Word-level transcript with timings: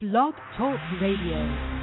Blog 0.00 0.32
Talk 0.56 0.80
Radio. 0.98 1.79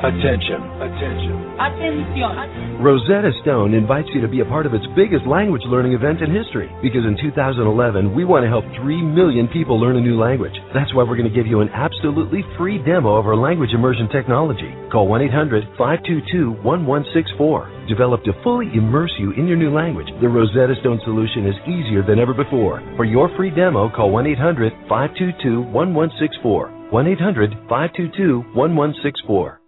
Attention. 0.00 0.64
Attention. 0.80 1.36
Attention. 1.60 2.80
Rosetta 2.80 3.36
Stone 3.42 3.74
invites 3.74 4.08
you 4.14 4.22
to 4.22 4.28
be 4.32 4.40
a 4.40 4.48
part 4.48 4.64
of 4.64 4.72
its 4.72 4.86
biggest 4.96 5.26
language 5.28 5.60
learning 5.68 5.92
event 5.92 6.22
in 6.24 6.32
history 6.32 6.72
because 6.80 7.04
in 7.04 7.20
2011 7.20 8.16
we 8.16 8.24
want 8.24 8.40
to 8.42 8.48
help 8.48 8.64
3 8.80 8.96
million 9.02 9.46
people 9.52 9.76
learn 9.76 9.96
a 9.96 10.00
new 10.00 10.16
language. 10.16 10.56
That's 10.72 10.88
why 10.96 11.04
we're 11.04 11.20
going 11.20 11.28
to 11.28 11.36
give 11.36 11.46
you 11.46 11.60
an 11.60 11.68
absolutely 11.76 12.40
free 12.56 12.80
demo 12.80 13.20
of 13.20 13.26
our 13.26 13.36
language 13.36 13.76
immersion 13.76 14.08
technology. 14.08 14.72
Call 14.88 15.06
1 15.06 15.20
800 15.20 15.76
522 15.76 16.64
1164. 16.64 17.84
Developed 17.84 18.24
to 18.24 18.32
fully 18.40 18.72
immerse 18.72 19.12
you 19.20 19.36
in 19.36 19.44
your 19.44 19.60
new 19.60 19.68
language, 19.68 20.08
the 20.24 20.28
Rosetta 20.32 20.80
Stone 20.80 21.04
solution 21.04 21.44
is 21.44 21.60
easier 21.68 22.00
than 22.00 22.16
ever 22.18 22.32
before. 22.32 22.80
For 22.96 23.04
your 23.04 23.28
free 23.36 23.52
demo, 23.52 23.92
call 23.92 24.10
1 24.10 24.26
800 24.32 24.72
522 24.88 25.60
1164. 25.76 26.88
1 26.88 27.06
800 27.06 27.50
522 27.68 28.56
1164. 28.56 29.59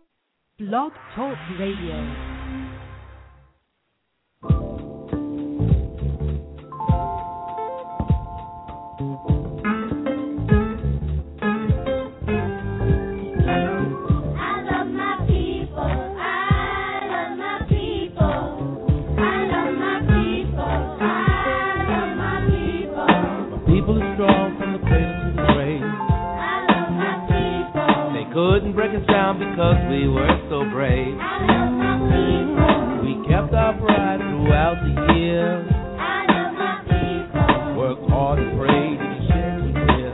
Blog 0.68 0.92
Talk 1.16 1.36
Radio. 1.58 2.31
us 28.94 29.06
down 29.06 29.38
because 29.38 29.76
we 29.88 30.06
were 30.08 30.28
so 30.50 30.64
brave. 30.70 31.16
We 33.00 33.14
kept 33.28 33.54
our 33.54 33.72
pride 33.80 34.20
throughout 34.20 34.76
the 34.84 35.14
years. 35.14 35.66
Worked 37.76 38.10
hard 38.10 38.38
and 38.38 38.58
prayed 38.58 38.98
to 38.98 39.06
be 39.08 39.18
sincere. 39.32 40.12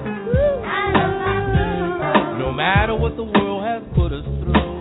No 2.38 2.52
matter 2.52 2.94
what 2.94 3.16
the 3.16 3.24
world 3.24 3.64
has 3.64 3.82
put 3.96 4.12
us 4.12 4.24
through, 4.24 4.78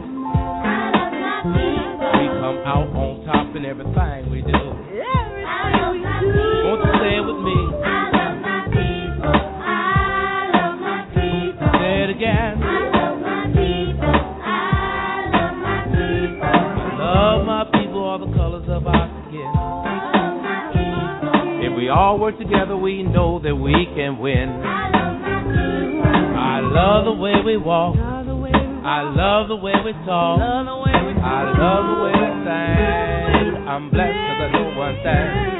we 2.14 2.28
come 2.38 2.60
out 2.66 2.90
on 2.94 3.26
top 3.26 3.56
in 3.56 3.66
everything 3.66 4.30
we 4.30 4.42
do. 4.42 4.77
all 21.98 22.20
work 22.20 22.38
together, 22.38 22.78
we 22.78 23.02
know 23.02 23.40
that 23.40 23.56
we 23.56 23.88
can 23.96 24.20
win. 24.20 24.62
I 24.62 26.60
love 26.62 27.06
the 27.06 27.14
way 27.14 27.34
we 27.44 27.58
walk. 27.58 27.98
I 27.98 29.02
love 29.02 29.48
the 29.48 29.56
way 29.56 29.74
we 29.84 29.94
talk. 30.06 30.40
I 30.40 30.62
love 31.58 31.88
the 31.90 31.98
way 32.04 32.14
we 32.14 32.28
sing. 32.46 33.66
I'm 33.68 33.90
blessed 33.90 34.14
because 34.14 34.42
I 34.42 34.50
know 34.54 34.78
one 34.78 34.96
thing. 35.02 35.58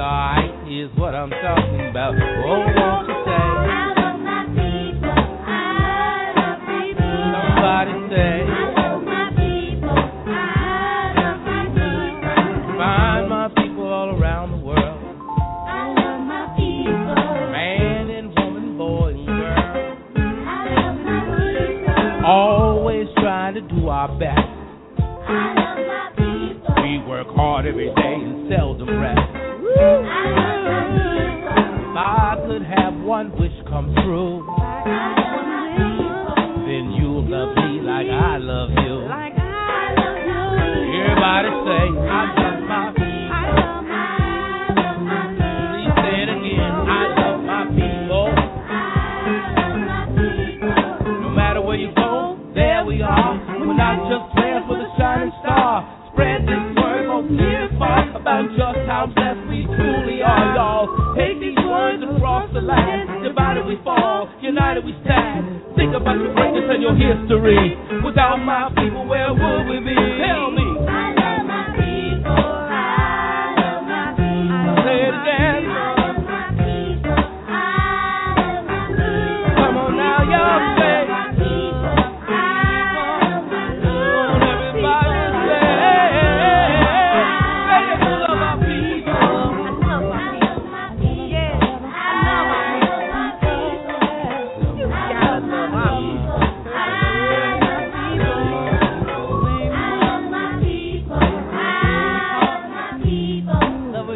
Alright, 0.00 0.66
is 0.66 0.90
what 0.96 1.14
I'm 1.14 1.28
talking 1.28 1.88
about. 1.90 2.14
Oh, 2.14 3.09
our 24.00 24.08
best. 24.18 24.40
We 26.82 26.98
work 27.06 27.26
hard 27.36 27.66
every 27.66 27.88
day 27.94 28.14
and 28.24 28.48
seldom 28.50 28.88
rest. 28.98 29.20
If 31.76 31.96
I 31.98 32.36
could 32.46 32.62
have 32.62 32.94
one 32.94 33.30
wish 33.38 33.52
come 33.68 33.94
true. 34.02 34.29
history. 67.00 67.89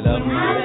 love 0.03 0.27
me. 0.27 0.64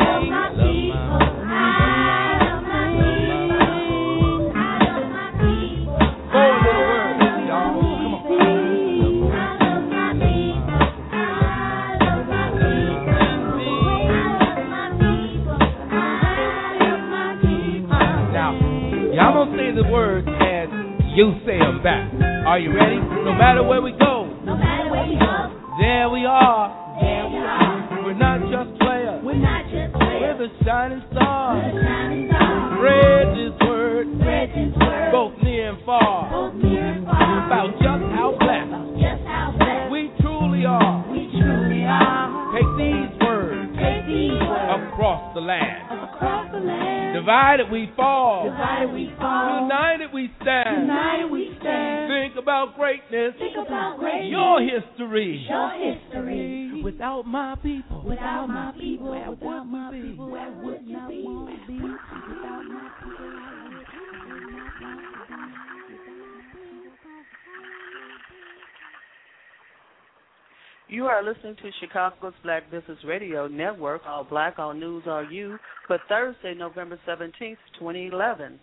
You 70.89 71.05
are 71.05 71.23
listening 71.23 71.55
to 71.57 71.69
Chicago's 71.79 72.33
Black 72.41 72.71
Business 72.71 72.97
Radio 73.05 73.47
Network, 73.47 74.01
All 74.07 74.23
Black, 74.23 74.57
All 74.57 74.73
News, 74.73 75.03
All 75.05 75.23
You, 75.31 75.59
for 75.85 75.99
Thursday, 76.09 76.55
November 76.55 76.99
17th, 77.07 77.57
2011. 77.77 78.59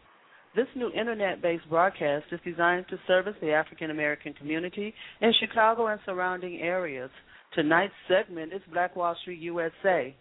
This 0.57 0.67
new 0.75 0.91
internet 0.91 1.41
based 1.41 1.71
broadcast 1.71 2.25
is 2.33 2.41
designed 2.45 2.87
to 2.91 2.99
service 3.07 3.37
the 3.41 3.53
African 3.53 3.93
American 3.93 4.33
community 4.33 4.93
in 5.21 5.33
Chicago 5.39 5.87
and 5.87 6.01
surrounding 6.05 6.63
areas. 6.63 7.11
Tonight's 7.55 7.95
segment 8.09 8.53
is 8.53 8.63
Black 8.73 8.97
Wall 8.97 9.15
Street 9.23 9.39
USA. 9.39 10.13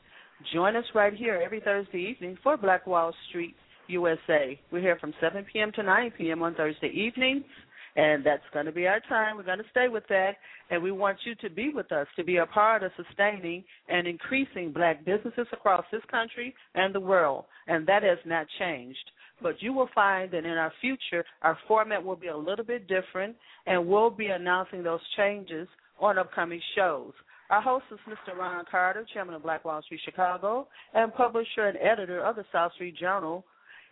Join 0.53 0.75
us 0.75 0.85
right 0.93 1.13
here 1.15 1.41
every 1.43 1.59
Thursday 1.59 2.07
evening 2.11 2.37
for 2.43 2.55
Black 2.55 2.85
Wall 2.85 3.15
Street 3.29 3.55
USA. 3.87 4.59
We're 4.71 4.81
here 4.81 4.99
from 5.01 5.13
7 5.19 5.43
p.m. 5.51 5.71
to 5.73 5.81
9 5.81 6.11
p.m. 6.19 6.43
on 6.43 6.53
Thursday 6.53 6.91
evenings 6.93 7.45
and 7.95 8.25
that's 8.25 8.43
going 8.53 8.65
to 8.65 8.71
be 8.71 8.87
our 8.87 8.99
time. 9.07 9.37
We're 9.37 9.43
going 9.43 9.59
to 9.59 9.69
stay 9.71 9.87
with 9.87 10.03
that, 10.09 10.33
and 10.69 10.81
we 10.81 10.91
want 10.91 11.17
you 11.25 11.35
to 11.35 11.49
be 11.49 11.71
with 11.73 11.91
us 11.91 12.07
to 12.15 12.23
be 12.23 12.37
a 12.37 12.45
part 12.45 12.83
of 12.83 12.91
sustaining 12.97 13.63
and 13.87 14.07
increasing 14.07 14.71
black 14.71 15.05
businesses 15.05 15.47
across 15.53 15.85
this 15.91 16.01
country 16.11 16.53
and 16.73 16.93
the 16.93 16.99
world, 16.99 17.45
and 17.67 17.87
that 17.87 18.03
has 18.03 18.19
not 18.25 18.47
changed. 18.59 19.11
But 19.41 19.61
you 19.61 19.73
will 19.73 19.89
find 19.93 20.31
that 20.31 20.45
in 20.45 20.51
our 20.51 20.71
future, 20.81 21.25
our 21.41 21.57
format 21.67 22.03
will 22.03 22.15
be 22.15 22.27
a 22.27 22.37
little 22.37 22.65
bit 22.65 22.87
different, 22.87 23.35
and 23.65 23.87
we'll 23.87 24.09
be 24.09 24.27
announcing 24.27 24.83
those 24.83 25.01
changes 25.17 25.67
on 25.99 26.17
upcoming 26.17 26.61
shows. 26.75 27.11
Our 27.49 27.61
host 27.61 27.85
is 27.91 27.99
Mr. 28.09 28.35
Ron 28.35 28.65
Carter, 28.69 29.05
chairman 29.13 29.35
of 29.35 29.43
Black 29.43 29.63
Wall 29.65 29.81
Street 29.83 30.01
Chicago, 30.03 30.67
and 30.93 31.13
publisher 31.13 31.67
and 31.67 31.77
editor 31.77 32.23
of 32.23 32.37
the 32.37 32.45
South 32.51 32.73
Street 32.73 32.97
Journal, 32.97 33.45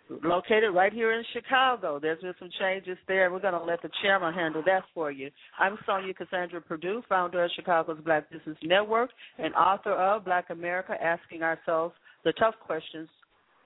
located 0.10 0.74
right 0.74 0.94
here 0.94 1.14
in 1.14 1.24
Chicago. 1.34 2.00
There's 2.00 2.22
been 2.22 2.34
some 2.40 2.50
changes 2.60 2.98
there. 3.08 3.32
We're 3.32 3.40
going 3.40 3.54
to 3.54 3.64
let 3.64 3.82
the 3.82 3.90
chairman 4.02 4.34
handle 4.34 4.64
that 4.66 4.84
for 4.94 5.12
you. 5.12 5.30
I'm 5.60 5.78
Sonja 5.88 6.16
Cassandra 6.16 6.62
Perdue, 6.62 7.04
founder 7.08 7.44
of 7.44 7.52
Chicago's 7.56 8.00
Black 8.04 8.30
Business 8.32 8.58
Network 8.64 9.10
and 9.38 9.54
author 9.56 9.94
of 9.94 10.26
Black 10.26 10.50
America 10.50 10.94
Asking 11.02 11.44
Ourselves 11.44 11.96
the 12.24 12.34
Tough 12.34 12.56
Questions, 12.66 13.10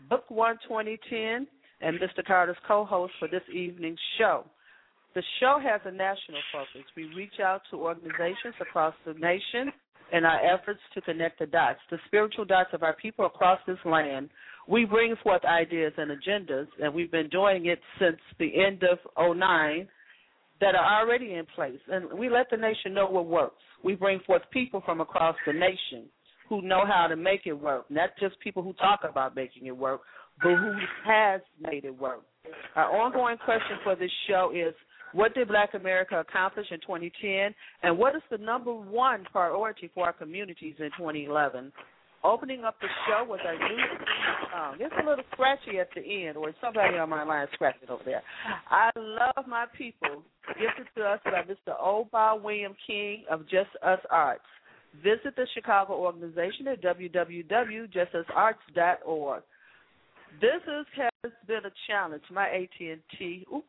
Book 0.10 0.26
One 0.30 0.58
2010, 0.68 1.48
and 1.82 2.00
Mr. 2.00 2.26
Carter's 2.26 2.58
co 2.68 2.86
host 2.86 3.14
for 3.20 3.28
this 3.28 3.44
evening's 3.54 4.00
show. 4.18 4.44
The 5.16 5.24
show 5.40 5.60
has 5.62 5.82
a 5.86 5.92
national 5.92 6.42
focus. 6.52 6.88
We 6.96 7.06
reach 7.16 7.40
out 7.44 7.62
to 7.72 7.78
organizations 7.78 8.56
across 8.62 8.94
the 9.06 9.14
nation 9.14 9.72
in 10.14 10.26
our 10.26 10.40
efforts 10.46 10.80
to 10.94 11.02
connect 11.02 11.40
the 11.40 11.46
dots, 11.46 11.80
the 11.92 11.98
spiritual 12.08 12.46
dots 12.46 12.70
of 12.74 12.84
our 12.84 12.96
people 12.96 13.26
across 13.26 13.60
this 13.68 13.78
land 13.86 14.30
we 14.68 14.86
bring 14.86 15.16
forth 15.24 15.44
ideas 15.46 15.94
and 15.98 16.12
agendas, 16.12 16.68
and 16.82 16.94
we've 16.94 17.12
been 17.12 17.30
doing 17.30 17.68
it 17.68 17.80
since 18.00 18.18
the 18.40 18.52
end 18.66 18.84
of 18.84 19.00
09 19.18 19.88
that 20.60 20.76
are 20.76 21.02
already 21.02 21.34
in 21.34 21.46
place. 21.56 21.80
And 21.88 22.12
we 22.18 22.30
let 22.30 22.50
the 22.50 22.58
nation 22.58 22.94
know 22.94 23.08
what 23.08 23.28
works. 23.28 23.62
We 23.84 23.96
bring 23.96 24.20
forth 24.26 24.42
people 24.52 24.82
from 24.86 25.02
across 25.02 25.36
the 25.46 25.54
nation 25.54 26.10
who 26.50 26.62
know 26.62 26.84
how 26.86 27.08
to 27.08 27.16
make 27.16 27.42
it 27.46 27.54
work, 27.54 27.86
not 27.90 28.10
just 28.20 28.40
people 28.40 28.64
who 28.64 28.74
talk 28.74 29.02
about 29.10 29.36
making 29.36 29.68
it 29.68 29.78
work, 29.78 30.02
but 30.42 30.56
who 30.56 30.74
has 31.06 31.42
made 31.60 31.86
it 31.86 31.98
work. 31.98 32.22
Our 32.76 33.02
ongoing 33.02 33.38
question 33.38 33.78
for 33.84 33.96
this 33.96 34.12
show 34.28 34.52
is 34.56 34.74
what 35.14 35.34
did 35.34 35.48
Black 35.48 35.74
America 35.74 36.20
accomplish 36.20 36.68
in 36.72 36.80
2010, 36.80 37.54
and 37.84 37.98
what 37.98 38.16
is 38.16 38.22
the 38.30 38.38
number 38.38 38.74
one 38.74 39.26
priority 39.32 39.90
for 39.94 40.06
our 40.06 40.14
communities 40.14 40.76
in 40.80 40.90
2011? 40.98 41.72
Opening 42.28 42.66
up 42.66 42.76
the 42.82 42.90
show 43.08 43.24
was 43.24 43.40
our 43.46 43.56
new 43.56 43.64
um, 43.64 43.72
song. 44.52 44.76
It's 44.82 44.94
a 45.02 45.06
little 45.08 45.24
scratchy 45.32 45.80
at 45.80 45.88
the 45.96 46.28
end, 46.28 46.36
or 46.36 46.52
somebody 46.60 46.98
on 46.98 47.10
my 47.10 47.24
line 47.24 47.48
scratching 47.54 47.90
over 47.90 48.04
there. 48.04 48.22
I 48.70 48.90
love 48.98 49.48
my 49.48 49.66
people. 49.78 50.24
Gifted 50.48 50.88
to 50.98 51.04
us 51.04 51.22
by 51.24 51.44
Mr. 51.44 51.74
Oba 51.80 52.36
William 52.44 52.76
King 52.86 53.24
of 53.32 53.44
Just 53.44 53.70
Us 53.82 54.00
Arts. 54.12 54.44
Visit 55.02 55.38
the 55.38 55.48
Chicago 55.54 55.94
organization 55.94 56.68
at 56.68 56.82
www.justusarts.org. 56.82 59.44
This 60.42 60.62
is, 60.68 60.86
has 60.98 61.32
been 61.48 61.66
a 61.66 61.72
challenge. 61.88 62.24
My 62.30 62.50
AT&T, 62.50 63.46
oops, 63.54 63.66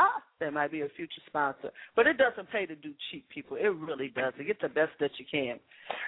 ah, 0.00 0.22
there 0.38 0.50
might 0.50 0.72
be 0.72 0.80
a 0.80 0.88
future 0.96 1.20
sponsor. 1.26 1.70
But 1.94 2.06
it 2.06 2.16
doesn't 2.16 2.50
pay 2.50 2.66
to 2.66 2.74
do 2.74 2.92
cheap, 3.10 3.28
people. 3.28 3.56
It 3.56 3.68
really 3.68 4.08
doesn't. 4.08 4.46
Get 4.46 4.60
the 4.60 4.68
best 4.68 4.92
that 5.00 5.10
you 5.18 5.26
can. 5.30 5.60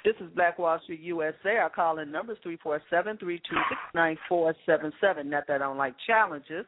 This 0.05 0.15
is 0.21 0.31
Black 0.35 0.59
Wall 0.59 0.81
Street 0.83 1.01
USA. 1.01 1.59
Our 1.59 1.71
call-in 1.71 2.11
number 2.11 2.33
is 2.33 2.39
347-326-9477. 2.65 5.27
Not 5.27 5.47
that 5.47 5.57
I 5.57 5.59
don't 5.59 5.77
like 5.77 5.95
challenges. 6.07 6.65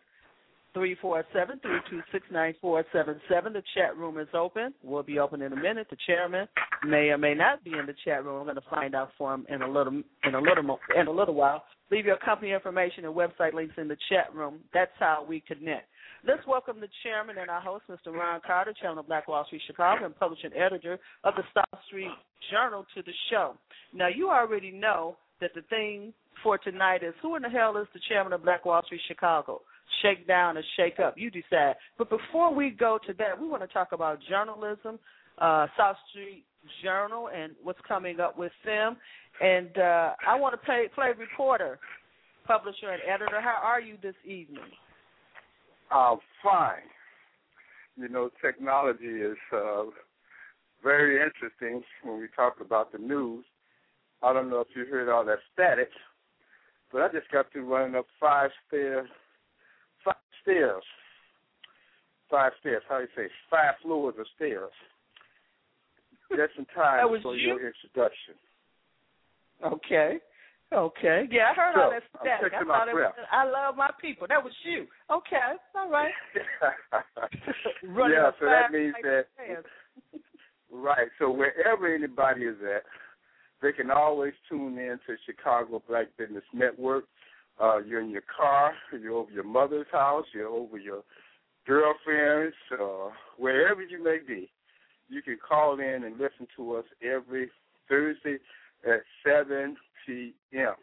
347-326-9477. 0.77 3.53
The 3.53 3.63
chat 3.75 3.97
room 3.97 4.19
is 4.19 4.29
open. 4.35 4.75
We'll 4.83 5.05
be 5.05 5.21
open 5.21 5.41
in 5.41 5.53
a 5.53 5.57
minute. 5.57 5.87
The 5.89 5.97
chairman 6.07 6.49
may 6.87 7.11
or 7.11 7.19
may 7.19 7.35
not 7.35 7.65
be 7.65 7.79
in 7.79 7.87
the 7.87 7.95
chat 8.05 8.25
room. 8.25 8.39
I'm 8.39 8.45
going 8.45 8.57
to 8.57 8.63
find 8.69 8.95
out 8.95 9.11
for 9.17 9.33
him 9.33 9.47
in 9.49 9.63
a 9.63 9.69
little 9.69 10.03
in 10.25 10.35
a 10.35 10.41
little 10.41 10.79
in 10.99 11.07
a 11.07 11.13
little 11.13 11.35
while. 11.35 11.63
Leave 11.91 12.07
your 12.07 12.17
company 12.17 12.53
information 12.53 13.05
and 13.05 13.15
website 13.15 13.55
links 13.55 13.75
in 13.79 13.87
the 13.87 13.97
chat 14.09 14.35
room. 14.35 14.59
That's 14.73 14.91
how 14.99 15.25
we 15.29 15.41
connect. 15.41 15.87
Let's 16.27 16.47
welcome 16.47 16.81
the 16.81 16.89
chairman 17.03 17.37
and 17.37 17.51
our 17.51 17.61
host, 17.61 17.85
Mr. 17.91 18.11
Ron 18.11 18.41
Carter, 18.47 18.73
chairman 18.81 18.99
of 18.99 19.07
Black 19.07 19.29
Wall 19.29 19.45
Street 19.45 19.61
Chicago 19.67 20.07
and 20.07 20.19
publishing 20.19 20.53
editor 20.55 20.99
of 21.23 21.35
the 21.35 21.43
South 21.53 21.81
Street 21.87 22.11
Journal, 22.51 22.87
to 22.95 23.03
the 23.03 23.13
show. 23.31 23.57
Now, 23.93 24.09
you 24.09 24.31
already 24.31 24.71
know 24.71 25.17
that 25.43 25.51
the 25.55 25.61
thing 25.69 26.15
for 26.43 26.57
tonight 26.57 27.03
is 27.03 27.13
who 27.21 27.37
in 27.37 27.43
the 27.43 27.51
hell 27.51 27.77
is 27.77 27.87
the 27.93 28.01
chairman 28.09 28.33
of 28.33 28.43
Black 28.43 28.65
Wall 28.65 28.81
Street 28.87 29.03
Chicago? 29.07 29.61
Shake 30.01 30.27
down 30.27 30.57
or 30.57 30.63
shake 30.79 30.99
up, 30.99 31.13
you 31.19 31.31
decide. 31.31 31.75
But 31.99 32.09
before 32.09 32.55
we 32.55 32.71
go 32.71 32.99
to 33.07 33.13
that, 33.19 33.39
we 33.39 33.47
want 33.47 33.63
to 33.63 33.69
talk 33.69 33.89
about 33.93 34.19
journalism, 34.27 34.99
uh, 35.37 35.67
South 35.77 35.97
Street 36.11 36.47
Journal, 36.83 37.29
and 37.37 37.53
what's 37.63 37.81
coming 37.87 38.19
up 38.21 38.39
with 38.39 38.53
them. 38.65 38.97
And 39.43 39.77
uh, 39.77 40.15
I 40.27 40.37
want 40.37 40.59
to 40.59 40.65
play, 40.65 40.89
play 40.95 41.11
reporter, 41.19 41.79
publisher, 42.47 42.89
and 42.89 43.03
editor. 43.03 43.43
How 43.43 43.61
are 43.63 43.81
you 43.81 43.99
this 44.03 44.17
evening? 44.25 44.73
Uh, 45.95 46.17
fine. 46.43 46.89
You 47.97 48.09
know, 48.09 48.31
technology 48.43 49.05
is 49.05 49.37
uh, 49.53 49.85
very 50.83 51.23
interesting 51.23 51.83
when 52.03 52.21
we 52.21 52.27
talk 52.35 52.57
about 52.61 52.93
the 52.93 52.99
news. 52.99 53.45
I 54.23 54.33
don't 54.33 54.51
know 54.51 54.61
if 54.61 54.69
you 54.75 54.85
heard 54.87 55.09
all 55.09 55.25
that 55.27 55.39
static, 55.53 55.91
but 56.93 57.03
I 57.03 57.09
just 57.09 57.31
got 57.31 57.53
through 57.53 57.73
running 57.73 57.95
up 57.95 58.07
five 58.19 58.51
stairs, 58.67 59.09
five 60.05 60.15
stairs, 60.43 60.83
five 62.31 62.53
stairs. 62.61 62.83
How 62.89 62.99
do 62.99 63.03
you 63.03 63.09
say? 63.17 63.31
Five 63.51 63.75
floors 63.83 64.15
of 64.19 64.27
stairs. 64.35 64.73
Just 66.31 66.59
in 66.59 66.67
time 66.75 67.07
for 67.23 67.37
you? 67.37 67.49
your 67.49 67.67
introduction. 67.67 68.35
Okay. 69.65 70.19
Okay. 70.75 71.29
Yeah, 71.31 71.53
I 71.53 71.55
heard 71.55 71.75
so, 71.75 71.83
all 71.83 71.91
that 71.91 72.03
static. 72.21 72.53
I, 72.53 72.65
thought 72.65 72.89
it 72.89 72.95
was, 72.95 73.13
I 73.31 73.45
love 73.45 73.77
my 73.77 73.91
people. 74.01 74.27
That 74.29 74.43
was 74.43 74.53
you. 74.65 74.87
Okay. 75.11 75.37
All 75.75 75.91
right. 75.91 76.13
yeah, 77.83 78.31
so 78.41 78.47
that 78.47 78.73
means 78.73 78.95
that 79.03 79.27
right. 80.73 81.09
So 81.19 81.31
wherever 81.31 81.93
anybody 81.93 82.43
is 82.43 82.57
at, 82.63 82.83
they 83.63 83.73
can 83.73 83.91
always 83.91 84.33
tune 84.49 84.79
in 84.79 84.99
to 85.07 85.17
Chicago 85.27 85.83
Black 85.89 86.09
Business 86.19 86.45
Network. 86.53 87.05
Uh, 87.61 87.79
you're 87.79 88.01
in 88.01 88.11
your 88.11 88.25
car, 88.37 88.73
you're 88.93 89.15
over 89.15 89.31
your 89.31 89.45
mother's 89.45 89.87
house, 89.93 90.25
you're 90.35 90.49
over 90.49 90.77
your 90.77 91.03
girlfriend's, 91.67 92.55
uh, 92.73 93.11
wherever 93.39 93.81
you 93.81 94.03
may 94.03 94.19
be. 94.27 94.51
You 95.09 95.23
can 95.23 95.39
call 95.47 95.79
in 95.79 96.05
and 96.05 96.19
listen 96.19 96.49
to 96.57 96.75
us 96.75 96.85
every 97.01 97.49
Thursday 97.89 98.39
at 98.85 99.03
7 99.25 99.77
p.m. 100.07 100.75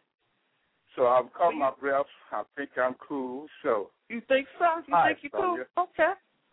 So 0.95 1.07
I've 1.07 1.31
caught 1.33 1.53
my 1.55 1.71
breath. 1.79 2.05
I 2.31 2.43
think 2.57 2.71
I'm 2.81 2.95
cool. 3.07 3.47
So 3.63 3.89
you 4.09 4.21
think 4.27 4.47
so? 4.59 4.65
You 4.87 4.93
Hi, 4.95 5.07
think 5.13 5.31
you're 5.31 5.41
cool? 5.41 5.57
Okay. 5.77 6.11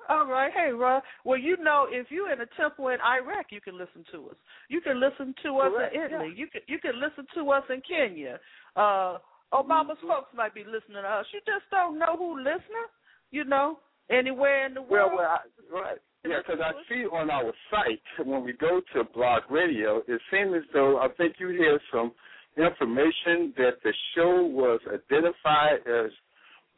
All 0.09 0.27
right. 0.27 0.51
Hey, 0.55 0.71
Ron. 0.71 1.03
Well, 1.25 1.39
you 1.39 1.57
know, 1.59 1.87
if 1.91 2.07
you're 2.11 2.33
in 2.33 2.41
a 2.41 2.47
temple 2.57 2.89
in 2.89 2.99
Iraq, 3.01 3.47
you 3.51 3.61
can 3.61 3.77
listen 3.77 4.05
to 4.13 4.31
us. 4.31 4.37
You 4.69 4.81
can 4.81 5.01
listen 5.01 5.35
to 5.43 5.59
us 5.59 5.73
Correct, 5.75 5.95
in 5.95 6.03
Italy. 6.03 6.29
yeah. 6.35 6.39
You 6.39 6.47
can 6.47 6.61
you 6.69 6.79
can 6.79 7.01
listen 7.01 7.27
to 7.35 7.51
us 7.51 7.65
in 7.69 7.83
Kenya. 7.87 8.39
Uh, 8.77 9.19
Obama's 9.53 9.99
Mm-hmm. 9.99 10.09
folks 10.09 10.31
might 10.37 10.55
be 10.55 10.63
listening 10.65 11.03
to 11.03 11.09
us. 11.09 11.27
You 11.33 11.41
just 11.41 11.69
don't 11.71 11.99
know 11.99 12.17
who 12.17 12.39
listening. 12.39 12.89
You 13.31 13.45
know, 13.45 13.81
anywhere 14.11 14.67
in 14.67 14.75
the 14.75 14.81
Well, 14.83 15.09
world. 15.09 15.13
well, 15.19 15.29
I, 15.29 15.81
right. 15.81 15.99
Yeah, 16.25 16.39
because 16.47 16.61
I 16.63 16.73
see 16.89 17.05
on 17.05 17.31
our 17.31 17.53
site 17.71 18.27
when 18.27 18.43
we 18.45 18.53
go 18.55 18.81
to 18.95 19.05
Blog 19.15 19.43
Radio, 19.51 20.03
it 20.09 20.21
seems 20.31 20.55
as 20.57 20.63
though 20.73 20.99
I 20.99 21.09
think 21.17 21.37
you 21.39 21.49
hear 21.49 21.79
some 21.93 22.13
information 22.59 23.55
that 23.57 23.79
the 23.85 23.93
show 24.15 24.45
was 24.45 24.81
identified 24.89 25.87
as 25.87 26.11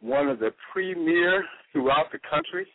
one 0.01 0.29
of 0.29 0.39
the 0.39 0.51
premier 0.73 1.45
throughout 1.73 2.07
the 2.13 2.19
country. 2.29 2.67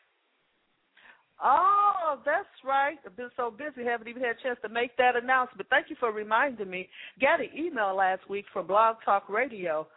Oh, 1.44 2.20
that's 2.26 2.48
right. 2.64 2.98
I've 3.06 3.18
been 3.18 3.30
so 3.36 3.52
busy, 3.52 3.86
haven't 3.86 4.08
even 4.08 4.24
had 4.24 4.38
a 4.40 4.44
chance 4.44 4.58
to 4.62 4.70
make 4.70 4.96
that 4.98 5.16
announcement. 5.16 5.68
Thank 5.70 5.90
you 5.90 5.96
for 6.00 6.12
reminding 6.12 6.70
me. 6.70 6.88
Got 7.20 7.42
an 7.42 7.50
email 7.58 7.96
last 7.96 8.30
week 8.30 8.46
from 8.54 8.68
Blog 8.68 8.98
Talk 9.04 9.28
Radio 9.30 9.88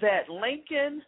that 0.00 0.28
Lincoln 0.28 1.02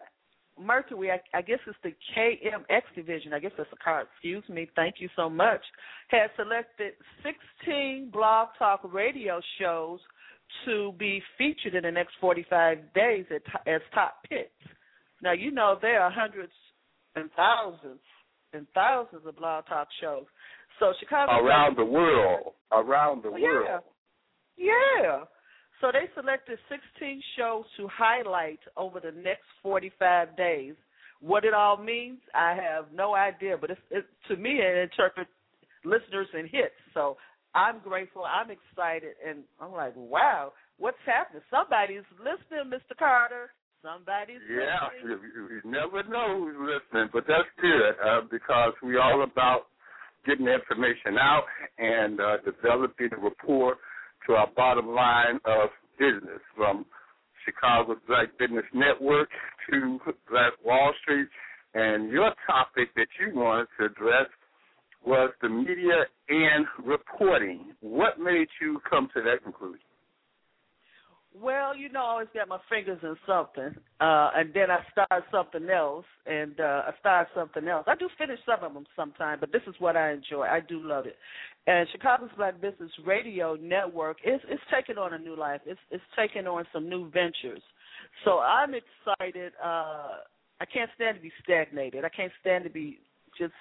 Mercury, 0.58 1.10
I, 1.10 1.20
I 1.36 1.42
guess 1.42 1.58
it's 1.66 1.76
the 1.82 1.92
KMX 2.16 2.82
division. 2.94 3.32
I 3.32 3.40
guess 3.40 3.52
that's 3.56 3.70
a 3.72 3.84
card. 3.84 4.06
Excuse 4.12 4.44
me. 4.48 4.68
Thank 4.76 4.96
you 4.98 5.08
so 5.16 5.28
much. 5.28 5.60
Has 6.08 6.30
selected 6.36 6.92
16 7.64 8.10
Blog 8.12 8.48
Talk 8.58 8.80
radio 8.92 9.40
shows 9.58 10.00
to 10.64 10.92
be 10.98 11.22
featured 11.38 11.74
in 11.74 11.82
the 11.82 11.90
next 11.90 12.12
45 12.20 12.78
days 12.94 13.26
as 13.66 13.80
top 13.94 14.22
picks. 14.28 14.50
Now 15.22 15.32
you 15.32 15.50
know 15.50 15.76
there 15.80 16.00
are 16.00 16.10
hundreds 16.10 16.52
and 17.14 17.30
thousands 17.36 18.00
and 18.52 18.66
thousands 18.74 19.22
of 19.26 19.36
Blog 19.36 19.66
Talk 19.66 19.88
shows. 20.00 20.24
So 20.78 20.92
Chicago 20.98 21.32
around 21.32 21.76
the 21.76 21.84
world, 21.84 22.54
around 22.72 23.22
the 23.22 23.30
yeah. 23.36 23.46
world. 23.46 23.82
Yeah. 24.56 25.24
So 25.80 25.90
they 25.92 26.10
selected 26.14 26.58
16 26.68 27.22
shows 27.38 27.64
to 27.78 27.88
highlight 27.88 28.60
over 28.76 29.00
the 29.00 29.12
next 29.12 29.44
45 29.62 30.36
days. 30.36 30.74
What 31.20 31.44
it 31.44 31.54
all 31.54 31.76
means, 31.76 32.18
I 32.34 32.54
have 32.54 32.86
no 32.94 33.14
idea, 33.14 33.56
but 33.60 33.70
it's 33.70 33.80
it, 33.90 34.04
to 34.28 34.36
me 34.36 34.58
it 34.60 34.90
interprets 34.90 35.30
listeners 35.84 36.28
and 36.34 36.48
hits. 36.48 36.74
So 36.94 37.16
I'm 37.54 37.80
grateful, 37.80 38.22
I'm 38.24 38.50
excited, 38.50 39.14
and 39.26 39.42
I'm 39.60 39.72
like, 39.72 39.94
wow, 39.96 40.52
what's 40.78 41.00
happening? 41.04 41.42
Somebody's 41.50 42.06
listening, 42.18 42.70
Mr. 42.70 42.96
Carter. 42.96 43.50
Somebody's 43.82 44.44
yeah, 44.48 44.92
listening. 44.92 45.18
you, 45.34 45.48
you 45.56 45.60
never 45.64 46.02
know 46.08 46.38
who's 46.38 46.56
listening, 46.60 47.08
but 47.12 47.24
that's 47.26 47.48
good 47.60 47.96
uh, 48.04 48.20
because 48.30 48.74
we're 48.82 49.00
all 49.00 49.24
about 49.24 49.66
getting 50.26 50.46
information 50.46 51.16
out 51.18 51.44
and 51.78 52.20
uh, 52.20 52.36
developing 52.44 53.08
a 53.16 53.20
rapport 53.20 53.76
to 54.26 54.34
our 54.34 54.48
bottom 54.54 54.88
line 54.88 55.40
of 55.46 55.70
business 55.98 56.40
from 56.54 56.84
Chicago 57.44 57.96
Black 58.06 58.28
Business 58.38 58.64
Network 58.74 59.28
to 59.70 59.98
Black 60.30 60.52
Wall 60.64 60.92
Street. 61.02 61.28
And 61.72 62.10
your 62.10 62.32
topic 62.46 62.88
that 62.96 63.06
you 63.18 63.34
wanted 63.34 63.68
to 63.78 63.86
address 63.86 64.26
was 65.04 65.30
the 65.40 65.48
media 65.48 66.04
and 66.28 66.66
reporting. 66.84 67.72
What 67.80 68.18
made 68.18 68.48
you 68.60 68.80
come 68.88 69.08
to 69.14 69.22
that 69.22 69.42
conclusion? 69.42 69.80
Well, 71.32 71.76
you 71.76 71.88
know, 71.88 72.00
I 72.00 72.10
always 72.10 72.28
got 72.34 72.48
my 72.48 72.58
fingers 72.68 72.98
in 73.02 73.16
something, 73.24 73.80
uh, 74.00 74.30
and 74.34 74.52
then 74.52 74.68
I 74.68 74.80
start 74.90 75.24
something 75.30 75.70
else, 75.70 76.04
and 76.26 76.58
uh, 76.58 76.82
I 76.88 76.90
start 76.98 77.28
something 77.36 77.68
else. 77.68 77.84
I 77.86 77.94
do 77.94 78.08
finish 78.18 78.40
some 78.44 78.64
of 78.64 78.74
them 78.74 78.84
sometimes, 78.96 79.38
but 79.40 79.52
this 79.52 79.62
is 79.68 79.76
what 79.78 79.96
I 79.96 80.10
enjoy. 80.10 80.42
I 80.42 80.58
do 80.58 80.80
love 80.82 81.06
it. 81.06 81.14
And 81.68 81.88
Chicago's 81.92 82.30
Black 82.36 82.60
Business 82.60 82.90
Radio 83.06 83.54
Network 83.54 84.16
is 84.24 84.40
it's 84.48 84.62
taking 84.74 84.98
on 84.98 85.14
a 85.14 85.18
new 85.18 85.36
life. 85.36 85.60
It's 85.66 85.80
it's 85.92 86.02
taking 86.18 86.48
on 86.48 86.64
some 86.72 86.88
new 86.88 87.08
ventures. 87.10 87.62
So 88.24 88.40
I'm 88.40 88.72
excited. 88.74 89.52
Uh, 89.62 90.26
I 90.60 90.64
can't 90.72 90.90
stand 90.96 91.16
to 91.16 91.22
be 91.22 91.32
stagnated. 91.44 92.04
I 92.04 92.08
can't 92.08 92.32
stand 92.40 92.64
to 92.64 92.70
be 92.70 92.98
just 93.38 93.52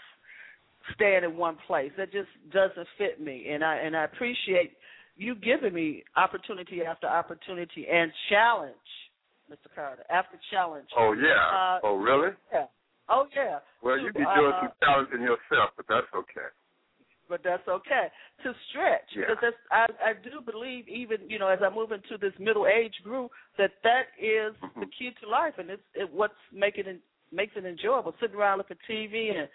staying 0.95 1.23
in 1.23 1.37
one 1.37 1.57
place. 1.67 1.91
That 1.97 2.11
just 2.11 2.29
doesn't 2.53 2.87
fit 2.97 3.21
me. 3.21 3.47
And 3.51 3.63
I 3.63 3.75
and 3.77 3.95
I 3.95 4.03
appreciate 4.05 4.73
you 5.15 5.35
giving 5.35 5.73
me 5.73 6.03
opportunity 6.15 6.81
after 6.83 7.07
opportunity 7.07 7.85
and 7.91 8.11
challenge, 8.29 8.73
Mr. 9.51 9.73
Carter, 9.73 10.03
after 10.09 10.39
challenge. 10.51 10.87
Oh 10.97 11.13
yeah. 11.13 11.77
Uh, 11.77 11.79
oh 11.83 11.95
really? 11.95 12.31
Yeah. 12.53 12.65
Oh 13.09 13.27
yeah. 13.35 13.59
Well, 13.81 13.97
to, 13.97 14.03
you 14.03 14.13
be 14.13 14.19
doing 14.19 14.53
uh, 14.55 14.61
some 14.61 14.71
challenging 14.83 15.21
yourself, 15.21 15.71
but 15.75 15.85
that's 15.89 16.07
okay. 16.15 16.49
But 17.27 17.41
that's 17.43 17.67
okay 17.67 18.07
to 18.43 18.53
stretch 18.69 19.05
Yeah. 19.15 19.25
because 19.29 19.37
that's, 19.41 19.55
I 19.71 20.11
I 20.11 20.13
do 20.13 20.41
believe 20.41 20.87
even 20.87 21.29
you 21.29 21.37
know 21.37 21.47
as 21.47 21.59
I 21.61 21.69
move 21.69 21.91
into 21.91 22.17
this 22.17 22.33
middle 22.39 22.65
age 22.65 22.95
group 23.03 23.31
that 23.57 23.71
that 23.83 24.07
is 24.17 24.55
the 24.61 24.85
Mhm. 24.85 24.91
key 24.97 25.11
to 25.21 25.29
life 25.29 25.53
and 25.59 25.69
it's 25.69 25.83
it, 25.93 26.09
what's 26.11 26.33
making 26.51 26.87
it 26.87 27.01
makes 27.31 27.55
it 27.55 27.65
enjoyable. 27.65 28.15
Sitting 28.19 28.35
around 28.35 28.57
looking 28.57 28.77
at 28.81 28.89
TV 28.89 29.37
and 29.37 29.47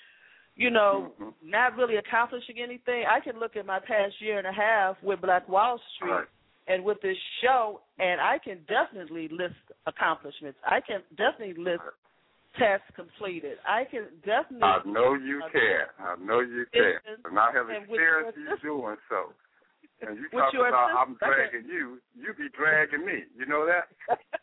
you 0.56 0.70
know, 0.70 1.12
Mhm. 1.18 1.34
not 1.42 1.76
really 1.76 1.96
accomplishing 1.96 2.58
anything. 2.60 3.04
I 3.06 3.20
can 3.20 3.38
look 3.38 3.56
at 3.56 3.66
my 3.66 3.80
past 3.80 4.20
year 4.20 4.38
and 4.38 4.46
a 4.46 4.52
half 4.52 5.02
with 5.02 5.20
Black 5.20 5.48
Wall 5.48 5.78
Street 5.96 6.10
Right. 6.10 6.28
and 6.68 6.84
with 6.84 7.00
this 7.00 7.18
show, 7.40 7.82
and 7.98 8.20
I 8.20 8.38
can 8.38 8.62
definitely 8.64 9.28
list 9.28 9.56
accomplishments. 9.86 10.58
I 10.64 10.80
can 10.80 11.02
definitely 11.16 11.54
list 11.54 11.82
tasks 12.54 12.88
completed. 12.94 13.58
I 13.66 13.84
can 13.84 14.06
definitely. 14.20 14.62
I 14.62 14.80
know 14.84 15.14
you 15.14 15.42
Uh, 15.42 15.48
can. 15.48 15.86
I 15.98 16.14
know 16.16 16.40
you 16.40 16.66
can. 16.66 17.00
and- 17.06 17.38
I 17.38 17.50
have 17.50 17.68
experienced 17.70 18.38
you 18.38 18.56
doing 18.58 18.96
so. 19.08 19.32
And 20.00 20.18
you 20.18 20.28
talk 20.28 20.52
about 20.54 20.90
I'm 20.96 21.14
dragging 21.14 21.66
you, 21.66 22.00
you 22.14 22.32
be 22.34 22.48
dragging 22.50 23.04
me. 23.04 23.24
You 23.36 23.46
know 23.46 23.64
that? 23.66 23.88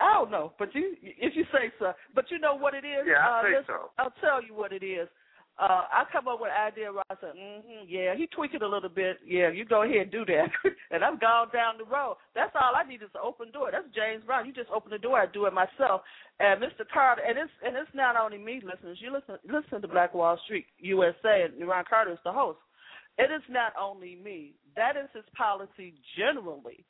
I 0.00 0.12
don't 0.14 0.30
know, 0.30 0.52
but 0.58 0.74
you, 0.74 0.96
if 1.02 1.36
you 1.36 1.44
say 1.52 1.70
so, 1.78 1.92
but 2.14 2.24
you 2.30 2.38
know 2.38 2.56
what 2.56 2.74
it 2.74 2.84
is. 2.84 3.06
Yeah, 3.06 3.22
I 3.22 3.40
uh, 3.40 3.42
say 3.42 3.66
so. 3.66 3.90
I'll 3.98 4.14
tell 4.20 4.42
you 4.42 4.54
what 4.54 4.72
it 4.72 4.82
is. 4.82 5.08
Uh, 5.54 5.86
I 5.86 6.02
come 6.10 6.26
up 6.26 6.40
with 6.42 6.50
an 6.50 6.66
idea 6.66 6.90
where 6.90 7.06
I 7.08 7.14
said, 7.20 7.38
mm-hmm, 7.38 7.86
yeah, 7.86 8.16
he 8.18 8.26
tweak 8.26 8.54
it 8.54 8.62
a 8.62 8.68
little 8.68 8.88
bit. 8.88 9.18
Yeah, 9.24 9.50
you 9.50 9.64
go 9.64 9.84
ahead 9.84 10.10
and 10.10 10.10
do 10.10 10.24
that. 10.26 10.50
and 10.90 11.04
I've 11.04 11.20
gone 11.20 11.46
down 11.54 11.78
the 11.78 11.86
road. 11.86 12.16
That's 12.34 12.50
all 12.58 12.74
I 12.74 12.82
need 12.82 13.06
is 13.06 13.14
an 13.14 13.22
open 13.22 13.52
door. 13.52 13.70
That's 13.70 13.86
James 13.94 14.24
Brown. 14.26 14.46
You 14.46 14.52
just 14.52 14.70
open 14.74 14.90
the 14.90 14.98
door. 14.98 15.20
I 15.20 15.26
do 15.30 15.46
it 15.46 15.54
myself. 15.54 16.02
And 16.40 16.60
Mr. 16.60 16.82
Carter, 16.92 17.22
and 17.22 17.38
it's 17.38 17.54
and 17.64 17.76
it's 17.76 17.94
not 17.94 18.16
only 18.16 18.36
me, 18.36 18.60
listeners. 18.66 18.98
You 19.00 19.14
listen 19.14 19.38
listen 19.46 19.80
to 19.80 19.86
Black 19.86 20.12
Wall 20.12 20.36
Street 20.44 20.66
USA, 20.78 21.46
and 21.46 21.68
Ron 21.68 21.84
Carter 21.88 22.10
is 22.10 22.24
the 22.24 22.32
host. 22.32 22.58
It 23.16 23.30
is 23.30 23.42
not 23.48 23.72
only 23.80 24.18
me. 24.18 24.54
That 24.74 24.96
is 24.96 25.06
his 25.14 25.22
policy 25.36 25.94
generally 26.18 26.84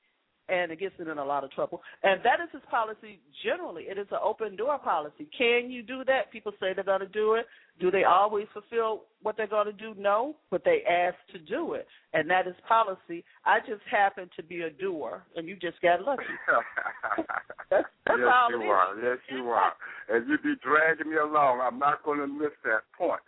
and 0.49 0.71
it 0.71 0.79
gets 0.79 0.97
him 0.99 1.09
in 1.09 1.19
a 1.19 1.25
lot 1.25 1.45
of 1.45 1.51
trouble. 1.51 1.81
And 2.03 2.21
that 2.25 2.41
is 2.43 2.51
his 2.53 2.63
policy 2.71 3.21
generally. 3.43 3.85
It 3.85 3.99
is 3.99 4.07
an 4.11 4.19
open 4.23 4.57
door 4.57 4.79
policy. 4.79 5.29
Can 5.37 5.71
you 5.71 5.83
do 5.83 6.05
that? 6.07 6.31
People 6.33 6.53
say 6.61 6.75
they're 6.75 6.85
going 6.85 7.01
to 7.01 7.09
do 7.09 7.35
it. 7.35 7.47
Do 7.81 7.91
they 7.91 8.05
always 8.05 8.47
fulfill 8.53 9.05
what 9.23 9.37
they're 9.37 9.49
going 9.49 9.67
to 9.67 9.73
do? 9.73 9.95
No, 9.99 10.37
but 10.51 10.63
they 10.65 10.83
ask 10.89 11.17
to 11.33 11.39
do 11.39 11.73
it, 11.73 11.89
and 12.13 12.31
that 12.31 12.47
is 12.47 12.55
policy. 12.69 13.25
I 13.45 13.59
just 13.61 13.83
happen 13.91 14.31
to 14.37 14.43
be 14.45 14.61
a 14.63 14.71
doer, 14.71 15.25
and 15.35 15.49
you 15.49 15.57
just 15.57 15.81
got 15.83 16.03
lucky. 16.03 16.23
That's, 17.71 17.89
that's 18.07 18.21
yes, 18.21 18.29
all 18.31 18.51
you 18.51 18.61
it 18.61 18.65
is. 18.65 18.71
are. 18.71 18.95
Yes, 19.03 19.19
you 19.33 19.49
are. 19.49 19.73
And 20.11 20.29
you 20.29 20.37
be 20.39 20.55
dragging 20.63 21.11
me 21.11 21.17
along. 21.17 21.61
I'm 21.61 21.79
not 21.79 22.05
going 22.05 22.21
to 22.21 22.29
miss 22.29 22.53
that 22.63 22.83
point 22.97 23.23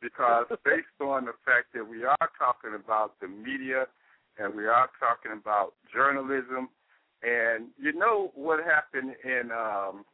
because 0.00 0.46
based 0.64 0.98
on 1.00 1.26
the 1.26 1.36
fact 1.44 1.72
that 1.74 1.86
we 1.86 2.02
are 2.02 2.28
talking 2.38 2.74
about 2.74 3.12
the 3.20 3.28
media 3.28 3.86
and 4.38 4.54
we 4.54 4.66
are 4.66 4.88
talking 4.98 5.32
about 5.32 5.74
journalism, 5.92 6.68
and 7.22 7.68
you 7.78 7.92
know 7.92 8.32
what 8.34 8.60
happened 8.64 9.14
in 9.24 9.50
um 9.50 10.04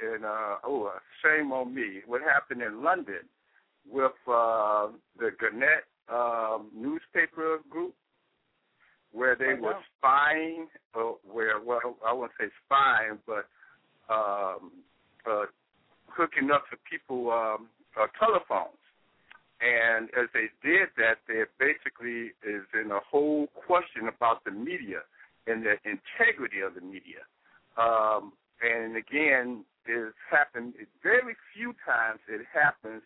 in 0.00 0.24
uh 0.24 0.56
oh 0.64 0.92
shame 1.22 1.52
on 1.52 1.74
me. 1.74 2.00
What 2.06 2.22
happened 2.22 2.62
in 2.62 2.82
London 2.82 3.24
with 3.88 4.12
uh 4.28 4.88
the 5.18 5.30
Gannett 5.40 5.84
um 6.08 6.68
newspaper 6.74 7.58
group 7.70 7.94
where 9.12 9.36
they 9.36 9.54
were 9.60 9.76
spying 9.98 10.66
uh, 10.94 11.12
where 11.24 11.60
well 11.64 11.96
I 12.06 12.12
won't 12.12 12.32
say 12.38 12.46
spying 12.64 13.18
but 13.26 13.46
um 14.12 14.72
uh 15.28 15.46
hooking 16.08 16.50
up 16.50 16.64
to 16.70 16.76
people 16.90 17.30
um 17.30 17.68
uh, 17.98 18.06
telephones 18.18 18.75
and 19.60 20.10
as 20.12 20.28
they 20.34 20.52
did 20.62 20.88
that, 20.96 21.24
there 21.26 21.48
basically 21.58 22.32
is 22.44 22.64
in 22.74 22.90
a 22.90 23.00
whole 23.00 23.48
question 23.66 24.08
about 24.08 24.44
the 24.44 24.50
media 24.50 25.00
and 25.46 25.64
the 25.64 25.76
integrity 25.84 26.60
of 26.60 26.74
the 26.74 26.80
media. 26.80 27.24
Um, 27.78 28.32
and 28.60 28.96
again, 28.96 29.64
it's 29.86 30.16
happened 30.30 30.74
very 31.02 31.36
few 31.54 31.74
times. 31.86 32.20
It 32.28 32.44
happens 32.52 33.02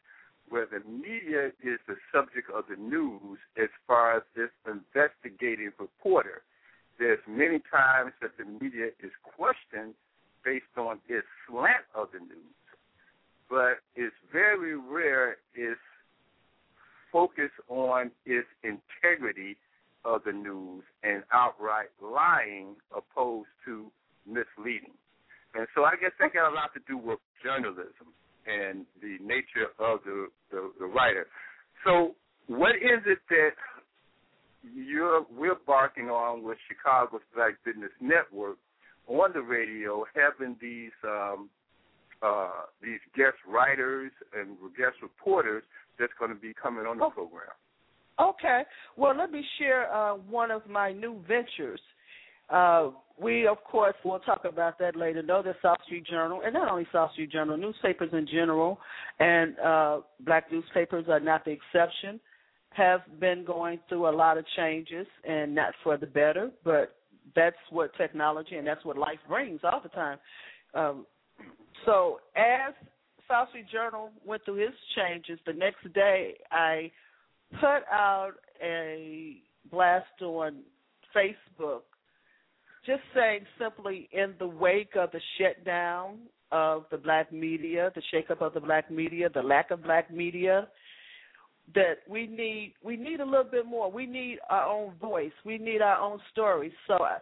where 0.48 0.66
the 0.66 0.82
media 0.90 1.48
is 1.62 1.78
the 1.86 1.94
subject 2.12 2.50
of 2.50 2.64
the 2.68 2.76
news 2.76 3.38
as 3.56 3.68
far 3.86 4.16
as 4.16 4.22
this 4.34 4.50
investigative 4.66 5.74
reporter. 5.78 6.42
There's 6.98 7.20
many 7.28 7.62
times 7.70 8.12
that 8.20 8.32
the 8.36 8.44
media 8.44 8.90
is 8.98 9.12
questioned 9.22 9.94
based 10.44 10.74
on 10.76 10.98
its 11.08 11.26
slant 11.46 11.86
of 11.94 12.08
the 12.12 12.18
news, 12.18 12.58
but 13.48 13.78
it's 13.94 14.14
very 14.32 14.76
rare 14.76 15.36
it's 15.54 15.78
focus 17.12 17.50
on 17.68 18.10
its 18.26 18.46
integrity 18.62 19.56
of 20.04 20.22
the 20.24 20.32
news 20.32 20.82
and 21.02 21.22
outright 21.32 21.88
lying 22.02 22.76
opposed 22.96 23.48
to 23.66 23.90
misleading. 24.26 24.94
And 25.54 25.66
so 25.74 25.84
I 25.84 25.92
guess 26.00 26.12
that 26.20 26.32
got 26.32 26.50
a 26.50 26.54
lot 26.54 26.72
to 26.74 26.80
do 26.86 26.96
with 26.96 27.18
journalism 27.42 28.14
and 28.46 28.86
the 29.02 29.18
nature 29.22 29.74
of 29.78 30.00
the, 30.04 30.28
the, 30.50 30.72
the 30.78 30.86
writer. 30.86 31.26
So 31.84 32.14
what 32.46 32.76
is 32.76 33.02
it 33.06 33.18
that 33.28 33.54
you're 34.74 35.24
we're 35.36 35.58
barking 35.66 36.08
on 36.08 36.42
with 36.42 36.58
Chicago's 36.68 37.22
Black 37.34 37.54
Business 37.64 37.92
Network 38.00 38.58
on 39.08 39.32
the 39.32 39.40
radio, 39.40 40.04
having 40.14 40.56
these 40.60 40.94
um, 41.04 41.48
uh, 42.22 42.68
these 42.82 43.00
guest 43.16 43.36
writers 43.48 44.12
and 44.36 44.56
guest 44.76 45.00
reporters 45.02 45.62
that's 46.00 46.12
going 46.18 46.30
to 46.30 46.36
be 46.40 46.52
coming 46.54 46.86
on 46.86 46.98
the 46.98 47.04
Oh. 47.04 47.10
program. 47.10 47.46
Okay. 48.18 48.62
Well, 48.96 49.14
let 49.16 49.30
me 49.30 49.42
share 49.58 49.92
uh, 49.94 50.14
one 50.14 50.50
of 50.50 50.66
my 50.66 50.92
new 50.92 51.22
ventures. 51.26 51.80
Uh, 52.50 52.90
we 53.18 53.46
of 53.46 53.62
course 53.64 53.94
will 54.04 54.18
talk 54.20 54.44
about 54.44 54.78
that 54.78 54.96
later. 54.96 55.22
Know 55.22 55.42
that 55.42 55.56
South 55.62 55.78
Street 55.84 56.04
Journal, 56.06 56.42
and 56.44 56.52
not 56.52 56.68
only 56.70 56.86
South 56.92 57.12
Street 57.12 57.30
Journal, 57.30 57.56
newspapers 57.56 58.10
in 58.12 58.26
general, 58.26 58.80
and 59.20 59.58
uh, 59.60 60.00
black 60.20 60.50
newspapers 60.50 61.04
are 61.08 61.20
not 61.20 61.44
the 61.44 61.52
exception, 61.52 62.18
have 62.70 63.00
been 63.20 63.44
going 63.44 63.78
through 63.88 64.08
a 64.08 64.14
lot 64.14 64.36
of 64.36 64.44
changes, 64.56 65.06
and 65.26 65.54
not 65.54 65.72
for 65.84 65.96
the 65.96 66.06
better. 66.06 66.50
But 66.64 66.96
that's 67.36 67.56
what 67.70 67.94
technology 67.96 68.56
and 68.56 68.66
that's 68.66 68.84
what 68.84 68.98
life 68.98 69.18
brings 69.28 69.60
all 69.62 69.80
the 69.82 69.88
time. 69.90 70.18
Um, 70.74 71.06
so 71.86 72.18
as 72.36 72.74
South 73.30 73.48
Journal 73.70 74.10
went 74.26 74.44
through 74.44 74.66
its 74.66 74.76
changes, 74.96 75.38
the 75.46 75.52
next 75.52 75.92
day 75.94 76.34
I 76.50 76.90
put 77.60 77.84
out 77.90 78.32
a 78.62 79.36
blast 79.70 80.06
on 80.20 80.62
Facebook 81.14 81.82
just 82.86 83.02
saying 83.14 83.40
simply 83.58 84.08
in 84.12 84.34
the 84.38 84.46
wake 84.46 84.96
of 84.96 85.10
the 85.12 85.20
shutdown 85.38 86.18
of 86.50 86.84
the 86.90 86.96
black 86.96 87.32
media, 87.32 87.92
the 87.94 88.02
shakeup 88.12 88.40
of 88.40 88.54
the 88.54 88.60
black 88.60 88.90
media, 88.90 89.28
the 89.32 89.42
lack 89.42 89.70
of 89.70 89.82
black 89.82 90.12
media, 90.12 90.66
that 91.74 91.98
we 92.08 92.26
need 92.26 92.74
we 92.82 92.96
need 92.96 93.20
a 93.20 93.24
little 93.24 93.44
bit 93.44 93.66
more. 93.66 93.92
We 93.92 94.06
need 94.06 94.38
our 94.48 94.66
own 94.66 94.94
voice. 95.00 95.32
We 95.44 95.58
need 95.58 95.82
our 95.82 95.98
own 96.00 96.18
stories. 96.32 96.72
So 96.88 96.94
I, 96.94 97.18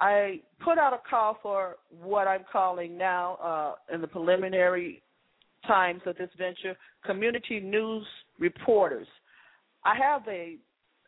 I 0.00 0.40
put 0.64 0.78
out 0.78 0.92
a 0.92 0.98
call 1.08 1.38
for 1.40 1.76
what 2.02 2.26
I'm 2.26 2.44
calling 2.50 2.98
now 2.98 3.36
uh, 3.90 3.94
in 3.94 4.00
the 4.00 4.08
preliminary 4.08 5.02
times 5.66 6.02
of 6.06 6.16
this 6.16 6.30
venture, 6.38 6.76
community 7.04 7.60
news 7.60 8.06
reporters. 8.38 9.06
I 9.84 9.94
have 9.96 10.22
a 10.28 10.56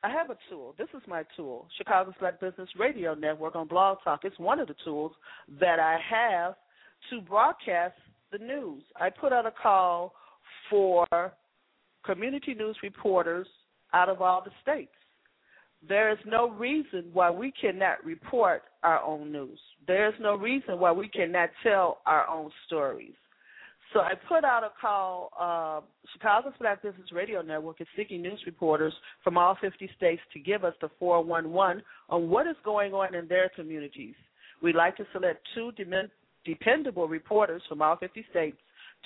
I 0.03 0.11
have 0.11 0.29
a 0.29 0.37
tool. 0.51 0.75
This 0.77 0.89
is 0.95 1.01
my 1.09 1.23
tool, 1.35 1.67
Chicago's 1.79 2.13
Black 2.21 2.39
Business 2.39 2.69
Radio 2.79 3.15
Network 3.15 3.57
on 3.57 3.67
Blog 3.67 3.99
Talk. 4.05 4.21
It's 4.25 4.39
one 4.39 4.61
of 4.61 4.69
the 4.69 4.75
tools 4.85 5.13
that 5.59 5.81
I 5.81 5.97
have 6.11 6.57
to 7.09 7.23
broadcast 7.27 7.95
the 8.31 8.37
news. 8.37 8.83
I 9.01 9.09
put 9.09 9.33
out 9.33 9.47
a 9.47 9.51
call 9.51 10.13
for 10.69 11.07
community 12.05 12.53
news 12.53 12.77
reporters 12.83 13.47
out 13.95 14.11
of 14.11 14.21
all 14.21 14.43
the 14.45 14.51
states. 14.61 14.93
There 15.89 16.13
is 16.13 16.19
no 16.27 16.51
reason 16.51 17.11
why 17.13 17.31
we 17.31 17.53
cannot 17.53 18.05
report 18.05 18.63
our 18.83 19.03
own 19.03 19.33
news. 19.33 19.59
There 19.87 20.09
is 20.09 20.15
no 20.21 20.37
reason 20.37 20.79
why 20.79 20.93
we 20.93 21.09
cannot 21.09 21.51
tell 21.63 21.99
our 22.07 22.29
own 22.29 22.51
stories. 22.67 23.15
So 23.95 24.01
I 24.01 24.15
put 24.29 24.45
out 24.45 24.65
a 24.65 24.71
call. 24.79 25.31
Uh, 25.41 25.81
Chicago's 26.13 26.53
Black 26.61 26.83
Business 26.83 27.13
Radio 27.13 27.43
Network 27.43 27.81
is 27.81 27.87
seeking 27.97 28.23
news 28.23 28.43
reporters 28.45 28.93
from 29.23 29.39
all 29.39 29.57
50 29.61 29.89
states 29.97 30.21
to 30.33 30.41
give 30.41 30.65
us 30.65 30.75
the 30.81 30.91
411 30.99 31.81
on 32.11 32.29
what 32.29 32.49
is 32.49 32.57
going 32.65 32.93
on 32.93 33.15
in 33.15 33.29
their 33.29 33.51
communities. 33.55 34.17
We'd 34.61 34.75
like 34.75 34.97
to 34.97 35.07
select 35.13 35.47
two 35.55 35.71
de- 35.73 36.11
dependable 36.45 37.07
reporters 37.07 37.63
from 37.69 37.83
all 37.83 37.97
50 37.97 38.25
states 38.31 38.57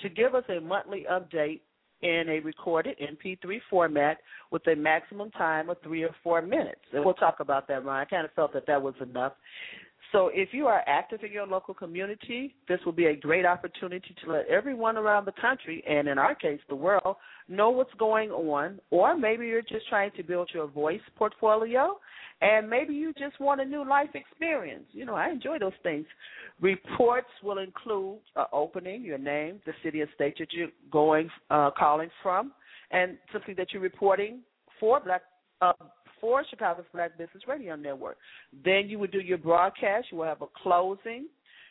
to 0.01 0.09
give 0.09 0.33
us 0.33 0.43
a 0.49 0.59
monthly 0.59 1.05
update 1.09 1.59
in 2.01 2.23
a 2.27 2.39
recorded 2.39 2.95
MP3 2.99 3.59
format 3.69 4.17
with 4.51 4.65
a 4.67 4.75
maximum 4.75 5.29
time 5.31 5.69
of 5.69 5.77
three 5.83 6.03
or 6.03 6.15
four 6.23 6.41
minutes. 6.41 6.81
And 6.93 7.05
we'll 7.05 7.13
talk 7.13 7.41
about 7.41 7.67
that, 7.67 7.85
Ron. 7.85 7.99
I 7.99 8.05
kind 8.05 8.25
of 8.25 8.31
felt 8.33 8.53
that 8.53 8.65
that 8.67 8.81
was 8.81 8.95
enough. 9.01 9.33
So 10.11 10.31
if 10.33 10.49
you 10.53 10.65
are 10.65 10.81
active 10.87 11.23
in 11.23 11.31
your 11.31 11.45
local 11.45 11.73
community, 11.73 12.55
this 12.67 12.79
will 12.83 12.93
be 12.93 13.05
a 13.07 13.15
great 13.15 13.45
opportunity 13.45 14.15
to 14.23 14.31
let 14.31 14.47
everyone 14.47 14.97
around 14.97 15.25
the 15.25 15.33
country, 15.39 15.83
and 15.87 16.07
in 16.07 16.17
our 16.17 16.33
case, 16.33 16.59
the 16.67 16.75
world, 16.75 17.15
know 17.47 17.69
what's 17.69 17.93
going 17.99 18.31
on. 18.31 18.79
Or 18.89 19.15
maybe 19.15 19.45
you're 19.45 19.61
just 19.61 19.87
trying 19.87 20.11
to 20.17 20.23
build 20.23 20.49
your 20.53 20.67
voice 20.67 21.01
portfolio, 21.15 21.99
and 22.41 22.67
maybe 22.67 22.95
you 22.95 23.13
just 23.13 23.39
want 23.39 23.61
a 23.61 23.65
new 23.65 23.87
life 23.87 24.09
experience. 24.15 24.85
You 24.93 25.05
know, 25.05 25.15
I 25.15 25.29
enjoy 25.29 25.59
those 25.59 25.73
things. 25.83 26.05
Reports 26.59 27.29
will 27.43 27.59
include 27.59 28.19
uh, 28.35 28.45
opening, 28.51 29.03
your 29.03 29.19
name, 29.19 29.61
the 29.65 29.73
city 29.83 30.01
and 30.01 30.09
state 30.15 30.35
that 30.39 30.51
you're 30.51 30.69
going, 30.91 31.29
uh, 31.51 31.69
calling 31.77 32.09
from, 32.23 32.51
and 32.89 33.17
simply 33.31 33.53
that 33.55 33.73
you're 33.73 33.81
reporting 33.81 34.39
for 34.79 34.99
Black 34.99 35.21
uh, 35.61 35.73
for 36.19 36.43
Chicago's 36.49 36.85
Black 36.93 37.17
Business 37.17 37.43
Radio 37.47 37.75
Network. 37.75 38.17
Then 38.63 38.87
you 38.87 38.99
would 38.99 39.11
do 39.11 39.19
your 39.19 39.37
broadcast. 39.37 40.07
You 40.11 40.19
will 40.19 40.25
have 40.25 40.41
a 40.41 40.47
closing. 40.61 41.27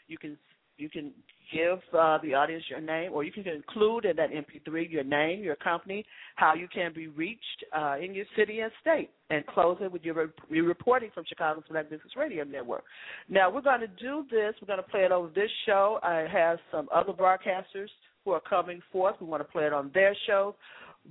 You 0.09 0.19
can 0.19 0.37
you 0.77 0.89
can 0.89 1.13
give 1.53 1.79
uh, 1.99 2.19
the 2.23 2.35
audience 2.35 2.65
your 2.69 2.81
name, 2.81 3.13
or 3.13 3.25
you 3.25 3.33
can 3.33 3.47
include 3.49 4.05
in 4.05 4.17
that 4.17 4.31
MP3 4.31 4.91
your 4.91 5.05
name, 5.05 5.43
your 5.43 5.57
company, 5.57 6.05
how 6.37 6.55
you 6.55 6.69
can 6.73 6.93
be 6.95 7.09
reached 7.09 7.65
uh, 7.77 7.97
in 8.03 8.15
your 8.15 8.27
city 8.37 8.61
and 8.61 8.71
state, 8.81 9.11
and 9.31 9.47
close 9.47 9.79
it 9.81 9.91
with 9.91 10.05
your, 10.05 10.15
re- 10.15 10.33
your 10.51 10.65
reporting 10.65 11.11
from 11.13 11.25
Chicago's 11.29 11.65
Black 11.71 11.91
Business 11.91 12.13
Radio 12.17 12.45
Network. 12.45 12.85
Now 13.29 13.51
we're 13.51 13.63
going 13.63 13.81
to 13.81 13.87
do 13.87 14.25
this. 14.31 14.55
We're 14.61 14.67
going 14.67 14.83
to 14.83 14.91
play 14.91 15.01
it 15.01 15.13
over 15.13 15.29
this 15.35 15.51
show. 15.67 15.99
I 16.03 16.27
have 16.31 16.59
some 16.71 16.89
other 16.95 17.13
broadcasters 17.13 17.89
who 18.25 18.33
are 18.33 18.41
coming 18.41 18.81
forth. 18.93 19.17
We 19.21 19.27
want 19.27 19.41
to 19.43 19.51
play 19.51 19.65
it 19.65 19.73
on 19.73 19.91
their 19.95 20.15
show. 20.27 20.55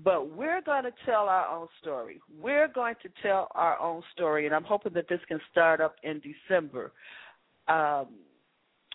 But 0.04 0.36
we're 0.36 0.62
going 0.62 0.84
to 0.84 0.92
tell 1.06 1.28
our 1.28 1.48
own 1.48 1.68
story. 1.82 2.20
We're 2.40 2.68
going 2.68 2.96
to 3.04 3.10
tell 3.24 3.48
our 3.56 3.80
own 3.80 4.04
story, 4.14 4.46
and 4.46 4.54
I'm 4.54 4.64
hoping 4.64 4.94
that 4.94 5.10
this 5.10 5.20
can 5.28 5.40
start 5.52 5.82
up 5.82 5.96
in 6.04 6.22
December. 6.22 6.92
Um, 7.68 8.08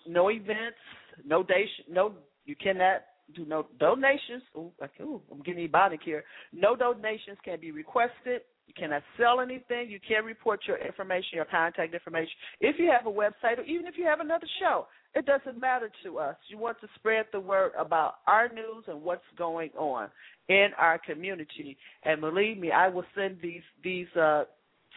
no 0.07 0.29
events, 0.29 0.77
no 1.25 1.43
donation, 1.43 1.85
no. 1.89 2.13
You 2.45 2.55
cannot 2.55 3.03
do 3.35 3.45
no 3.45 3.67
donations. 3.79 4.43
Ooh, 4.57 4.71
ooh, 5.01 5.21
I'm 5.31 5.41
getting 5.41 5.67
ebonic 5.67 5.99
here. 6.03 6.23
No 6.51 6.75
donations 6.75 7.37
can 7.43 7.59
be 7.59 7.71
requested. 7.71 8.41
You 8.67 8.73
cannot 8.77 9.03
sell 9.17 9.39
anything. 9.39 9.89
You 9.89 9.99
can't 10.07 10.25
report 10.25 10.61
your 10.67 10.77
information, 10.77 11.29
your 11.33 11.45
contact 11.45 11.93
information. 11.93 12.31
If 12.59 12.77
you 12.79 12.91
have 12.91 13.05
a 13.05 13.11
website 13.15 13.59
or 13.59 13.63
even 13.63 13.87
if 13.87 13.95
you 13.97 14.05
have 14.05 14.19
another 14.19 14.47
show, 14.59 14.87
it 15.15 15.25
doesn't 15.25 15.59
matter 15.59 15.91
to 16.03 16.19
us. 16.19 16.35
You 16.47 16.57
want 16.57 16.79
to 16.81 16.87
spread 16.95 17.25
the 17.31 17.39
word 17.39 17.71
about 17.77 18.15
our 18.25 18.49
news 18.49 18.85
and 18.87 19.01
what's 19.01 19.21
going 19.37 19.69
on 19.77 20.09
in 20.49 20.69
our 20.79 20.97
community. 20.97 21.77
And 22.03 22.21
believe 22.21 22.57
me, 22.57 22.71
I 22.71 22.87
will 22.87 23.05
send 23.15 23.37
these 23.41 23.61
these 23.83 24.07
uh 24.15 24.45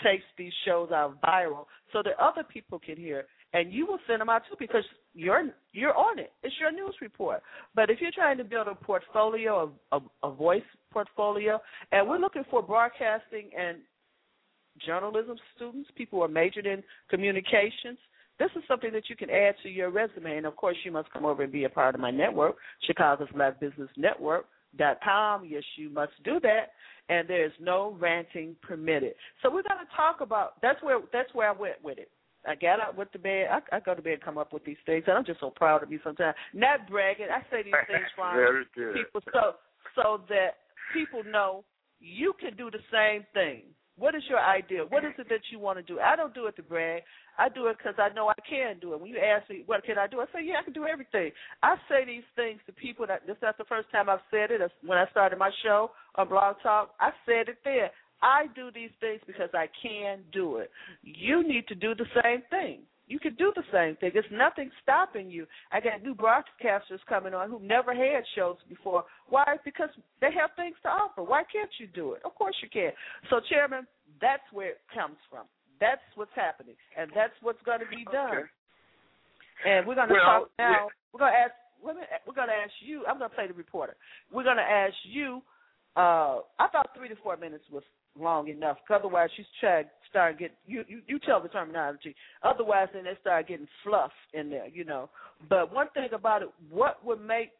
tapes, 0.03 0.25
these 0.37 0.53
shows 0.65 0.91
out 0.91 1.21
viral 1.23 1.67
so 1.93 2.03
that 2.03 2.19
other 2.21 2.45
people 2.45 2.79
can 2.79 2.97
hear. 2.97 3.25
And 3.53 3.73
you 3.73 3.87
will 3.87 3.99
send 4.07 4.21
them 4.21 4.29
out 4.29 4.43
too 4.49 4.57
because 4.59 4.85
you're 5.17 5.45
you're 5.73 5.97
on 5.97 6.19
it. 6.19 6.31
It's 6.45 6.55
your 6.61 6.71
news 6.71 6.95
report. 7.01 7.41
But 7.75 7.91
if 7.91 8.01
you're 8.01 8.13
trying 8.13 8.39
to 8.39 8.45
build 8.45 8.69
a 8.69 8.75
portfolio, 8.75 9.73
a, 9.93 9.97
a, 9.97 10.01
a 10.29 10.31
voice 10.35 10.69
portfolio, 10.93 11.59
and 11.93 12.09
we're 12.09 12.19
looking 12.19 12.45
for 12.51 12.63
broadcasting 12.63 13.51
and 13.59 13.79
journalism 14.87 15.37
students, 15.55 15.89
people 15.97 16.19
who 16.19 16.25
are 16.25 16.29
majored 16.29 16.67
in 16.67 16.83
communications, 17.09 17.99
this 18.39 18.51
is 18.55 18.63
something 18.69 18.93
that 18.93 19.09
you 19.09 19.17
can 19.17 19.31
add 19.31 19.55
to 19.63 19.71
your 19.71 19.91
resume. 19.91 20.37
And 20.37 20.47
of 20.47 20.55
course, 20.57 20.77
you 20.85 20.93
must 20.93 21.11
come 21.13 21.25
over 21.25 21.43
and 21.43 21.53
be 21.53 21.65
a 21.65 21.71
part 21.71 21.95
of 21.95 22.01
my 22.01 22.11
network, 22.11 22.57
Chicago's 22.87 23.29
Black 23.35 23.59
Business 23.59 23.89
Network 23.97 24.45
dot 24.77 24.99
com. 25.03 25.47
Yes, 25.49 25.63
you 25.77 25.89
must 25.89 26.13
do 26.25 26.39
that, 26.41 26.73
and 27.09 27.27
there 27.27 27.47
is 27.47 27.53
no 27.59 27.97
ranting 27.99 28.55
permitted. 28.61 29.15
So 29.43 29.49
we're 29.49 29.63
going 29.63 29.81
to 29.81 29.97
talk 29.97 30.21
about 30.21 30.61
that's 30.61 30.83
where 30.83 31.01
that's 31.13 31.33
where 31.35 31.49
I 31.49 31.53
went 31.53 31.83
with 31.83 31.99
it. 31.99 32.11
I 32.47 32.55
got 32.55 32.81
up 32.81 32.97
with 32.97 33.11
the 33.13 33.19
bed. 33.19 33.49
I, 33.51 33.77
I 33.77 33.81
go 33.81 33.95
to 33.95 34.03
bed 34.03 34.15
and 34.15 34.23
come 34.23 34.39
up 34.39 34.53
with 34.53 34.65
these 34.65 34.77
things, 34.87 35.05
and 35.07 35.17
I'm 35.17 35.25
just 35.25 35.41
so 35.41 35.51
proud 35.51 35.83
of 35.83 35.91
you. 35.91 36.01
sometimes. 36.05 36.37
Not 36.55 36.89
bragging. 36.89 37.27
I 37.31 37.43
say 37.51 37.63
these 37.63 37.75
things 37.87 38.07
for 38.15 38.65
people 38.95 39.21
so 39.33 39.55
so 39.95 40.21
that 40.29 40.63
people 40.95 41.23
know 41.25 41.65
you 42.01 42.35
can 42.39 42.57
do 42.57 42.71
the 42.71 42.83
same 42.93 43.25
thing. 43.35 43.63
What 43.99 44.15
is 44.15 44.23
your 44.29 44.41
idea? 44.41 44.85
What 44.85 45.07
is 45.07 45.13
it 45.17 45.27
that 45.31 45.41
you 45.51 45.59
want 45.59 45.79
to 45.79 45.83
do? 45.83 45.99
I 46.01 46.17
don't 46.17 46.35
do 46.35 46.47
it 46.47 46.57
to 46.57 46.63
brag. 46.63 47.03
I 47.39 47.49
do 47.49 47.67
it 47.69 47.79
because 47.79 47.95
I 47.99 48.13
know 48.15 48.29
I 48.29 48.37
can 48.49 48.79
do 48.79 48.93
it. 48.93 49.01
When 49.01 49.11
you 49.11 49.17
ask 49.19 49.49
me 49.49 49.63
what 49.65 49.85
can 49.85 49.97
I 49.97 50.07
do, 50.07 50.21
I 50.21 50.27
say 50.27 50.45
yeah, 50.45 50.61
I 50.61 50.65
can 50.65 50.75
do 50.75 50.87
everything. 50.87 51.33
I 51.63 51.77
say 51.89 52.05
these 52.05 52.29
things 52.37 52.61
to 52.67 52.73
people 52.73 53.07
that 53.07 53.27
this 53.27 53.37
is 53.37 53.43
not 53.43 53.57
the 53.57 53.65
first 53.65 53.91
time 53.91 54.11
I've 54.11 54.21
said 54.31 54.51
it. 54.51 54.61
When 54.85 54.99
I 54.99 55.09
started 55.11 55.39
my 55.39 55.51
show 55.63 55.93
on 56.17 56.29
Blog 56.29 56.57
Talk, 56.63 56.93
I 57.01 57.11
said 57.25 57.49
it 57.49 57.57
there. 57.65 57.91
I 58.23 58.47
do 58.55 58.71
these 58.75 58.91
things 59.01 59.21
because 59.27 59.51
I 59.55 59.67
can 59.83 60.21
do 60.33 60.59
it. 60.59 60.71
You 61.03 61.47
need 61.47 61.67
to 61.69 61.75
do 61.75 61.95
the 61.95 62.07
same 62.23 62.43
thing. 62.51 62.81
You 63.09 63.21
can 63.21 63.37
do 63.37 63.53
the 63.55 63.63
same 63.73 63.95
thing. 63.97 64.11
There's 64.13 64.25
nothing 64.33 64.71
stopping 64.83 65.31
you. 65.31 65.47
I 65.71 65.81
got 65.81 66.03
new 66.03 66.15
broadcasters 66.15 66.99
coming 67.09 67.35
on 67.35 67.49
who 67.49 67.61
never 67.61 67.95
had 67.95 68.25
shows 68.35 68.57
before. 68.69 69.05
Why? 69.29 69.57
Because 69.65 69.91
they 70.21 70.31
have 70.39 70.51
things 70.57 70.75
to 70.83 70.89
offer. 70.89 71.23
Why 71.23 71.43
can't 71.53 71.71
you 71.79 71.87
do 71.87 72.15
it? 72.15 72.23
Of 72.25 72.35
course 72.35 72.57
you 72.63 72.69
can. 72.69 72.91
So, 73.31 73.41
Chairman, 73.49 73.87
that's 74.21 74.43
where 74.53 74.71
it 74.71 74.81
comes 74.93 75.17
from. 75.31 75.47
That's 75.81 76.03
what's 76.17 76.35
happening, 76.35 76.75
and 76.99 77.11
that's 77.15 77.35
what's 77.43 77.63
going 77.65 77.81
to 77.81 77.87
be 77.87 78.05
done. 78.11 78.33
Okay. 78.33 79.71
And 79.71 79.87
we're 79.87 79.95
going 79.95 80.09
to 80.09 80.15
well, 80.15 80.25
talk 80.25 80.51
now. 80.59 80.71
Yeah. 80.71 80.87
We're 81.13 81.21
going 81.21 81.33
to 81.33 81.39
ask. 81.39 81.55
We're 82.27 82.35
going 82.35 82.49
to 82.49 82.55
ask 82.55 82.73
you. 82.81 83.05
I'm 83.07 83.19
going 83.19 83.31
to 83.31 83.37
play 83.37 83.47
the 83.47 83.55
reporter. 83.55 83.95
We're 84.33 84.45
going 84.45 84.57
to 84.57 84.63
ask 84.67 84.95
you. 85.05 85.43
Uh, 85.95 86.45
I 86.59 86.69
thought 86.73 86.91
three 86.97 87.09
to 87.09 87.17
four 87.23 87.37
minutes 87.37 87.65
was 87.71 87.85
long 88.19 88.49
enough. 88.49 88.79
Cause 88.87 89.01
otherwise, 89.01 89.31
you 89.37 89.45
start 89.59 89.87
start 90.09 90.39
get 90.39 90.53
you, 90.67 90.85
you 90.89 91.01
you 91.07 91.19
tell 91.19 91.43
the 91.43 91.49
terminology. 91.49 92.15
Otherwise, 92.43 92.89
then 92.95 93.05
they 93.05 93.17
start 93.21 93.49
getting 93.49 93.69
fluff 93.85 94.13
in 94.35 94.51
there, 94.51 94.69
you 94.69 94.85
know. 94.85 95.09
But 95.49 95.73
one 95.73 95.89
thing 95.95 96.09
about 96.13 96.43
it, 96.43 96.49
what 96.71 97.05
would 97.05 97.21
make 97.21 97.51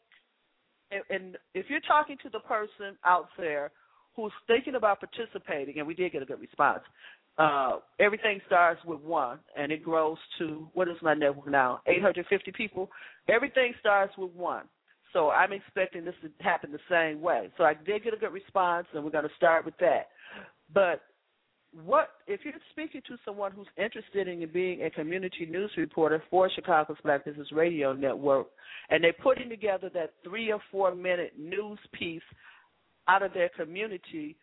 and, 0.91 1.03
and 1.11 1.39
if 1.55 1.67
you're 1.69 1.81
talking 1.81 2.17
to 2.23 2.31
the 2.31 2.41
person 2.41 2.97
out 3.05 3.29
there 3.39 3.71
who's 4.15 4.33
thinking 4.47 4.77
about 4.77 5.01
participating, 5.01 5.79
and 5.79 5.87
we 5.87 5.95
did 5.95 6.13
get 6.13 6.23
a 6.23 6.25
good 6.25 6.41
response, 6.41 6.81
uh, 7.39 7.79
everything 8.01 8.41
starts 8.47 8.81
with 8.87 9.01
one 9.01 9.39
and 9.59 9.71
it 9.71 9.85
grows 9.85 10.17
to 10.39 10.69
what 10.73 10.89
is 10.89 10.97
my 11.03 11.13
network 11.13 11.51
now? 11.51 11.81
850 11.87 12.53
people. 12.53 12.91
Everything 13.29 13.75
starts 13.79 14.17
with 14.17 14.33
one. 14.33 14.65
So 15.13 15.31
I'm 15.31 15.53
expecting 15.53 16.05
this 16.05 16.15
to 16.23 16.31
happen 16.43 16.73
the 16.73 16.79
same 16.91 17.21
way. 17.21 17.51
So 17.57 17.65
I 17.65 17.75
did 17.75 18.05
get 18.05 18.15
a 18.15 18.17
good 18.17 18.33
response, 18.33 18.87
and 18.95 19.05
we're 19.05 19.11
going 19.11 19.25
to 19.25 19.35
start 19.37 19.65
with 19.65 19.77
that. 19.79 20.09
But 20.73 21.03
what 21.85 22.09
if 22.27 22.41
you're 22.45 22.55
speaking 22.71 23.03
to 23.09 23.17
someone 23.25 23.53
who's 23.53 23.67
interested 23.77 24.29
in 24.29 24.47
being 24.53 24.85
a 24.85 24.91
community 24.91 25.47
news 25.47 25.71
reporter 25.77 26.23
for 26.31 26.51
Chicago's 26.51 26.97
Black 27.05 27.25
Business 27.25 27.53
Radio 27.53 27.93
Network, 27.93 28.49
and 28.91 29.05
they're 29.05 29.13
putting 29.13 29.49
together 29.49 29.91
that 29.95 30.15
three 30.25 30.51
or 30.51 30.61
four 30.71 30.95
minute 30.95 31.35
news 31.39 31.79
piece 31.93 32.23
out 33.09 33.23
of 33.23 33.33
their 33.35 33.51
community, 33.51 34.37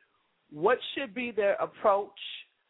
what 0.52 0.78
should 0.96 1.14
be 1.14 1.32
their 1.32 1.54
approach? 1.56 2.12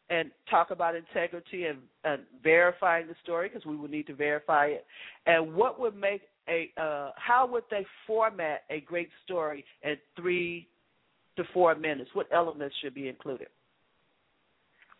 And 0.09 0.31
talk 0.49 0.69
about 0.69 0.95
integrity 0.95 1.65
and, 1.65 1.79
and 2.03 2.23
verifying 2.43 3.07
the 3.07 3.15
story 3.23 3.49
because 3.49 3.65
we 3.65 3.75
would 3.75 3.89
need 3.89 4.05
to 4.07 4.13
verify 4.13 4.65
it. 4.67 4.85
And 5.25 5.55
what 5.55 5.79
would 5.79 5.95
make 5.95 6.21
a 6.47 6.71
uh, 6.79 7.11
how 7.15 7.47
would 7.51 7.63
they 7.71 7.85
format 8.05 8.63
a 8.69 8.81
great 8.81 9.09
story 9.23 9.63
in 9.83 9.95
three 10.15 10.67
to 11.37 11.43
four 11.53 11.75
minutes? 11.75 12.09
What 12.13 12.27
elements 12.31 12.75
should 12.81 12.93
be 12.93 13.07
included? 13.07 13.47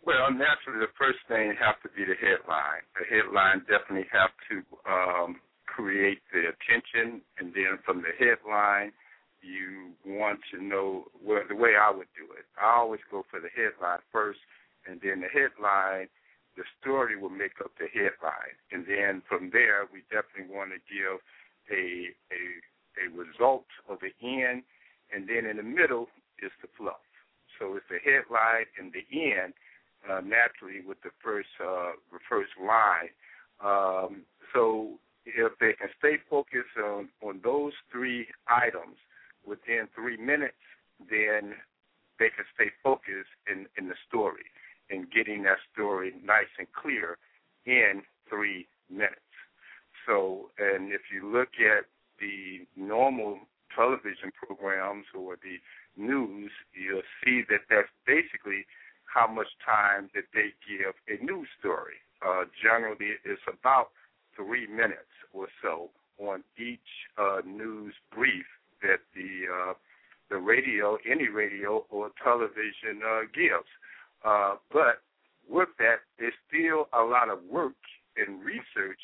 Well, 0.06 0.32
naturally, 0.32 0.84
the 0.84 0.92
first 1.00 1.20
thing 1.30 1.56
have 1.60 1.80
to 1.84 1.90
be 1.96 2.04
the 2.04 2.20
headline. 2.20 2.84
The 3.00 3.08
headline 3.08 3.60
definitely 3.72 4.08
have 4.12 4.36
to 4.52 4.56
um, 4.84 5.40
create 5.66 6.20
the 6.34 6.52
attention, 6.52 7.22
and 7.40 7.54
then 7.56 7.80
from 7.86 8.04
the 8.04 8.12
headline, 8.20 8.92
you 9.42 9.92
want 10.06 10.40
to 10.54 10.64
know 10.64 11.06
well 11.24 11.44
the 11.48 11.56
way 11.56 11.76
I 11.80 11.92
would 11.92 12.12
do 12.16 12.32
it. 12.36 12.44
I 12.62 12.76
always 12.80 13.02
go 13.12 13.24
for 13.30 13.40
the 13.40 13.52
headline 13.56 14.00
first, 14.12 14.40
and 14.88 15.00
then 15.04 15.22
the 15.24 15.32
headline, 15.32 16.08
the 16.56 16.64
story 16.80 17.18
will 17.18 17.34
make 17.34 17.60
up 17.64 17.72
the 17.80 17.88
headline, 17.94 18.58
and 18.72 18.86
then 18.86 19.22
from 19.28 19.50
there, 19.52 19.88
we 19.92 20.02
definitely 20.12 20.54
want 20.54 20.72
to 20.72 20.80
give 20.86 21.20
a 21.72 22.14
a 22.32 22.42
a 23.02 23.10
result 23.10 23.66
of 23.90 23.98
the 24.02 24.14
end, 24.22 24.64
and 25.14 25.28
then 25.28 25.46
in 25.50 25.58
the 25.58 25.64
middle 25.64 26.10
is 26.42 26.52
the 26.62 26.68
fluff. 26.78 27.02
So 27.60 27.76
it's 27.76 27.86
the 27.90 27.98
headline 28.04 28.66
and 28.78 28.94
the 28.94 29.06
end 29.10 29.54
uh, 30.10 30.22
naturally 30.22 30.82
with 30.86 31.02
the 31.02 31.12
first 31.24 31.50
uh, 31.60 31.98
the 32.12 32.20
first 32.30 32.52
line. 32.62 33.10
Um, 33.64 34.24
so 34.54 35.00
if 35.26 35.54
they 35.60 35.74
can 35.74 35.90
stay 35.98 36.18
focused 36.30 36.78
on 36.78 37.10
on 37.22 37.42
those 37.44 37.74
three 37.92 38.28
items 38.48 38.98
within 39.46 39.88
three 39.96 40.18
minutes, 40.18 40.62
then 41.10 41.56
they 42.20 42.30
can 42.30 42.46
stay 42.54 42.70
focused 42.84 43.34
in 43.50 43.66
in 43.78 43.90
the 43.90 43.98
story 44.08 44.46
and 44.94 45.12
getting 45.12 45.44
that 45.44 45.58
story 45.74 46.14
nice 46.24 46.52
and 46.58 46.68
clear 46.72 47.18
in 47.66 48.04
three 48.30 48.68
minutes. 48.90 49.20
So, 50.06 50.52
and 50.60 50.92
if 50.92 51.02
you 51.14 51.32
look 51.32 51.50
at 51.60 51.86
the 52.20 52.66
normal 52.76 53.40
television 53.76 54.32
programs 54.32 55.06
or 55.18 55.38
the 55.42 55.58
news, 55.98 56.52
you'll 56.74 57.08
see 57.24 57.42
that 57.50 57.62
that's 57.70 57.90
basically 58.06 58.66
how 59.06 59.28
much 59.28 59.48
time 59.66 60.10
that 60.14 60.26
they 60.34 60.54
give 60.68 60.94
a 61.08 61.24
news 61.24 61.48
story. 61.60 62.02
Uh, 62.26 62.44
generally, 62.62 63.18
it's 63.26 63.42
about 63.48 63.90
three 64.36 64.68
minutes 64.68 65.14
or 65.34 65.48
so 65.62 65.90
on 66.18 66.44
each 66.58 67.10
uh, 67.18 67.42
news 67.46 67.94
brief 68.14 68.46
that 68.82 69.00
the 69.16 69.48
uh, 69.50 69.74
the 70.30 70.38
radio, 70.38 70.98
any 71.10 71.28
radio 71.28 71.86
or 71.90 72.10
television 72.24 73.02
uh, 73.06 73.22
gives. 73.34 73.70
Uh, 74.24 74.56
but 74.72 75.02
with 75.50 75.70
that, 75.80 76.02
there's 76.18 76.34
still 76.48 76.88
a 76.94 77.04
lot 77.04 77.30
of 77.30 77.40
work 77.50 77.76
and 78.18 78.44
research 78.44 79.00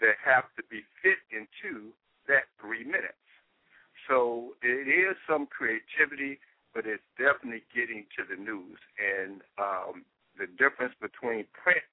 that 0.00 0.14
have 0.24 0.44
to 0.56 0.62
be 0.70 0.80
fit 1.02 1.18
into 1.30 1.90
that 2.28 2.44
three 2.60 2.84
minutes. 2.84 3.20
So 4.08 4.54
it 4.62 4.88
is 4.88 5.16
some 5.28 5.46
creativity 5.46 6.38
but 6.74 6.84
it's 6.86 7.06
definitely 7.16 7.62
getting 7.72 8.04
to 8.18 8.26
the 8.28 8.34
news. 8.34 8.78
And 8.98 9.40
um, 9.56 10.04
the 10.36 10.50
difference 10.58 10.92
between 11.00 11.46
print 11.54 11.86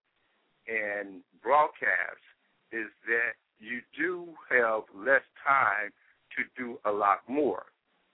and 0.65 1.21
broadcast 1.41 2.25
is 2.73 2.89
that 3.05 3.37
you 3.61 3.85
do 3.95 4.33
have 4.49 4.89
less 4.97 5.21
time 5.45 5.93
to 6.35 6.41
do 6.57 6.79
a 6.83 6.91
lot 6.91 7.21
more. 7.29 7.69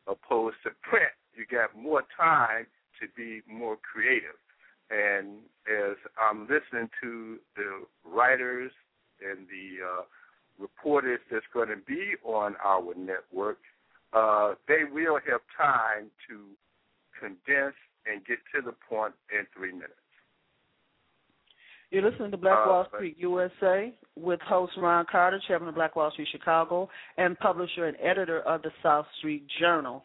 Opposed 0.07 0.57
to 0.63 0.71
print, 0.83 1.15
you 1.33 1.45
got 1.49 1.75
more 1.75 2.03
time 2.19 2.67
to 2.99 3.07
be 3.15 3.41
more 3.47 3.77
creative. 3.79 4.35
And 4.89 5.39
as 5.67 5.97
I'm 6.17 6.41
listening 6.41 6.89
to 7.01 7.37
the 7.55 7.85
writers 8.09 8.71
and 9.21 9.47
the 9.47 9.83
uh, 9.83 10.03
reporters 10.59 11.19
that's 11.31 11.45
going 11.53 11.69
to 11.69 11.77
be 11.87 12.13
on 12.23 12.55
our 12.63 12.93
network, 12.95 13.59
uh, 14.13 14.53
they 14.67 14.83
will 14.89 15.19
have 15.29 15.41
time 15.57 16.09
to 16.29 16.39
condense 17.19 17.75
and 18.05 18.25
get 18.25 18.37
to 18.55 18.61
the 18.61 18.73
point 18.89 19.13
in 19.31 19.45
three 19.55 19.71
minutes. 19.71 19.93
You're 21.91 22.09
listening 22.09 22.31
to 22.31 22.37
Black 22.37 22.57
uh, 22.65 22.69
Wall 22.69 22.87
Street 22.93 23.15
USA 23.17 23.93
with 24.17 24.41
host 24.41 24.73
Ron 24.77 25.05
Carter, 25.09 25.41
chairman 25.47 25.69
of 25.69 25.75
Black 25.75 25.95
Wall 25.95 26.11
Street 26.11 26.27
Chicago, 26.31 26.89
and 27.17 27.37
publisher 27.39 27.85
and 27.85 27.95
editor 28.01 28.41
of 28.41 28.61
the 28.61 28.71
South 28.83 29.05
Street 29.19 29.45
Journal. 29.59 30.03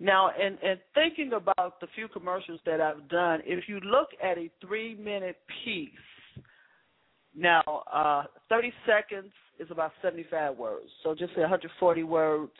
Now, 0.00 0.30
in, 0.30 0.56
in 0.66 0.78
thinking 0.94 1.34
about 1.34 1.78
the 1.80 1.86
few 1.94 2.08
commercials 2.08 2.58
that 2.64 2.80
I've 2.80 3.06
done, 3.08 3.40
if 3.44 3.68
you 3.68 3.80
look 3.80 4.08
at 4.22 4.38
a 4.38 4.50
three 4.66 4.94
minute 4.94 5.36
piece, 5.62 5.90
now 7.36 7.62
uh, 7.92 8.24
30 8.48 8.72
seconds 8.86 9.30
is 9.58 9.68
about 9.70 9.92
75 10.02 10.56
words. 10.56 10.86
So 11.04 11.14
just 11.14 11.34
say 11.34 11.42
140 11.42 12.02
words 12.04 12.50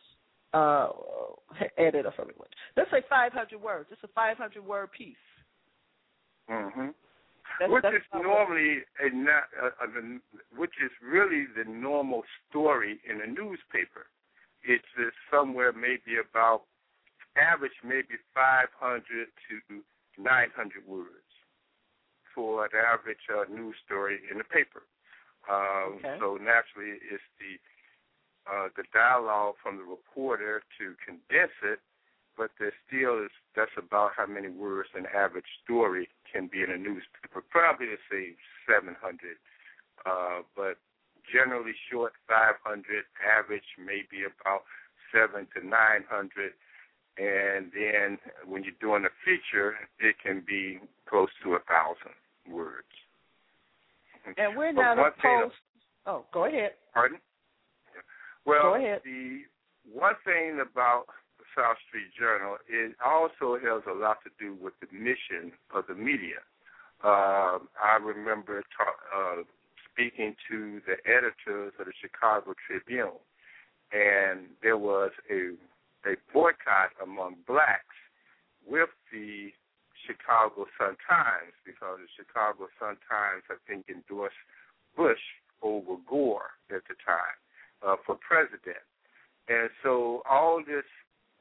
uh, 0.53 0.89
edit 1.79 2.05
or 2.05 2.13
something. 2.15 2.37
Let's 2.77 2.91
say 2.91 3.03
500 3.09 3.61
words. 3.61 3.89
It's 3.91 4.05
a 4.05 4.09
500 4.09 4.65
word 4.65 4.91
piece. 4.93 5.17
Mm-hmm. 6.51 6.89
That's, 7.59 7.73
which 7.73 7.83
that's 7.83 7.97
is 7.97 8.03
normally 8.13 8.79
a, 9.01 9.15
not, 9.15 9.45
a, 9.61 9.67
a, 9.87 10.59
which 10.59 10.73
is 10.85 10.91
really 11.03 11.47
the 11.57 11.65
normal 11.71 12.23
story 12.49 13.01
in 13.09 13.23
a 13.23 13.27
newspaper. 13.27 14.07
It's 14.63 14.85
uh, 14.99 15.09
somewhere 15.31 15.73
maybe 15.73 16.21
about 16.21 16.63
average 17.37 17.79
maybe 17.85 18.19
500 18.35 18.71
to 19.49 19.83
900 20.19 20.87
words 20.87 21.31
for 22.35 22.65
an 22.65 22.71
average 22.75 23.27
uh, 23.31 23.45
news 23.53 23.77
story 23.85 24.21
in 24.31 24.39
the 24.39 24.45
paper. 24.45 24.83
Um, 25.49 25.99
okay. 25.99 26.17
So 26.21 26.37
naturally, 26.37 27.01
it's 27.01 27.25
the 27.41 27.59
uh, 28.49 28.69
the 28.77 28.85
dialogue 28.93 29.55
from 29.63 29.77
the 29.77 29.85
reporter 29.85 30.63
to 30.81 30.97
condense 31.05 31.55
it, 31.63 31.79
but 32.37 32.51
there 32.59 32.73
still 32.89 33.23
is 33.25 33.31
that's 33.55 33.77
about 33.77 34.13
how 34.17 34.27
many 34.27 34.49
words 34.49 34.89
an 34.95 35.07
average 35.15 35.49
story 35.63 36.09
can 36.31 36.49
be 36.49 36.63
in 36.63 36.71
a 36.71 36.79
newspaper. 36.79 37.45
Probably 37.51 37.87
to 37.87 38.01
say 38.11 38.35
700, 38.65 38.97
uh, 40.07 40.43
but 40.57 40.81
generally 41.29 41.77
short 41.91 42.13
500. 42.29 42.57
Average 43.21 43.77
maybe 43.79 44.25
about 44.25 44.65
seven 45.13 45.47
to 45.57 45.67
900. 45.67 46.53
And 47.19 47.71
then 47.75 48.19
when 48.47 48.65
you're 48.65 48.73
doing 48.81 49.05
a 49.05 49.13
feature, 49.25 49.75
it 49.99 50.17
can 50.23 50.43
be 50.47 50.79
close 51.09 51.29
to 51.45 51.55
a 51.55 51.59
thousand 51.61 52.15
words. 52.55 52.87
And 54.37 54.57
we're 54.57 54.73
not 54.73 54.99
opposed. 54.99 55.55
Oh, 56.07 56.25
go 56.33 56.45
ahead. 56.47 56.73
Pardon? 56.95 57.19
Well, 58.47 58.63
Go 58.63 58.75
ahead. 58.77 59.01
the 59.05 59.43
one 59.93 60.15
thing 60.25 60.61
about 60.63 61.05
the 61.39 61.45
South 61.57 61.77
Street 61.89 62.09
Journal, 62.19 62.57
it 62.69 62.97
also 63.05 63.59
has 63.59 63.83
a 63.89 63.93
lot 63.99 64.19
to 64.25 64.31
do 64.39 64.57
with 64.63 64.73
the 64.81 64.87
mission 64.97 65.53
of 65.75 65.85
the 65.89 65.95
media. 65.95 66.41
Um, 67.05 67.69
I 67.81 67.97
remember 68.01 68.63
ta- 68.77 69.01
uh, 69.15 69.43
speaking 69.93 70.35
to 70.51 70.81
the 70.87 70.97
editors 71.09 71.73
of 71.79 71.87
the 71.87 71.93
Chicago 72.01 72.55
Tribune, 72.67 73.21
and 73.93 74.47
there 74.63 74.79
was 74.79 75.11
a 75.31 75.53
a 76.07 76.17
boycott 76.33 76.93
among 77.03 77.37
blacks 77.47 77.99
with 78.67 78.91
the 79.13 79.53
Chicago 80.07 80.67
Sun 80.79 80.97
Times 81.05 81.53
because 81.65 82.01
the 82.01 82.11
Chicago 82.17 82.69
Sun 82.81 82.97
Times, 83.05 83.45
I 83.51 83.57
think, 83.69 83.87
endorsed 83.89 84.41
Bush 84.97 85.21
over 85.63 86.01
Gore 86.09 86.57
at 86.73 86.83
the 86.89 86.97
time 87.05 87.37
uh, 87.85 87.97
for 88.07 88.17
president. 88.17 88.81
And 89.49 89.69
so 89.83 90.23
all 90.29 90.63
this 90.65 90.89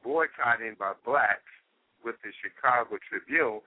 boycotting 0.04 0.76
by 0.78 0.92
blacks 1.04 1.50
with 2.04 2.16
the 2.24 2.32
Chicago 2.40 2.96
Tribune. 3.08 3.60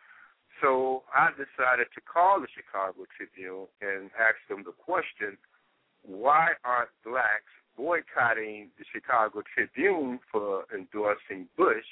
So 0.62 1.04
I 1.14 1.30
decided 1.34 1.90
to 1.94 2.02
call 2.02 2.42
the 2.42 2.52
Chicago 2.54 3.06
Tribune 3.18 3.66
and 3.82 4.10
ask 4.18 4.38
them 4.50 4.64
the 4.66 4.74
question, 4.74 5.38
why 6.06 6.54
aren't 6.64 6.94
blacks 7.04 7.50
boycotting 7.78 8.70
the 8.78 8.86
Chicago 8.92 9.42
Tribune 9.54 10.20
for 10.32 10.66
endorsing 10.74 11.48
Bush 11.58 11.88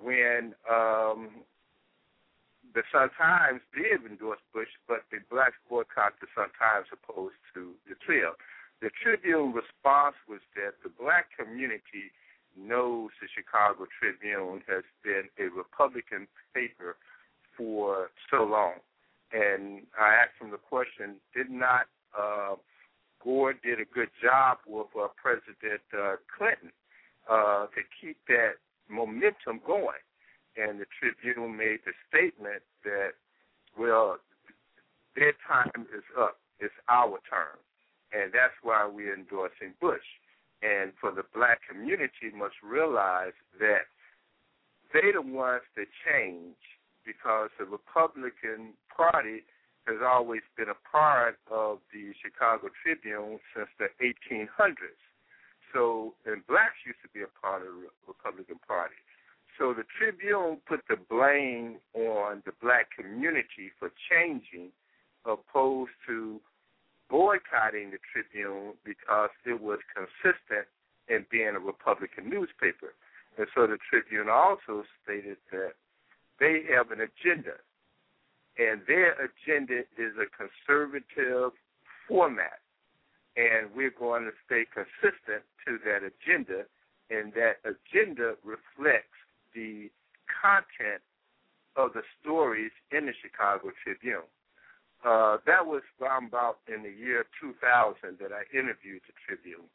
when 0.00 0.54
um, 0.70 1.44
the 2.74 2.82
Sun 2.92 3.10
Times 3.18 3.60
did 3.74 4.04
endorse 4.08 4.40
Bush, 4.52 4.68
but 4.86 5.04
the 5.10 5.18
blacks 5.30 5.56
boycotted 5.68 6.20
the 6.20 6.28
Sun 6.34 6.48
Times 6.58 6.86
opposed 6.92 7.38
to 7.54 7.72
the 7.88 7.94
Trib. 8.04 8.34
The 8.80 8.90
Tribune 9.02 9.52
response 9.52 10.14
was 10.28 10.40
that 10.54 10.78
the 10.84 10.90
black 11.00 11.26
community 11.36 12.14
knows 12.56 13.10
the 13.20 13.28
Chicago 13.34 13.86
Tribune 13.98 14.62
has 14.68 14.84
been 15.02 15.26
a 15.38 15.50
Republican 15.50 16.26
paper 16.54 16.96
for 17.56 18.10
so 18.30 18.44
long. 18.44 18.78
And 19.32 19.82
I 19.98 20.14
asked 20.14 20.40
him 20.40 20.50
the 20.50 20.62
question, 20.62 21.16
did 21.34 21.50
not 21.50 21.86
uh, 22.16 22.54
Gore 23.22 23.54
did 23.54 23.80
a 23.80 23.84
good 23.84 24.10
job 24.22 24.58
with 24.66 24.86
uh, 24.98 25.08
President 25.16 25.82
uh, 25.92 26.16
Clinton 26.36 26.70
uh, 27.30 27.66
to 27.66 27.82
keep 28.00 28.16
that 28.28 28.60
momentum 28.88 29.60
going? 29.66 30.02
And 30.56 30.80
the 30.80 30.86
Tribune 30.98 31.56
made 31.56 31.80
the 31.86 31.92
statement 32.08 32.62
that, 32.84 33.14
well, 33.78 34.18
their 35.14 35.34
time 35.46 35.86
is 35.94 36.04
up. 36.18 36.38
It's 36.58 36.74
our 36.88 37.18
turn. 37.30 37.58
And 38.10 38.32
that's 38.32 38.54
why 38.62 38.88
we're 38.90 39.14
endorsing 39.14 39.74
Bush 39.80 40.02
and 40.62 40.92
for 41.00 41.12
the 41.12 41.22
black 41.34 41.60
community 41.68 42.34
must 42.34 42.54
realize 42.62 43.36
that 43.60 43.86
they 44.92 45.12
the 45.12 45.22
ones 45.22 45.62
that 45.76 45.86
change 46.02 46.58
because 47.04 47.50
the 47.58 47.64
Republican 47.64 48.74
Party 48.94 49.44
has 49.88 50.04
always 50.04 50.44
been 50.56 50.68
a 50.68 50.80
part 50.84 51.40
of 51.50 51.80
the 51.92 52.12
Chicago 52.20 52.68
Tribune 52.84 53.40
since 53.56 53.68
the 53.80 53.88
1800s. 54.04 55.00
So, 55.72 56.14
and 56.24 56.46
blacks 56.46 56.84
used 56.84 57.00
to 57.02 57.10
be 57.12 57.24
a 57.24 57.32
part 57.40 57.62
of 57.62 57.68
the 57.68 57.88
Republican 58.06 58.60
Party. 58.68 59.00
So 59.58 59.74
the 59.74 59.84
Tribune 59.98 60.58
put 60.68 60.80
the 60.88 60.96
blame 60.96 61.80
on 61.92 62.42
the 62.46 62.52
black 62.62 62.94
community 62.94 63.72
for 63.78 63.90
changing, 64.08 64.70
opposed 65.24 65.96
to 66.06 66.40
boycotting 67.10 67.90
the 67.90 67.98
Tribune 68.12 68.74
because 68.84 69.30
it 69.44 69.60
was 69.60 69.80
consistent 69.90 70.68
in 71.08 71.26
being 71.30 71.56
a 71.56 71.60
Republican 71.60 72.30
newspaper. 72.30 72.94
And 73.36 73.46
so 73.54 73.66
the 73.66 73.78
Tribune 73.90 74.28
also 74.28 74.84
stated 75.02 75.38
that 75.50 75.72
they 76.38 76.62
have 76.70 76.92
an 76.92 77.00
agenda, 77.00 77.58
and 78.58 78.82
their 78.86 79.14
agenda 79.14 79.80
is 79.96 80.12
a 80.18 80.26
conservative 80.34 81.52
format. 82.06 82.58
And 83.36 83.70
we're 83.74 83.94
going 83.96 84.24
to 84.24 84.32
stay 84.46 84.66
consistent 84.66 85.46
to 85.64 85.78
that 85.86 86.02
agenda, 86.02 86.66
and 87.08 87.32
that 87.34 87.62
agenda 87.62 88.34
reflects 88.42 89.14
the 89.54 89.90
content 90.26 91.00
of 91.76 91.92
the 91.94 92.02
stories 92.20 92.72
in 92.90 93.06
the 93.06 93.12
Chicago 93.22 93.70
Tribune. 93.84 94.26
Uh, 95.06 95.38
that 95.46 95.64
was 95.64 95.82
around 96.02 96.26
about 96.26 96.58
in 96.66 96.82
the 96.82 96.90
year 96.90 97.24
2000 97.40 98.18
that 98.18 98.32
I 98.34 98.42
interviewed 98.50 99.02
the 99.06 99.14
Tribune. 99.22 99.70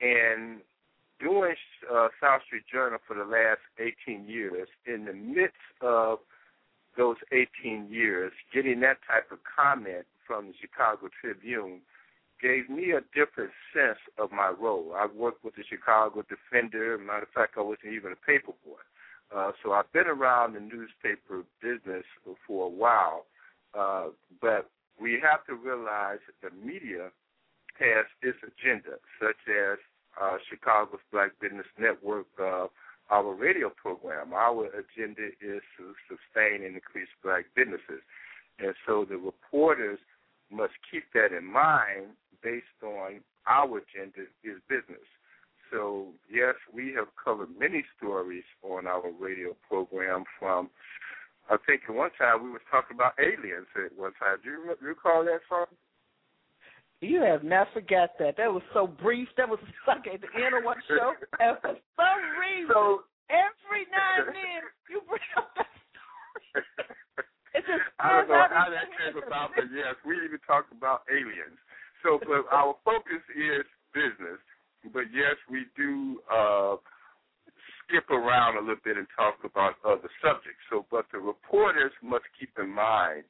And 0.00 0.60
doing 1.18 1.56
uh, 1.92 2.08
South 2.22 2.42
Street 2.46 2.62
Journal 2.70 3.00
for 3.06 3.16
the 3.16 3.24
last 3.24 3.66
18 3.78 4.28
years, 4.28 4.68
in 4.86 5.04
the 5.06 5.12
midst 5.12 5.58
of 5.80 6.20
those 6.96 7.16
18 7.32 7.88
years, 7.90 8.32
getting 8.52 8.80
that 8.80 8.98
type 9.06 9.30
of 9.32 9.38
comment 9.44 10.06
from 10.26 10.48
the 10.48 10.54
Chicago 10.60 11.08
Tribune 11.20 11.80
gave 12.40 12.68
me 12.68 12.90
a 12.90 13.00
different 13.14 13.52
sense 13.72 13.98
of 14.18 14.30
my 14.32 14.48
role. 14.48 14.92
I've 14.96 15.14
worked 15.14 15.44
with 15.44 15.56
the 15.56 15.64
Chicago 15.68 16.24
Defender. 16.28 16.98
Matter 16.98 17.22
of 17.22 17.28
fact, 17.34 17.54
I 17.56 17.62
wasn't 17.62 17.94
even 17.94 18.12
a 18.12 18.26
paper 18.26 18.52
boy. 18.64 18.82
Uh, 19.34 19.52
so 19.62 19.72
I've 19.72 19.90
been 19.92 20.06
around 20.06 20.54
the 20.54 20.60
newspaper 20.60 21.44
business 21.62 22.04
for 22.46 22.66
a 22.66 22.68
while 22.68 23.24
uh, 23.76 24.08
but 24.40 24.70
we 25.00 25.18
have 25.22 25.44
to 25.46 25.54
realize 25.54 26.18
that 26.26 26.38
the 26.50 26.66
media 26.66 27.10
has 27.78 28.06
its 28.22 28.38
agenda, 28.42 29.02
such 29.20 29.38
as 29.50 29.78
uh, 30.20 30.36
Chicago's 30.48 31.02
Black 31.10 31.32
Business 31.40 31.66
Network, 31.78 32.26
uh, 32.40 32.66
our 33.10 33.34
radio 33.34 33.70
program. 33.70 34.32
Our 34.32 34.66
agenda 34.66 35.28
is 35.40 35.62
to 35.78 35.94
sustain 36.08 36.64
and 36.64 36.74
increase 36.74 37.08
black 37.22 37.46
businesses. 37.54 38.02
And 38.58 38.74
so 38.86 39.04
the 39.08 39.16
reporters 39.16 39.98
must 40.50 40.72
keep 40.90 41.04
that 41.14 41.36
in 41.36 41.44
mind 41.44 42.16
based 42.42 42.80
on 42.82 43.20
our 43.46 43.78
agenda 43.78 44.28
is 44.42 44.60
business. 44.68 45.04
So, 45.72 46.08
yes, 46.30 46.54
we 46.72 46.92
have 46.96 47.08
covered 47.22 47.48
many 47.58 47.84
stories 47.98 48.44
on 48.62 48.86
our 48.86 49.10
radio 49.18 49.56
program 49.68 50.24
from 50.38 50.70
I 51.50 51.56
think 51.66 51.82
at 51.88 51.94
one 51.94 52.10
time 52.16 52.42
we 52.42 52.50
was 52.50 52.64
talking 52.70 52.96
about 52.96 53.12
aliens 53.20 53.68
at 53.76 53.92
one 53.98 54.12
time. 54.16 54.38
Do 54.42 54.48
you 54.48 54.74
recall 54.80 55.24
that 55.24 55.40
song? 55.48 55.66
You 57.04 57.20
have 57.22 57.44
not 57.44 57.68
forgot 57.72 58.16
that. 58.18 58.36
That 58.36 58.48
was 58.52 58.62
so 58.72 58.86
brief. 58.86 59.28
That 59.36 59.48
was 59.48 59.60
like 59.88 60.06
at 60.08 60.20
the 60.20 60.30
end 60.34 60.56
of 60.56 60.64
one 60.64 60.80
show. 60.88 61.12
And 61.40 61.56
for 61.60 61.76
some 61.96 62.22
reason, 62.40 62.72
so, 62.72 63.04
every 63.28 63.84
now 63.92 64.24
and 64.24 64.32
then 64.32 64.62
you 64.88 65.04
bring 65.04 65.28
up 65.36 65.52
that 65.56 65.68
story. 65.92 66.64
Just 67.64 67.86
I 68.00 68.20
don't 68.20 68.28
know 68.28 68.44
how 68.50 68.68
that 68.68 68.92
came 68.98 69.16
about, 69.16 69.56
but 69.56 69.70
yes, 69.72 69.96
we 70.04 70.20
even 70.20 70.42
talked 70.44 70.72
about 70.72 71.06
aliens. 71.08 71.56
So, 72.02 72.20
but 72.20 72.44
our 72.52 72.76
focus 72.84 73.24
is 73.32 73.64
business. 73.96 74.36
But 74.92 75.08
yes, 75.14 75.38
we 75.48 75.64
do 75.76 76.20
uh 76.28 76.76
skip 77.84 78.08
around 78.10 78.56
a 78.56 78.60
little 78.60 78.80
bit 78.84 78.96
and 78.96 79.06
talk 79.16 79.40
about 79.44 79.76
other 79.84 80.10
subjects. 80.20 80.60
So, 80.68 80.84
but 80.90 81.06
the 81.12 81.18
reporters 81.18 81.92
must 82.02 82.24
keep 82.38 82.52
in 82.58 82.68
mind 82.68 83.24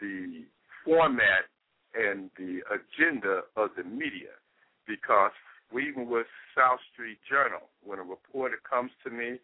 the 0.00 0.44
format 0.84 1.46
and 1.94 2.30
the 2.36 2.60
agenda 2.70 3.42
of 3.56 3.70
the 3.76 3.84
media, 3.84 4.36
because 4.86 5.32
even 5.72 6.08
with 6.08 6.26
South 6.56 6.80
Street 6.92 7.18
Journal, 7.28 7.68
when 7.82 7.98
a 7.98 8.02
reporter 8.02 8.60
comes 8.68 8.90
to 9.04 9.10
me, 9.10 9.38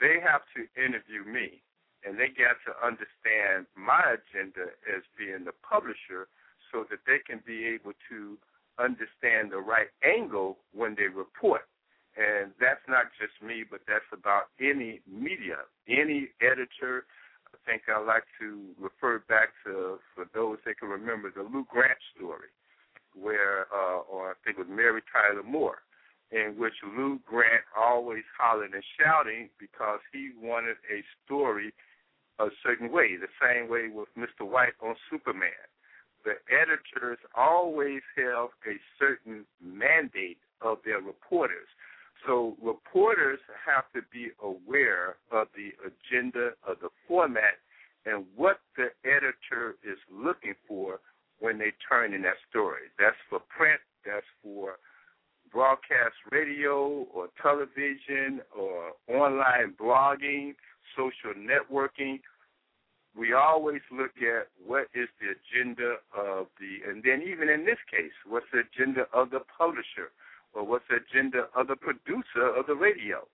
they 0.00 0.18
have 0.22 0.42
to 0.54 0.66
interview 0.78 1.24
me, 1.24 1.62
and 2.04 2.18
they 2.18 2.28
got 2.28 2.58
to 2.66 2.72
understand 2.84 3.66
my 3.76 4.02
agenda 4.18 4.70
as 4.90 5.02
being 5.18 5.44
the 5.44 5.54
publisher, 5.62 6.28
so 6.72 6.84
that 6.90 6.98
they 7.06 7.18
can 7.24 7.40
be 7.46 7.64
able 7.66 7.92
to 8.10 8.36
understand 8.82 9.52
the 9.52 9.58
right 9.58 9.90
angle 10.02 10.58
when 10.74 10.94
they 10.96 11.06
report. 11.06 11.62
And 12.16 12.50
that's 12.58 12.82
not 12.88 13.06
just 13.18 13.34
me, 13.42 13.64
but 13.68 13.80
that's 13.86 14.06
about 14.12 14.50
any 14.60 15.00
media, 15.06 15.66
any 15.88 16.30
editor. 16.42 17.06
Think 17.66 17.82
I 17.88 17.98
like 18.04 18.24
to 18.40 18.60
refer 18.78 19.20
back 19.28 19.48
to, 19.64 19.98
for 20.14 20.26
those 20.34 20.58
that 20.66 20.78
can 20.78 20.88
remember, 20.88 21.32
the 21.34 21.42
Lou 21.42 21.64
Grant 21.70 21.98
story, 22.14 22.52
where, 23.14 23.66
uh, 23.72 24.04
or 24.04 24.30
I 24.30 24.34
think 24.44 24.58
it 24.58 24.66
was 24.66 24.68
Mary 24.68 25.00
Tyler 25.10 25.42
Moore, 25.42 25.78
in 26.30 26.54
which 26.58 26.74
Lou 26.84 27.20
Grant 27.24 27.64
always 27.76 28.24
hollering 28.38 28.74
and 28.74 28.84
shouting 29.00 29.48
because 29.58 30.00
he 30.12 30.30
wanted 30.36 30.76
a 30.92 31.00
story 31.24 31.72
a 32.38 32.48
certain 32.62 32.90
way, 32.90 33.16
the 33.16 33.30
same 33.40 33.70
way 33.70 33.88
with 33.88 34.08
Mr. 34.18 34.46
White 34.46 34.74
on 34.82 34.96
Superman. 35.10 35.64
The 36.24 36.34
editors 36.50 37.18
always 37.36 38.02
have 38.16 38.48
a 38.66 38.76
certain 38.98 39.44
mandate 39.62 40.38
of 40.60 40.78
their 40.84 41.00
reporters. 41.00 41.68
So 42.26 42.56
reporters 42.62 43.40
have 43.66 43.84
to 43.94 44.00
be 44.12 44.30
aware 44.42 45.16
of 45.30 45.48
the 45.54 45.72
agenda 45.84 46.50
of 46.66 46.80
the 46.80 46.88
format 47.06 47.58
and 48.06 48.24
what 48.36 48.60
the 48.76 48.88
editor 49.04 49.76
is 49.82 49.98
looking 50.10 50.54
for 50.66 51.00
when 51.40 51.58
they 51.58 51.72
turn 51.88 52.14
in 52.14 52.22
that 52.22 52.36
story. 52.48 52.88
That's 52.98 53.16
for 53.28 53.40
print, 53.40 53.80
that's 54.04 54.26
for 54.42 54.76
broadcast 55.52 56.14
radio 56.30 57.06
or 57.12 57.28
television 57.40 58.40
or 58.58 58.92
online 59.08 59.74
blogging, 59.80 60.54
social 60.96 61.34
networking. 61.38 62.20
We 63.16 63.32
always 63.32 63.80
look 63.92 64.10
at 64.18 64.48
what 64.64 64.88
is 64.94 65.08
the 65.20 65.36
agenda 65.36 65.96
of 66.16 66.46
the, 66.58 66.90
and 66.90 67.02
then 67.02 67.22
even 67.22 67.48
in 67.48 67.64
this 67.64 67.78
case, 67.90 68.12
what's 68.26 68.46
the 68.52 68.62
agenda 68.66 69.06
of 69.12 69.30
the 69.30 69.40
publisher? 69.56 70.10
Or 70.54 70.64
what's 70.64 70.84
the 70.88 70.96
agenda 70.96 71.48
of 71.54 71.66
the 71.68 71.76
producer 71.76 72.46
of 72.56 72.66
the 72.66 72.74
radio. 72.74 73.26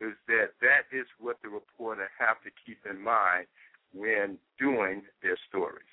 Is 0.00 0.14
that 0.28 0.56
that 0.62 0.88
is 0.96 1.06
what 1.18 1.36
the 1.42 1.50
reporter 1.50 2.08
have 2.18 2.40
to 2.42 2.50
keep 2.64 2.78
in 2.88 3.02
mind 3.02 3.46
when 3.92 4.38
doing 4.58 5.02
their 5.22 5.36
stories. 5.48 5.84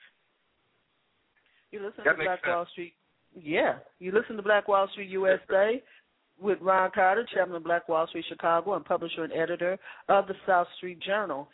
You 1.72 1.80
listen 1.80 2.04
that 2.06 2.14
to 2.14 2.24
Black 2.24 2.40
sense. 2.40 2.48
Wall 2.48 2.68
Street. 2.72 2.94
Yeah, 3.36 3.80
you 4.00 4.14
listen 4.14 4.38
to 4.38 4.42
Black 4.42 4.68
Wall 4.68 4.88
Street 4.94 5.10
USA 5.10 5.84
with 6.40 6.60
Ron 6.62 6.92
Carter, 6.94 7.26
chairman 7.34 7.58
of 7.58 7.64
Black 7.64 7.90
Wall 7.90 8.08
Street 8.08 8.26
Chicago 8.30 8.76
and 8.76 8.86
publisher 8.86 9.24
and 9.24 9.34
editor 9.34 9.78
of 10.08 10.28
the 10.28 10.36
South 10.46 10.68
Street 10.78 11.00
Journal. 11.02 11.50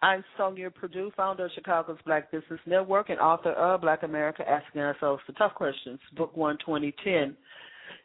I'm 0.00 0.24
Sonja 0.36 0.74
Perdue, 0.74 1.12
founder 1.16 1.44
of 1.44 1.52
Chicago's 1.54 1.98
Black 2.04 2.32
Business 2.32 2.58
Network 2.66 3.10
and 3.10 3.20
author 3.20 3.52
of 3.52 3.82
Black 3.82 4.02
America 4.02 4.42
Asking 4.48 4.80
Ourselves 4.80 5.22
the 5.28 5.32
Tough 5.34 5.54
Questions, 5.54 6.00
Book 6.16 6.36
One, 6.36 6.58
2010. 6.58 7.36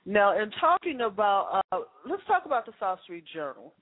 Now, 0.07 0.41
in 0.41 0.49
talking 0.61 1.01
about, 1.01 1.61
uh, 1.73 1.79
let's 2.09 2.23
talk 2.27 2.43
about 2.45 2.65
the 2.65 2.71
South 2.79 2.99
Street 3.03 3.25
Journal. 3.33 3.73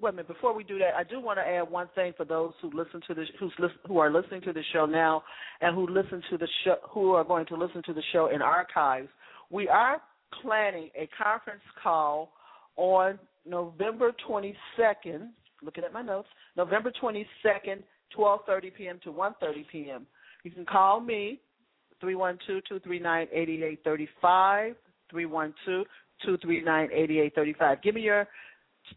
wait 0.00 0.10
a 0.10 0.12
minute. 0.14 0.26
Before 0.26 0.52
we 0.52 0.64
do 0.64 0.80
that, 0.80 0.96
I 0.96 1.04
do 1.04 1.20
want 1.20 1.38
to 1.38 1.46
add 1.46 1.70
one 1.70 1.86
thing 1.94 2.12
for 2.16 2.24
those 2.24 2.54
who 2.60 2.72
listen 2.76 3.00
to 3.06 3.14
the 3.14 3.24
who's 3.38 3.52
who 3.86 3.98
are 3.98 4.10
listening 4.10 4.40
to 4.42 4.52
the 4.52 4.64
show 4.72 4.84
now, 4.84 5.22
and 5.60 5.76
who 5.76 5.86
listen 5.86 6.20
to 6.30 6.38
the 6.38 6.48
show 6.64 6.74
who 6.90 7.12
are 7.12 7.22
going 7.22 7.46
to 7.46 7.56
listen 7.56 7.84
to 7.86 7.92
the 7.92 8.02
show 8.12 8.30
in 8.34 8.42
archives. 8.42 9.08
We 9.48 9.68
are 9.68 10.02
planning 10.42 10.90
a 10.96 11.08
conference 11.16 11.62
call 11.80 12.32
on 12.74 13.20
November 13.46 14.10
22nd. 14.28 15.28
Looking 15.62 15.84
at 15.84 15.92
my 15.92 16.02
notes, 16.02 16.26
November 16.56 16.90
22nd, 17.00 17.84
12:30 18.16 18.74
p.m. 18.76 18.98
to 19.04 19.12
1:30 19.12 19.68
p.m. 19.70 20.04
You 20.42 20.50
can 20.50 20.66
call 20.66 20.98
me 20.98 21.40
312-239-8835, 22.02 24.74
312-239-8835. 25.12 27.82
Give 27.82 27.94
me 27.94 28.02
your 28.02 28.28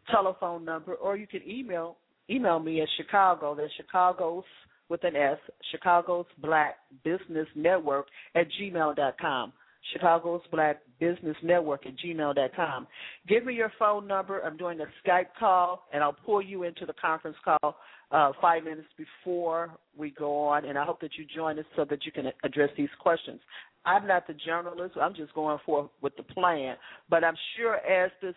telephone 0.10 0.66
number, 0.66 0.96
or 0.96 1.16
you 1.18 1.28
can 1.28 1.42
email 1.48 1.98
email 2.30 2.60
me 2.60 2.82
at 2.82 2.88
Chicago. 2.98 3.56
That's 3.56 3.74
Chicago's 3.76 4.44
with 4.90 5.04
an 5.04 5.16
S, 5.16 5.38
Chicago's 5.72 6.26
Black 6.38 6.78
Business 7.04 7.48
Network 7.56 8.08
at 8.36 8.48
gmail.com. 8.60 9.54
Chicago's 9.94 10.42
Black 10.52 10.82
Business 11.00 11.36
Network 11.42 11.86
at 11.88 11.94
gmail.com. 11.98 12.88
Give 13.28 13.46
me 13.46 13.54
your 13.54 13.72
phone 13.80 14.08
number. 14.08 14.42
I'm 14.42 14.58
doing 14.58 14.80
a 14.80 15.08
Skype 15.08 15.28
call, 15.40 15.86
and 15.92 16.04
I'll 16.04 16.14
pull 16.14 16.42
you 16.42 16.64
into 16.64 16.86
the 16.86 16.94
conference 16.94 17.38
call 17.44 17.78
uh, 18.12 18.32
five 18.40 18.64
minutes 18.64 18.88
before 18.98 19.72
we 19.98 20.12
go 20.12 20.38
on, 20.40 20.66
and 20.66 20.78
I 20.78 20.86
hope 20.86 21.02
that 21.02 21.12
you 21.18 21.26
join 21.34 21.58
us 21.58 21.66
so 21.76 21.86
that 21.90 22.06
you 22.06 22.12
can 22.12 22.32
address 22.44 22.70
these 22.78 22.90
questions. 23.00 23.40
I'm 23.86 24.08
not 24.08 24.28
the 24.28 24.34
journalist. 24.34 24.96
I'm 25.02 25.16
just 25.16 25.34
going 25.34 25.58
forth 25.66 25.90
with 26.02 26.16
the 26.16 26.24
plan, 26.24 26.76
but 27.10 27.24
I'm 27.24 27.36
sure 27.58 27.76
as 27.78 28.12
this 28.22 28.36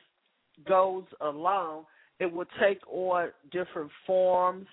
goes 0.66 1.04
along, 1.20 1.84
it 2.20 2.32
will 2.32 2.46
take 2.60 2.80
on 2.88 3.28
different 3.50 3.90
forms 4.06 4.66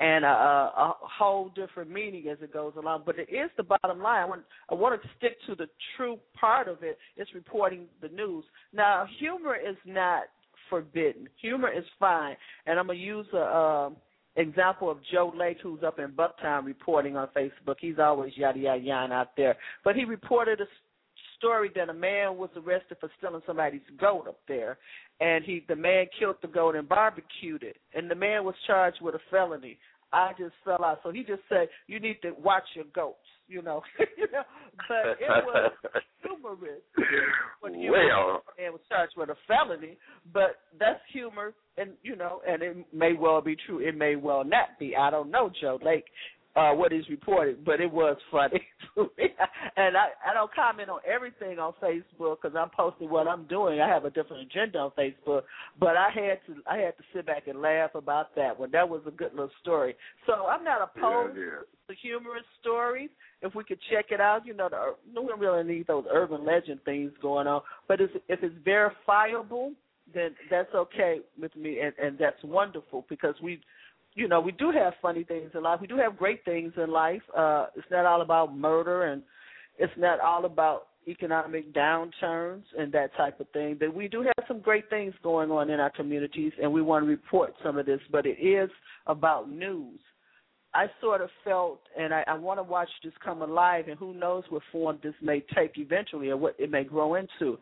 and 0.00 0.24
a, 0.24 0.28
a 0.28 0.94
whole 1.00 1.50
different 1.54 1.90
meaning 1.90 2.28
as 2.28 2.38
it 2.42 2.52
goes 2.52 2.72
along. 2.76 3.02
But 3.06 3.18
it 3.18 3.28
is 3.30 3.50
the 3.56 3.62
bottom 3.62 4.02
line. 4.02 4.22
I 4.22 4.24
want, 4.24 4.42
I 4.68 4.74
want 4.74 5.00
to 5.00 5.08
stick 5.16 5.36
to 5.46 5.54
the 5.54 5.66
true 5.96 6.18
part 6.38 6.68
of 6.68 6.82
it. 6.82 6.98
It's 7.16 7.32
reporting 7.34 7.86
the 8.00 8.08
news. 8.08 8.44
Now, 8.72 9.06
humor 9.18 9.56
is 9.56 9.76
not 9.86 10.24
forbidden. 10.68 11.28
Humor 11.40 11.70
is 11.72 11.84
fine, 12.00 12.36
and 12.66 12.78
I'm 12.78 12.86
gonna 12.86 12.98
use 12.98 13.26
a. 13.32 13.56
Um, 13.56 13.96
example 14.36 14.90
of 14.90 14.98
Joe 15.12 15.32
Lake, 15.36 15.58
who's 15.62 15.82
up 15.82 15.98
in 15.98 16.12
Bucktown 16.12 16.64
reporting 16.64 17.16
on 17.16 17.28
Facebook. 17.36 17.76
He's 17.80 17.98
always 17.98 18.32
yada 18.36 18.58
yada 18.58 18.82
yada 18.82 19.12
out 19.12 19.36
there, 19.36 19.56
but 19.84 19.96
he 19.96 20.04
reported 20.04 20.60
a 20.60 20.66
story 21.36 21.70
that 21.74 21.88
a 21.88 21.94
man 21.94 22.36
was 22.36 22.50
arrested 22.56 22.96
for 23.00 23.10
stealing 23.18 23.42
somebody's 23.46 23.80
goat 23.98 24.26
up 24.28 24.38
there, 24.46 24.78
and 25.20 25.44
he 25.44 25.64
the 25.68 25.76
man 25.76 26.06
killed 26.18 26.36
the 26.40 26.48
goat 26.48 26.76
and 26.76 26.88
barbecued 26.88 27.62
it, 27.62 27.76
and 27.94 28.10
the 28.10 28.14
man 28.14 28.44
was 28.44 28.54
charged 28.66 29.00
with 29.02 29.14
a 29.14 29.20
felony. 29.30 29.78
I 30.12 30.32
just 30.38 30.54
fell 30.64 30.84
out. 30.84 31.00
So 31.02 31.10
he 31.10 31.20
just 31.20 31.42
said, 31.48 31.68
"You 31.86 32.00
need 32.00 32.20
to 32.22 32.32
watch 32.38 32.64
your 32.74 32.84
goats," 32.94 33.18
you 33.48 33.62
know. 33.62 33.82
you 34.16 34.26
know, 34.32 34.42
but 34.88 35.18
it 35.20 35.44
was 35.44 35.72
humorous. 36.22 36.82
When 37.60 37.74
he 37.74 37.88
well, 37.90 38.42
man 38.58 38.72
was 38.72 38.80
charged 38.88 39.14
with 39.16 39.30
a 39.30 39.36
felony, 39.48 39.96
but 40.32 40.60
that's 40.78 41.00
humor, 41.12 41.54
and 41.76 41.92
you 42.02 42.16
know, 42.16 42.40
and 42.46 42.62
it 42.62 42.76
may 42.92 43.12
well 43.14 43.40
be 43.40 43.56
true. 43.66 43.78
It 43.78 43.96
may 43.96 44.16
well 44.16 44.44
not 44.44 44.78
be. 44.78 44.94
I 44.96 45.10
don't 45.10 45.30
know, 45.30 45.50
Joe 45.60 45.78
Lake 45.82 46.04
uh, 46.54 46.72
what 46.72 46.92
is 46.92 47.08
reported, 47.08 47.64
but 47.64 47.80
it 47.80 47.90
was 47.90 48.16
funny 48.30 48.60
to 48.94 49.10
me. 49.16 49.28
And 49.76 49.96
I, 49.96 50.08
I 50.28 50.34
don't 50.34 50.52
comment 50.54 50.90
on 50.90 51.00
everything 51.10 51.58
on 51.58 51.72
Facebook 51.82 52.36
because 52.42 52.56
I'm 52.56 52.70
posting 52.76 53.08
what 53.08 53.26
I'm 53.26 53.46
doing. 53.46 53.80
I 53.80 53.88
have 53.88 54.04
a 54.04 54.10
different 54.10 54.42
agenda 54.42 54.78
on 54.78 54.90
Facebook, 54.90 55.42
but 55.80 55.96
I 55.96 56.10
had 56.14 56.40
to 56.46 56.60
I 56.70 56.76
had 56.76 56.96
to 56.98 57.04
sit 57.14 57.26
back 57.26 57.48
and 57.48 57.62
laugh 57.62 57.94
about 57.94 58.34
that 58.36 58.58
one. 58.58 58.70
That 58.72 58.88
was 58.88 59.00
a 59.06 59.10
good 59.10 59.32
little 59.32 59.50
story. 59.62 59.94
So 60.26 60.46
I'm 60.46 60.62
not 60.62 60.82
opposed 60.82 61.36
yeah, 61.38 61.44
yeah. 61.44 61.94
to 61.94 61.94
humorous 62.00 62.44
stories. 62.60 63.10
If 63.40 63.54
we 63.54 63.64
could 63.64 63.80
check 63.90 64.06
it 64.10 64.20
out, 64.20 64.46
you 64.46 64.54
know, 64.54 64.68
the, 64.68 64.94
we 65.20 65.26
don't 65.26 65.40
really 65.40 65.64
need 65.64 65.86
those 65.86 66.04
urban 66.12 66.44
legend 66.44 66.80
things 66.84 67.12
going 67.20 67.46
on. 67.46 67.62
But 67.88 68.00
if, 68.00 68.10
if 68.28 68.42
it's 68.42 68.54
verifiable, 68.64 69.72
then 70.14 70.34
that's 70.50 70.72
okay 70.74 71.20
with 71.40 71.54
me, 71.56 71.80
and, 71.80 71.92
and 72.00 72.18
that's 72.18 72.42
wonderful 72.44 73.04
because 73.08 73.34
we 73.42 73.60
you 74.14 74.28
know, 74.28 74.40
we 74.40 74.52
do 74.52 74.70
have 74.70 74.92
funny 75.00 75.24
things 75.24 75.50
in 75.54 75.62
life. 75.62 75.80
We 75.80 75.86
do 75.86 75.96
have 75.96 76.16
great 76.16 76.44
things 76.44 76.72
in 76.76 76.90
life. 76.90 77.22
Uh, 77.36 77.66
it's 77.76 77.86
not 77.90 78.06
all 78.06 78.22
about 78.22 78.56
murder 78.56 79.04
and 79.04 79.22
it's 79.78 79.92
not 79.96 80.20
all 80.20 80.44
about 80.44 80.88
economic 81.08 81.72
downturns 81.74 82.62
and 82.78 82.92
that 82.92 83.14
type 83.16 83.40
of 83.40 83.48
thing. 83.50 83.76
But 83.78 83.94
we 83.94 84.08
do 84.08 84.22
have 84.22 84.46
some 84.46 84.60
great 84.60 84.88
things 84.90 85.14
going 85.22 85.50
on 85.50 85.70
in 85.70 85.80
our 85.80 85.90
communities, 85.90 86.52
and 86.62 86.72
we 86.72 86.82
want 86.82 87.04
to 87.04 87.08
report 87.08 87.54
some 87.64 87.78
of 87.78 87.86
this. 87.86 88.00
But 88.10 88.26
it 88.26 88.38
is 88.40 88.70
about 89.06 89.50
news. 89.50 89.98
I 90.74 90.86
sort 91.00 91.20
of 91.20 91.28
felt, 91.44 91.80
and 91.98 92.14
I, 92.14 92.24
I 92.26 92.34
want 92.34 92.58
to 92.58 92.62
watch 92.62 92.88
this 93.04 93.12
come 93.22 93.42
alive, 93.42 93.88
and 93.88 93.98
who 93.98 94.14
knows 94.14 94.44
what 94.48 94.62
form 94.70 94.98
this 95.02 95.14
may 95.20 95.44
take 95.54 95.72
eventually, 95.76 96.30
or 96.30 96.36
what 96.36 96.54
it 96.58 96.70
may 96.70 96.84
grow 96.84 97.16
into 97.16 97.58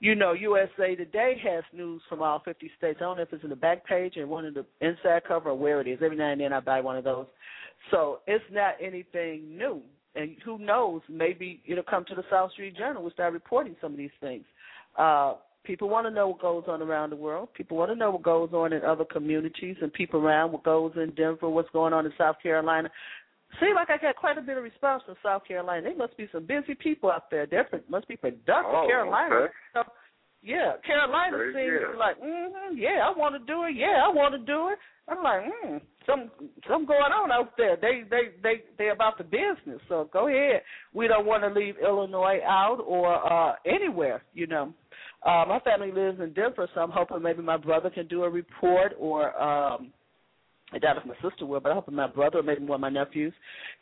you 0.00 0.14
know, 0.14 0.32
USA 0.32 0.94
Today 0.94 1.40
has 1.42 1.64
news 1.72 2.02
from 2.08 2.22
all 2.22 2.40
50 2.44 2.70
states. 2.78 2.98
I 3.00 3.04
don't 3.04 3.16
know 3.16 3.22
if 3.24 3.32
it's 3.32 3.42
in 3.42 3.50
the 3.50 3.56
back 3.56 3.84
page 3.86 4.16
or 4.16 4.26
one 4.26 4.44
of 4.44 4.54
the 4.54 4.64
inside 4.80 5.22
cover 5.26 5.50
or 5.50 5.58
where 5.58 5.80
it 5.80 5.88
is. 5.88 5.98
Every 6.02 6.16
now 6.16 6.30
and 6.30 6.40
then 6.40 6.52
I 6.52 6.60
buy 6.60 6.80
one 6.80 6.96
of 6.96 7.04
those. 7.04 7.26
So 7.90 8.20
it's 8.26 8.44
not 8.50 8.74
anything 8.80 9.56
new. 9.56 9.82
And 10.14 10.36
who 10.44 10.58
knows, 10.58 11.02
maybe 11.08 11.62
it'll 11.66 11.84
come 11.84 12.04
to 12.08 12.14
the 12.14 12.24
South 12.30 12.52
Street 12.52 12.76
Journal. 12.76 13.02
We'll 13.02 13.12
start 13.12 13.32
reporting 13.32 13.76
some 13.80 13.92
of 13.92 13.98
these 13.98 14.10
things. 14.20 14.44
Uh, 14.96 15.34
people 15.64 15.88
want 15.88 16.06
to 16.06 16.10
know 16.10 16.28
what 16.28 16.40
goes 16.40 16.64
on 16.66 16.80
around 16.80 17.10
the 17.10 17.16
world. 17.16 17.48
People 17.54 17.76
want 17.76 17.90
to 17.90 17.96
know 17.96 18.10
what 18.10 18.22
goes 18.22 18.50
on 18.52 18.72
in 18.72 18.82
other 18.82 19.04
communities 19.04 19.76
and 19.82 19.92
people 19.92 20.20
around 20.20 20.52
what 20.52 20.64
goes 20.64 20.92
in 20.96 21.10
Denver, 21.10 21.48
what's 21.48 21.70
going 21.70 21.92
on 21.92 22.06
in 22.06 22.12
South 22.16 22.36
Carolina. 22.42 22.90
Seems 23.60 23.74
like 23.74 23.90
I 23.90 23.96
got 23.96 24.16
quite 24.16 24.38
a 24.38 24.42
bit 24.42 24.56
of 24.56 24.62
response 24.62 25.02
from 25.06 25.16
South 25.22 25.44
Carolina. 25.46 25.88
They 25.88 25.96
must 25.96 26.16
be 26.16 26.28
some 26.30 26.44
busy 26.46 26.74
people 26.74 27.10
out 27.10 27.30
there. 27.30 27.46
They 27.46 27.58
must 27.88 28.06
be 28.06 28.16
productive. 28.16 28.64
Oh, 28.66 28.86
Carolina. 28.86 29.34
okay. 29.34 29.52
So, 29.74 29.82
yeah, 30.42 30.72
Carolina 30.86 31.36
Very 31.36 31.54
seems 31.54 31.90
good. 31.90 31.98
like, 31.98 32.20
mm-hmm, 32.20 32.76
yeah, 32.76 33.02
I 33.04 33.18
want 33.18 33.34
to 33.34 33.44
do 33.52 33.64
it. 33.64 33.74
Yeah, 33.74 34.02
I 34.04 34.08
want 34.08 34.34
to 34.34 34.38
do 34.38 34.68
it. 34.68 34.78
I'm 35.08 35.22
like, 35.24 35.42
mm, 35.64 35.80
some 36.06 36.30
some 36.68 36.84
going 36.86 37.00
on 37.12 37.32
out 37.32 37.56
there. 37.56 37.76
They 37.80 38.02
they 38.08 38.30
they 38.42 38.62
they 38.76 38.90
about 38.90 39.16
the 39.18 39.24
business. 39.24 39.80
So 39.88 40.08
go 40.12 40.28
ahead. 40.28 40.60
We 40.92 41.08
don't 41.08 41.26
want 41.26 41.42
to 41.42 41.48
leave 41.58 41.76
Illinois 41.82 42.40
out 42.46 42.84
or 42.86 43.16
uh 43.32 43.54
anywhere. 43.64 44.22
You 44.34 44.46
know, 44.46 44.74
uh, 45.26 45.44
my 45.48 45.58
family 45.64 45.90
lives 45.90 46.20
in 46.20 46.34
Denver, 46.34 46.68
so 46.74 46.82
I'm 46.82 46.90
hoping 46.90 47.22
maybe 47.22 47.42
my 47.42 47.56
brother 47.56 47.88
can 47.90 48.06
do 48.06 48.24
a 48.24 48.30
report 48.30 48.92
or. 48.98 49.34
um 49.40 49.92
I 50.72 50.78
doubt 50.78 50.98
if 50.98 51.06
my 51.06 51.14
sister 51.28 51.46
will, 51.46 51.60
but 51.60 51.72
I 51.72 51.74
hope 51.74 51.88
my 51.90 52.06
brother 52.06 52.38
or 52.38 52.42
maybe 52.42 52.64
one 52.64 52.76
of 52.76 52.80
my 52.80 52.90
nephews 52.90 53.32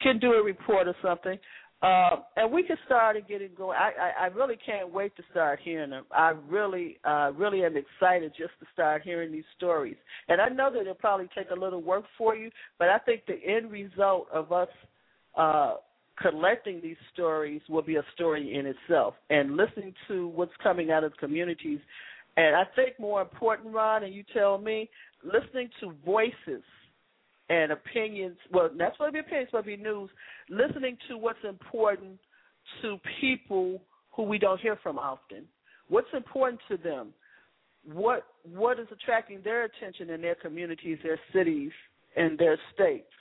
can 0.00 0.18
do 0.18 0.32
a 0.34 0.42
report 0.42 0.86
or 0.86 0.94
something. 1.02 1.38
Uh, 1.82 2.16
and 2.36 2.50
we 2.50 2.62
can 2.62 2.76
start 2.86 3.16
and 3.16 3.28
get 3.28 3.42
it 3.42 3.56
going. 3.56 3.76
I, 3.78 3.90
I, 4.00 4.24
I 4.24 4.26
really 4.28 4.56
can't 4.64 4.90
wait 4.92 5.14
to 5.16 5.22
start 5.30 5.58
hearing 5.62 5.90
them. 5.90 6.04
I 6.10 6.32
really, 6.48 6.98
uh, 7.04 7.32
really 7.36 7.64
am 7.64 7.74
excited 7.76 8.32
just 8.36 8.52
to 8.60 8.66
start 8.72 9.02
hearing 9.02 9.30
these 9.30 9.44
stories. 9.56 9.96
And 10.28 10.40
I 10.40 10.48
know 10.48 10.72
that 10.72 10.80
it'll 10.80 10.94
probably 10.94 11.28
take 11.36 11.50
a 11.50 11.58
little 11.58 11.82
work 11.82 12.04
for 12.16 12.34
you, 12.34 12.50
but 12.78 12.88
I 12.88 12.98
think 12.98 13.22
the 13.26 13.38
end 13.44 13.70
result 13.70 14.28
of 14.32 14.52
us 14.52 14.68
uh, 15.36 15.74
collecting 16.20 16.80
these 16.82 16.96
stories 17.12 17.60
will 17.68 17.82
be 17.82 17.96
a 17.96 18.04
story 18.14 18.54
in 18.54 18.64
itself. 18.66 19.14
And 19.28 19.56
listening 19.56 19.92
to 20.08 20.28
what's 20.28 20.52
coming 20.62 20.90
out 20.90 21.04
of 21.04 21.12
the 21.12 21.18
communities, 21.18 21.80
and 22.38 22.56
I 22.56 22.64
think 22.74 22.98
more 22.98 23.20
important, 23.20 23.74
Ron, 23.74 24.04
and 24.04 24.14
you 24.14 24.24
tell 24.34 24.58
me, 24.58 24.90
listening 25.26 25.68
to 25.80 25.92
voices 26.04 26.62
and 27.48 27.72
opinions. 27.72 28.36
Well, 28.52 28.70
that's 28.76 28.98
what 28.98 29.12
be 29.12 29.20
opinions, 29.20 29.50
but 29.52 29.66
be 29.66 29.76
news. 29.76 30.10
Listening 30.48 30.96
to 31.08 31.18
what's 31.18 31.44
important 31.48 32.18
to 32.82 32.98
people 33.20 33.82
who 34.14 34.24
we 34.24 34.38
don't 34.38 34.60
hear 34.60 34.78
from 34.82 34.98
often. 34.98 35.44
What's 35.88 36.08
important 36.14 36.60
to 36.68 36.76
them? 36.76 37.08
What 37.92 38.24
what 38.42 38.80
is 38.80 38.88
attracting 38.90 39.40
their 39.44 39.64
attention 39.64 40.10
in 40.10 40.20
their 40.20 40.34
communities, 40.34 40.98
their 41.04 41.20
cities, 41.32 41.70
and 42.16 42.36
their 42.36 42.58
states? 42.74 43.12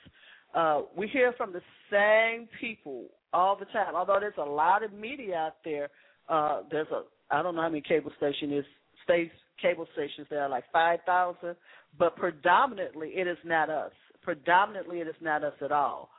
Uh, 0.56 0.84
we 0.98 1.08
hear 1.08 1.34
from 1.34 1.54
the 1.54 1.62
same 1.92 2.48
people 2.60 3.06
all 3.34 3.56
the 3.56 3.66
time. 3.66 3.94
Although 3.94 4.18
there's 4.20 4.34
a 4.40 4.50
lot 4.50 4.84
of 4.84 4.92
media 4.94 5.36
out 5.36 5.58
there, 5.64 5.90
uh, 6.30 6.62
there's 6.72 6.88
a 6.88 7.04
I 7.30 7.44
don't 7.44 7.56
know 7.56 7.62
how 7.62 7.70
many 7.70 7.82
cable 7.82 8.12
station 8.18 8.52
is 8.52 8.66
states 9.04 9.36
cable 9.62 9.88
stations 9.94 10.28
there 10.30 10.42
are 10.42 10.50
like 10.50 10.66
five 10.72 11.00
thousand, 11.06 11.56
but 11.98 12.16
predominantly 12.16 13.10
it 13.10 13.28
is 13.28 13.38
not 13.44 13.70
us 13.70 13.92
predominantly 14.26 15.00
it 15.00 15.08
is 15.08 15.16
not 15.22 15.44
us 15.44 15.54
at 15.62 15.72
all. 15.72 16.10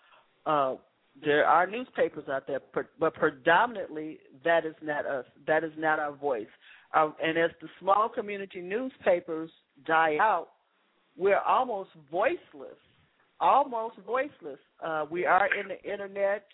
Uh, 0.46 0.76
there 1.22 1.44
are 1.44 1.66
newspapers 1.66 2.24
out 2.30 2.46
there, 2.46 2.60
but 3.00 3.14
predominantly 3.14 4.18
that 4.44 4.64
is 4.64 4.74
not 4.82 5.04
us. 5.04 5.24
That 5.46 5.64
is 5.64 5.72
not 5.76 5.98
our 5.98 6.12
voice. 6.12 6.46
Uh, 6.94 7.10
and 7.22 7.36
as 7.36 7.50
the 7.60 7.68
small 7.80 8.08
community 8.08 8.60
newspapers 8.60 9.50
die 9.86 10.16
out, 10.20 10.48
we're 11.16 11.40
almost 11.40 11.90
voiceless. 12.10 12.78
Almost 13.40 13.96
voiceless. 14.06 14.58
Uh, 14.82 15.06
we 15.10 15.26
are 15.26 15.48
in 15.58 15.68
the 15.68 15.82
internet. 15.90 16.44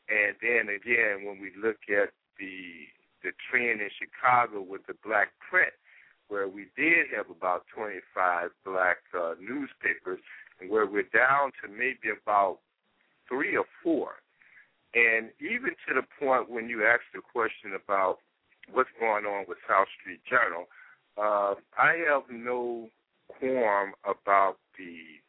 And 0.09 0.35
then 0.41 0.69
again, 0.73 1.25
when 1.25 1.39
we 1.39 1.51
look 1.55 1.79
at 1.89 2.11
the 2.37 2.89
the 3.23 3.31
trend 3.49 3.81
in 3.81 3.89
Chicago 4.01 4.65
with 4.65 4.81
the 4.87 4.97
black 5.05 5.29
print, 5.37 5.73
where 6.27 6.47
we 6.47 6.65
did 6.75 7.05
have 7.15 7.29
about 7.29 7.65
25 7.75 8.49
black 8.65 8.97
uh, 9.13 9.35
newspapers, 9.39 10.19
and 10.59 10.71
where 10.71 10.87
we're 10.87 11.11
down 11.13 11.51
to 11.61 11.69
maybe 11.69 12.09
about 12.09 12.57
three 13.29 13.55
or 13.55 13.65
four. 13.83 14.21
And 14.93 15.29
even 15.39 15.71
to 15.87 15.95
the 15.95 16.03
point 16.19 16.49
when 16.49 16.67
you 16.67 16.83
asked 16.83 17.13
the 17.13 17.21
question 17.21 17.77
about 17.77 18.19
what's 18.71 18.89
going 18.99 19.25
on 19.25 19.45
with 19.47 19.57
South 19.67 19.87
Street 19.99 20.21
Journal, 20.29 20.67
uh, 21.17 21.55
I 21.77 21.97
have 22.09 22.23
no 22.29 22.89
qualm 23.27 23.93
about 24.05 24.57
the 24.77 25.21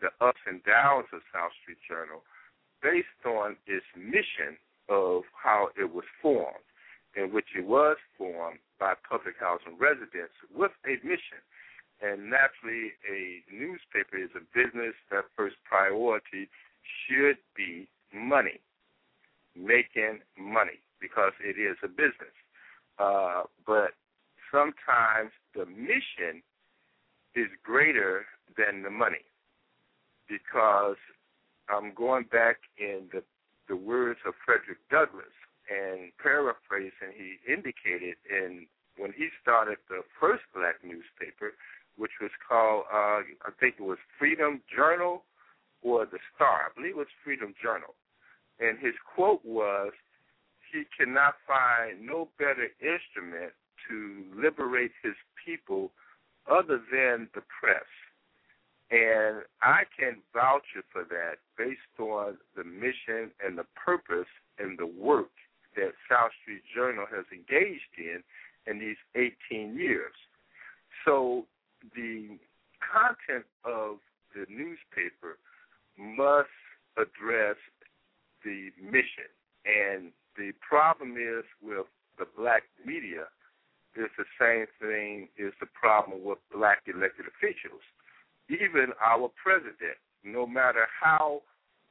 the 0.00 0.12
ups 0.20 0.40
and 0.46 0.62
downs 0.64 1.06
of 1.12 1.20
South 1.32 1.52
Street 1.62 1.80
Journal 1.88 2.20
based 2.82 3.24
on 3.24 3.56
its 3.66 3.86
mission 3.96 4.60
of 4.88 5.22
how 5.32 5.68
it 5.72 5.92
was 5.92 6.04
formed, 6.20 6.68
in 7.16 7.32
which 7.32 7.56
it 7.56 7.64
was 7.64 7.96
formed 8.18 8.58
by 8.78 8.92
public 9.08 9.34
housing 9.40 9.78
residents 9.78 10.36
with 10.54 10.72
a 10.84 11.00
mission. 11.00 11.40
And 12.02 12.28
naturally, 12.28 12.92
a 13.08 13.40
newspaper 13.48 14.20
is 14.20 14.30
a 14.36 14.44
business 14.52 14.92
that 15.10 15.24
first 15.34 15.56
priority 15.64 16.48
should 16.84 17.38
be 17.56 17.88
money, 18.12 18.60
making 19.56 20.20
money, 20.36 20.78
because 21.00 21.32
it 21.40 21.56
is 21.58 21.76
a 21.82 21.88
business. 21.88 22.36
Uh, 22.98 23.42
but 23.66 23.92
sometimes 24.50 25.30
the 25.54 25.66
mission 25.66 26.42
is 27.34 27.48
greater 27.62 28.24
than 28.56 28.82
the 28.82 28.90
money 28.90 29.24
because 30.28 30.96
I'm 31.68 31.92
going 31.94 32.24
back 32.24 32.56
in 32.78 33.08
the 33.12 33.22
the 33.68 33.76
words 33.76 34.20
of 34.24 34.34
Frederick 34.44 34.78
Douglass 34.90 35.34
and 35.68 36.12
paraphrasing. 36.22 37.10
He 37.16 37.38
indicated 37.50 38.14
in 38.30 38.66
when 38.96 39.12
he 39.12 39.28
started 39.42 39.78
the 39.88 40.02
first 40.20 40.44
black 40.54 40.76
newspaper, 40.84 41.52
which 41.96 42.12
was 42.20 42.30
called 42.48 42.84
uh, 42.92 43.26
I 43.44 43.50
think 43.58 43.76
it 43.78 43.82
was 43.82 43.98
Freedom 44.18 44.62
Journal 44.74 45.24
or 45.82 46.06
the 46.06 46.18
Star. 46.34 46.70
I 46.70 46.74
believe 46.74 46.92
it 46.92 46.96
was 46.96 47.14
Freedom 47.24 47.54
Journal, 47.62 47.94
and 48.60 48.78
his 48.78 48.94
quote 49.14 49.44
was, 49.44 49.92
he 50.76 50.84
cannot 50.96 51.34
find 51.46 52.04
no 52.04 52.28
better 52.38 52.68
instrument 52.80 53.52
to 53.88 54.24
liberate 54.36 54.92
his 55.02 55.14
people 55.44 55.90
other 56.50 56.80
than 56.92 57.28
the 57.34 57.40
press. 57.48 57.88
And 58.90 59.42
I 59.62 59.82
can 59.98 60.18
vouch 60.32 60.68
for 60.92 61.04
that 61.08 61.36
based 61.56 61.80
on 61.98 62.36
the 62.56 62.62
mission 62.62 63.32
and 63.44 63.56
the 63.58 63.66
purpose 63.74 64.28
and 64.58 64.78
the 64.78 64.86
work 64.86 65.32
that 65.74 65.92
South 66.08 66.30
Street 66.42 66.62
Journal 66.74 67.06
has 67.10 67.24
engaged 67.32 67.96
in 67.98 68.22
in 68.66 68.78
these 68.78 68.96
18 69.50 69.76
years. 69.76 70.14
So 71.04 71.46
the 71.94 72.38
content 72.78 73.44
of 73.64 73.96
the 74.34 74.46
newspaper 74.48 75.38
must 75.98 76.52
address 76.96 77.56
the 78.44 78.70
mission 78.80 79.30
and 79.64 80.12
the 80.36 80.52
problem 80.66 81.16
is 81.16 81.44
with 81.62 81.86
the 82.18 82.26
black 82.36 82.62
media 82.84 83.24
is 83.96 84.10
the 84.18 84.28
same 84.38 84.66
thing 84.80 85.28
is 85.38 85.52
the 85.60 85.66
problem 85.72 86.22
with 86.24 86.38
black 86.52 86.82
elected 86.86 87.26
officials. 87.26 87.80
Even 88.48 88.92
our 89.04 89.30
president, 89.42 89.96
no 90.22 90.46
matter 90.46 90.86
how 91.00 91.42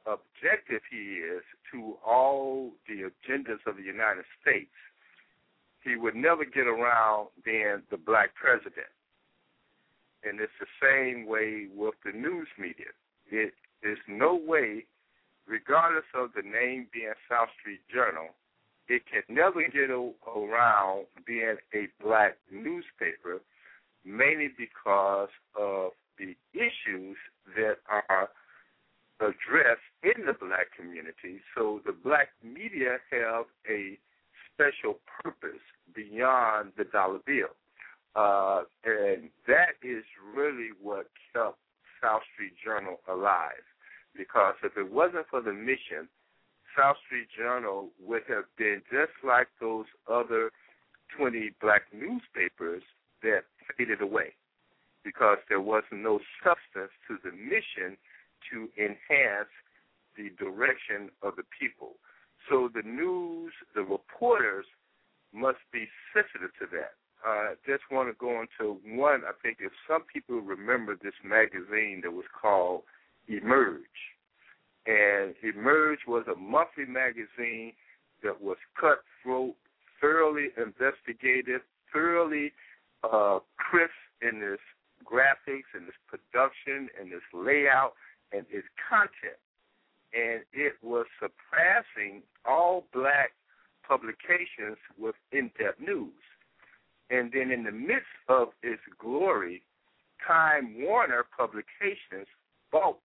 objective 0.06 0.82
he 0.90 1.18
is 1.18 1.42
to 1.72 1.96
all 2.06 2.70
the 2.88 3.10
agendas 3.10 3.58
of 3.66 3.76
the 3.76 3.82
United 3.82 4.24
States, 4.40 4.70
he 5.82 5.96
would 5.96 6.14
never 6.14 6.44
get 6.44 6.66
around 6.66 7.28
being 7.44 7.82
the 7.90 7.96
black 7.96 8.34
president. 8.34 8.90
And 10.24 10.40
it's 10.40 10.52
the 10.58 10.66
same 10.82 11.26
way 11.26 11.66
with 11.74 11.94
the 12.04 12.12
news 12.12 12.48
media. 12.58 12.90
It 13.30 13.54
is 13.82 13.98
no 14.08 14.34
way 14.34 14.84
regardless 15.46 16.04
of 16.14 16.30
the 16.34 16.42
name 16.42 16.88
being 16.92 17.12
South 17.30 17.48
Street 17.60 17.80
Journal, 17.92 18.34
it 18.88 19.02
can 19.06 19.22
never 19.28 19.62
get 19.62 19.90
around 19.90 21.06
being 21.26 21.56
a 21.74 21.88
black 22.02 22.36
newspaper, 22.52 23.40
mainly 24.04 24.48
because 24.56 25.28
of 25.58 25.90
the 26.18 26.36
issues 26.54 27.16
that 27.56 27.78
are 27.88 28.28
addressed 29.20 29.80
in 30.02 30.26
the 30.26 30.34
black 30.34 30.70
community. 30.76 31.40
So 31.56 31.80
the 31.84 31.92
black 31.92 32.28
media 32.42 32.98
have 33.10 33.46
a 33.68 33.98
special 34.52 34.98
purpose 35.22 35.62
beyond 35.94 36.72
the 36.76 36.84
dollar 36.84 37.18
bill. 37.26 37.54
Uh, 38.14 38.62
and 38.84 39.28
that 39.46 39.76
is 39.82 40.04
really 40.34 40.70
what 40.80 41.08
kept 41.34 41.58
South 42.02 42.22
Street 42.34 42.54
Journal 42.64 43.00
alive 43.08 43.66
because 44.16 44.54
if 44.64 44.76
it 44.76 44.90
wasn't 44.90 45.26
for 45.30 45.40
the 45.40 45.52
mission, 45.52 46.08
South 46.76 46.96
Street 47.06 47.28
Journal 47.36 47.88
would 48.04 48.22
have 48.28 48.44
been 48.58 48.82
just 48.90 49.12
like 49.24 49.48
those 49.60 49.86
other 50.10 50.50
20 51.16 51.52
black 51.60 51.82
newspapers 51.92 52.82
that 53.22 53.44
faded 53.76 54.00
away 54.02 54.34
because 55.04 55.38
there 55.48 55.60
was 55.60 55.84
no 55.92 56.18
substance 56.42 56.92
to 57.08 57.16
the 57.24 57.30
mission 57.30 57.96
to 58.50 58.68
enhance 58.76 59.52
the 60.16 60.30
direction 60.38 61.10
of 61.22 61.36
the 61.36 61.44
people. 61.58 61.94
So 62.50 62.68
the 62.72 62.82
news, 62.82 63.52
the 63.74 63.82
reporters 63.82 64.66
must 65.32 65.58
be 65.72 65.86
sensitive 66.12 66.50
to 66.60 66.66
that. 66.72 66.94
I 67.24 67.52
uh, 67.52 67.54
just 67.66 67.82
want 67.90 68.08
to 68.08 68.14
go 68.18 68.42
into 68.42 68.78
one. 68.84 69.22
I 69.26 69.32
think 69.42 69.58
if 69.60 69.72
some 69.88 70.02
people 70.02 70.40
remember 70.40 70.96
this 70.96 71.16
magazine 71.24 72.00
that 72.04 72.12
was 72.12 72.26
called 72.30 72.82
Emerge. 73.28 73.82
And 74.86 75.34
Emerge 75.42 76.00
was 76.06 76.24
a 76.32 76.38
monthly 76.38 76.84
magazine 76.86 77.72
that 78.22 78.40
was 78.40 78.56
cutthroat, 78.80 79.54
thoroughly 80.00 80.48
investigative, 80.56 81.62
thoroughly 81.92 82.52
uh, 83.02 83.40
crisp 83.56 83.92
in 84.22 84.40
its 84.42 84.62
graphics 85.04 85.70
and 85.74 85.88
its 85.88 85.96
production 86.08 86.88
and 86.98 87.12
its 87.12 87.24
layout 87.32 87.92
and 88.32 88.46
its 88.50 88.66
content. 88.88 89.38
and 90.12 90.42
it 90.52 90.74
was 90.82 91.06
surpassing 91.20 92.22
all 92.44 92.84
black 92.92 93.32
publications 93.86 94.78
with 94.98 95.14
in-depth 95.32 95.80
news. 95.80 96.12
And 97.10 97.30
then 97.32 97.50
in 97.50 97.64
the 97.64 97.72
midst 97.72 98.06
of 98.28 98.48
its 98.62 98.80
glory, 98.98 99.62
Time 100.26 100.74
Warner 100.82 101.24
Publications 101.36 102.26
bought 102.72 102.98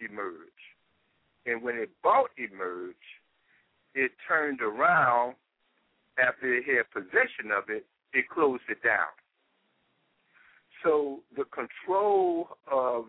Emerge. 0.00 0.62
And 1.46 1.62
when 1.62 1.76
it 1.76 1.90
bought 2.02 2.30
Emerge, 2.36 2.94
it 3.94 4.12
turned 4.28 4.60
around 4.60 5.34
after 6.18 6.54
it 6.54 6.64
had 6.64 6.90
possession 6.90 7.52
of 7.56 7.64
it, 7.68 7.86
it 8.12 8.28
closed 8.28 8.62
it 8.68 8.82
down. 8.82 9.12
So 10.82 11.20
the 11.36 11.44
control 11.44 12.56
of 12.70 13.06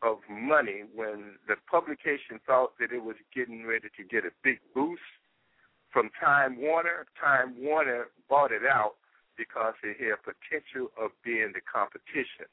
of 0.00 0.18
money 0.30 0.84
when 0.94 1.34
the 1.48 1.56
publication 1.68 2.38
thought 2.46 2.70
that 2.78 2.92
it 2.92 3.02
was 3.02 3.16
getting 3.34 3.66
ready 3.66 3.88
to 3.96 4.04
get 4.04 4.24
a 4.24 4.30
big 4.44 4.60
boost 4.72 5.02
from 5.90 6.10
Time 6.22 6.60
Warner, 6.60 7.06
Time 7.20 7.54
Warner 7.58 8.06
bought 8.28 8.52
it 8.52 8.62
out 8.62 8.94
because 9.36 9.74
it 9.82 9.96
had 9.98 10.22
potential 10.22 10.92
of 11.00 11.10
being 11.24 11.50
the 11.52 11.60
competition. 11.66 12.46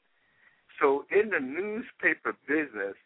So 0.80 1.04
in 1.10 1.30
the 1.30 1.38
newspaper 1.38 2.34
business, 2.48 2.98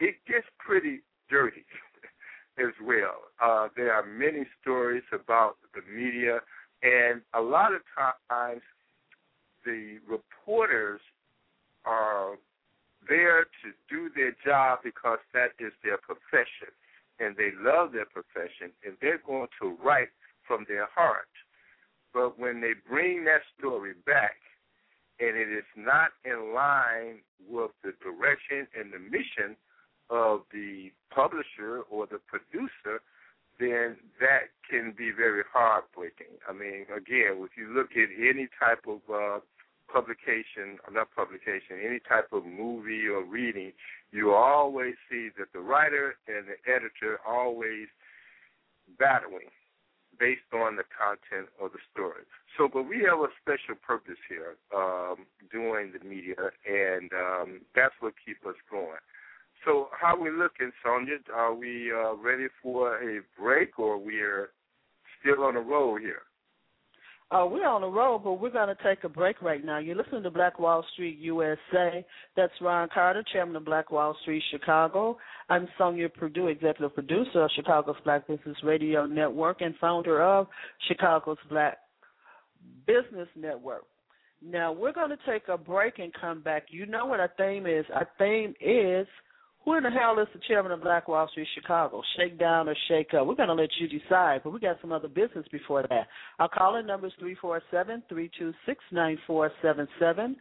it 0.00 0.16
gets 0.26 0.46
pretty 0.58 1.00
dirty 1.30 1.64
as 2.58 2.72
well. 2.82 3.22
Uh, 3.42 3.68
there 3.76 3.92
are 3.92 4.04
many 4.04 4.46
stories 4.60 5.02
about 5.12 5.56
the 5.74 5.82
media, 5.92 6.40
and 6.82 7.22
a 7.34 7.40
lot 7.40 7.72
of 7.74 7.82
times 8.30 8.62
the 9.64 9.98
reporters 10.08 11.00
are 11.84 12.36
there 13.08 13.44
to 13.44 13.72
do 13.88 14.10
their 14.14 14.34
job 14.44 14.80
because 14.84 15.18
that 15.32 15.50
is 15.58 15.72
their 15.82 15.98
profession, 15.98 16.72
and 17.20 17.36
they 17.36 17.50
love 17.60 17.92
their 17.92 18.06
profession, 18.06 18.70
and 18.84 18.96
they're 19.00 19.22
going 19.26 19.48
to 19.60 19.76
write 19.82 20.08
from 20.46 20.64
their 20.68 20.88
heart. 20.94 21.28
But 22.12 22.38
when 22.38 22.60
they 22.60 22.72
bring 22.88 23.24
that 23.24 23.42
story 23.58 23.92
back, 24.06 24.36
and 25.20 25.36
it 25.36 25.50
is 25.50 25.66
not 25.76 26.10
in 26.24 26.54
line 26.54 27.18
with 27.48 27.72
the 27.82 27.92
direction 28.02 28.66
and 28.78 28.92
the 28.92 28.98
mission 28.98 29.56
of 30.10 30.40
the 30.52 30.90
publisher 31.10 31.82
or 31.90 32.06
the 32.06 32.18
producer, 32.26 33.02
then 33.58 33.96
that 34.20 34.54
can 34.68 34.94
be 34.96 35.10
very 35.10 35.42
heartbreaking. 35.52 36.38
I 36.48 36.52
mean, 36.52 36.86
again, 36.94 37.42
if 37.42 37.56
you 37.56 37.68
look 37.74 37.90
at 37.92 38.08
any 38.16 38.48
type 38.58 38.84
of 38.86 39.00
uh, 39.12 39.40
publication, 39.92 40.78
or 40.86 40.92
not 40.92 41.08
publication, 41.14 41.80
any 41.84 41.98
type 41.98 42.28
of 42.32 42.44
movie 42.46 43.08
or 43.08 43.24
reading, 43.24 43.72
you 44.12 44.32
always 44.32 44.94
see 45.10 45.28
that 45.38 45.52
the 45.52 45.60
writer 45.60 46.16
and 46.28 46.46
the 46.46 46.70
editor 46.70 47.18
always 47.26 47.88
battling 48.98 49.50
based 50.18 50.50
on 50.52 50.76
the 50.76 50.84
content 50.90 51.48
of 51.62 51.72
the 51.72 51.78
story. 51.92 52.26
So, 52.56 52.68
but 52.72 52.84
we 52.88 53.06
have 53.08 53.20
a 53.20 53.30
special 53.40 53.78
purpose 53.80 54.18
here 54.28 54.56
um, 54.74 55.26
doing 55.50 55.92
the 55.94 56.04
media, 56.04 56.50
and 56.66 57.10
um, 57.12 57.60
that's 57.74 57.94
what 58.00 58.14
keeps 58.24 58.40
us 58.46 58.58
going. 58.70 59.02
So, 59.64 59.88
how 59.98 60.16
are 60.16 60.20
we 60.20 60.30
looking, 60.30 60.70
Sonja? 60.84 61.18
Are 61.34 61.54
we 61.54 61.90
uh, 61.92 62.14
ready 62.16 62.46
for 62.62 62.96
a 62.96 63.20
break, 63.38 63.78
or 63.78 63.98
we 63.98 64.20
are 64.20 64.50
still 65.20 65.44
on 65.44 65.54
the 65.54 65.60
roll 65.60 65.98
here? 65.98 66.22
Uh, 67.30 67.44
we're 67.44 67.66
on 67.66 67.82
the 67.82 67.86
road, 67.86 68.22
but 68.24 68.34
we're 68.34 68.50
going 68.50 68.74
to 68.74 68.82
take 68.82 69.04
a 69.04 69.08
break 69.08 69.42
right 69.42 69.62
now. 69.62 69.78
You're 69.78 69.96
listening 69.96 70.22
to 70.22 70.30
Black 70.30 70.58
Wall 70.58 70.82
Street 70.94 71.18
USA. 71.18 72.06
That's 72.36 72.52
Ron 72.60 72.88
Carter, 72.92 73.22
chairman 73.30 73.56
of 73.56 73.66
Black 73.66 73.90
Wall 73.90 74.16
Street 74.22 74.42
Chicago. 74.50 75.18
I'm 75.50 75.68
Sonja 75.78 76.12
Perdue, 76.12 76.46
executive 76.46 76.94
producer 76.94 77.42
of 77.42 77.50
Chicago's 77.54 77.96
Black 78.02 78.26
Business 78.26 78.56
Radio 78.62 79.04
Network 79.04 79.60
and 79.60 79.74
founder 79.78 80.22
of 80.22 80.46
Chicago's 80.86 81.36
Black 81.50 81.76
Business 82.86 83.28
Network. 83.36 83.84
Now, 84.40 84.72
we're 84.72 84.92
going 84.92 85.10
to 85.10 85.18
take 85.30 85.48
a 85.48 85.58
break 85.58 85.98
and 85.98 86.12
come 86.18 86.40
back. 86.40 86.66
You 86.70 86.86
know 86.86 87.04
what 87.04 87.20
our 87.20 87.32
theme 87.36 87.66
is. 87.66 87.84
Our 87.92 88.08
theme 88.18 88.54
is– 88.60 89.06
who 89.64 89.76
in 89.76 89.82
the 89.82 89.90
hell 89.90 90.18
is 90.18 90.28
the 90.32 90.40
chairman 90.48 90.72
of 90.72 90.82
Black 90.82 91.08
Wall 91.08 91.28
Street 91.30 91.48
Chicago? 91.54 92.02
Shake 92.16 92.38
down 92.38 92.68
or 92.68 92.76
shake 92.88 93.12
up? 93.14 93.26
We're 93.26 93.34
going 93.34 93.48
to 93.48 93.54
let 93.54 93.70
you 93.78 93.88
decide, 93.88 94.40
but 94.42 94.52
we 94.52 94.60
got 94.60 94.78
some 94.80 94.92
other 94.92 95.08
business 95.08 95.46
before 95.52 95.82
that. 95.82 96.06
Our 96.38 96.48
calling 96.48 96.86
number 96.86 97.08
is 97.08 97.12
three 97.18 97.36
four 97.40 97.60
seven 97.70 98.02
three 98.08 98.30
two 98.38 98.52
six 98.66 98.82
nine 98.92 99.18
four 99.26 99.50
seven 99.60 99.86
seven. 100.00 100.36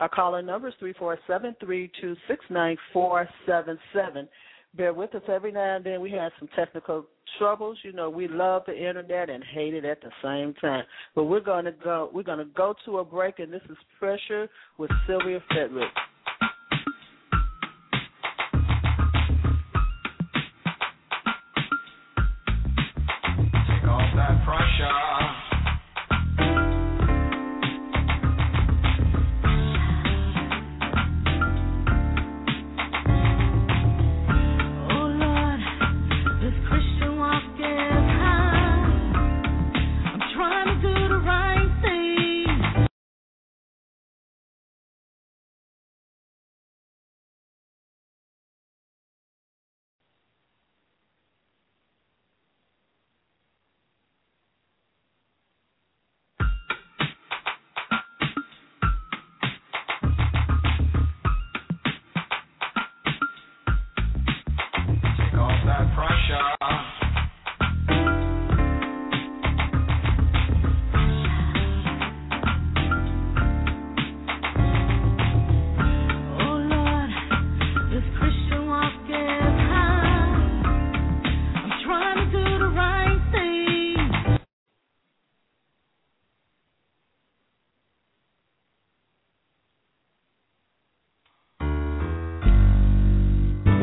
Our 0.00 0.08
calling 0.08 0.46
number 0.46 0.68
is 0.68 0.74
three 0.78 0.94
four 0.98 1.18
seven 1.26 1.56
three 1.60 1.90
two 2.00 2.14
six 2.28 2.44
nine 2.50 2.76
four 2.92 3.28
seven 3.46 3.78
seven. 3.94 4.28
Bear 4.76 4.92
with 4.92 5.14
us 5.14 5.22
every 5.28 5.50
now 5.50 5.76
and 5.76 5.84
then. 5.84 6.00
We 6.00 6.10
have 6.12 6.30
some 6.38 6.48
technical 6.54 7.06
troubles. 7.38 7.78
You 7.82 7.92
know, 7.92 8.10
we 8.10 8.28
love 8.28 8.62
the 8.66 8.76
internet 8.76 9.30
and 9.30 9.42
hate 9.42 9.74
it 9.74 9.84
at 9.84 10.00
the 10.02 10.10
same 10.22 10.52
time. 10.60 10.84
But 11.14 11.24
we're 11.24 11.40
to 11.40 11.72
go. 11.82 12.10
We're 12.12 12.22
to 12.22 12.44
go 12.54 12.74
to 12.84 12.98
a 12.98 13.04
break, 13.04 13.38
and 13.38 13.52
this 13.52 13.62
is 13.70 13.76
Pressure 13.98 14.48
with 14.76 14.90
Sylvia 15.06 15.42
Fedrick. 15.50 15.88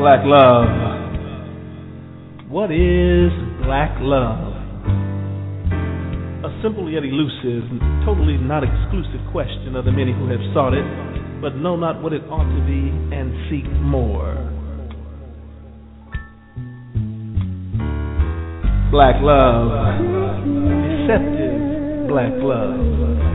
Black 0.05 0.21
love. 0.23 0.69
What 2.47 2.69
is 2.69 3.31
black 3.65 3.97
love? 4.01 4.53
A 6.45 6.61
simple 6.61 6.91
yet 6.91 7.01
elusive, 7.01 7.63
totally 8.05 8.37
not 8.37 8.61
exclusive 8.61 9.19
question 9.31 9.75
of 9.75 9.83
the 9.83 9.91
many 9.91 10.13
who 10.13 10.29
have 10.29 10.41
sought 10.53 10.75
it, 10.75 10.85
but 11.41 11.55
know 11.55 11.75
not 11.75 12.03
what 12.03 12.13
it 12.13 12.21
ought 12.29 12.45
to 12.45 12.61
be 12.69 12.93
and 13.17 13.33
seek 13.49 13.65
more. 13.81 14.35
Black 18.91 19.15
love, 19.25 19.73
deceptive 20.85 22.07
black 22.07 22.31
love 22.45 23.34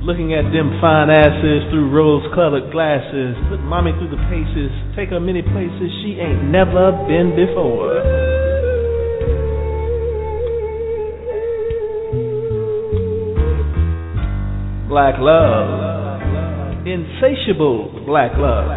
looking 0.00 0.32
at 0.32 0.48
them 0.48 0.80
fine 0.80 1.12
asses 1.12 1.68
through 1.68 1.92
rose-colored 1.92 2.72
glasses. 2.72 3.36
Put 3.52 3.60
mommy 3.60 3.92
through 4.00 4.08
the 4.08 4.22
paces, 4.32 4.72
take 4.96 5.12
her 5.12 5.20
many 5.20 5.42
places 5.44 5.92
she 6.00 6.16
ain't 6.16 6.48
never 6.48 6.92
been 7.04 7.36
before. 7.36 8.00
Black 14.88 15.20
love, 15.20 16.88
insatiable 16.88 18.02
black 18.08 18.32
love. 18.40 18.72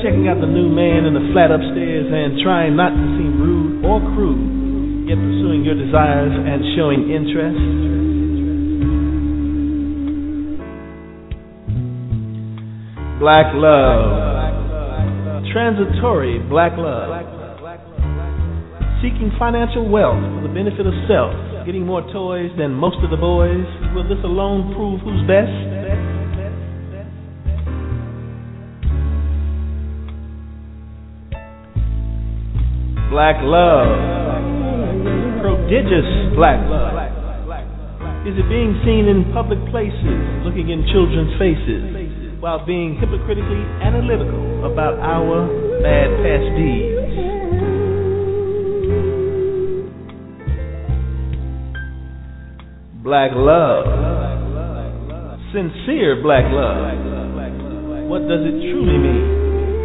Checking 0.00 0.26
out 0.32 0.40
the 0.40 0.48
new 0.48 0.72
man 0.72 1.04
in 1.04 1.12
the 1.12 1.28
flat 1.36 1.52
upstairs 1.52 2.08
and 2.08 2.40
trying 2.40 2.74
not 2.74 2.96
to 2.96 3.06
seem 3.20 3.36
rude 3.36 3.84
or 3.84 4.00
crude, 4.16 5.04
yet 5.06 5.20
pursuing 5.20 5.62
your 5.62 5.76
desires 5.76 6.32
and 6.32 6.64
showing 6.74 7.12
interest. 7.12 8.09
Black 13.20 13.52
love. 13.52 15.44
transitory 15.52 16.38
black 16.48 16.72
love. 16.78 17.20
Seeking 19.04 19.30
financial 19.38 19.84
wealth 19.90 20.24
for 20.40 20.48
the 20.48 20.54
benefit 20.54 20.86
of 20.88 20.94
self, 21.04 21.28
getting 21.66 21.84
more 21.84 22.00
toys 22.16 22.48
than 22.56 22.72
most 22.72 22.96
of 23.04 23.10
the 23.10 23.20
boys. 23.20 23.68
Will 23.94 24.08
this 24.08 24.24
alone 24.24 24.72
prove 24.72 25.04
who's 25.04 25.20
best? 25.28 25.52
Black 33.12 33.36
love. 33.44 34.00
Prodigious 35.44 36.08
black 36.40 36.56
love. 36.72 36.96
Is 38.24 38.32
it 38.36 38.48
being 38.48 38.80
seen 38.84 39.12
in 39.12 39.28
public 39.36 39.60
places, 39.68 40.20
looking 40.40 40.72
in 40.72 40.88
children's 40.88 41.36
faces, 41.36 41.99
while 42.40 42.64
being 42.64 42.96
hypocritically 42.96 43.60
analytical 43.84 44.64
about 44.64 44.96
our 44.96 45.44
bad 45.84 46.08
past 46.24 46.48
deeds? 46.56 46.96
Black 53.04 53.32
love. 53.36 53.84
Sincere 55.52 56.22
black 56.22 56.48
love. 56.48 56.80
What 58.08 58.24
does 58.24 58.40
it 58.40 58.56
truly 58.72 58.96
mean? 58.96 59.26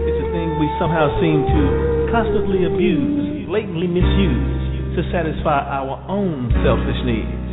It's 0.07 0.19
a 0.23 0.27
thing 0.31 0.55
we 0.55 0.71
somehow 0.79 1.11
seem 1.19 1.43
to 1.43 1.61
constantly 2.09 2.63
abuse, 2.63 3.45
blatantly 3.51 3.87
misuse 3.87 4.95
to 4.95 5.03
satisfy 5.11 5.59
our 5.59 5.99
own 6.07 6.49
selfish 6.63 7.01
needs. 7.03 7.44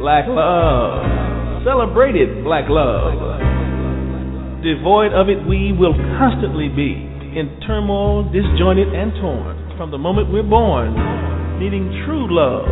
Black 0.00 0.24
love. 0.26 1.62
Celebrated 1.62 2.42
black 2.42 2.64
love. 2.72 3.20
Devoid 4.64 5.12
of 5.12 5.28
it, 5.28 5.44
we 5.46 5.76
will 5.76 5.92
constantly 6.16 6.68
be 6.72 7.04
in 7.36 7.60
turmoil, 7.66 8.24
disjointed, 8.32 8.88
and 8.96 9.12
torn 9.20 9.76
from 9.76 9.90
the 9.90 9.98
moment 9.98 10.32
we're 10.32 10.42
born, 10.42 10.96
needing 11.60 11.88
true 12.06 12.26
love, 12.32 12.64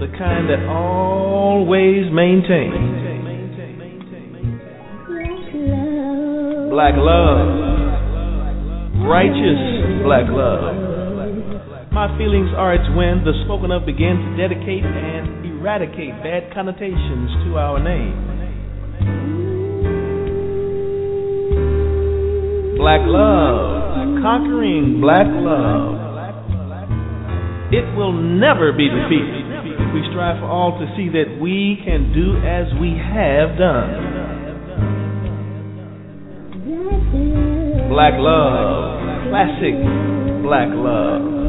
the 0.00 0.08
kind 0.16 0.48
that 0.48 0.64
always 0.68 2.08
maintains. 2.12 2.72
Black 6.72 6.94
love, 6.96 7.44
righteous 9.04 9.60
black 10.02 10.24
love. 10.32 10.79
My 11.92 12.06
feelings 12.16 12.50
are 12.54 12.72
it's 12.72 12.86
when 12.94 13.26
the 13.26 13.34
spoken 13.44 13.72
of 13.72 13.84
begin 13.84 14.14
to 14.14 14.30
dedicate 14.38 14.86
and 14.86 15.44
eradicate 15.44 16.14
bad 16.22 16.54
connotations 16.54 17.34
to 17.42 17.58
our 17.58 17.82
name. 17.82 18.14
Black 22.78 23.02
love, 23.10 24.22
conquering 24.22 25.00
black 25.02 25.26
love. 25.26 25.98
It 27.74 27.82
will 27.98 28.14
never 28.14 28.70
be 28.70 28.86
defeated 28.86 29.50
if 29.74 29.92
we 29.92 30.06
strive 30.14 30.38
for 30.38 30.46
all 30.46 30.78
to 30.78 30.86
see 30.94 31.10
that 31.10 31.42
we 31.42 31.82
can 31.84 32.14
do 32.14 32.38
as 32.46 32.70
we 32.78 32.94
have 32.94 33.58
done. 33.58 33.90
Black 37.90 38.14
love, 38.14 39.26
classic 39.26 39.74
black 40.46 40.70
love. 40.70 41.39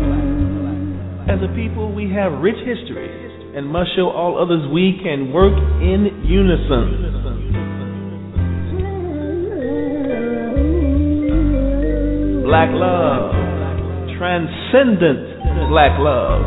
As 1.31 1.39
a 1.39 1.47
people, 1.55 1.95
we 1.95 2.11
have 2.11 2.43
rich 2.43 2.59
history 2.67 3.07
and 3.55 3.63
must 3.63 3.95
show 3.95 4.11
all 4.11 4.35
others 4.35 4.67
we 4.67 4.99
can 4.99 5.31
work 5.31 5.55
in 5.79 6.11
unison. 6.27 7.23
Black 12.43 12.67
love, 12.75 13.31
transcendent 14.19 15.71
black 15.71 15.95
love. 16.03 16.43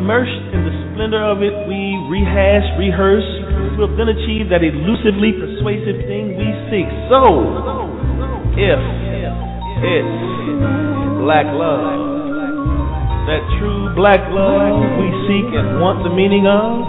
Immersed 0.00 0.48
in 0.56 0.64
the 0.64 0.72
splendor 0.88 1.20
of 1.20 1.44
it, 1.44 1.52
we 1.68 1.92
rehash, 2.08 2.64
rehearse, 2.80 3.28
have 3.76 3.92
then 4.00 4.08
achieve 4.08 4.48
that 4.48 4.64
elusively 4.64 5.36
persuasive 5.36 6.00
thing 6.08 6.40
we 6.40 6.48
seek. 6.72 6.88
So, 7.12 7.20
if 8.56 8.80
it's 9.84 11.20
black 11.20 11.44
love, 11.52 12.11
that 13.26 13.42
true 13.58 13.94
black 13.94 14.18
love 14.34 14.82
we 14.98 15.08
seek 15.30 15.46
and 15.54 15.78
want 15.78 16.02
the 16.02 16.10
meaning 16.10 16.46
of, 16.50 16.82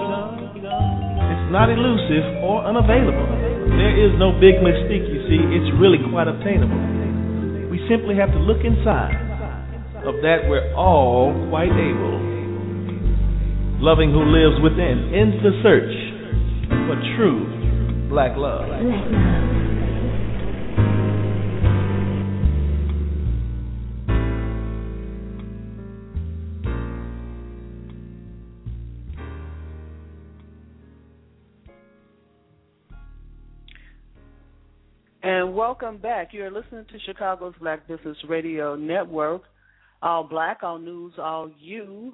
it's 0.57 1.49
not 1.53 1.69
elusive 1.69 2.25
or 2.41 2.65
unavailable. 2.65 3.29
There 3.77 3.93
is 3.93 4.17
no 4.17 4.33
big 4.41 4.57
mystique, 4.65 5.05
you 5.05 5.21
see, 5.29 5.41
it's 5.53 5.69
really 5.77 6.01
quite 6.09 6.25
obtainable. 6.27 6.77
We 7.69 7.77
simply 7.85 8.17
have 8.17 8.33
to 8.33 8.41
look 8.41 8.65
inside 8.65 9.13
of 10.05 10.25
that 10.25 10.49
we're 10.49 10.73
all 10.73 11.31
quite 11.49 11.71
able. 11.71 12.17
Loving 13.77 14.11
who 14.11 14.25
lives 14.25 14.57
within 14.63 15.13
ends 15.13 15.37
the 15.45 15.53
search 15.61 15.93
for 16.89 16.97
true 17.15 18.09
black 18.09 18.35
love. 18.37 18.67
Black 18.67 18.81
love. 18.81 19.52
Welcome 35.65 35.97
back. 35.97 36.33
You're 36.33 36.51
listening 36.51 36.83
to 36.91 36.99
Chicago's 37.05 37.53
Black 37.61 37.87
Business 37.87 38.17
Radio 38.27 38.75
Network. 38.75 39.43
All 40.01 40.25
Black, 40.25 40.59
All 40.61 40.77
News, 40.77 41.13
All 41.17 41.49
You 41.57 42.13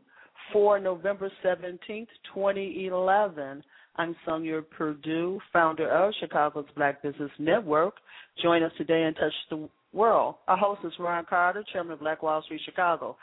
for 0.54 0.80
November 0.80 1.32
17th, 1.44 2.06
2011. 2.36 3.64
I'm 3.96 4.16
Sonja 4.28 4.64
Perdue, 4.70 5.40
founder 5.52 5.90
of 5.90 6.14
Chicago's 6.20 6.68
Black 6.76 7.02
Business 7.02 7.32
Network. 7.40 7.96
Join 8.40 8.62
us 8.62 8.72
today 8.78 9.02
and 9.02 9.16
touch 9.16 9.34
the 9.50 9.68
world. 9.94 10.36
Our 10.48 10.56
host 10.56 10.82
is 10.84 10.94
Ron 11.00 11.26
Carter, 11.28 11.66
chairman 11.74 11.94
of 11.94 12.02
Black 12.02 12.22
Wall 12.22 12.44
Street 12.44 12.62
Chicago. 12.64 13.18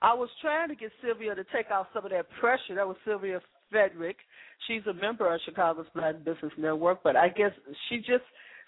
I 0.00 0.14
was 0.14 0.28
trying 0.40 0.68
to 0.68 0.76
get 0.76 0.92
Sylvia 1.04 1.34
to 1.34 1.44
take 1.52 1.72
off 1.72 1.88
some 1.92 2.04
of 2.04 2.12
that 2.12 2.26
pressure. 2.38 2.76
That 2.76 2.86
was 2.86 2.96
Sylvia 3.04 3.40
Frederick. 3.68 4.18
She's 4.68 4.82
a 4.88 4.94
member 4.94 5.34
of 5.34 5.40
Chicago's 5.44 5.86
Black 5.92 6.24
Business 6.24 6.52
Network, 6.56 7.02
but 7.02 7.16
I 7.16 7.30
guess 7.30 7.50
she 7.88 7.96
just 7.96 8.22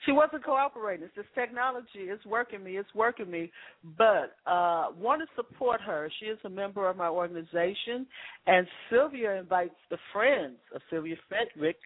she 0.06 0.12
wasn't 0.12 0.44
cooperating. 0.44 1.08
This 1.16 1.26
technology. 1.34 2.10
is 2.10 2.20
working 2.26 2.62
me. 2.62 2.76
It's 2.76 2.94
working 2.94 3.30
me. 3.30 3.50
But 3.96 4.36
uh 4.46 4.88
want 4.98 5.22
to 5.22 5.26
support 5.36 5.80
her. 5.80 6.10
She 6.20 6.26
is 6.26 6.38
a 6.44 6.50
member 6.50 6.88
of 6.88 6.96
my 6.96 7.08
organization, 7.08 8.06
and 8.46 8.66
Sylvia 8.90 9.36
invites 9.36 9.76
the 9.90 9.98
friends 10.12 10.58
of 10.74 10.80
Sylvia 10.90 11.16
Frederick 11.28 11.76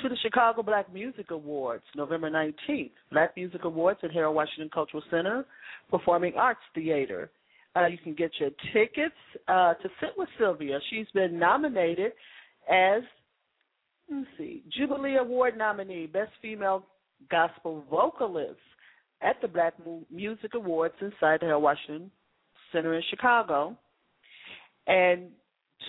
to 0.00 0.08
the 0.08 0.16
Chicago 0.22 0.62
Black 0.62 0.92
Music 0.92 1.30
Awards, 1.30 1.84
November 1.94 2.30
19th. 2.30 2.90
Black 3.12 3.36
Music 3.36 3.64
Awards 3.64 4.00
at 4.02 4.10
Harold 4.10 4.34
Washington 4.34 4.70
Cultural 4.72 5.02
Center, 5.10 5.44
Performing 5.90 6.34
Arts 6.36 6.60
Theater. 6.74 7.30
Uh, 7.76 7.86
you 7.86 7.98
can 7.98 8.14
get 8.14 8.30
your 8.38 8.50
tickets 8.72 9.14
uh, 9.48 9.74
to 9.74 9.88
sit 10.00 10.10
with 10.16 10.28
Sylvia. 10.38 10.78
She's 10.90 11.06
been 11.12 11.38
nominated 11.38 12.12
as, 12.70 13.02
let's 14.10 14.26
see, 14.38 14.62
Jubilee 14.76 15.16
Award 15.16 15.58
nominee, 15.58 16.06
Best 16.06 16.30
Female 16.40 16.84
Gospel 17.30 17.84
Vocalist 17.90 18.58
at 19.22 19.40
the 19.40 19.48
Black 19.48 19.74
Music 20.10 20.54
Awards 20.54 20.94
inside 21.00 21.40
the 21.40 21.58
Washington 21.58 22.10
Center 22.72 22.94
in 22.94 23.02
Chicago. 23.10 23.76
And 24.86 25.28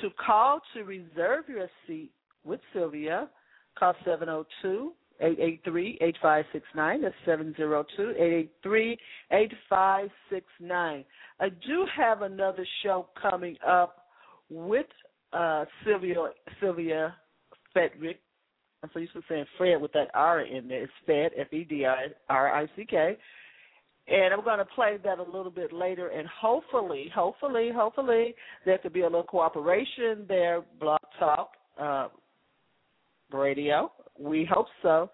to 0.01 0.09
call 0.25 0.61
to 0.73 0.83
reserve 0.83 1.45
your 1.47 1.67
seat 1.87 2.11
with 2.43 2.59
Sylvia, 2.73 3.29
call 3.77 3.93
702 4.05 4.93
883 5.19 5.97
8569. 6.01 7.01
That's 7.01 7.15
702 7.25 8.11
883 8.11 8.97
8569. 9.31 11.05
I 11.39 11.49
do 11.49 11.85
have 11.95 12.21
another 12.21 12.65
show 12.83 13.07
coming 13.21 13.57
up 13.65 14.05
with 14.49 14.87
uh, 15.33 15.65
Sylvia 15.85 16.15
Sylvia 16.61 17.15
Fedrick. 17.75 18.17
I'm 18.85 18.91
so 18.93 18.99
used 18.99 19.13
to 19.13 19.21
saying 19.27 19.45
Fred 19.57 19.81
with 19.81 19.93
that 19.93 20.09
R 20.13 20.41
in 20.41 20.67
there. 20.67 20.83
It's 20.83 20.93
Fed 21.07 21.31
F 21.39 21.51
E 21.51 21.63
D 21.63 21.85
I 21.85 22.05
R 22.29 22.53
I 22.53 22.67
C 22.75 22.85
K. 22.87 23.17
And 24.07 24.31
I'm 24.31 24.43
going 24.43 24.59
to 24.59 24.65
play 24.65 24.97
that 25.03 25.17
a 25.17 25.23
little 25.23 25.49
bit 25.49 25.73
later, 25.73 26.09
and 26.09 26.27
hopefully, 26.27 27.09
hopefully, 27.13 27.71
hopefully, 27.75 28.35
there 28.63 28.77
could 28.77 28.93
be 28.93 29.01
a 29.01 29.05
little 29.05 29.23
cooperation 29.23 30.25
there. 30.27 30.61
Blog 30.79 30.99
Talk 31.17 31.49
uh, 31.81 32.09
Radio. 33.33 33.91
We 34.19 34.47
hope 34.49 34.67
so. 34.83 35.09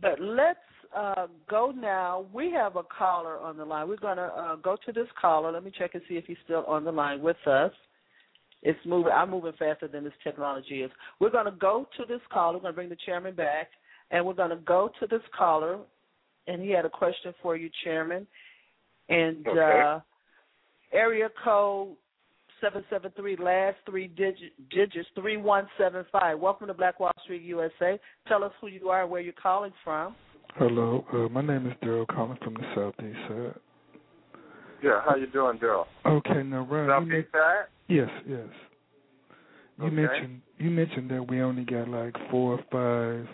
But 0.00 0.18
let's 0.18 0.58
uh, 0.96 1.26
go 1.50 1.74
now. 1.76 2.24
We 2.32 2.50
have 2.52 2.76
a 2.76 2.82
caller 2.84 3.38
on 3.38 3.58
the 3.58 3.66
line. 3.66 3.86
We're 3.86 3.96
going 3.96 4.16
to 4.16 4.22
uh, 4.22 4.56
go 4.56 4.78
to 4.86 4.92
this 4.92 5.08
caller. 5.20 5.52
Let 5.52 5.62
me 5.62 5.72
check 5.78 5.90
and 5.92 6.02
see 6.08 6.14
if 6.14 6.24
he's 6.24 6.38
still 6.44 6.64
on 6.64 6.84
the 6.84 6.92
line 6.92 7.20
with 7.20 7.36
us. 7.46 7.72
It's 8.66 8.78
moving. 8.84 9.12
I'm 9.12 9.30
moving 9.30 9.52
faster 9.56 9.86
than 9.86 10.02
this 10.02 10.12
technology 10.24 10.82
is. 10.82 10.90
We're 11.20 11.30
going 11.30 11.44
to 11.44 11.52
go 11.52 11.86
to 11.96 12.04
this 12.04 12.20
caller. 12.32 12.54
We're 12.54 12.62
going 12.62 12.72
to 12.72 12.76
bring 12.76 12.88
the 12.88 12.96
chairman 13.06 13.36
back. 13.36 13.68
And 14.10 14.26
we're 14.26 14.34
going 14.34 14.50
to 14.50 14.56
go 14.56 14.90
to 15.00 15.06
this 15.06 15.22
caller, 15.36 15.78
and 16.48 16.60
he 16.60 16.70
had 16.70 16.84
a 16.84 16.90
question 16.90 17.32
for 17.42 17.56
you, 17.56 17.70
Chairman. 17.84 18.26
And 19.08 19.46
Okay. 19.46 19.82
uh, 19.84 20.00
area 20.92 21.28
code 21.44 21.96
773, 22.60 23.36
last 23.36 23.76
three 23.88 24.08
digit, 24.08 24.52
digits, 24.70 25.08
3175. 25.14 26.38
Welcome 26.40 26.66
to 26.66 26.74
Black 26.74 26.98
Wall 26.98 27.12
Street, 27.22 27.42
USA. 27.42 28.00
Tell 28.26 28.42
us 28.42 28.52
who 28.60 28.66
you 28.66 28.88
are 28.88 29.02
and 29.02 29.10
where 29.10 29.20
you're 29.20 29.32
calling 29.40 29.72
from. 29.84 30.16
Hello, 30.56 31.04
uh, 31.12 31.28
my 31.28 31.42
name 31.42 31.66
is 31.66 31.74
Daryl 31.84 32.06
calling 32.08 32.38
from 32.42 32.54
the 32.54 32.64
southeast 32.74 33.18
side. 33.28 33.60
Yeah, 34.82 35.02
how 35.04 35.14
you 35.14 35.26
doing, 35.26 35.58
Daryl? 35.58 35.84
Okay, 36.04 36.42
now 36.42 36.66
Ryan, 36.68 37.06
you 37.08 37.12
Southeast 37.12 37.32
side? 37.32 37.64
Yes, 37.88 38.08
yes. 38.26 38.46
You 39.78 39.86
Okay. 39.86 39.94
mentioned 39.94 40.42
you 40.58 40.70
mentioned 40.70 41.10
that 41.10 41.22
we 41.28 41.40
only 41.42 41.64
got 41.64 41.88
like 41.88 42.14
four 42.30 42.54
or 42.58 42.62
five 42.72 43.28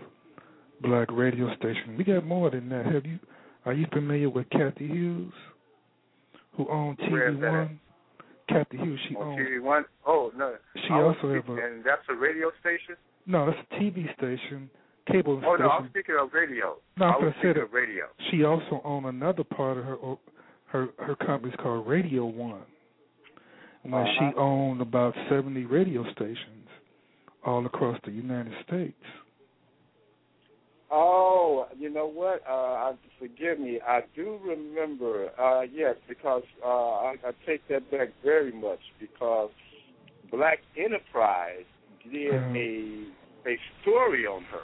black 0.81 1.09
radio 1.13 1.55
stations. 1.57 1.97
We 1.97 2.05
got 2.05 2.25
more 2.27 2.51
than 2.51 2.69
that. 2.71 2.87
Have 2.87 3.07
you? 3.07 3.19
Are 3.65 3.73
you 3.73 3.87
familiar 3.93 4.29
with 4.29 4.51
Cathy 4.51 4.89
Hughes, 4.89 5.33
who 6.57 6.67
owns 6.69 6.99
Where 7.09 7.29
is 7.29 7.37
TV 7.37 7.45
at? 7.47 7.53
One? 7.53 7.81
Cathy 8.49 8.77
Hughes. 8.79 8.99
She 9.09 9.15
owns. 9.17 9.39
TV 9.39 9.63
One? 9.63 9.85
Oh 10.05 10.33
no. 10.37 10.55
She 10.75 10.89
I 10.93 11.01
also 11.01 11.33
have 11.33 11.49
a 11.49 11.53
and 11.55 11.85
that's 11.85 12.03
a 12.11 12.15
radio 12.15 12.51
station. 12.61 12.97
no. 13.27 13.47
That's 13.47 13.59
a 13.71 13.75
TV 13.77 14.13
station, 14.17 14.69
cable 15.11 15.41
Oh 15.47 15.55
no, 15.55 15.69
I'm 15.71 15.83
station. 15.85 15.91
speaking 15.91 16.17
of 16.21 16.33
radio. 16.35 16.77
No, 16.99 17.07
I 17.07 17.09
I'm 17.15 17.25
was 17.25 17.35
speaking 17.39 17.63
of 17.63 17.73
radio. 17.73 18.07
She 18.33 18.43
also 18.45 18.81
owned 18.85 19.07
another 19.07 19.45
part 19.45 19.79
of 19.79 19.85
her 19.85 19.97
her 20.67 20.89
her 20.99 21.15
company's 21.15 21.55
called 21.63 21.87
Radio 21.87 22.25
One, 22.27 22.63
where 23.83 24.03
Uh-huh. 24.05 24.31
she 24.33 24.37
owned 24.39 24.81
about 24.81 25.15
seventy 25.29 25.65
radio 25.65 26.05
stations 26.13 26.69
all 27.45 27.67
across 27.67 27.99
the 28.05 28.13
United 28.13 28.53
States. 28.67 29.05
Oh, 30.91 31.67
you 31.79 31.89
know 31.89 32.07
what? 32.07 32.43
Uh, 32.49 32.53
I, 32.53 32.93
forgive 33.19 33.59
me. 33.59 33.81
I 33.87 34.01
do 34.15 34.39
remember. 34.45 35.31
Uh, 35.41 35.63
yes, 35.63 35.97
because 36.09 36.43
uh, 36.65 36.69
I, 36.69 37.15
I 37.25 37.33
take 37.47 37.67
that 37.69 37.91
back 37.91 38.09
very 38.23 38.53
much 38.53 38.81
because 39.01 39.51
Black 40.31 40.59
Enterprise 40.77 41.65
did 42.05 42.33
Mhm. 42.33 42.57
a 42.57 43.49
a 43.49 43.59
story 43.81 44.27
on 44.27 44.43
her. 44.45 44.63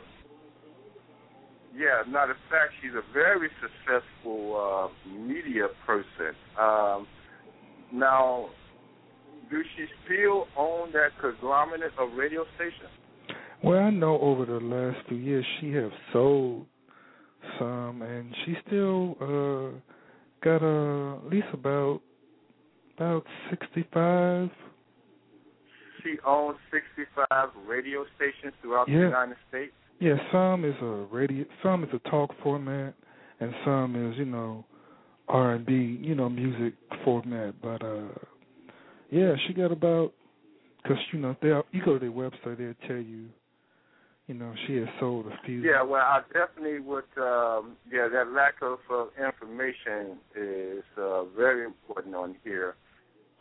Yeah, 1.75 2.03
matter 2.11 2.33
of 2.33 2.39
fact, 2.51 2.73
she's 2.81 2.93
a 2.95 3.03
very 3.13 3.51
successful 3.61 4.91
uh, 5.05 5.11
media 5.11 5.69
person. 5.87 6.35
Um, 6.59 7.07
now, 7.93 8.51
do 9.51 9.63
she 9.77 9.87
still 10.05 10.47
own 10.57 10.93
that 10.93 11.11
conglomerate 11.21 11.93
of 11.99 12.13
radio 12.17 12.45
stations? 12.57 12.91
Well, 13.63 13.79
I 13.79 13.91
know 13.91 14.19
over 14.21 14.45
the 14.45 14.61
last 14.61 15.07
few 15.09 15.17
years 15.17 15.45
she 15.61 15.73
have 15.73 15.91
sold 16.13 16.67
some, 17.59 18.03
and 18.03 18.35
she 18.45 18.55
still 18.67 19.17
uh 19.21 19.79
got 20.45 20.63
uh, 20.63 21.17
at 21.17 21.33
least 21.33 21.49
about 21.53 22.01
about 22.97 23.25
sixty 23.51 23.87
five. 23.93 24.51
She 26.05 26.15
owns 26.25 26.57
65 26.71 27.49
radio 27.67 28.05
stations 28.15 28.55
throughout 28.63 28.87
the 28.87 28.93
United 28.93 29.37
States. 29.49 29.73
Yeah, 29.99 30.15
some 30.31 30.65
is 30.65 30.77
a 30.81 31.07
radio, 31.11 31.45
some 31.61 31.83
is 31.83 31.91
a 31.93 31.99
talk 32.09 32.31
format, 32.41 32.95
and 33.41 33.53
some 33.65 34.11
is 34.11 34.17
you 34.17 34.25
know 34.25 34.65
R 35.29 35.55
and 35.55 35.67
B, 35.67 35.99
you 36.01 36.15
know, 36.15 36.29
music 36.29 36.75
format. 37.05 37.61
But 37.61 37.83
uh 37.83 38.09
yeah, 39.11 39.35
she 39.47 39.55
got 39.55 39.73
about 39.73 40.13
because 40.83 40.99
you 41.13 41.19
know 41.19 41.37
they 41.43 41.49
you 41.73 41.85
go 41.85 41.95
to 41.95 41.99
their 41.99 42.11
website, 42.11 42.59
they'll 42.59 42.89
tell 42.89 42.97
you, 42.97 43.27
you 44.27 44.35
know, 44.35 44.53
she 44.67 44.77
has 44.77 44.89
sold 45.01 45.27
a 45.27 45.39
few. 45.45 45.61
Yeah, 45.61 45.83
well, 45.83 46.03
I 46.03 46.21
definitely 46.33 46.81
would. 46.81 47.05
Um, 47.17 47.77
yeah, 47.91 48.09
that 48.13 48.33
lack 48.35 48.57
of 48.63 48.79
uh, 48.91 49.07
information 49.19 50.19
is 50.37 50.85
uh, 50.97 51.25
very 51.37 51.65
important 51.65 52.15
on 52.15 52.37
here. 52.45 52.77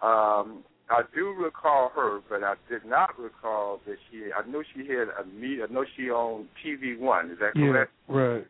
Um, 0.01 0.63
I 0.89 1.01
do 1.13 1.33
recall 1.33 1.91
her, 1.95 2.21
but 2.29 2.43
I 2.43 2.53
did 2.69 2.85
not 2.85 3.19
recall 3.19 3.81
that 3.85 3.97
she. 4.09 4.31
I 4.31 4.49
know 4.49 4.63
she 4.73 4.87
had 4.87 5.09
a 5.19 5.25
meet. 5.25 5.59
I 5.61 5.71
know 5.71 5.83
she 5.97 6.09
owned 6.09 6.47
TV 6.65 6.97
One. 6.97 7.31
Is 7.31 7.39
that 7.39 7.53
correct? 7.53 7.91
yeah, 8.07 8.15
right. 8.15 8.47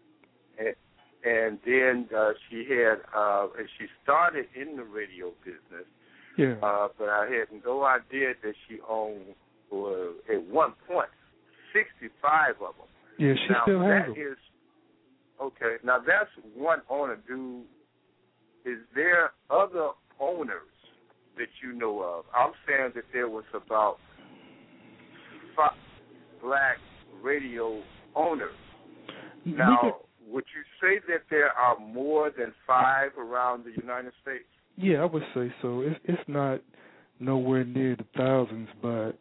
And, 0.59 0.75
and 1.25 1.59
then 1.65 2.09
uh, 2.15 2.33
she 2.49 2.65
had. 2.69 2.99
Uh, 3.15 3.47
and 3.57 3.67
she 3.79 3.87
started 4.03 4.45
in 4.55 4.77
the 4.77 4.83
radio 4.83 5.31
business. 5.43 5.87
Yeah, 6.37 6.55
Uh, 6.61 6.87
but 6.97 7.09
I 7.09 7.25
had 7.29 7.47
no 7.65 7.83
idea 7.83 8.33
that 8.43 8.53
she 8.67 8.79
owned, 8.87 9.35
or 9.71 10.11
at 10.31 10.41
one 10.43 10.73
point, 10.87 11.09
65 11.73 12.61
of 12.61 12.75
them. 12.77 12.87
yeah, 13.17 13.33
she 13.35 13.53
now, 13.53 13.61
still 13.63 13.81
has 13.81 13.89
that 13.89 14.13
them. 14.13 14.21
is- 14.33 14.37
okay. 15.41 15.77
Now 15.83 15.99
that's 15.99 16.29
one 16.55 16.81
owner. 16.89 17.17
Do 17.27 17.63
is 18.65 18.79
there 18.95 19.31
other 19.49 19.89
owners 20.19 20.71
that 21.37 21.47
you 21.63 21.73
know 21.73 22.01
of? 22.01 22.25
I'm 22.35 22.53
saying 22.67 22.91
that 22.95 23.05
there 23.13 23.29
was 23.29 23.45
about 23.53 23.99
five 25.55 25.71
black 26.41 26.77
radio 27.21 27.81
owners. 28.15 28.55
Now, 29.45 30.01
would 30.27 30.43
you 30.55 30.63
say 30.81 30.99
that 31.07 31.21
there 31.29 31.51
are 31.53 31.79
more 31.79 32.29
than 32.29 32.53
five 32.65 33.11
around 33.17 33.63
the 33.63 33.71
United 33.81 34.11
States? 34.21 34.43
Yeah, 34.77 35.01
I 35.01 35.05
would 35.05 35.23
say 35.33 35.51
so. 35.61 35.81
It's 35.81 35.99
it's 36.05 36.21
not 36.27 36.61
nowhere 37.19 37.63
near 37.63 37.95
the 37.95 38.05
thousands, 38.15 38.69
but 38.81 39.13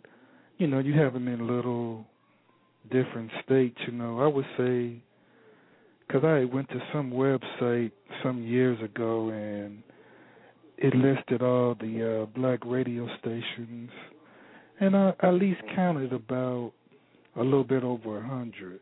you 0.58 0.66
know, 0.66 0.78
you 0.78 0.92
have 1.00 1.14
them 1.14 1.28
in 1.28 1.46
little 1.46 2.04
different 2.90 3.30
states. 3.44 3.78
You 3.86 3.94
know, 3.94 4.20
I 4.20 4.26
would 4.26 4.44
say 4.58 5.02
because 6.06 6.24
I 6.24 6.44
went 6.44 6.68
to 6.68 6.80
some 6.92 7.10
website 7.10 7.92
some 8.22 8.42
years 8.42 8.78
ago 8.82 9.30
and 9.30 9.82
it 10.78 10.94
listed 10.94 11.42
all 11.42 11.74
the 11.80 12.22
uh, 12.22 12.38
black 12.38 12.60
radio 12.66 13.08
stations, 13.18 13.90
and 14.78 14.94
I 14.94 15.14
at 15.20 15.34
least 15.34 15.60
counted 15.74 16.12
about 16.12 16.72
a 17.36 17.42
little 17.42 17.64
bit 17.64 17.82
over 17.82 18.18
a 18.18 18.26
hundred. 18.26 18.80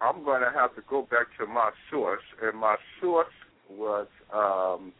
I'm 0.00 0.24
going 0.24 0.42
to 0.42 0.50
have 0.52 0.74
to 0.74 0.82
go 0.90 1.02
back 1.02 1.28
to 1.38 1.46
my 1.46 1.70
source, 1.90 2.22
and 2.42 2.58
my 2.58 2.76
source 3.00 3.32
was 3.70 4.08
um, 4.34 4.92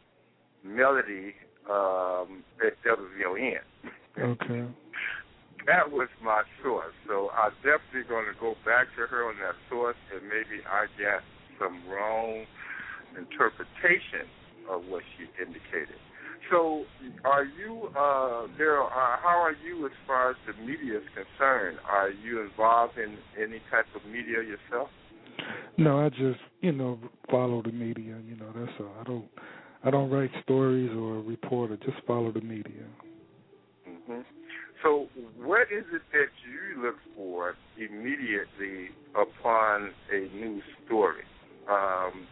Melody 0.65 1.35
um, 1.71 2.43
at 2.65 2.75
WVON. 2.85 3.59
Okay. 4.19 4.65
That 5.67 5.91
was 5.91 6.09
my 6.23 6.43
source, 6.63 6.93
so 7.09 7.31
I'm 7.33 7.57
definitely 7.65 8.05
going 8.07 8.27
to 8.29 8.39
go 8.39 8.53
back 8.69 8.85
to 9.01 9.09
her 9.09 9.25
on 9.31 9.37
that 9.41 9.57
source, 9.71 9.97
and 10.13 10.21
maybe 10.29 10.61
I 10.69 10.85
got 11.01 11.25
some 11.57 11.81
wrong 11.89 12.45
interpretation 13.17 14.29
of 14.69 14.85
what 14.93 15.03
she 15.17 15.25
indicated. 15.41 15.97
So, 16.51 16.85
are 17.25 17.45
you, 17.45 17.89
uh, 17.97 18.53
Daryl? 18.61 18.93
Uh, 18.93 19.17
how 19.25 19.41
are 19.41 19.57
you 19.65 19.87
as 19.87 19.93
far 20.07 20.33
as 20.33 20.37
the 20.47 20.53
media 20.61 20.99
is 20.99 21.09
concerned? 21.17 21.79
Are 21.89 22.11
you 22.11 22.43
involved 22.43 22.99
in 22.99 23.17
any 23.41 23.63
type 23.71 23.87
of 23.97 24.05
media 24.05 24.45
yourself? 24.45 24.91
No, 25.77 26.01
I 26.05 26.11
just 26.11 26.41
you 26.61 26.73
know 26.73 26.99
follow 27.31 27.63
the 27.63 27.73
media. 27.73 28.19
You 28.27 28.37
know 28.37 28.53
that's 28.55 28.73
all. 28.81 28.93
I 29.01 29.05
don't 29.05 29.29
I 29.85 29.91
don't 29.91 30.11
write 30.11 30.31
stories 30.43 30.91
or 30.91 31.21
report. 31.21 31.71
I 31.71 31.77
just 31.85 32.05
follow 32.07 32.33
the 32.33 32.41
media. 32.41 32.87
hmm 33.87 34.21
So, 34.83 35.09
what 35.37 35.69
is 35.71 35.85
it 35.93 36.03
that 36.13 36.31
you 36.49 36.83
look 36.83 36.97
for 37.15 37.55
immediately 37.77 38.89
upon 39.15 39.91
a 40.13 40.21
news 40.35 40.63
story? 40.87 41.23
Um, 41.71 42.27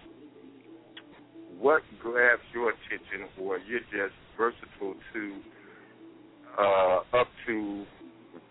what 1.58 1.82
grabs 2.00 2.42
your 2.54 2.70
attention, 2.70 3.28
or 3.40 3.58
you're 3.58 3.80
just 3.80 4.14
versatile 4.36 4.94
to 5.12 5.36
uh, 6.58 7.18
up 7.20 7.28
to 7.46 7.84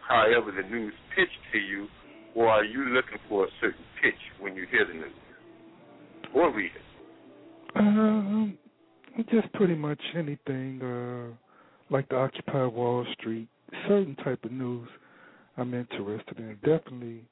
however 0.07 0.51
the 0.51 0.67
news 0.69 0.93
pitched 1.15 1.31
to 1.53 1.59
you, 1.59 1.87
or 2.35 2.47
are 2.47 2.63
you 2.63 2.85
looking 2.85 3.17
for 3.27 3.45
a 3.45 3.49
certain 3.59 3.83
pitch 4.01 4.13
when 4.39 4.55
you 4.55 4.65
hear 4.69 4.85
the 4.85 4.93
news 4.93 5.13
or 6.33 6.53
read 6.53 6.71
it? 6.75 6.81
Um, 7.75 8.57
just 9.32 9.51
pretty 9.53 9.76
much 9.76 9.99
anything 10.16 10.82
uh, 10.82 11.36
like 11.93 12.07
the 12.09 12.16
Occupy 12.16 12.66
Wall 12.66 13.05
Street, 13.20 13.47
certain 13.88 14.16
type 14.24 14.43
of 14.43 14.51
news 14.51 14.88
I'm 15.57 15.74
interested 15.74 16.38
in. 16.38 16.55
Definitely 16.64 17.24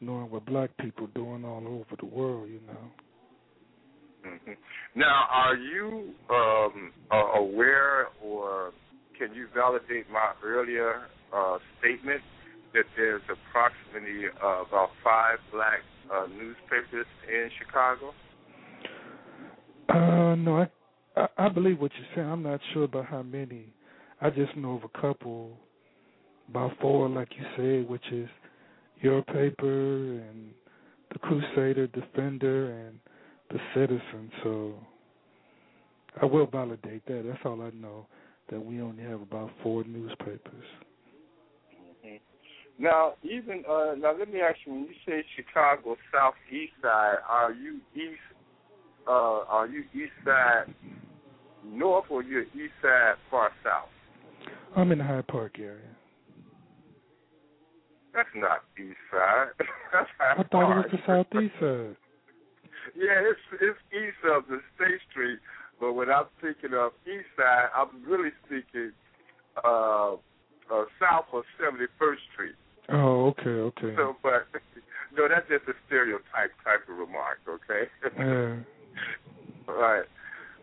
knowing 0.00 0.30
what 0.30 0.44
black 0.46 0.70
people 0.78 1.06
doing 1.14 1.44
all 1.44 1.66
over 1.66 1.96
the 1.98 2.06
world. 2.06 2.48
You 2.48 2.60
know. 2.66 2.90
hmm 4.24 4.52
Now, 4.94 5.26
are 5.30 5.56
you 5.56 6.12
um, 6.30 6.92
uh, 7.10 7.38
aware, 7.38 8.08
or 8.22 8.72
can 9.18 9.34
you 9.34 9.46
validate 9.54 10.10
my 10.10 10.32
earlier 10.44 11.02
uh, 11.34 11.58
statement 11.78 12.20
that 12.74 12.84
there's 12.96 13.22
approximately 13.30 14.26
uh, 14.42 14.64
about 14.68 14.90
five 15.02 15.38
black 15.52 15.80
uh, 16.12 16.26
newspapers 16.26 17.06
in 17.28 17.48
Chicago? 17.58 18.12
Uh, 19.88 20.34
no, 20.34 20.58
I, 20.58 20.68
I 21.16 21.26
I 21.38 21.48
believe 21.48 21.80
what 21.80 21.92
you're 21.96 22.08
saying. 22.14 22.28
I'm 22.28 22.42
not 22.42 22.60
sure 22.72 22.84
about 22.84 23.06
how 23.06 23.22
many. 23.22 23.72
I 24.20 24.30
just 24.30 24.56
know 24.56 24.74
of 24.76 24.84
a 24.84 25.00
couple, 25.00 25.58
about 26.48 26.72
four, 26.80 27.08
like 27.08 27.28
you 27.36 27.44
said, 27.56 27.88
which 27.88 28.04
is 28.12 28.28
your 29.00 29.22
paper 29.22 30.20
and 30.20 30.52
the 31.12 31.18
Crusader, 31.18 31.86
Defender, 31.88 32.72
and 32.72 32.98
the 33.50 33.58
Citizen. 33.74 34.30
So 34.42 34.74
I 36.20 36.26
will 36.26 36.46
validate 36.46 37.04
that. 37.06 37.24
That's 37.26 37.40
all 37.44 37.60
I 37.62 37.70
know. 37.70 38.06
That 38.50 38.62
we 38.62 38.82
only 38.82 39.02
have 39.02 39.22
about 39.22 39.50
four 39.62 39.84
newspapers. 39.84 40.66
Mm-hmm. 41.72 42.16
Now, 42.78 43.14
even 43.22 43.64
uh, 43.68 43.94
now, 43.96 44.14
let 44.18 44.30
me 44.30 44.40
ask 44.40 44.58
you: 44.66 44.72
When 44.74 44.82
you 44.82 44.94
say 45.06 45.24
Chicago 45.34 45.96
Southeast 46.12 46.72
Side, 46.82 47.16
are 47.28 47.52
you 47.52 47.80
east? 47.94 48.20
Uh, 49.06 49.44
are 49.48 49.66
you 49.66 49.84
east 49.94 50.12
side 50.24 50.74
north, 51.66 52.04
or 52.10 52.22
you 52.22 52.42
east 52.54 52.74
side 52.82 53.14
far 53.30 53.50
south? 53.62 53.88
I'm 54.76 54.92
in 54.92 54.98
the 54.98 55.04
Hyde 55.04 55.26
Park 55.26 55.56
area. 55.58 55.80
That's 58.12 58.28
not 58.34 58.62
east 58.78 58.96
side. 59.10 59.48
That's 59.92 60.08
Hyde 60.18 60.38
I 60.38 60.42
thought 60.42 60.50
Park. 60.50 60.86
it 60.86 60.92
was 60.92 61.00
the 61.00 61.06
southeast 61.06 61.54
side. 61.60 61.96
Yeah, 62.94 63.16
it's 63.16 63.40
it's 63.64 63.78
east 63.96 64.20
of 64.28 64.44
the 64.46 64.60
State 64.76 65.00
Street, 65.10 65.38
but 65.80 65.94
when 65.94 66.10
I'm 66.10 66.26
thinking 66.42 66.76
of 66.76 66.92
east 67.06 67.32
side, 67.34 67.72
I'm 67.74 67.88
really 68.06 68.28
speaking 68.44 68.92
uh, 69.64 70.12
uh 70.12 70.84
south 71.00 71.24
of 71.32 71.44
71st 71.56 72.20
Street. 72.34 72.54
Oh, 72.90 73.32
okay, 73.32 73.56
okay. 73.72 73.96
So, 73.96 74.16
but 74.22 74.46
no, 75.16 75.28
that's 75.28 75.48
just 75.48 75.64
a 75.68 75.72
stereotype 75.86 76.52
type 76.62 76.84
of 76.88 76.98
remark, 76.98 77.40
okay? 77.48 77.88
Yeah. 78.18 78.60
right. 79.72 80.04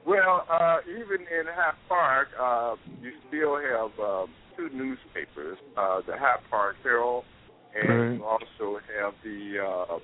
Well, 0.06 0.46
uh, 0.50 0.78
even 0.90 1.22
in 1.22 1.46
Hyde 1.48 1.76
Park, 1.88 2.28
uh, 2.40 2.76
you 3.02 3.12
still 3.28 3.58
have 3.58 3.92
uh, 4.00 4.26
two 4.58 4.70
newspapers, 4.74 5.58
uh, 5.78 6.02
the 6.08 6.14
Hyde 6.18 6.40
Park 6.50 6.76
Herald, 6.84 7.24
and 7.76 7.90
Right. 7.90 8.14
you 8.18 8.24
also 8.26 8.80
have 9.00 9.14
the 9.24 9.60
uh, 9.64 10.00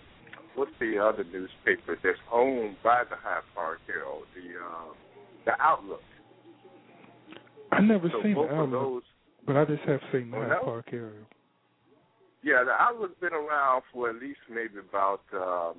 what's 0.55 0.71
the 0.79 0.97
other 0.99 1.23
newspaper 1.25 1.97
that's 2.03 2.17
owned 2.31 2.77
by 2.83 3.03
the 3.09 3.15
Hyde 3.15 3.43
Park 3.55 3.79
Herald, 3.87 4.23
the 4.35 4.57
uh, 4.59 4.93
the 5.45 5.61
Outlook. 5.61 6.01
I 7.71 7.81
never 7.81 8.07
So 8.09 8.21
seen 8.23 8.35
both 8.35 8.49
the 8.49 8.55
Outlook, 8.55 8.71
those, 8.71 9.03
but 9.45 9.57
I 9.57 9.65
just 9.65 9.83
have 9.83 9.99
seen 10.11 10.31
the 10.31 10.37
Oh, 10.37 10.47
Hyde? 10.47 10.61
Park 10.63 10.85
area. 10.93 11.25
yeah, 12.43 12.63
the 12.63 12.71
Outlook's 12.71 13.19
been 13.19 13.33
around 13.33 13.81
for 13.91 14.09
at 14.11 14.15
least 14.17 14.39
maybe 14.49 14.77
about 14.79 15.21
um, 15.33 15.75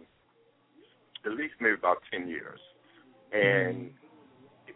at 1.24 1.32
least 1.32 1.54
maybe 1.60 1.74
about 1.78 1.98
ten 2.10 2.28
years, 2.28 2.60
and 3.32 3.90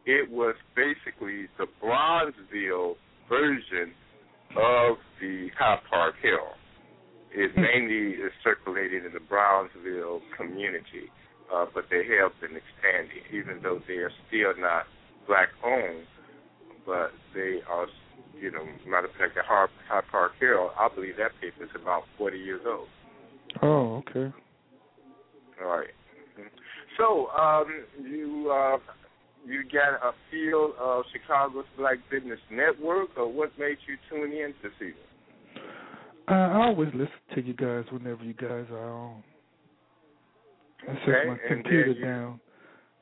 it 0.06 0.30
was 0.30 0.54
basically 0.74 1.46
the 1.58 1.66
Bronzeville 1.82 2.96
version 3.28 3.92
of 4.56 4.96
the 5.20 5.48
Hyde 5.58 5.80
Park 5.88 6.14
Herald. 6.20 6.56
It 7.34 7.52
mainly 7.56 8.16
is 8.16 8.32
circulated 8.44 9.06
in 9.06 9.12
the 9.12 9.20
Bronzeville 9.20 10.20
community, 10.36 11.08
uh, 11.52 11.66
but 11.72 11.84
they 11.90 12.02
have 12.20 12.32
been 12.40 12.58
expanding, 12.58 13.24
even 13.32 13.62
though 13.62 13.80
they 13.88 13.94
are 13.94 14.10
still 14.28 14.52
not 14.58 14.84
black 15.26 15.48
owned, 15.64 16.06
but 16.84 17.12
they 17.34 17.60
are, 17.70 17.86
you 18.38 18.50
know, 18.50 18.64
matter 18.86 19.06
of 19.06 19.12
fact, 19.12 19.34
the 19.34 19.42
Hyde 19.46 20.04
Park 20.10 20.32
Herald, 20.40 20.72
I 20.78 20.88
believe 20.94 21.16
that 21.18 21.30
paper 21.40 21.64
is 21.64 21.70
about 21.80 22.02
40 22.18 22.38
years 22.38 22.62
old. 22.66 22.88
Oh, 23.62 23.96
okay. 23.98 24.34
All 25.62 25.68
right. 25.68 25.88
So, 26.98 27.28
um, 27.28 27.66
you 28.02 28.50
uh, 28.52 28.78
you 29.44 29.64
got 29.64 29.94
a 30.06 30.12
feel 30.30 30.74
of 30.78 31.04
Chicago's 31.12 31.64
Black 31.76 31.98
Business 32.10 32.38
Network, 32.50 33.10
or 33.16 33.30
what 33.30 33.50
made 33.58 33.76
you 33.86 33.96
tune 34.08 34.32
in 34.32 34.54
this 34.62 34.72
evening? 34.76 34.94
I 36.28 36.34
I 36.34 36.66
always 36.66 36.88
listen 36.94 37.12
to 37.34 37.42
you 37.42 37.54
guys 37.54 37.84
whenever 37.90 38.24
you 38.24 38.34
guys 38.34 38.66
are 38.70 38.90
on. 38.90 39.22
I 40.82 40.94
set 41.06 41.14
Okay, 41.14 41.28
my 41.28 41.38
computer 41.48 41.92
you- 41.92 42.04
down. 42.04 42.40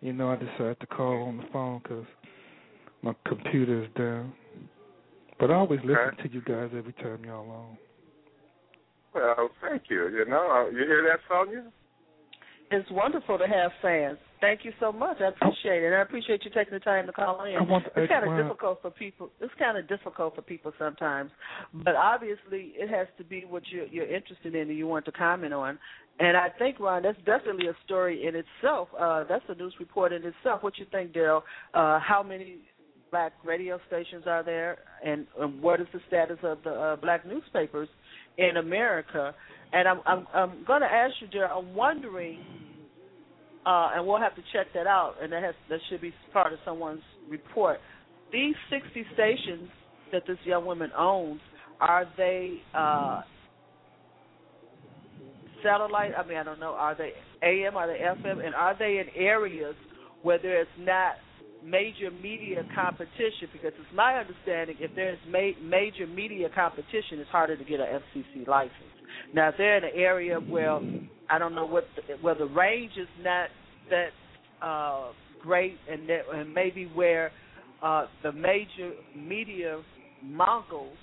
You 0.00 0.14
know, 0.14 0.30
I 0.30 0.36
decided 0.36 0.80
to 0.80 0.86
call 0.86 1.24
on 1.24 1.36
the 1.36 1.42
phone 1.52 1.80
'cause 1.80 2.06
my 3.02 3.14
computer 3.26 3.82
is 3.82 3.90
down. 3.90 4.32
But 5.38 5.50
I 5.50 5.54
always 5.54 5.80
listen 5.84 6.14
Okay. 6.14 6.22
to 6.22 6.28
you 6.28 6.40
guys 6.42 6.70
every 6.74 6.92
time 6.94 7.24
y'all 7.24 7.50
on. 7.50 7.78
Well, 9.12 9.50
thank 9.60 9.90
you. 9.90 10.08
You 10.08 10.24
know, 10.26 10.50
uh, 10.50 10.70
you 10.70 10.84
hear 10.84 11.02
that, 11.02 11.20
Sonja? 11.28 11.70
It's 12.70 12.90
wonderful 12.90 13.38
to 13.38 13.46
have 13.46 13.72
fans. 13.82 14.18
Thank 14.40 14.64
you 14.64 14.72
so 14.80 14.90
much. 14.90 15.18
I 15.20 15.28
appreciate 15.28 15.82
it. 15.82 15.92
I 15.92 16.00
appreciate 16.00 16.44
you 16.44 16.50
taking 16.50 16.72
the 16.72 16.80
time 16.80 17.06
to 17.06 17.12
call 17.12 17.44
in. 17.44 17.52
To 17.52 17.76
it's 17.96 18.10
kind 18.10 18.28
of 18.28 18.36
difficult 18.42 18.80
for 18.80 18.90
people. 18.90 19.30
It's 19.40 19.52
kind 19.58 19.76
of 19.76 19.86
difficult 19.86 20.34
for 20.34 20.42
people 20.42 20.72
sometimes, 20.78 21.30
but 21.74 21.94
obviously 21.94 22.72
it 22.74 22.88
has 22.88 23.06
to 23.18 23.24
be 23.24 23.44
what 23.48 23.62
you're, 23.70 23.86
you're 23.86 24.12
interested 24.12 24.54
in 24.54 24.68
and 24.68 24.78
you 24.78 24.86
want 24.86 25.04
to 25.06 25.12
comment 25.12 25.52
on. 25.52 25.78
And 26.18 26.36
I 26.36 26.48
think, 26.58 26.80
Ron, 26.80 27.02
that's 27.02 27.18
definitely 27.18 27.68
a 27.68 27.76
story 27.84 28.26
in 28.26 28.34
itself. 28.34 28.88
Uh, 28.98 29.24
that's 29.28 29.44
a 29.48 29.54
news 29.54 29.74
report 29.78 30.12
in 30.12 30.22
itself. 30.24 30.62
What 30.62 30.78
you 30.78 30.86
think, 30.90 31.12
Daryl? 31.12 31.42
Uh, 31.74 31.98
how 31.98 32.22
many 32.26 32.58
black 33.10 33.32
radio 33.44 33.78
stations 33.88 34.24
are 34.26 34.42
there, 34.42 34.78
and, 35.04 35.26
and 35.38 35.60
what 35.60 35.80
is 35.80 35.86
the 35.92 36.00
status 36.08 36.38
of 36.42 36.58
the 36.64 36.70
uh, 36.70 36.96
black 36.96 37.26
newspapers 37.26 37.88
in 38.38 38.56
America? 38.56 39.34
And 39.72 39.88
I'm 39.88 40.00
I'm, 40.06 40.26
I'm 40.34 40.64
going 40.66 40.80
to 40.80 40.92
ask 40.92 41.14
you, 41.20 41.28
Daryl. 41.28 41.58
I'm 41.58 41.74
wondering 41.74 42.40
uh, 43.66 43.90
and 43.94 44.06
we'll 44.06 44.18
have 44.18 44.34
to 44.36 44.42
check 44.52 44.66
that 44.74 44.86
out, 44.86 45.14
and 45.22 45.32
that 45.32 45.42
has 45.42 45.54
that 45.68 45.80
should 45.88 46.00
be 46.00 46.12
part 46.32 46.52
of 46.52 46.58
someone's 46.64 47.02
report. 47.28 47.78
These 48.32 48.54
60 48.70 49.04
stations 49.14 49.68
that 50.12 50.22
this 50.26 50.38
young 50.44 50.64
woman 50.64 50.90
owns, 50.96 51.40
are 51.80 52.06
they 52.16 52.62
uh, 52.74 53.22
satellite? 55.62 56.12
I 56.16 56.26
mean, 56.26 56.38
I 56.38 56.44
don't 56.44 56.60
know. 56.60 56.72
Are 56.72 56.96
they 56.96 57.12
AM? 57.42 57.76
Are 57.76 57.86
they 57.86 57.98
FM? 57.98 58.44
And 58.44 58.54
are 58.54 58.76
they 58.78 58.98
in 58.98 59.06
areas 59.14 59.74
where 60.22 60.38
there's 60.40 60.68
not 60.78 61.14
major 61.64 62.10
media 62.22 62.62
competition? 62.74 63.48
Because 63.52 63.72
it's 63.78 63.94
my 63.94 64.14
understanding 64.14 64.76
if 64.80 64.90
there's 64.94 65.18
ma- 65.28 65.60
major 65.62 66.06
media 66.06 66.48
competition, 66.54 67.18
it's 67.18 67.30
harder 67.30 67.56
to 67.56 67.64
get 67.64 67.80
an 67.80 68.00
FCC 68.14 68.46
license. 68.46 68.74
Now, 69.34 69.48
if 69.50 69.54
they're 69.58 69.78
in 69.78 69.84
an 69.84 69.90
area 69.94 70.38
where 70.38 70.80
I 71.28 71.38
don't 71.38 71.54
know 71.54 71.66
what 71.66 71.84
the, 71.96 72.14
where 72.20 72.34
the 72.34 72.46
range 72.46 72.92
is 72.96 73.08
not 73.22 73.48
that 73.90 74.08
uh, 74.64 75.12
great, 75.42 75.76
and 75.90 76.08
that, 76.08 76.22
and 76.32 76.52
maybe 76.52 76.86
where 76.94 77.30
uh, 77.82 78.06
the 78.22 78.32
major 78.32 78.92
media 79.16 79.80
mongols 80.22 80.96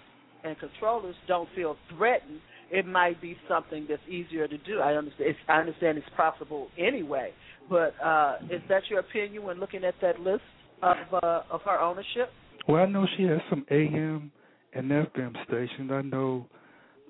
and 0.43 0.57
controllers 0.59 1.15
don't 1.27 1.49
feel 1.55 1.75
threatened, 1.95 2.39
it 2.71 2.85
might 2.85 3.21
be 3.21 3.37
something 3.47 3.85
that's 3.89 4.01
easier 4.09 4.47
to 4.47 4.57
do. 4.59 4.79
I 4.79 4.93
understand. 4.93 5.29
It's, 5.29 5.39
I 5.47 5.59
understand 5.59 5.97
it's 5.97 6.07
profitable 6.15 6.67
anyway, 6.77 7.31
but 7.69 7.93
uh, 8.03 8.35
is 8.51 8.61
that 8.69 8.83
your 8.89 8.99
opinion 8.99 9.43
when 9.43 9.59
looking 9.59 9.83
at 9.83 9.95
that 10.01 10.19
list 10.19 10.41
of 10.83 10.97
uh, 11.23 11.41
of 11.49 11.61
her 11.61 11.79
ownership? 11.79 12.29
Well, 12.67 12.83
I 12.83 12.85
know 12.85 13.05
she 13.15 13.23
has 13.23 13.39
some 13.49 13.65
AM 13.71 14.31
and 14.73 14.91
FM 14.91 15.33
stations. 15.47 15.91
I 15.91 16.01
know 16.01 16.47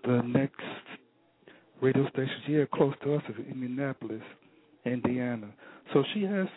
the 0.08 0.22
next 0.24 0.62
radio 1.82 2.08
station 2.10 2.36
she 2.45 2.53
had 2.53 2.72
close 2.72 2.93
to 3.03 3.16
us 3.16 3.24
is 3.30 3.36
Indianapolis, 3.49 4.22
Indiana. 4.86 5.49
So 5.93 6.03
she 6.14 6.24
has 6.24 6.47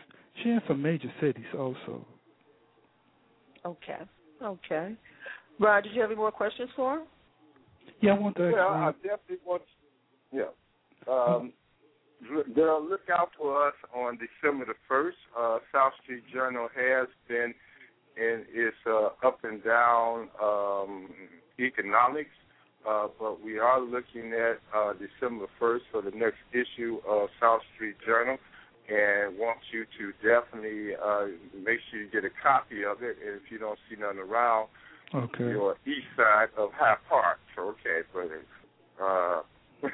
she 0.42 0.50
has 0.50 0.62
some 0.68 0.80
major 0.80 1.12
cities 1.20 1.44
also. 1.58 2.06
Okay. 3.66 3.98
Okay. 4.42 4.94
Rod, 5.58 5.82
did 5.82 5.92
you 5.92 6.00
have 6.00 6.10
any 6.10 6.16
more 6.18 6.32
questions 6.32 6.70
for 6.74 6.94
her? 6.94 7.02
Yeah, 8.00 8.14
I 8.14 8.18
want 8.18 8.36
to. 8.36 8.50
Well, 8.52 8.68
I 8.68 8.92
definitely 9.02 9.36
want. 9.44 9.62
Yeah. 10.32 10.44
Um, 11.06 11.52
look- 12.32 12.54
they'll 12.54 12.82
look 12.82 13.10
out 13.12 13.30
for 13.36 13.66
us 13.68 13.74
on 13.94 14.18
December 14.18 14.64
the 14.64 14.74
first. 14.88 15.18
Uh, 15.38 15.58
South 15.72 15.92
Street 16.02 16.22
Journal 16.32 16.68
has 16.74 17.08
been 17.28 17.52
in 18.16 18.44
its 18.52 18.76
uh, 18.86 19.08
up 19.26 19.40
and 19.44 19.62
down 19.62 20.28
um, 20.42 21.10
economics, 21.58 22.30
uh, 22.88 23.08
but 23.18 23.44
we 23.44 23.58
are 23.58 23.80
looking 23.80 24.32
at 24.32 24.58
uh, 24.74 24.92
December 24.94 25.46
first 25.58 25.84
for 25.92 26.02
the 26.02 26.10
next 26.10 26.38
issue 26.52 26.98
of 27.08 27.28
South 27.40 27.60
Street 27.74 27.96
Journal, 28.06 28.38
and 28.88 29.38
want 29.38 29.58
you 29.72 29.84
to 29.98 30.12
definitely 30.24 30.94
uh, 30.96 31.26
make 31.54 31.78
sure 31.90 32.00
you 32.00 32.10
get 32.10 32.24
a 32.24 32.32
copy 32.42 32.84
of 32.84 33.02
it. 33.02 33.16
And 33.24 33.36
if 33.36 33.50
you 33.50 33.58
don't 33.58 33.78
see 33.88 33.96
none 34.00 34.18
around, 34.18 34.68
okay. 35.14 35.44
your 35.44 35.76
east 35.86 36.08
side 36.16 36.48
of 36.56 36.70
Hyde 36.72 36.98
Park. 37.08 37.38
Okay, 37.58 38.00
but 38.14 38.30
uh, 39.02 39.42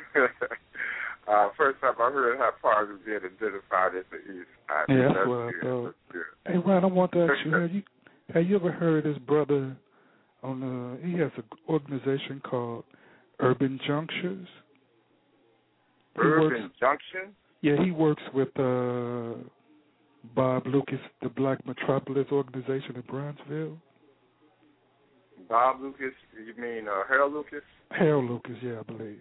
uh, 1.28 1.49
first 1.57 1.80
time 1.80 1.95
I 1.99 2.11
heard 2.11 2.39
Hyde 2.39 2.53
Park 2.62 2.89
was 2.89 3.01
being 3.05 3.18
identified 3.18 3.97
as 3.99 4.05
the 4.11 4.18
east 4.32 4.49
side. 4.68 4.87
Yeah, 4.89 5.09
that's 5.09 5.14
that's 5.14 5.28
what 5.28 5.39
I 5.39 5.51
good. 5.51 5.62
thought. 5.62 5.95
Good. 6.12 6.22
Hey 6.47 6.59
Ron, 6.59 6.84
I 6.84 6.87
want 6.87 7.12
to 7.12 7.22
ask 7.24 7.45
you: 7.45 7.53
Have 7.61 7.72
you 7.72 7.82
have 8.32 8.47
you 8.47 8.57
ever 8.57 8.70
heard 8.70 9.05
his 9.05 9.18
brother 9.18 9.76
on? 10.47 10.62
Uh, 10.62 11.07
he 11.07 11.12
has 11.18 11.30
an 11.36 11.44
organization 11.68 12.40
called 12.49 12.84
Urban 13.40 13.78
Junctures. 13.86 14.49
He 16.14 16.20
Urban 16.22 16.62
works- 16.62 16.74
Junction. 16.80 17.34
Yeah, 17.62 17.82
he 17.82 17.90
works 17.90 18.22
with 18.32 18.49
uh, 18.59 19.34
Bob 20.34 20.66
Lucas, 20.66 21.01
the 21.22 21.28
Black 21.28 21.66
Metropolis 21.66 22.26
organization 22.30 22.94
in 22.97 23.03
Bronzeville. 23.03 23.76
Bob 25.49 25.80
Lucas, 25.80 26.12
you 26.47 26.55
mean 26.62 26.86
uh, 26.88 27.03
Harold 27.09 27.32
Lucas? 27.32 27.62
Harold 27.90 28.30
Lucas, 28.30 28.57
yeah, 28.62 28.80
I 28.80 28.82
believe. 28.92 29.18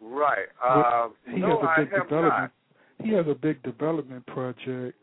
Right. 0.00 0.46
Uh, 0.64 1.08
he 1.30 1.38
no, 1.40 1.60
has 1.60 1.68
a 1.78 1.80
big 1.80 1.90
development. 1.90 2.50
not. 3.00 3.06
He 3.06 3.12
has 3.14 3.26
a 3.28 3.34
big 3.34 3.62
development 3.62 4.26
project. 4.26 4.96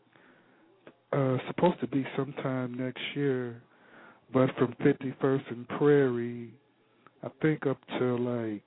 Uh, 1.12 1.38
supposed 1.48 1.80
to 1.80 1.86
be 1.88 2.06
sometime 2.16 2.74
next 2.74 3.00
year, 3.14 3.60
but 4.32 4.50
from 4.56 4.74
51st 4.80 5.50
and 5.50 5.68
Prairie, 5.68 6.50
I 7.22 7.28
think 7.42 7.66
up 7.66 7.78
to 7.98 8.16
like 8.16 8.62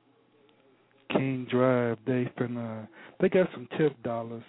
King 1.12 1.48
Drive, 1.50 1.98
they 2.06 2.30
finna 2.40 2.88
they 3.20 3.30
got 3.30 3.48
some 3.54 3.68
TIF 3.80 3.94
dollars, 4.04 4.44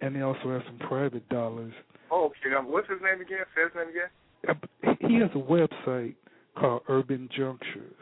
and 0.00 0.14
they 0.14 0.20
also 0.20 0.50
have 0.50 0.62
some 0.66 0.78
private 0.88 1.28
dollars. 1.28 1.72
Oh, 2.10 2.26
okay. 2.26 2.50
Now, 2.50 2.62
what's 2.62 2.88
his 2.88 2.98
name 3.02 3.20
again? 3.20 3.44
Say 3.54 3.62
his 3.64 3.72
name 3.74 3.88
again. 3.90 4.98
He 5.08 5.14
has 5.16 5.30
a 5.34 5.38
website 5.38 6.14
called 6.58 6.82
Urban 6.88 7.28
Junctures. 7.36 7.94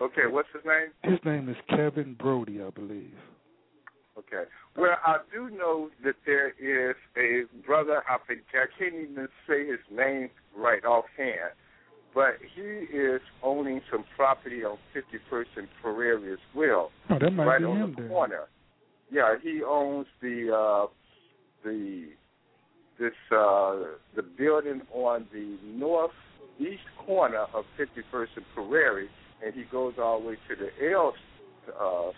Okay, 0.00 0.26
what's 0.28 0.48
his 0.52 0.62
name? 0.66 0.90
His 1.02 1.20
name 1.24 1.48
is 1.48 1.56
Kevin 1.70 2.14
Brody, 2.14 2.60
I 2.62 2.70
believe. 2.70 3.14
Okay. 4.26 4.48
Well, 4.76 4.96
I 5.06 5.18
do 5.32 5.50
know 5.50 5.90
that 6.04 6.14
there 6.26 6.48
is 6.50 6.96
a 7.16 7.42
brother. 7.66 8.02
I 8.08 8.16
think 8.26 8.40
I 8.54 8.66
can't 8.78 8.94
even 8.94 9.28
say 9.46 9.66
his 9.66 9.78
name 9.94 10.30
right 10.56 10.84
offhand, 10.84 11.52
but 12.14 12.34
he 12.54 12.62
is 12.62 13.20
owning 13.42 13.80
some 13.90 14.04
property 14.16 14.64
on 14.64 14.78
51st 14.94 15.46
and 15.56 15.68
Prairie 15.82 16.32
as 16.32 16.38
well, 16.54 16.90
Oh, 17.10 17.18
that 17.20 17.30
might 17.30 17.44
right 17.44 17.58
be 17.60 17.64
on 17.66 17.76
him 17.76 17.94
the 17.96 18.02
then. 18.02 18.10
corner. 18.10 18.44
Yeah, 19.12 19.34
he 19.42 19.62
owns 19.62 20.06
the 20.20 20.50
uh, 20.52 20.86
the 21.64 22.08
this 22.98 23.12
uh, 23.30 23.76
the 24.16 24.22
building 24.22 24.82
on 24.92 25.26
the 25.32 25.56
northeast 25.64 26.82
corner 27.06 27.46
of 27.54 27.64
51st 27.78 28.28
and 28.36 28.44
Prairie, 28.54 29.08
and 29.44 29.54
he 29.54 29.64
goes 29.70 29.94
all 30.02 30.20
the 30.20 30.28
way 30.28 30.34
to 30.48 30.56
the 30.56 30.92
L 30.92 31.12
uh, 31.68 32.10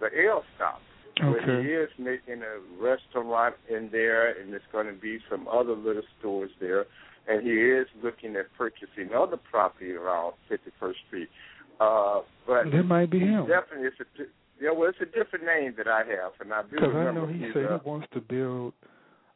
the 0.00 0.08
L 0.28 0.42
stop. 0.56 0.80
Okay. 1.22 1.62
he 1.62 1.68
is 1.72 1.88
making 1.98 2.42
a 2.42 2.82
restaurant 2.82 3.54
in 3.70 3.88
there, 3.92 4.40
and 4.40 4.52
there's 4.52 4.62
going 4.72 4.86
to 4.86 4.92
be 5.00 5.18
some 5.30 5.46
other 5.48 5.74
little 5.74 6.02
stores 6.18 6.50
there, 6.60 6.86
and 7.28 7.46
he 7.46 7.52
is 7.52 7.86
looking 8.02 8.36
at 8.36 8.46
purchasing 8.58 9.14
other 9.16 9.36
property 9.50 9.92
around 9.92 10.34
51st 10.50 10.94
Street. 11.06 11.28
Uh, 11.80 12.20
but 12.46 12.64
That 12.70 12.82
might 12.84 13.10
be 13.10 13.20
him. 13.20 13.46
definitely, 13.46 13.88
it's 13.88 14.00
a 14.00 14.24
yeah, 14.60 14.70
well, 14.70 14.88
it's 14.88 14.98
a 15.00 15.06
different 15.06 15.44
name 15.44 15.74
that 15.76 15.88
I 15.88 15.98
have, 15.98 16.32
and 16.40 16.52
I 16.52 16.62
do 16.62 16.68
Because 16.76 16.90
I 16.94 16.98
remember 16.98 17.26
know 17.26 17.32
he 17.32 17.50
said 17.52 17.66
uh, 17.66 17.78
he 17.80 17.88
wants 17.88 18.06
to 18.14 18.20
build 18.20 18.72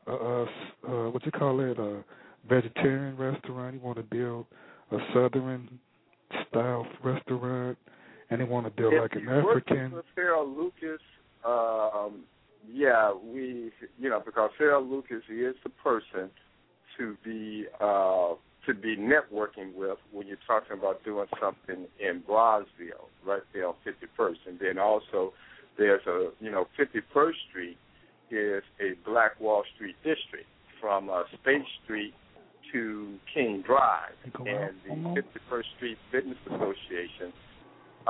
a, 0.07 0.13
a 0.13 0.43
s- 0.45 0.73
uh, 0.89 1.11
what 1.11 1.27
you 1.27 1.33
call 1.33 1.59
it 1.61 1.77
a 1.79 2.05
vegetarian 2.49 3.17
restaurant. 3.17 3.75
He 3.75 3.81
want 3.81 3.97
to 3.99 4.05
build 4.05 4.47
a 4.93 4.99
southern 5.13 5.69
style 6.49 6.87
restaurant, 7.03 7.77
and 8.31 8.41
he 8.41 8.47
want 8.47 8.67
to 8.67 8.71
build 8.71 8.95
if 8.95 9.03
like 9.03 9.13
an 9.15 9.29
African. 9.29 9.93
with 9.93 10.05
Farrell 10.15 10.49
Lucas, 10.49 11.01
um, 11.45 12.25
yeah, 12.71 13.13
we, 13.13 13.71
you 13.99 14.11
know, 14.11 14.23
because 14.25 14.51
Farrell 14.59 14.85
Lucas 14.85 15.23
he 15.29 15.37
is 15.37 15.55
the 15.63 15.71
person 15.71 16.31
to 16.99 17.17
be 17.25 17.67
uh, 17.81 18.35
to 18.67 18.75
be 18.75 18.97
networking 18.97 19.75
with 19.75 19.99
when 20.13 20.27
you're 20.27 20.37
talking 20.47 20.77
about 20.77 21.03
doing 21.05 21.27
something 21.41 21.87
in 21.99 22.23
Bronzeville, 22.29 23.09
right 23.25 23.43
there 23.55 23.69
on 23.69 23.75
51st, 23.87 24.37
and 24.47 24.59
then 24.59 24.79
also 24.79 25.33
there's 25.79 26.03
a, 26.07 26.31
you 26.41 26.51
know, 26.51 26.67
51st 26.79 27.33
Street 27.49 27.79
is 28.31 28.63
a 28.81 28.93
Black 29.09 29.41
Wall 29.41 29.63
Street 29.75 29.97
district 30.05 30.47
from 30.81 31.09
uh, 31.09 31.23
State 31.41 31.65
Street 31.85 32.13
to 32.73 33.15
King 33.33 33.63
Drive, 33.67 34.13
and 34.25 34.75
the 34.85 35.23
51st 35.23 35.65
Street 35.77 35.99
Fitness 36.13 36.37
Association 36.47 37.33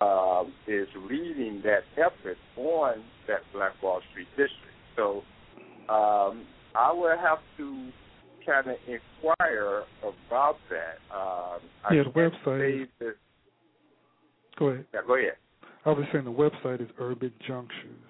um, 0.01 0.53
is 0.67 0.89
leading 1.09 1.63
that 1.65 1.83
effort 1.97 2.37
on 2.57 3.03
that 3.27 3.41
Black 3.53 3.73
Wall 3.83 4.01
Street 4.11 4.29
district. 4.31 4.53
So 4.97 5.23
um, 5.93 6.45
I 6.75 6.93
will 6.93 7.17
have 7.17 7.39
to 7.57 7.91
kind 8.47 8.69
of 8.69 8.77
inquire 8.87 9.83
about 10.03 10.57
that. 10.71 10.99
Um, 11.15 11.61
I 11.85 11.95
Yeah, 11.95 12.03
the 12.05 12.11
website 12.11 12.89
that. 13.01 13.15
Go 14.59 14.67
ahead. 14.69 14.87
Yeah, 14.93 15.01
go 15.07 15.17
ahead. 15.17 15.37
I 15.85 15.91
was 15.91 16.05
saying 16.13 16.25
the 16.25 16.31
website 16.31 16.83
is 16.83 16.89
Urban 16.99 17.33
Junctions. 17.47 18.05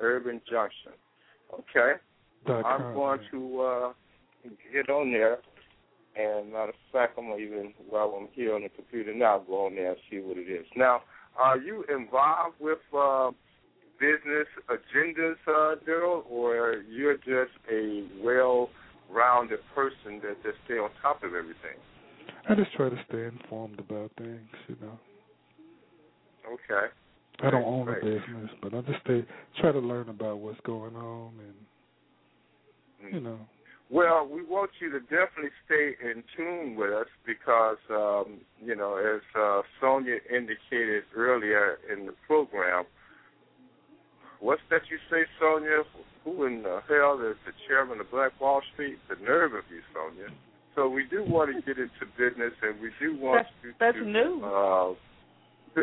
Urban 0.00 0.40
Junction. 0.50 0.92
Okay. 1.52 1.98
Dot 2.46 2.64
I'm 2.64 2.80
com. 2.80 2.94
going 2.94 3.20
to 3.30 3.60
uh, 3.60 3.92
get 4.72 4.88
on 4.88 5.12
there. 5.12 5.38
And 6.14 6.52
matter 6.52 6.70
of 6.70 6.74
fact, 6.92 7.18
I'm 7.18 7.24
even 7.40 7.72
while 7.88 8.14
I'm 8.18 8.28
here 8.32 8.54
on 8.54 8.62
the 8.62 8.68
computer 8.68 9.14
now, 9.14 9.42
go 9.46 9.66
on 9.66 9.74
there 9.74 9.90
and 9.90 9.96
see 10.10 10.18
what 10.18 10.36
it 10.36 10.50
is. 10.50 10.66
Now, 10.76 11.02
are 11.38 11.58
you 11.58 11.84
involved 11.88 12.56
with 12.60 12.78
uh, 12.96 13.30
business 13.98 14.46
agendas, 14.68 15.36
uh, 15.48 15.76
Daryl, 15.88 16.24
or 16.28 16.82
you're 16.88 17.16
just 17.16 17.56
a 17.72 18.04
well-rounded 18.22 19.60
person 19.74 20.20
that 20.22 20.42
just 20.42 20.58
stay 20.66 20.74
on 20.74 20.90
top 21.00 21.22
of 21.22 21.34
everything? 21.34 21.80
I 22.48 22.54
just 22.54 22.72
try 22.74 22.90
to 22.90 23.04
stay 23.08 23.24
informed 23.24 23.78
about 23.78 24.10
things, 24.18 24.50
you 24.68 24.76
know. 24.82 24.98
Okay. 26.46 26.92
I 27.40 27.50
don't 27.50 27.62
Right, 27.62 27.66
own 27.66 27.88
a 27.88 27.94
business, 27.94 28.50
but 28.60 28.74
I 28.74 28.80
just 28.82 29.00
stay 29.04 29.24
try 29.60 29.72
to 29.72 29.78
learn 29.78 30.08
about 30.08 30.38
what's 30.38 30.60
going 30.60 30.94
on 30.94 31.32
and 31.38 33.14
you 33.14 33.20
know. 33.20 33.38
Well, 33.92 34.26
we 34.26 34.42
want 34.42 34.70
you 34.80 34.90
to 34.90 35.00
definitely 35.00 35.52
stay 35.66 35.92
in 36.02 36.24
tune 36.34 36.76
with 36.76 36.90
us 36.94 37.08
because, 37.26 37.76
um, 37.90 38.40
you 38.58 38.74
know, 38.74 38.96
as 38.96 39.20
uh, 39.38 39.60
Sonja 39.82 40.16
indicated 40.34 41.02
earlier 41.14 41.76
in 41.92 42.06
the 42.06 42.14
program, 42.26 42.84
what's 44.40 44.62
that 44.70 44.80
you 44.90 44.96
say, 45.10 45.24
Sonja? 45.40 45.82
Who 46.24 46.46
in 46.46 46.62
the 46.62 46.80
hell 46.88 47.20
is 47.20 47.36
the 47.44 47.52
chairman 47.68 48.00
of 48.00 48.10
Black 48.10 48.32
Wall 48.40 48.62
Street? 48.72 48.96
The 49.10 49.22
nerve 49.22 49.52
of 49.52 49.64
you, 49.70 49.82
Sonja. 49.94 50.32
So 50.74 50.88
we 50.88 51.04
do 51.10 51.22
want 51.22 51.54
to 51.54 51.60
get 51.60 51.76
into 51.76 52.06
business, 52.16 52.54
and 52.62 52.80
we 52.80 52.92
do 52.98 53.14
want 53.20 53.44
That's- 53.44 53.54
you 53.62 53.72
that's 53.78 53.96
to. 53.98 54.04
new. 54.06 54.42
Uh, 54.42 54.94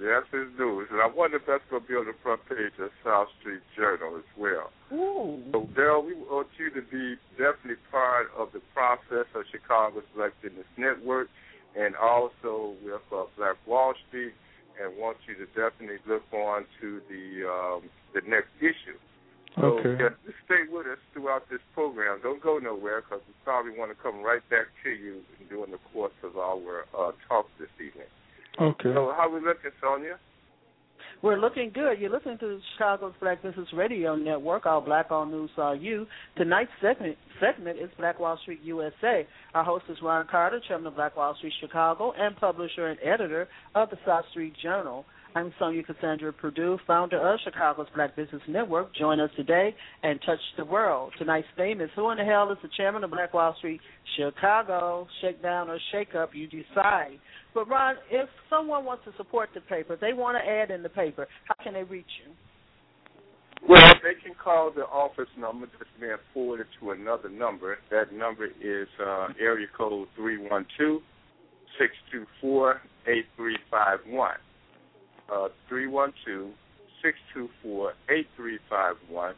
yes, 0.00 0.22
it's 0.32 0.58
news, 0.58 0.88
and 0.90 1.00
I 1.00 1.06
wonder 1.06 1.36
if 1.36 1.46
that's 1.46 1.64
going 1.70 1.82
to 1.82 1.88
be 1.88 1.94
on 1.94 2.06
the 2.06 2.16
front 2.22 2.40
page 2.48 2.72
of 2.80 2.90
South 3.04 3.28
Street 3.40 3.62
Journal 3.76 4.16
as 4.16 4.28
well. 4.36 4.70
Ooh. 4.92 5.42
So, 5.52 5.68
Daryl, 5.76 6.04
we 6.06 6.14
want 6.14 6.48
you 6.58 6.70
to 6.70 6.82
be 6.86 7.16
definitely 7.36 7.82
part 7.90 8.28
of 8.36 8.48
the 8.52 8.60
process 8.72 9.26
of 9.34 9.42
Chicago's 9.50 10.04
Black 10.14 10.32
Business 10.42 10.66
Network 10.76 11.28
and 11.76 11.94
also 11.96 12.74
with 12.82 13.02
uh, 13.12 13.24
Black 13.36 13.56
Wall 13.66 13.94
Street 14.08 14.32
and 14.80 14.96
want 14.96 15.18
you 15.26 15.34
to 15.34 15.46
definitely 15.52 15.98
look 16.06 16.22
on 16.32 16.64
to 16.80 17.00
the 17.10 17.44
um, 17.46 17.82
the 18.14 18.22
next 18.28 18.54
issue. 18.60 18.96
So 19.56 19.78
Okay. 19.78 19.96
yeah, 19.98 20.14
just 20.24 20.38
stay 20.46 20.70
with 20.70 20.86
us 20.86 21.02
throughout 21.12 21.50
this 21.50 21.60
program. 21.74 22.20
Don't 22.22 22.40
go 22.40 22.58
nowhere 22.58 23.02
because 23.02 23.20
we 23.26 23.34
probably 23.44 23.72
want 23.76 23.90
to 23.90 23.98
come 23.98 24.22
right 24.22 24.44
back 24.50 24.70
to 24.84 24.90
you 24.90 25.22
during 25.50 25.72
the 25.72 25.82
course 25.92 26.14
of 26.22 26.38
our 26.38 26.86
uh, 26.94 27.12
talk 27.28 27.46
this 27.58 27.72
evening. 27.76 28.06
Okay. 28.60 28.92
So 28.94 29.14
how 29.16 29.30
we 29.32 29.40
looking, 29.40 29.70
Sonja? 29.82 30.16
We're 31.20 31.40
looking 31.40 31.72
good. 31.74 31.98
You're 31.98 32.10
listening 32.10 32.38
to 32.38 32.60
Chicago's 32.72 33.12
Black 33.20 33.42
Business 33.42 33.66
Radio 33.72 34.14
Network. 34.14 34.66
All 34.66 34.80
Black, 34.80 35.10
all 35.10 35.26
news, 35.26 35.50
all 35.56 35.74
you. 35.74 36.06
Tonight's 36.36 36.70
segment 36.80 37.16
segment 37.40 37.78
is 37.78 37.90
Black 37.98 38.20
Wall 38.20 38.38
Street 38.42 38.60
USA. 38.62 39.26
Our 39.54 39.64
host 39.64 39.84
is 39.88 39.98
Ron 40.00 40.26
Carter, 40.30 40.60
chairman 40.66 40.86
of 40.86 40.94
Black 40.94 41.16
Wall 41.16 41.34
Street 41.36 41.54
Chicago 41.60 42.12
and 42.16 42.36
publisher 42.36 42.86
and 42.86 42.98
editor 43.02 43.48
of 43.74 43.90
the 43.90 43.98
South 44.06 44.24
Street 44.30 44.54
Journal. 44.62 45.04
I'm 45.34 45.52
Sonja 45.60 45.84
Cassandra 45.84 46.32
Perdue, 46.32 46.78
founder 46.86 47.18
of 47.20 47.38
Chicago's 47.44 47.86
Black 47.94 48.16
Business 48.16 48.40
Network. 48.48 48.94
Join 48.94 49.20
us 49.20 49.30
today 49.36 49.74
and 50.02 50.18
touch 50.24 50.38
the 50.56 50.64
world. 50.64 51.12
Tonight's 51.18 51.46
theme 51.56 51.82
is 51.82 51.90
Who 51.94 52.10
in 52.10 52.18
the 52.18 52.24
Hell 52.24 52.50
is 52.50 52.58
the 52.62 52.68
chairman 52.76 53.04
of 53.04 53.10
Black 53.10 53.34
Wall 53.34 53.54
Street 53.58 53.80
Chicago? 54.16 55.06
Shake 55.20 55.42
down 55.42 55.68
or 55.68 55.78
shake 55.92 56.14
up, 56.14 56.30
you 56.32 56.46
decide. 56.46 57.18
But 57.52 57.68
Ron, 57.68 57.96
if 58.10 58.28
someone 58.48 58.86
wants 58.86 59.04
to 59.04 59.12
support 59.18 59.50
the 59.54 59.60
paper, 59.60 59.98
they 60.00 60.14
want 60.14 60.38
to 60.42 60.50
add 60.50 60.70
in 60.70 60.82
the 60.82 60.88
paper, 60.88 61.28
how 61.44 61.62
can 61.62 61.74
they 61.74 61.84
reach 61.84 62.06
you? 62.24 62.32
Well, 63.68 63.94
they 64.02 64.20
can 64.24 64.34
call 64.42 64.72
the 64.74 64.82
office 64.82 65.28
number 65.38 65.66
that's 65.78 65.90
being 66.00 66.16
forwarded 66.32 66.66
to 66.80 66.92
another 66.92 67.28
number. 67.28 67.78
That 67.90 68.12
number 68.14 68.46
is 68.46 68.88
uh, 69.04 69.28
area 69.38 69.66
code 69.76 70.08
three 70.16 70.38
one 70.38 70.64
two 70.78 71.00
six 71.78 71.92
two 72.10 72.24
four 72.40 72.80
eight 73.06 73.26
three 73.36 73.58
five 73.70 73.98
one. 74.06 74.36
Uh, 75.32 75.48
three 75.68 75.86
one 75.86 76.12
two 76.24 76.50
six 77.02 77.18
two 77.34 77.48
four 77.62 77.92
eight 78.08 78.26
three 78.36 78.58
five 78.70 78.94
one, 79.08 79.34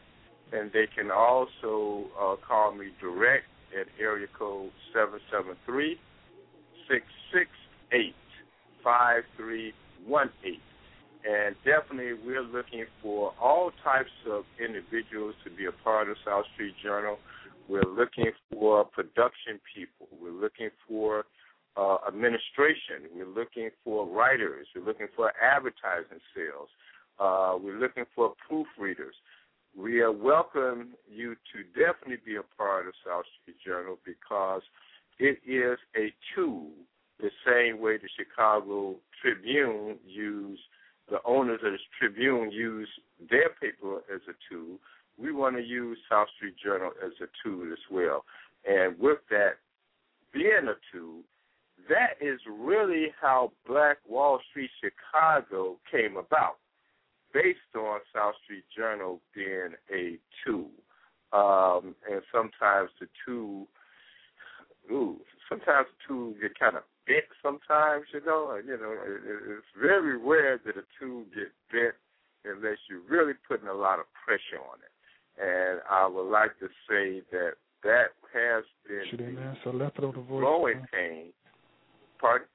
and 0.53 0.71
they 0.71 0.87
can 0.95 1.11
also 1.11 2.05
uh, 2.19 2.35
call 2.47 2.73
me 2.73 2.87
direct 3.01 3.45
at 3.79 3.87
area 3.99 4.27
code 4.37 4.71
seven 4.93 5.19
seven 5.31 5.55
three 5.65 5.99
six 6.89 7.05
six 7.33 7.49
eight 7.91 8.15
five 8.83 9.23
three 9.37 9.73
one 10.05 10.29
eight. 10.45 10.61
And 11.23 11.55
definitely, 11.63 12.13
we're 12.25 12.41
looking 12.41 12.85
for 13.03 13.33
all 13.39 13.71
types 13.83 14.09
of 14.29 14.43
individuals 14.59 15.35
to 15.43 15.51
be 15.51 15.65
a 15.65 15.71
part 15.83 16.09
of 16.09 16.17
South 16.25 16.45
Street 16.55 16.73
Journal. 16.81 17.17
We're 17.69 17.83
looking 17.85 18.31
for 18.51 18.85
production 18.85 19.59
people. 19.75 20.07
We're 20.19 20.31
looking 20.31 20.69
for 20.87 21.25
uh, 21.77 21.97
administration. 22.07 23.07
We're 23.13 23.27
looking 23.27 23.69
for 23.83 24.07
writers. 24.07 24.67
We're 24.75 24.85
looking 24.85 25.07
for 25.15 25.31
advertising 25.41 26.19
sales. 26.35 26.69
Uh, 27.19 27.57
we're 27.61 27.79
looking 27.79 28.05
for 28.15 28.33
proofreaders. 28.49 29.15
We 29.77 30.05
welcome 30.05 30.89
you 31.09 31.35
to 31.53 31.63
definitely 31.79 32.17
be 32.25 32.35
a 32.35 32.43
part 32.57 32.87
of 32.87 32.93
South 33.05 33.23
Street 33.41 33.57
Journal 33.65 33.97
because 34.05 34.61
it 35.17 35.39
is 35.47 35.77
a 35.95 36.13
tool 36.35 36.67
the 37.21 37.29
same 37.45 37.79
way 37.79 37.97
the 37.97 38.09
Chicago 38.17 38.95
Tribune 39.21 39.97
used, 40.05 40.61
the 41.09 41.19
owners 41.25 41.59
of 41.63 41.73
the 41.73 41.77
Tribune 41.99 42.51
use 42.51 42.89
their 43.29 43.49
paper 43.61 43.97
as 44.13 44.21
a 44.27 44.33
tool. 44.49 44.77
We 45.17 45.31
want 45.31 45.55
to 45.55 45.63
use 45.63 45.97
South 46.09 46.27
Street 46.35 46.55
Journal 46.61 46.91
as 47.05 47.11
a 47.21 47.27
tool 47.43 47.71
as 47.71 47.79
well. 47.91 48.25
And 48.67 48.97
with 48.99 49.19
that 49.29 49.57
being 50.33 50.67
a 50.67 50.75
tool, 50.91 51.21
that 51.89 52.19
is 52.21 52.39
really 52.49 53.07
how 53.19 53.51
Black 53.67 53.97
Wall 54.07 54.39
Street 54.49 54.69
Chicago 54.81 55.77
came 55.91 56.17
about, 56.17 56.57
based 57.33 57.59
on 57.75 57.99
South 58.13 58.35
Street 58.43 58.63
Journal 58.75 59.21
being 59.33 59.75
a 59.93 60.17
tool. 60.45 60.69
Um, 61.33 61.95
and 62.11 62.21
sometimes 62.31 62.89
the 62.99 63.07
tool, 63.25 63.67
ooh, 64.91 65.19
sometimes 65.47 65.87
the 65.87 66.07
tool 66.07 66.33
get 66.41 66.59
kind 66.59 66.75
of 66.75 66.83
bent. 67.07 67.23
Sometimes 67.41 68.05
you 68.13 68.21
know, 68.25 68.59
you 68.65 68.77
know, 68.77 68.95
it's 69.55 69.65
very 69.79 70.17
rare 70.17 70.59
that 70.65 70.75
a 70.75 70.83
tool 70.99 71.23
get 71.33 71.51
bent 71.71 71.95
unless 72.43 72.77
you're 72.89 73.05
really 73.09 73.33
putting 73.47 73.67
a 73.67 73.73
lot 73.73 73.99
of 73.99 74.05
pressure 74.25 74.59
on 74.59 74.79
it. 74.83 74.91
And 75.41 75.79
I 75.89 76.05
would 76.05 76.29
like 76.29 76.59
to 76.59 76.67
say 76.89 77.21
that 77.31 77.53
that 77.83 78.11
has 78.33 78.63
been 78.87 79.03
the 80.11 80.21
growing 80.27 80.85
pain 80.91 81.31
Pardon? 82.21 82.47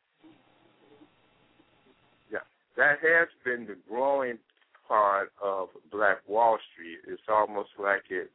Yeah, 2.33 2.39
that 2.77 2.99
has 3.03 3.29
been 3.45 3.67
the 3.67 3.77
growing 3.89 4.39
part 4.87 5.33
of 5.43 5.71
Black 5.91 6.19
Wall 6.29 6.57
Street. 6.73 6.99
It's 7.13 7.23
almost 7.29 7.71
like 7.77 8.05
it 8.11 8.31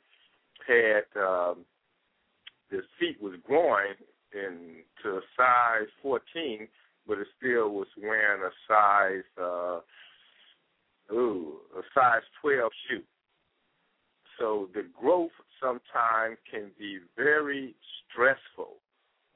had 0.68 1.06
um, 1.18 1.66
the 2.70 2.82
feet 3.00 3.22
was 3.22 3.36
growing 3.48 3.96
into 4.34 5.18
a 5.18 5.22
size 5.38 5.88
14, 6.02 6.68
but 7.08 7.18
it 7.18 7.28
still 7.38 7.70
was 7.70 7.88
wearing 8.02 8.42
a 8.44 8.52
size 8.68 9.24
uh, 9.42 9.80
ooh 11.14 11.54
a 11.78 11.82
size 11.94 12.24
12 12.42 12.72
shoe. 12.90 13.02
So 14.38 14.68
the 14.74 14.86
growth 15.00 15.32
sometimes 15.62 16.38
can 16.50 16.72
be 16.78 17.00
very 17.16 17.74
stressful 18.10 18.81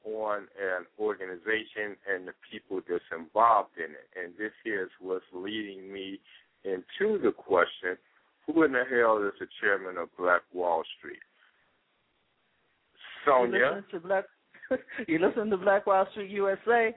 on 0.06 0.46
an 0.60 0.86
organization 0.98 1.96
and 2.06 2.28
the 2.28 2.32
people 2.50 2.80
that's 2.88 3.02
involved 3.12 3.76
in 3.76 3.90
it. 3.90 4.08
And 4.14 4.32
this 4.38 4.52
is 4.64 4.88
what's 5.00 5.24
leading 5.34 5.92
me 5.92 6.20
into 6.64 7.18
the 7.22 7.32
question 7.32 7.98
who 8.46 8.62
in 8.62 8.72
the 8.72 8.84
hell 8.88 9.18
is 9.18 9.32
the 9.40 9.46
chairman 9.60 9.98
of 9.98 10.08
Black 10.16 10.42
Wall 10.52 10.82
Street? 10.98 11.18
Sonja. 13.26 13.58
You 13.58 13.66
listen 13.66 13.84
to 13.90 14.00
Black, 14.00 14.24
you 15.08 15.18
listen 15.18 15.50
to 15.50 15.56
Black 15.56 15.86
Wall 15.86 16.06
Street 16.12 16.30
USA. 16.30 16.94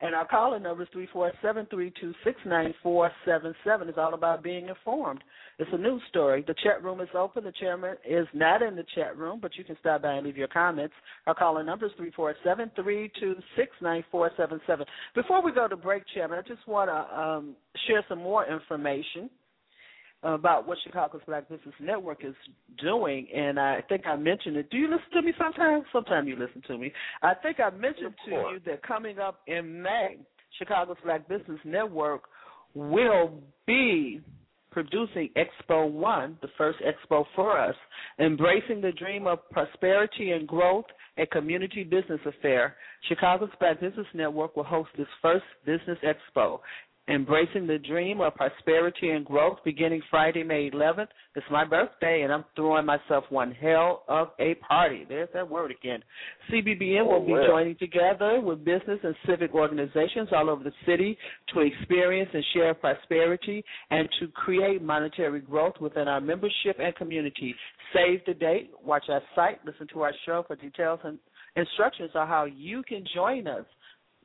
And 0.00 0.14
our 0.14 0.26
calling 0.26 0.62
number 0.62 0.82
is 0.82 0.88
three 0.92 1.08
four 1.10 1.32
seven 1.40 1.66
three 1.70 1.90
two 1.98 2.12
six 2.22 2.38
nine 2.44 2.74
four 2.82 3.10
seven 3.24 3.54
seven. 3.64 3.88
It's 3.88 3.96
all 3.96 4.12
about 4.12 4.42
being 4.42 4.68
informed. 4.68 5.24
It's 5.58 5.70
a 5.72 5.78
news 5.78 6.02
story. 6.10 6.44
The 6.46 6.54
chat 6.62 6.84
room 6.84 7.00
is 7.00 7.08
open. 7.14 7.44
The 7.44 7.52
chairman 7.52 7.96
is 8.06 8.26
not 8.34 8.60
in 8.60 8.76
the 8.76 8.84
chat 8.94 9.16
room, 9.16 9.38
but 9.40 9.56
you 9.56 9.64
can 9.64 9.76
stop 9.80 10.02
by 10.02 10.12
and 10.12 10.26
leave 10.26 10.36
your 10.36 10.48
comments. 10.48 10.94
Our 11.26 11.34
calling 11.34 11.64
number 11.64 11.86
is 11.86 11.92
three 11.96 12.12
four 12.14 12.34
seven 12.44 12.70
three 12.76 13.10
two 13.18 13.36
six 13.56 13.70
nine 13.80 14.04
four 14.10 14.30
seven 14.36 14.60
seven. 14.66 14.84
Before 15.14 15.42
we 15.42 15.50
go 15.52 15.66
to 15.66 15.76
break, 15.76 16.02
Chairman, 16.14 16.38
I 16.38 16.46
just 16.46 16.66
want 16.68 16.90
to 16.90 17.18
um, 17.18 17.56
share 17.86 18.04
some 18.06 18.18
more 18.18 18.44
information 18.46 19.30
about 20.34 20.66
what 20.66 20.76
Chicago's 20.84 21.22
Black 21.26 21.48
Business 21.48 21.74
Network 21.80 22.24
is 22.24 22.34
doing, 22.82 23.28
and 23.34 23.60
I 23.60 23.80
think 23.88 24.06
I 24.06 24.16
mentioned 24.16 24.56
it. 24.56 24.68
Do 24.70 24.76
you 24.76 24.88
listen 24.88 25.10
to 25.14 25.22
me 25.22 25.32
sometimes? 25.38 25.84
Sometimes 25.92 26.26
you 26.26 26.36
listen 26.36 26.62
to 26.66 26.76
me. 26.76 26.92
I 27.22 27.34
think 27.34 27.60
I 27.60 27.70
mentioned 27.70 28.14
to 28.26 28.30
you 28.30 28.60
that 28.66 28.82
coming 28.82 29.18
up 29.18 29.40
in 29.46 29.82
May, 29.82 30.18
Chicago's 30.58 30.96
Black 31.04 31.28
Business 31.28 31.60
Network 31.64 32.22
will 32.74 33.40
be 33.66 34.20
producing 34.76 35.30
Expo 35.36 35.90
One, 35.90 36.36
the 36.42 36.48
first 36.58 36.78
expo 36.80 37.24
for 37.34 37.58
us, 37.58 37.74
embracing 38.18 38.82
the 38.82 38.92
dream 38.92 39.26
of 39.26 39.38
prosperity 39.50 40.32
and 40.32 40.46
growth, 40.46 40.84
a 41.16 41.24
community 41.24 41.82
business 41.82 42.20
affair. 42.26 42.76
Chicago's 43.08 43.48
Black 43.58 43.80
Business 43.80 44.06
Network 44.12 44.54
will 44.54 44.64
host 44.64 44.90
this 44.98 45.06
first 45.22 45.44
business 45.64 45.96
expo. 46.04 46.60
Embracing 47.08 47.68
the 47.68 47.78
Dream 47.78 48.20
of 48.20 48.34
Prosperity 48.34 49.10
and 49.10 49.24
Growth 49.24 49.58
beginning 49.64 50.02
Friday, 50.10 50.42
May 50.42 50.70
11th. 50.70 51.06
It's 51.36 51.46
my 51.52 51.64
birthday, 51.64 52.22
and 52.22 52.32
I'm 52.32 52.44
throwing 52.56 52.84
myself 52.84 53.22
one 53.28 53.52
hell 53.52 54.02
of 54.08 54.30
a 54.40 54.54
party. 54.56 55.06
There's 55.08 55.28
that 55.32 55.48
word 55.48 55.70
again. 55.70 56.00
CBBN 56.50 57.02
oh, 57.02 57.20
will 57.20 57.26
be 57.26 57.32
well. 57.32 57.46
joining 57.46 57.76
together 57.76 58.40
with 58.40 58.64
business 58.64 58.98
and 59.04 59.14
civic 59.24 59.54
organizations 59.54 60.30
all 60.32 60.50
over 60.50 60.64
the 60.64 60.72
city 60.84 61.16
to 61.54 61.60
experience 61.60 62.30
and 62.34 62.44
share 62.52 62.74
prosperity 62.74 63.64
and 63.90 64.08
to 64.18 64.26
create 64.28 64.82
monetary 64.82 65.40
growth 65.40 65.74
within 65.80 66.08
our 66.08 66.20
membership 66.20 66.76
and 66.80 66.92
community. 66.96 67.54
Save 67.94 68.24
the 68.26 68.34
date, 68.34 68.72
watch 68.84 69.04
our 69.08 69.22
site, 69.36 69.64
listen 69.64 69.86
to 69.92 70.02
our 70.02 70.12
show 70.24 70.44
for 70.44 70.56
details 70.56 70.98
and 71.04 71.20
instructions 71.54 72.10
on 72.16 72.26
how 72.26 72.46
you 72.46 72.82
can 72.82 73.04
join 73.14 73.46
us. 73.46 73.64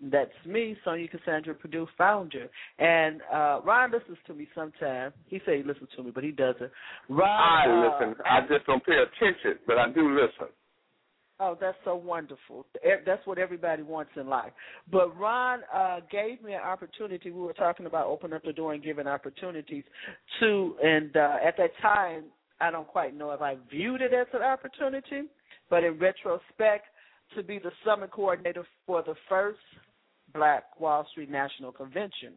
That's 0.03 0.31
me, 0.45 0.75
Sonja 0.85 1.09
Cassandra 1.09 1.53
Perdue, 1.53 1.87
founder. 1.97 2.49
And 2.79 3.21
uh 3.33 3.61
Ron 3.63 3.91
listens 3.91 4.17
to 4.27 4.33
me 4.33 4.47
sometimes. 4.55 5.13
He 5.27 5.39
say 5.45 5.57
he 5.57 5.63
listens 5.63 5.89
to 5.95 6.03
me, 6.03 6.11
but 6.13 6.23
he 6.23 6.31
doesn't. 6.31 6.71
Ron, 7.09 7.29
I 7.29 7.65
uh, 7.67 8.05
listen. 8.07 8.23
I 8.25 8.41
just 8.47 8.65
don't 8.65 8.85
pay 8.85 8.97
attention, 8.97 9.59
but 9.67 9.77
I 9.77 9.91
do 9.91 10.13
listen. 10.13 10.47
Oh, 11.43 11.57
that's 11.59 11.77
so 11.83 11.95
wonderful. 11.95 12.67
That's 13.03 13.25
what 13.25 13.39
everybody 13.39 13.81
wants 13.81 14.11
in 14.15 14.27
life. 14.27 14.51
But 14.91 15.17
Ron 15.17 15.61
uh, 15.73 16.01
gave 16.11 16.43
me 16.43 16.53
an 16.53 16.61
opportunity. 16.61 17.31
We 17.31 17.41
were 17.41 17.53
talking 17.53 17.87
about 17.87 18.05
opening 18.05 18.35
up 18.35 18.43
the 18.43 18.53
door 18.53 18.75
and 18.75 18.83
giving 18.83 19.07
opportunities 19.07 19.83
to, 20.39 20.75
and 20.83 21.17
uh, 21.17 21.37
at 21.43 21.57
that 21.57 21.71
time, 21.81 22.25
I 22.59 22.69
don't 22.69 22.87
quite 22.87 23.17
know 23.17 23.31
if 23.31 23.41
I 23.41 23.55
viewed 23.71 24.01
it 24.01 24.13
as 24.13 24.27
an 24.33 24.43
opportunity, 24.43 25.29
but 25.67 25.83
in 25.83 25.97
retrospect, 25.97 26.85
to 27.35 27.41
be 27.41 27.57
the 27.57 27.71
summit 27.83 28.11
coordinator 28.11 28.63
for 28.85 29.01
the 29.01 29.15
first 29.27 29.57
Black 30.33 30.79
Wall 30.79 31.05
Street 31.11 31.29
National 31.29 31.71
Convention. 31.71 32.33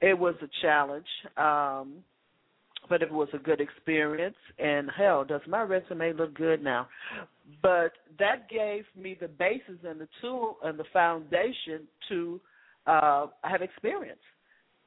It 0.00 0.18
was 0.18 0.34
a 0.42 0.48
challenge, 0.60 1.06
um, 1.36 1.94
but 2.88 3.02
it 3.02 3.10
was 3.10 3.28
a 3.32 3.38
good 3.38 3.60
experience. 3.60 4.36
And 4.58 4.90
hell, 4.96 5.24
does 5.24 5.40
my 5.48 5.62
resume 5.62 6.12
look 6.12 6.34
good 6.34 6.62
now? 6.62 6.88
But 7.62 7.92
that 8.18 8.48
gave 8.50 8.84
me 9.00 9.16
the 9.18 9.28
basis 9.28 9.78
and 9.86 10.00
the 10.00 10.08
tool 10.20 10.58
and 10.62 10.78
the 10.78 10.84
foundation 10.92 11.86
to 12.08 12.40
uh, 12.86 13.26
have 13.42 13.62
experience 13.62 14.20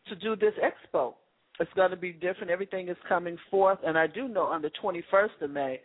to 0.10 0.16
do 0.16 0.36
this 0.36 0.54
expo. 0.64 1.14
It's 1.60 1.72
going 1.74 1.92
to 1.92 1.98
be 1.98 2.12
different. 2.12 2.52
Everything 2.52 2.88
is 2.88 2.98
coming 3.10 3.38
forth, 3.50 3.80
and 3.84 3.98
I 3.98 4.08
do 4.08 4.28
know 4.28 4.44
on 4.44 4.62
the 4.62 4.72
21st 4.82 5.42
of 5.42 5.50
May, 5.50 5.80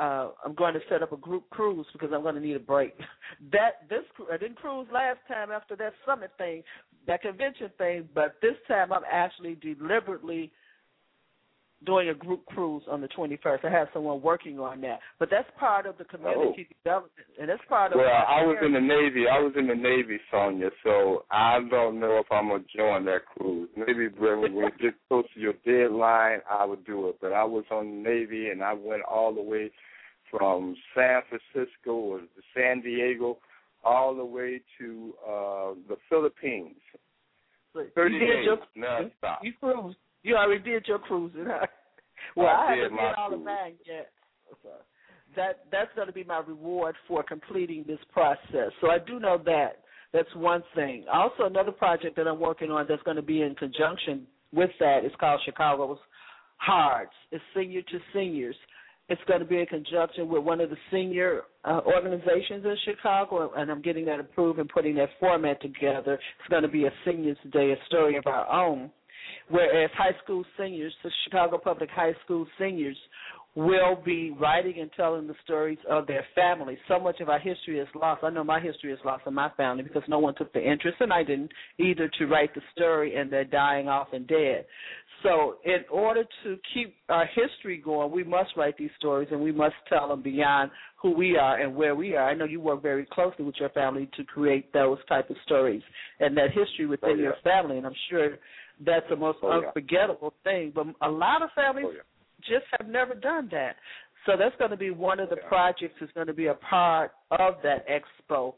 uh, 0.00 0.30
I'm 0.44 0.54
going 0.54 0.74
to 0.74 0.80
set 0.88 1.02
up 1.02 1.12
a 1.12 1.16
group 1.16 1.48
cruise 1.50 1.86
because 1.92 2.08
I'm 2.12 2.22
going 2.22 2.34
to 2.34 2.40
need 2.40 2.56
a 2.56 2.60
break. 2.60 2.94
That 3.52 3.88
this 3.88 4.02
I 4.30 4.36
didn't 4.36 4.56
cruise 4.56 4.88
last 4.92 5.18
time 5.28 5.52
after 5.52 5.76
that 5.76 5.92
summit 6.04 6.32
thing, 6.36 6.64
that 7.06 7.22
convention 7.22 7.70
thing, 7.78 8.08
but 8.12 8.34
this 8.42 8.56
time 8.66 8.92
I'm 8.92 9.04
actually 9.10 9.54
deliberately 9.54 10.50
doing 11.86 12.08
a 12.08 12.14
group 12.14 12.44
cruise 12.46 12.82
on 12.90 13.00
the 13.00 13.08
21st. 13.08 13.64
I 13.64 13.70
have 13.70 13.88
someone 13.94 14.20
working 14.20 14.58
on 14.58 14.80
that, 14.82 14.98
but 15.18 15.28
that's 15.30 15.48
part 15.58 15.86
of 15.86 15.96
the 15.96 16.04
community 16.04 16.68
development, 16.82 17.12
and 17.40 17.48
that's 17.48 17.62
part 17.68 17.92
of. 17.92 17.98
Well, 17.98 18.08
I 18.08 18.42
was 18.42 18.58
in 18.64 18.72
the 18.72 18.80
Navy. 18.80 19.26
I 19.28 19.38
was 19.38 19.52
in 19.56 19.68
the 19.68 19.74
Navy, 19.74 20.18
Sonja. 20.32 20.70
So 20.82 21.24
I 21.30 21.60
don't 21.70 22.00
know 22.00 22.18
if 22.18 22.26
I'm 22.30 22.48
gonna 22.48 22.64
join 22.76 23.04
that 23.04 23.26
cruise. 23.26 23.68
Maybe 23.76 24.08
when 24.08 24.54
we 24.54 24.64
get 24.80 24.94
close 25.08 25.24
to 25.34 25.40
your 25.40 25.54
deadline, 25.64 26.40
I 26.50 26.64
would 26.64 26.84
do 26.84 27.08
it. 27.08 27.18
But 27.20 27.32
I 27.32 27.44
was 27.44 27.64
on 27.70 28.02
the 28.02 28.10
Navy, 28.10 28.48
and 28.48 28.62
I 28.62 28.72
went 28.72 29.02
all 29.02 29.32
the 29.32 29.42
way 29.42 29.70
from 30.30 30.74
San 30.94 31.22
Francisco 31.28 31.92
or 31.92 32.20
San 32.54 32.80
Diego, 32.80 33.38
all 33.84 34.14
the 34.14 34.24
way 34.24 34.60
to 34.78 35.14
uh 35.26 35.74
the 35.88 35.96
Philippines. 36.08 36.76
Thirty 37.94 38.14
you 38.14 38.20
days 38.20 38.48
nonstop. 38.76 39.38
You 39.42 39.52
cruised. 39.60 39.96
You 40.22 40.36
already 40.36 40.62
did 40.62 40.86
your 40.86 40.98
cruising. 40.98 41.46
Huh? 41.46 41.66
Well, 42.36 42.48
I 42.48 42.72
I, 42.72 42.74
did 42.74 42.82
haven't 42.84 42.98
did 42.98 43.14
all 43.16 43.26
of 43.26 43.32
cruise. 43.32 43.44
mine 43.44 43.74
yet. 43.86 44.10
So 44.62 44.68
that 45.36 45.64
that's 45.70 45.90
going 45.94 46.08
to 46.08 46.12
be 46.12 46.24
my 46.24 46.42
reward 46.46 46.94
for 47.08 47.22
completing 47.22 47.84
this 47.86 48.00
process. 48.12 48.72
So 48.80 48.88
I 48.90 48.98
do 48.98 49.18
know 49.18 49.40
that. 49.46 49.82
That's 50.12 50.28
one 50.34 50.64
thing. 50.74 51.04
Also, 51.12 51.44
another 51.44 51.70
project 51.70 52.16
that 52.16 52.26
I'm 52.26 52.40
working 52.40 52.72
on 52.72 52.86
that's 52.88 53.02
going 53.04 53.16
to 53.16 53.22
be 53.22 53.42
in 53.42 53.54
conjunction 53.54 54.26
with 54.52 54.70
that 54.80 55.04
is 55.04 55.12
called 55.20 55.40
Chicago's 55.44 55.98
Hearts. 56.56 57.12
It's 57.30 57.44
senior 57.54 57.82
to 57.82 57.98
seniors. 58.12 58.56
It's 59.10 59.20
going 59.26 59.40
to 59.40 59.46
be 59.46 59.58
in 59.58 59.66
conjunction 59.66 60.28
with 60.28 60.44
one 60.44 60.60
of 60.60 60.70
the 60.70 60.76
senior 60.92 61.42
uh, 61.64 61.80
organizations 61.84 62.64
in 62.64 62.76
Chicago, 62.84 63.52
and 63.56 63.68
I'm 63.68 63.82
getting 63.82 64.04
that 64.04 64.20
approved 64.20 64.60
and 64.60 64.68
putting 64.68 64.94
that 64.94 65.08
format 65.18 65.60
together. 65.60 66.14
It's 66.14 66.48
going 66.48 66.62
to 66.62 66.68
be 66.68 66.84
a 66.84 66.90
Seniors 67.04 67.36
Day, 67.52 67.72
a 67.72 67.76
story 67.86 68.16
of 68.16 68.26
our 68.26 68.48
own. 68.48 68.90
Whereas 69.48 69.90
high 69.98 70.16
school 70.22 70.44
seniors, 70.56 70.94
the 71.02 71.10
Chicago 71.24 71.58
Public 71.58 71.90
High 71.90 72.14
School 72.24 72.46
seniors, 72.56 72.96
will 73.56 73.96
be 74.04 74.30
writing 74.30 74.80
and 74.80 74.90
telling 74.96 75.26
the 75.26 75.34
stories 75.44 75.78
of 75.88 76.06
their 76.06 76.24
families. 76.34 76.78
So 76.86 77.00
much 77.00 77.20
of 77.20 77.28
our 77.28 77.38
history 77.38 77.80
is 77.80 77.88
lost. 78.00 78.22
I 78.22 78.30
know 78.30 78.44
my 78.44 78.60
history 78.60 78.92
is 78.92 78.98
lost 79.04 79.24
in 79.26 79.34
my 79.34 79.50
family 79.56 79.82
because 79.82 80.02
no 80.06 80.20
one 80.20 80.34
took 80.36 80.52
the 80.52 80.62
interest, 80.62 80.98
and 81.00 81.12
I 81.12 81.24
didn't 81.24 81.50
either, 81.78 82.08
to 82.18 82.26
write 82.26 82.54
the 82.54 82.60
story, 82.76 83.16
and 83.16 83.30
they're 83.30 83.44
dying 83.44 83.88
off 83.88 84.08
and 84.12 84.26
dead. 84.26 84.66
So, 85.22 85.56
in 85.64 85.84
order 85.90 86.24
to 86.44 86.58
keep 86.72 86.94
our 87.08 87.26
history 87.26 87.76
going, 87.76 88.10
we 88.10 88.24
must 88.24 88.50
write 88.56 88.78
these 88.78 88.90
stories 88.96 89.28
and 89.30 89.40
we 89.40 89.52
must 89.52 89.74
tell 89.88 90.08
them 90.08 90.22
beyond 90.22 90.70
who 90.96 91.10
we 91.10 91.36
are 91.36 91.60
and 91.60 91.74
where 91.74 91.94
we 91.94 92.16
are. 92.16 92.30
I 92.30 92.34
know 92.34 92.46
you 92.46 92.60
work 92.60 92.80
very 92.80 93.06
closely 93.12 93.44
with 93.44 93.56
your 93.60 93.68
family 93.70 94.08
to 94.16 94.24
create 94.24 94.72
those 94.72 94.98
type 95.08 95.28
of 95.28 95.36
stories 95.44 95.82
and 96.20 96.34
that 96.38 96.48
history 96.48 96.86
oh, 96.86 96.88
within 96.88 97.10
oh, 97.10 97.14
yeah. 97.16 97.22
your 97.22 97.34
family, 97.44 97.76
and 97.76 97.86
I'm 97.86 97.96
sure 98.08 98.38
that's 98.84 99.04
the 99.10 99.16
most 99.16 99.38
oh, 99.42 99.60
unforgettable 99.62 100.32
yeah. 100.46 100.52
thing. 100.52 100.72
But 100.74 100.86
a 101.02 101.10
lot 101.10 101.42
of 101.42 101.50
families 101.54 101.86
oh, 101.88 101.92
yeah. 101.92 102.19
Just 102.48 102.64
have 102.78 102.88
never 102.88 103.14
done 103.14 103.48
that. 103.52 103.76
So 104.26 104.32
that's 104.38 104.54
going 104.56 104.70
to 104.70 104.76
be 104.76 104.90
one 104.90 105.18
of 105.18 105.30
the 105.30 105.36
projects 105.48 105.94
that's 106.00 106.12
going 106.12 106.26
to 106.26 106.34
be 106.34 106.46
a 106.46 106.54
part 106.54 107.12
of 107.30 107.54
that 107.62 107.86
expo. 107.88 108.54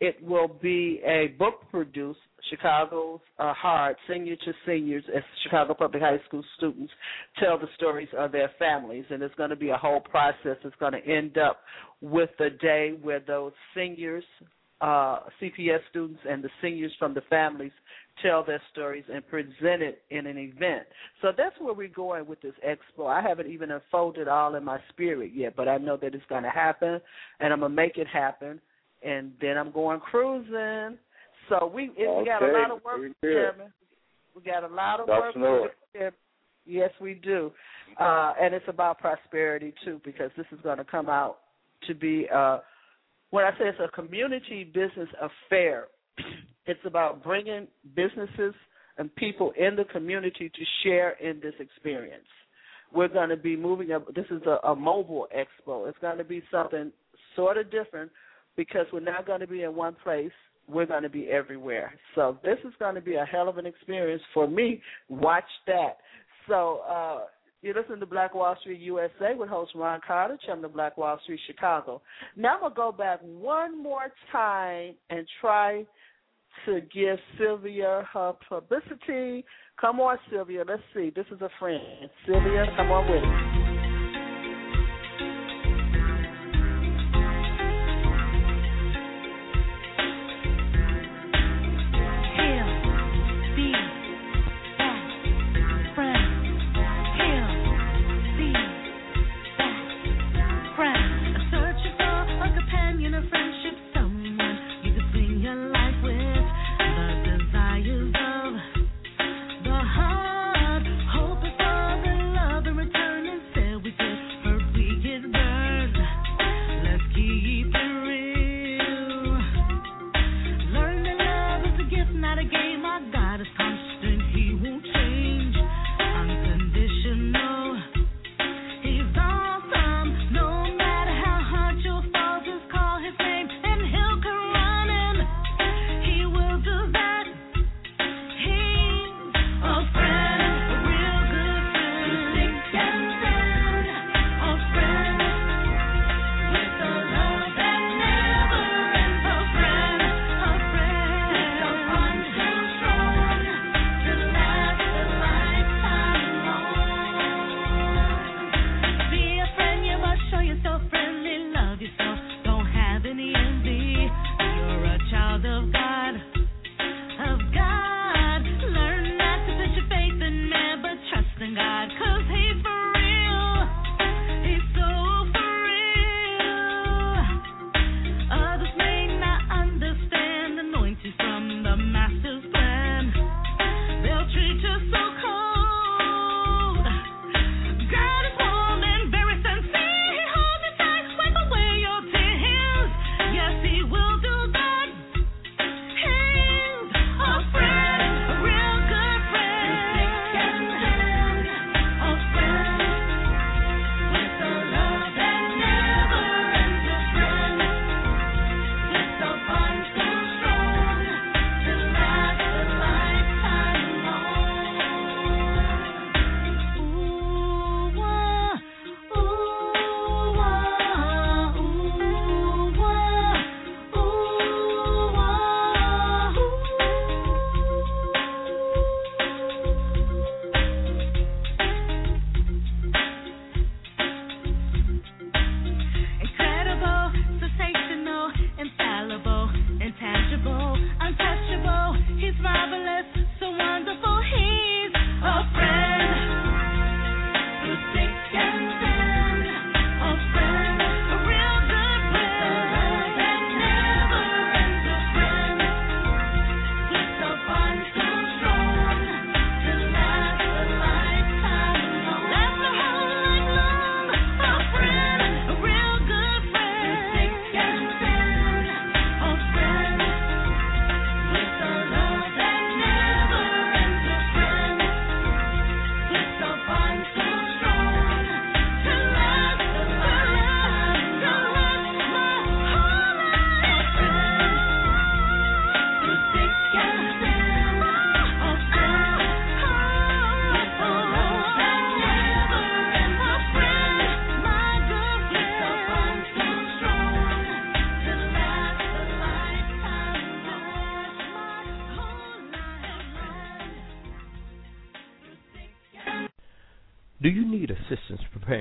It 0.00 0.16
will 0.22 0.48
be 0.48 1.00
a 1.06 1.28
book 1.38 1.70
produced, 1.70 2.18
Chicago's 2.50 3.20
uh, 3.38 3.54
Heart, 3.54 3.96
Senior 4.08 4.34
to 4.36 4.52
Seniors, 4.66 5.04
as 5.14 5.22
Chicago 5.44 5.74
Public 5.74 6.02
High 6.02 6.20
School 6.26 6.42
students 6.56 6.92
tell 7.38 7.56
the 7.56 7.68
stories 7.76 8.08
of 8.18 8.32
their 8.32 8.50
families. 8.58 9.04
And 9.10 9.22
it's 9.22 9.34
going 9.36 9.50
to 9.50 9.56
be 9.56 9.70
a 9.70 9.76
whole 9.76 10.00
process. 10.00 10.56
It's 10.64 10.74
going 10.80 10.92
to 10.92 11.06
end 11.06 11.38
up 11.38 11.60
with 12.00 12.30
the 12.38 12.50
day 12.60 12.94
where 13.00 13.20
those 13.20 13.52
seniors, 13.76 14.24
uh, 14.82 15.20
CPS 15.40 15.78
students, 15.90 16.20
and 16.28 16.44
the 16.44 16.50
seniors 16.60 16.92
from 16.98 17.14
the 17.14 17.22
families 17.30 17.72
tell 18.22 18.44
their 18.44 18.60
stories 18.72 19.04
and 19.10 19.26
present 19.26 19.80
it 19.80 20.02
in 20.10 20.26
an 20.26 20.36
event. 20.36 20.82
So 21.22 21.28
that's 21.36 21.54
where 21.58 21.72
we're 21.72 21.88
going 21.88 22.26
with 22.26 22.42
this 22.42 22.52
expo. 22.66 23.06
I 23.06 23.26
haven't 23.26 23.46
even 23.46 23.70
unfolded 23.70 24.28
all 24.28 24.54
in 24.56 24.64
my 24.64 24.78
spirit 24.90 25.32
yet, 25.34 25.54
but 25.56 25.68
I 25.68 25.78
know 25.78 25.96
that 25.96 26.14
it's 26.14 26.24
going 26.28 26.42
to 26.42 26.50
happen, 26.50 27.00
and 27.40 27.52
I'm 27.52 27.60
going 27.60 27.72
to 27.72 27.76
make 27.76 27.96
it 27.96 28.06
happen 28.06 28.60
and 29.04 29.32
then 29.40 29.58
I'm 29.58 29.72
going 29.72 30.00
cruising. 30.00 30.98
So 31.48 31.70
we 31.72 31.90
it, 31.96 32.06
okay. 32.06 32.20
we 32.20 32.24
got 32.24 32.42
a 32.42 32.52
lot 32.52 32.70
of 32.70 32.84
work, 32.84 33.12
Chairman. 33.22 33.72
We 34.34 34.42
got 34.42 34.64
a 34.64 34.72
lot 34.72 35.00
of 35.00 35.08
work. 35.08 35.34
Chairman. 35.92 36.12
Yes, 36.64 36.90
we 37.00 37.14
do, 37.14 37.50
uh, 37.98 38.34
and 38.40 38.54
it's 38.54 38.64
about 38.68 38.98
prosperity 38.98 39.74
too, 39.84 40.00
because 40.04 40.30
this 40.36 40.46
is 40.52 40.60
going 40.62 40.78
to 40.78 40.84
come 40.84 41.08
out 41.08 41.38
to 41.86 41.94
be. 41.94 42.26
Uh, 42.32 42.58
when 43.32 43.46
I 43.46 43.50
say 43.52 43.64
it's 43.64 43.78
a 43.80 43.88
community 43.88 44.62
business 44.62 45.08
affair, 45.20 45.88
it's 46.66 46.80
about 46.84 47.24
bringing 47.24 47.66
businesses 47.96 48.54
and 48.98 49.12
people 49.16 49.52
in 49.58 49.74
the 49.74 49.84
community 49.84 50.50
to 50.50 50.64
share 50.84 51.12
in 51.12 51.40
this 51.40 51.54
experience. 51.58 52.26
We're 52.94 53.08
going 53.08 53.30
to 53.30 53.38
be 53.38 53.56
moving 53.56 53.90
up. 53.92 54.06
This 54.14 54.26
is 54.30 54.42
a, 54.46 54.68
a 54.68 54.76
mobile 54.76 55.28
expo. 55.34 55.88
It's 55.88 55.96
going 56.00 56.18
to 56.18 56.24
be 56.24 56.42
something 56.52 56.92
sort 57.34 57.56
of 57.56 57.70
different 57.70 58.12
because 58.54 58.84
we're 58.92 59.00
not 59.00 59.26
going 59.26 59.40
to 59.40 59.46
be 59.46 59.62
in 59.62 59.74
one 59.74 59.96
place. 60.04 60.30
We're 60.68 60.84
going 60.84 61.02
to 61.02 61.08
be 61.08 61.28
everywhere. 61.28 61.94
So 62.14 62.36
this 62.44 62.58
is 62.66 62.74
going 62.78 62.96
to 62.96 63.00
be 63.00 63.14
a 63.14 63.24
hell 63.24 63.48
of 63.48 63.56
an 63.56 63.64
experience 63.64 64.22
for 64.34 64.46
me. 64.46 64.82
Watch 65.08 65.44
that. 65.66 65.96
So 66.46 66.82
uh, 66.86 67.20
you 67.62 67.72
listen 67.74 68.00
to 68.00 68.06
Black 68.06 68.34
Wall 68.34 68.56
Street 68.60 68.80
USA 68.80 69.34
with 69.36 69.48
host 69.48 69.72
Ron 69.74 70.00
Carter. 70.06 70.36
I'm 70.50 70.60
the 70.60 70.68
Black 70.68 70.98
Wall 70.98 71.18
Street 71.22 71.40
Chicago. 71.46 72.02
Now 72.36 72.54
I'm 72.54 72.60
going 72.60 72.72
to 72.72 72.76
go 72.76 72.92
back 72.92 73.20
one 73.22 73.80
more 73.80 74.12
time 74.32 74.94
and 75.10 75.26
try 75.40 75.86
to 76.66 76.80
give 76.92 77.18
Sylvia 77.38 78.06
her 78.12 78.32
publicity. 78.48 79.44
Come 79.80 80.00
on, 80.00 80.18
Sylvia. 80.30 80.64
Let's 80.66 80.82
see. 80.94 81.12
This 81.14 81.26
is 81.30 81.40
a 81.40 81.48
friend. 81.58 82.10
Sylvia, 82.26 82.66
come 82.76 82.90
on 82.90 83.10
with 83.10 83.22
it. 83.22 83.61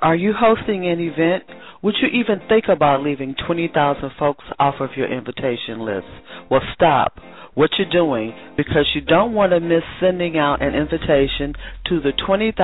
Are 0.00 0.16
you 0.16 0.32
hosting 0.32 0.86
an 0.88 0.98
event? 0.98 1.44
Would 1.82 1.94
you 2.00 2.08
even 2.08 2.40
think 2.48 2.64
about 2.68 3.02
leaving 3.02 3.34
20,000 3.46 4.10
folks 4.18 4.44
off 4.58 4.76
of 4.80 4.90
your 4.96 5.12
invitation 5.12 5.84
list? 5.84 6.06
Well, 6.50 6.62
stop 6.74 7.14
what 7.54 7.70
you're 7.78 7.90
doing 7.90 8.32
because 8.56 8.86
you 8.94 9.00
don't 9.00 9.34
want 9.34 9.52
to 9.52 9.60
miss 9.60 9.82
sending 10.00 10.38
out 10.38 10.62
an 10.62 10.74
invitation 10.74 11.54
to 11.86 12.00
the 12.00 12.12
20,000 12.26 12.54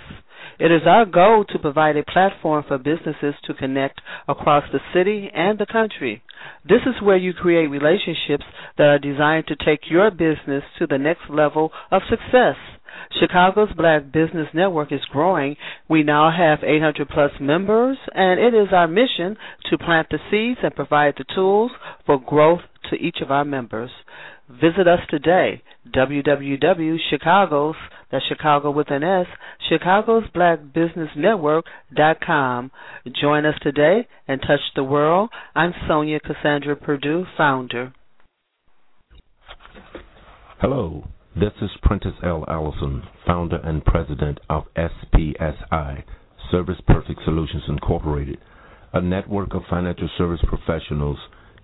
It 0.59 0.71
is 0.71 0.83
our 0.87 1.05
goal 1.05 1.45
to 1.49 1.59
provide 1.59 1.97
a 1.97 2.05
platform 2.05 2.65
for 2.67 2.79
businesses 2.79 3.35
to 3.45 3.55
connect 3.55 4.01
across 4.29 4.65
the 4.73 4.81
city 4.95 5.31
and 5.35 5.59
the 5.59 5.67
country. 5.67 6.23
This 6.69 6.83
is 6.87 7.03
where 7.03 7.17
you 7.17 7.33
create 7.33 7.67
relationships 7.67 8.45
that 8.79 8.89
are 8.89 8.99
designed 8.99 9.47
to 9.49 9.57
take 9.57 9.91
your 9.91 10.11
business 10.11 10.63
to 10.79 10.87
the 10.87 10.99
next 10.99 11.29
level 11.29 11.73
of 11.91 12.03
success. 12.09 12.57
Chicago's 13.21 13.73
Black 13.77 14.11
Business 14.13 14.49
Network 14.55 14.93
is 14.93 15.05
growing. 15.11 15.57
We 15.89 16.03
now 16.03 16.31
have 16.31 16.65
800 16.65 17.09
plus 17.09 17.33
members, 17.41 17.99
and 18.15 18.41
it 18.41 18.55
is 18.55 18.69
our 18.73 18.89
mission 18.89 19.37
to 19.71 19.79
plant 19.79 20.09
the 20.11 20.19
seeds 20.31 20.61
and 20.63 20.75
provide 20.75 21.15
the 21.17 21.25
tools 21.35 21.71
for 22.07 22.19
growth 22.21 22.61
to 22.91 22.97
each 22.97 23.19
of 23.23 23.31
our 23.31 23.45
members. 23.45 23.91
Visit 24.49 24.87
us 24.87 25.01
today, 25.09 25.63
www.chicagos, 25.95 27.75
that's 28.11 28.27
Chicago 28.27 28.71
with 28.71 28.91
an 28.91 29.03
S, 29.03 29.27
Chicago's 29.71 30.25
Black 30.35 30.59
Business 30.75 31.09
Network.com. 31.17 32.71
Join 33.19 33.47
us 33.47 33.55
today 33.63 34.07
and 34.29 34.41
touch 34.43 34.61
the 34.77 34.85
world. 34.85 35.31
I'm 35.55 35.73
Sonja 35.89 36.21
Cassandra 36.21 36.77
Perdue, 36.77 37.25
founder. 37.39 37.95
Hello. 40.61 41.05
This 41.35 41.53
is 41.63 41.71
Prentice 41.81 42.13
L. 42.23 42.45
Allison, 42.47 43.05
founder 43.27 43.57
and 43.65 43.83
president 43.87 44.39
of 44.51 44.65
SPSI, 44.77 46.03
Service 46.51 46.77
Perfect 46.87 47.21
Solutions 47.25 47.63
Incorporated, 47.69 48.37
a 48.93 49.01
network 49.01 49.55
of 49.55 49.63
financial 49.71 50.11
service 50.19 50.43
professionals 50.47 51.17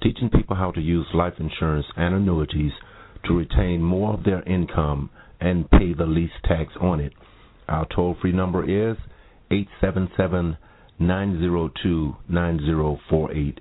teaching 0.02 0.30
people 0.30 0.56
how 0.56 0.70
to 0.70 0.80
use 0.80 1.06
life 1.12 1.34
insurance 1.38 1.84
and 1.98 2.14
annuities 2.14 2.72
to 3.26 3.36
retain 3.36 3.82
more 3.82 4.14
of 4.14 4.24
their 4.24 4.42
income 4.44 5.10
and 5.38 5.70
pay 5.70 5.92
the 5.92 6.06
least 6.06 6.32
tax 6.44 6.72
on 6.80 6.98
it. 6.98 7.12
Our 7.68 7.86
toll 7.94 8.16
free 8.22 8.32
number 8.32 8.62
is 8.64 8.96
877 9.50 10.56
902 10.98 12.16
9048. 12.26 13.60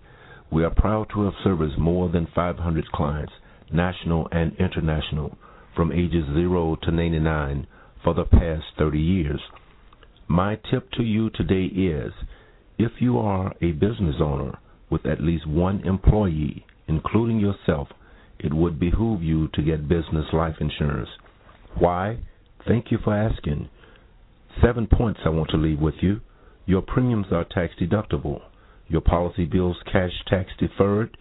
We 0.54 0.64
are 0.64 0.70
proud 0.74 1.10
to 1.14 1.24
have 1.24 1.34
serviced 1.44 1.78
more 1.78 2.08
than 2.08 2.28
500 2.34 2.92
clients, 2.94 3.34
national 3.74 4.30
and 4.32 4.54
international 4.58 5.38
from 5.78 5.92
ages 5.94 6.26
0 6.34 6.76
to 6.82 6.92
99 6.92 7.68
for 8.04 8.16
the 8.16 8.26
past 8.26 8.64
30 8.80 9.00
years. 9.00 9.40
My 10.28 10.58
tip 10.72 10.92
to 10.94 11.04
you 11.04 11.30
today 11.30 11.66
is 11.66 12.12
if 12.80 12.94
you 13.00 13.20
are 13.20 13.54
a 13.62 13.72
business 13.74 14.16
owner 14.20 14.58
with 14.90 15.06
at 15.06 15.22
least 15.22 15.48
one 15.48 15.82
employee, 15.86 16.66
including 16.88 17.40
yourself, 17.40 17.88
it 18.40 18.54
would 18.54 18.80
behoove 18.80 19.22
you 19.22 19.48
to 19.54 19.62
get 19.62 19.88
business 19.88 20.26
life 20.34 20.56
insurance. 20.60 21.10
Why? 21.78 22.18
Thank 22.68 22.92
you 22.92 22.98
for 23.04 23.14
asking. 23.14 23.70
Seven 24.64 24.88
points 24.88 25.20
I 25.26 25.30
want 25.30 25.50
to 25.52 25.58
leave 25.58 25.80
with 25.80 25.96
you. 26.02 26.22
Your 26.66 26.82
premiums 26.82 27.28
are 27.32 27.46
tax 27.46 27.74
deductible. 27.80 28.42
Your 28.88 29.02
policy 29.02 29.46
bills 29.46 29.78
cash 29.92 30.12
tax 30.28 30.50
deferred. 30.60 31.16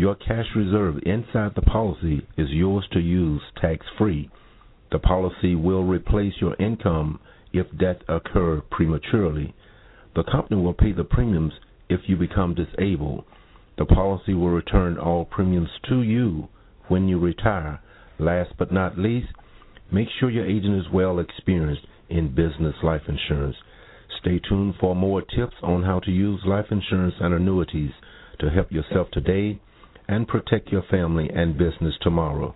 Your 0.00 0.14
cash 0.14 0.46
reserve 0.56 0.96
inside 1.04 1.52
the 1.54 1.60
policy 1.60 2.26
is 2.38 2.48
yours 2.48 2.88
to 2.92 3.00
use 3.00 3.42
tax 3.60 3.84
free. 3.98 4.30
The 4.90 4.98
policy 4.98 5.54
will 5.54 5.84
replace 5.84 6.32
your 6.40 6.54
income 6.58 7.20
if 7.52 7.66
death 7.78 7.98
occur 8.08 8.62
prematurely. 8.70 9.54
The 10.16 10.22
company 10.22 10.58
will 10.58 10.72
pay 10.72 10.92
the 10.92 11.04
premiums 11.04 11.52
if 11.90 12.00
you 12.06 12.16
become 12.16 12.54
disabled. 12.54 13.26
The 13.76 13.84
policy 13.84 14.32
will 14.32 14.48
return 14.48 14.96
all 14.96 15.26
premiums 15.26 15.68
to 15.90 16.00
you 16.00 16.48
when 16.88 17.06
you 17.06 17.18
retire. 17.18 17.80
Last 18.18 18.54
but 18.58 18.72
not 18.72 18.96
least, 18.96 19.28
make 19.92 20.08
sure 20.18 20.30
your 20.30 20.46
agent 20.46 20.76
is 20.76 20.90
well 20.90 21.18
experienced 21.18 21.84
in 22.08 22.34
business 22.34 22.76
life 22.82 23.02
insurance. 23.06 23.56
Stay 24.18 24.38
tuned 24.48 24.76
for 24.80 24.96
more 24.96 25.20
tips 25.20 25.56
on 25.62 25.82
how 25.82 26.00
to 26.00 26.10
use 26.10 26.40
life 26.46 26.68
insurance 26.70 27.16
and 27.20 27.34
annuities 27.34 27.92
to 28.38 28.48
help 28.48 28.72
yourself 28.72 29.10
today 29.12 29.60
and 30.10 30.26
protect 30.26 30.70
your 30.72 30.82
family 30.90 31.30
and 31.32 31.56
business 31.56 31.94
tomorrow. 32.02 32.52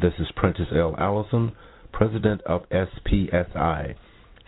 This 0.00 0.14
is 0.18 0.26
Prentice 0.36 0.68
L. 0.74 0.94
Allison, 0.98 1.52
President 1.92 2.40
of 2.46 2.62
SPSI. 2.70 3.94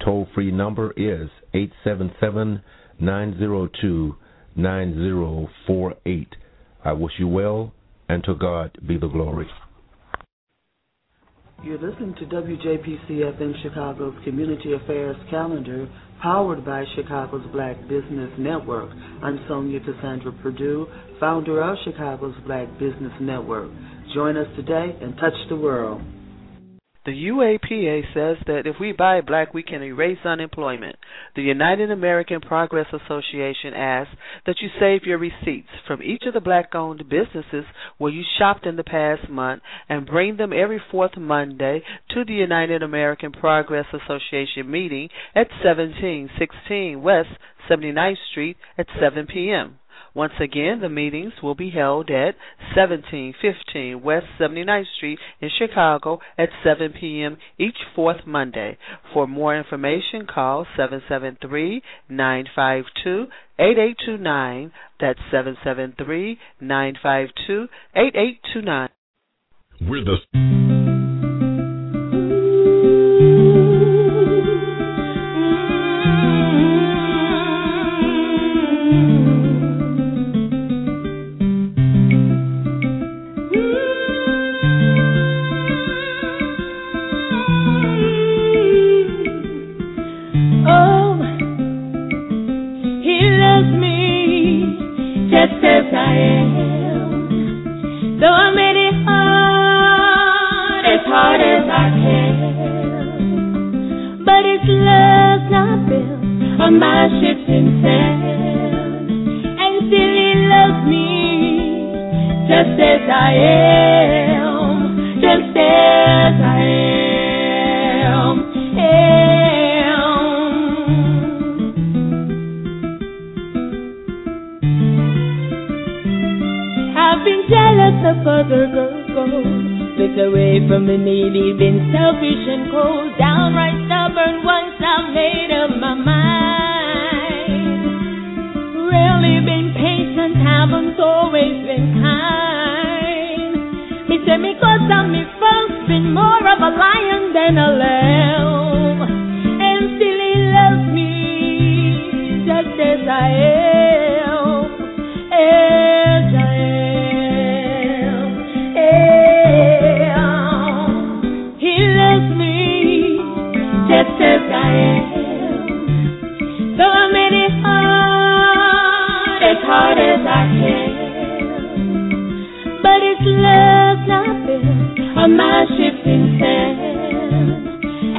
Toll 0.02 0.26
free 0.34 0.50
number 0.50 0.90
is 0.92 1.28
877 1.52 2.62
902 2.98 4.16
9048. 4.56 6.28
I 6.82 6.92
wish 6.94 7.12
you 7.18 7.28
well, 7.28 7.74
and 8.08 8.24
to 8.24 8.34
God 8.34 8.78
be 8.86 8.96
the 8.96 9.08
glory. 9.08 9.48
You're 11.62 11.78
listening 11.78 12.14
to 12.16 12.26
WJPC 12.26 13.08
FM 13.08 13.62
Chicago's 13.62 14.14
Community 14.24 14.74
Affairs 14.74 15.16
Calendar, 15.30 15.88
powered 16.22 16.64
by 16.64 16.84
Chicago's 16.94 17.46
Black 17.50 17.80
Business 17.88 18.30
Network. 18.38 18.90
I'm 19.22 19.38
Sonja 19.48 19.82
Cassandra 19.84 20.32
Perdue, 20.42 20.86
founder 21.18 21.62
of 21.62 21.76
Chicago's 21.84 22.36
Black 22.46 22.70
Business 22.78 23.12
Network. 23.20 23.70
Join 24.14 24.36
us 24.36 24.46
today 24.54 24.96
and 25.00 25.16
touch 25.16 25.32
the 25.48 25.56
world. 25.56 26.02
The 27.06 27.12
UAPA 27.28 28.02
says 28.12 28.36
that 28.48 28.66
if 28.66 28.80
we 28.80 28.90
buy 28.90 29.20
black, 29.20 29.54
we 29.54 29.62
can 29.62 29.80
erase 29.80 30.18
unemployment. 30.24 30.96
The 31.36 31.42
United 31.42 31.92
American 31.92 32.40
Progress 32.40 32.88
Association 32.92 33.74
asks 33.74 34.12
that 34.44 34.56
you 34.60 34.68
save 34.80 35.04
your 35.04 35.18
receipts 35.18 35.68
from 35.86 36.02
each 36.02 36.24
of 36.26 36.34
the 36.34 36.40
black 36.40 36.74
owned 36.74 37.08
businesses 37.08 37.64
where 37.98 38.10
you 38.10 38.24
shopped 38.38 38.66
in 38.66 38.74
the 38.74 38.82
past 38.82 39.28
month 39.30 39.62
and 39.88 40.04
bring 40.04 40.36
them 40.36 40.52
every 40.52 40.82
fourth 40.90 41.16
Monday 41.16 41.84
to 42.10 42.24
the 42.24 42.34
United 42.34 42.82
American 42.82 43.30
Progress 43.30 43.86
Association 43.92 44.68
meeting 44.68 45.08
at 45.36 45.46
1716 45.62 47.00
West 47.00 47.28
79th 47.70 48.16
Street 48.32 48.56
at 48.76 48.86
7 49.00 49.28
p.m. 49.28 49.78
Once 50.16 50.32
again, 50.40 50.80
the 50.80 50.88
meetings 50.88 51.34
will 51.42 51.54
be 51.54 51.68
held 51.68 52.08
at 52.08 52.34
1715 52.74 54.02
West 54.02 54.24
79th 54.40 54.86
Street 54.96 55.18
in 55.42 55.50
Chicago 55.58 56.18
at 56.38 56.48
7 56.64 56.94
p.m. 56.98 57.36
each 57.58 57.76
fourth 57.94 58.26
Monday. 58.26 58.78
For 59.12 59.26
more 59.26 59.54
information, 59.54 60.26
call 60.26 60.66
773 60.74 61.82
952 62.08 63.26
8829. 63.58 64.72
That's 64.98 65.18
773 65.30 66.38
952 66.62 67.68
8829. 67.94 68.88
We're 69.82 70.02
the 70.02 70.65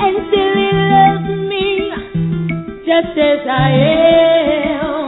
And 0.08 0.24
still 0.32 0.56
he 0.56 0.72
loves 0.72 1.30
me 1.52 1.68
just 2.88 3.12
as 3.12 3.44
I 3.44 3.70
am. 4.80 5.04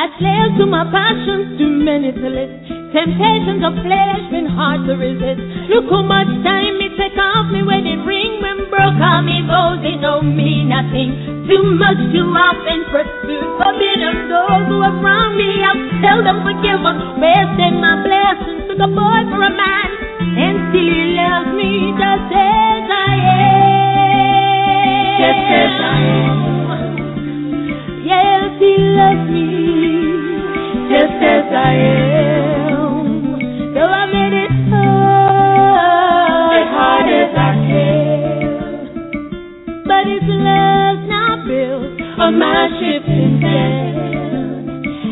I 0.00 0.08
slave 0.16 0.56
to 0.56 0.64
my 0.64 0.88
passions, 0.88 1.60
too 1.60 1.68
many 1.84 2.08
to 2.16 2.28
list. 2.32 2.64
Temptations 2.96 3.60
of 3.60 3.76
flesh 3.84 4.24
been 4.32 4.48
hard 4.48 4.88
to 4.88 4.96
resist. 4.96 5.68
Look 5.68 5.92
how 5.92 6.00
much 6.00 6.32
time 6.48 6.80
it 6.80 6.96
take 6.96 7.12
off 7.20 7.52
me 7.52 7.60
wedding 7.60 8.08
ring 8.08 8.40
when 8.40 8.72
broke 8.72 8.96
all 8.96 9.20
me 9.20 9.44
vows. 9.44 9.84
They 9.84 10.00
don't 10.00 10.32
mean 10.32 10.72
nothing. 10.72 11.44
Too 11.44 11.76
much, 11.76 12.00
too 12.08 12.24
often 12.32 12.88
pursued. 12.88 13.52
Forbidden 13.60 14.32
those 14.32 14.64
who 14.64 14.80
have 14.80 14.96
wronged 15.04 15.36
me. 15.36 15.60
Tell 16.00 16.24
them 16.24 16.40
forgiven. 16.40 17.20
Wasting 17.20 17.84
my 17.84 18.00
blessings. 18.00 18.64
Took 18.64 18.80
a 18.80 18.88
boy 18.88 19.20
for 19.28 19.44
a 19.44 19.52
man. 19.52 19.88
And 20.40 20.72
still 20.72 20.88
he 20.88 21.20
loves 21.20 21.52
me 21.52 21.92
just 22.00 22.32
as 22.32 22.63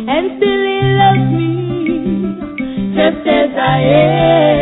And 0.09 0.31
still 0.37 0.63
he 0.67 0.81
loves 1.01 1.33
me 1.33 1.55
just 2.95 3.27
as 3.27 3.51
I 3.57 3.79
am. 3.81 4.62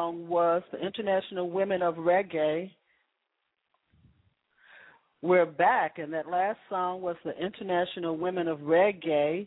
Song 0.00 0.28
was 0.28 0.62
the 0.72 0.78
International 0.78 1.50
Women 1.50 1.82
of 1.82 1.96
Reggae. 1.96 2.70
We're 5.20 5.44
back, 5.44 5.98
and 5.98 6.10
that 6.14 6.26
last 6.26 6.58
song 6.70 7.02
was 7.02 7.16
the 7.22 7.36
International 7.38 8.16
Women 8.16 8.48
of 8.48 8.60
Reggae. 8.60 9.46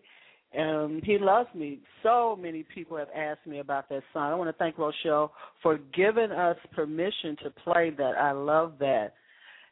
Um, 0.57 1.01
he 1.03 1.17
loves 1.17 1.49
me. 1.55 1.79
So 2.03 2.37
many 2.39 2.63
people 2.63 2.97
have 2.97 3.07
asked 3.15 3.47
me 3.47 3.59
about 3.59 3.89
that 3.89 4.03
song. 4.13 4.31
I 4.31 4.35
want 4.35 4.49
to 4.49 4.57
thank 4.59 4.77
Rochelle 4.77 5.31
for 5.63 5.79
giving 5.95 6.31
us 6.31 6.57
permission 6.75 7.35
to 7.43 7.49
play 7.49 7.89
that. 7.97 8.13
I 8.19 8.31
love 8.33 8.73
that. 8.79 9.13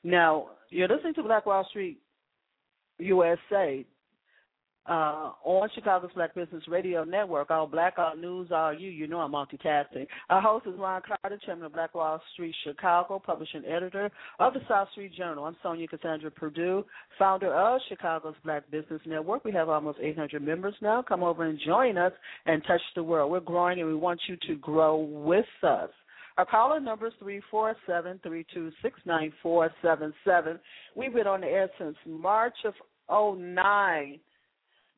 Now, 0.03 0.47
you're 0.71 0.87
listening 0.87 1.13
to 1.15 1.23
Black 1.23 1.45
Wall 1.45 1.65
Street 1.69 1.99
USA. 2.97 3.85
Uh, 4.87 5.29
on 5.43 5.69
Chicago's 5.75 6.09
Black 6.15 6.33
Business 6.33 6.63
Radio 6.67 7.03
Network. 7.03 7.51
All 7.51 7.67
black, 7.67 7.99
all 7.99 8.15
news, 8.17 8.49
all 8.51 8.73
you. 8.73 8.89
You 8.89 9.05
know 9.05 9.19
I'm 9.19 9.31
multitasking. 9.31 10.07
Our 10.29 10.41
host 10.41 10.65
is 10.65 10.73
Ron 10.77 11.03
Carter, 11.05 11.39
chairman 11.45 11.65
of 11.65 11.73
Black 11.73 11.93
Wall 11.93 12.19
Street 12.33 12.55
Chicago, 12.65 13.21
publishing 13.23 13.63
editor 13.65 14.09
of 14.39 14.53
the 14.53 14.61
South 14.67 14.87
Street 14.91 15.13
Journal. 15.13 15.45
I'm 15.45 15.55
Sonja 15.63 15.87
Cassandra 15.87 16.31
Perdue, 16.31 16.83
founder 17.19 17.53
of 17.53 17.79
Chicago's 17.89 18.33
Black 18.43 18.69
Business 18.71 19.01
Network. 19.05 19.45
We 19.45 19.51
have 19.51 19.69
almost 19.69 19.99
800 20.01 20.41
members 20.41 20.73
now. 20.81 21.03
Come 21.07 21.21
over 21.21 21.45
and 21.45 21.59
join 21.63 21.99
us 21.99 22.13
and 22.47 22.63
touch 22.65 22.81
the 22.95 23.03
world. 23.03 23.31
We're 23.31 23.39
growing 23.39 23.79
and 23.79 23.87
we 23.87 23.95
want 23.95 24.19
you 24.27 24.35
to 24.47 24.55
grow 24.55 24.97
with 24.97 25.45
us. 25.61 25.91
Our 26.37 26.45
caller 26.45 26.79
number 26.79 27.05
is 27.05 27.13
three 27.19 27.41
four 27.51 27.75
seven 27.85 28.19
three 28.23 28.47
two 28.51 28.71
six 28.81 28.99
nine 29.05 29.31
four 29.43 29.69
seven 29.83 30.11
seven. 30.25 30.59
We've 30.95 31.13
been 31.13 31.27
on 31.27 31.41
the 31.41 31.47
air 31.47 31.69
since 31.77 31.95
March 32.07 32.55
of 32.65 32.73
'09. 33.37 34.19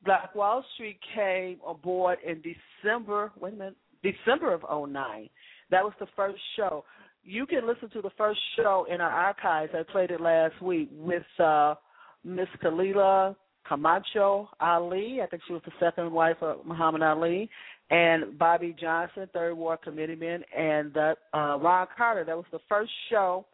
Black 0.04 0.34
Wall 0.34 0.64
Street 0.74 0.98
came 1.14 1.58
aboard 1.66 2.18
in 2.26 2.42
December. 2.42 3.32
Wait 3.40 3.54
a 3.54 3.56
minute, 3.56 3.76
December 4.02 4.52
of 4.52 4.62
'09. 4.62 5.28
That 5.70 5.82
was 5.82 5.92
the 5.98 6.06
first 6.14 6.40
show. 6.56 6.84
You 7.22 7.46
can 7.46 7.66
listen 7.66 7.88
to 7.90 8.02
the 8.02 8.10
first 8.18 8.40
show 8.56 8.86
in 8.90 9.00
our 9.00 9.10
archives. 9.10 9.72
I 9.74 9.82
played 9.90 10.10
it 10.10 10.20
last 10.20 10.60
week 10.60 10.90
with 10.92 11.22
uh, 11.38 11.74
Miss 12.22 12.48
Khalilah 12.62 13.34
Camacho 13.66 14.48
Ali. 14.60 15.20
I 15.22 15.26
think 15.26 15.42
she 15.46 15.54
was 15.54 15.62
the 15.64 15.72
second 15.80 16.12
wife 16.12 16.36
of 16.42 16.66
Muhammad 16.66 17.02
Ali, 17.02 17.48
and 17.90 18.38
Bobby 18.38 18.76
Johnson, 18.78 19.28
third 19.32 19.54
ward 19.54 19.80
committeeman, 19.82 20.42
and 20.56 20.96
uh, 20.96 21.14
Ron 21.32 21.86
Carter. 21.96 22.24
That 22.24 22.36
was 22.36 22.46
the 22.52 22.60
first 22.68 22.92
show 23.10 23.46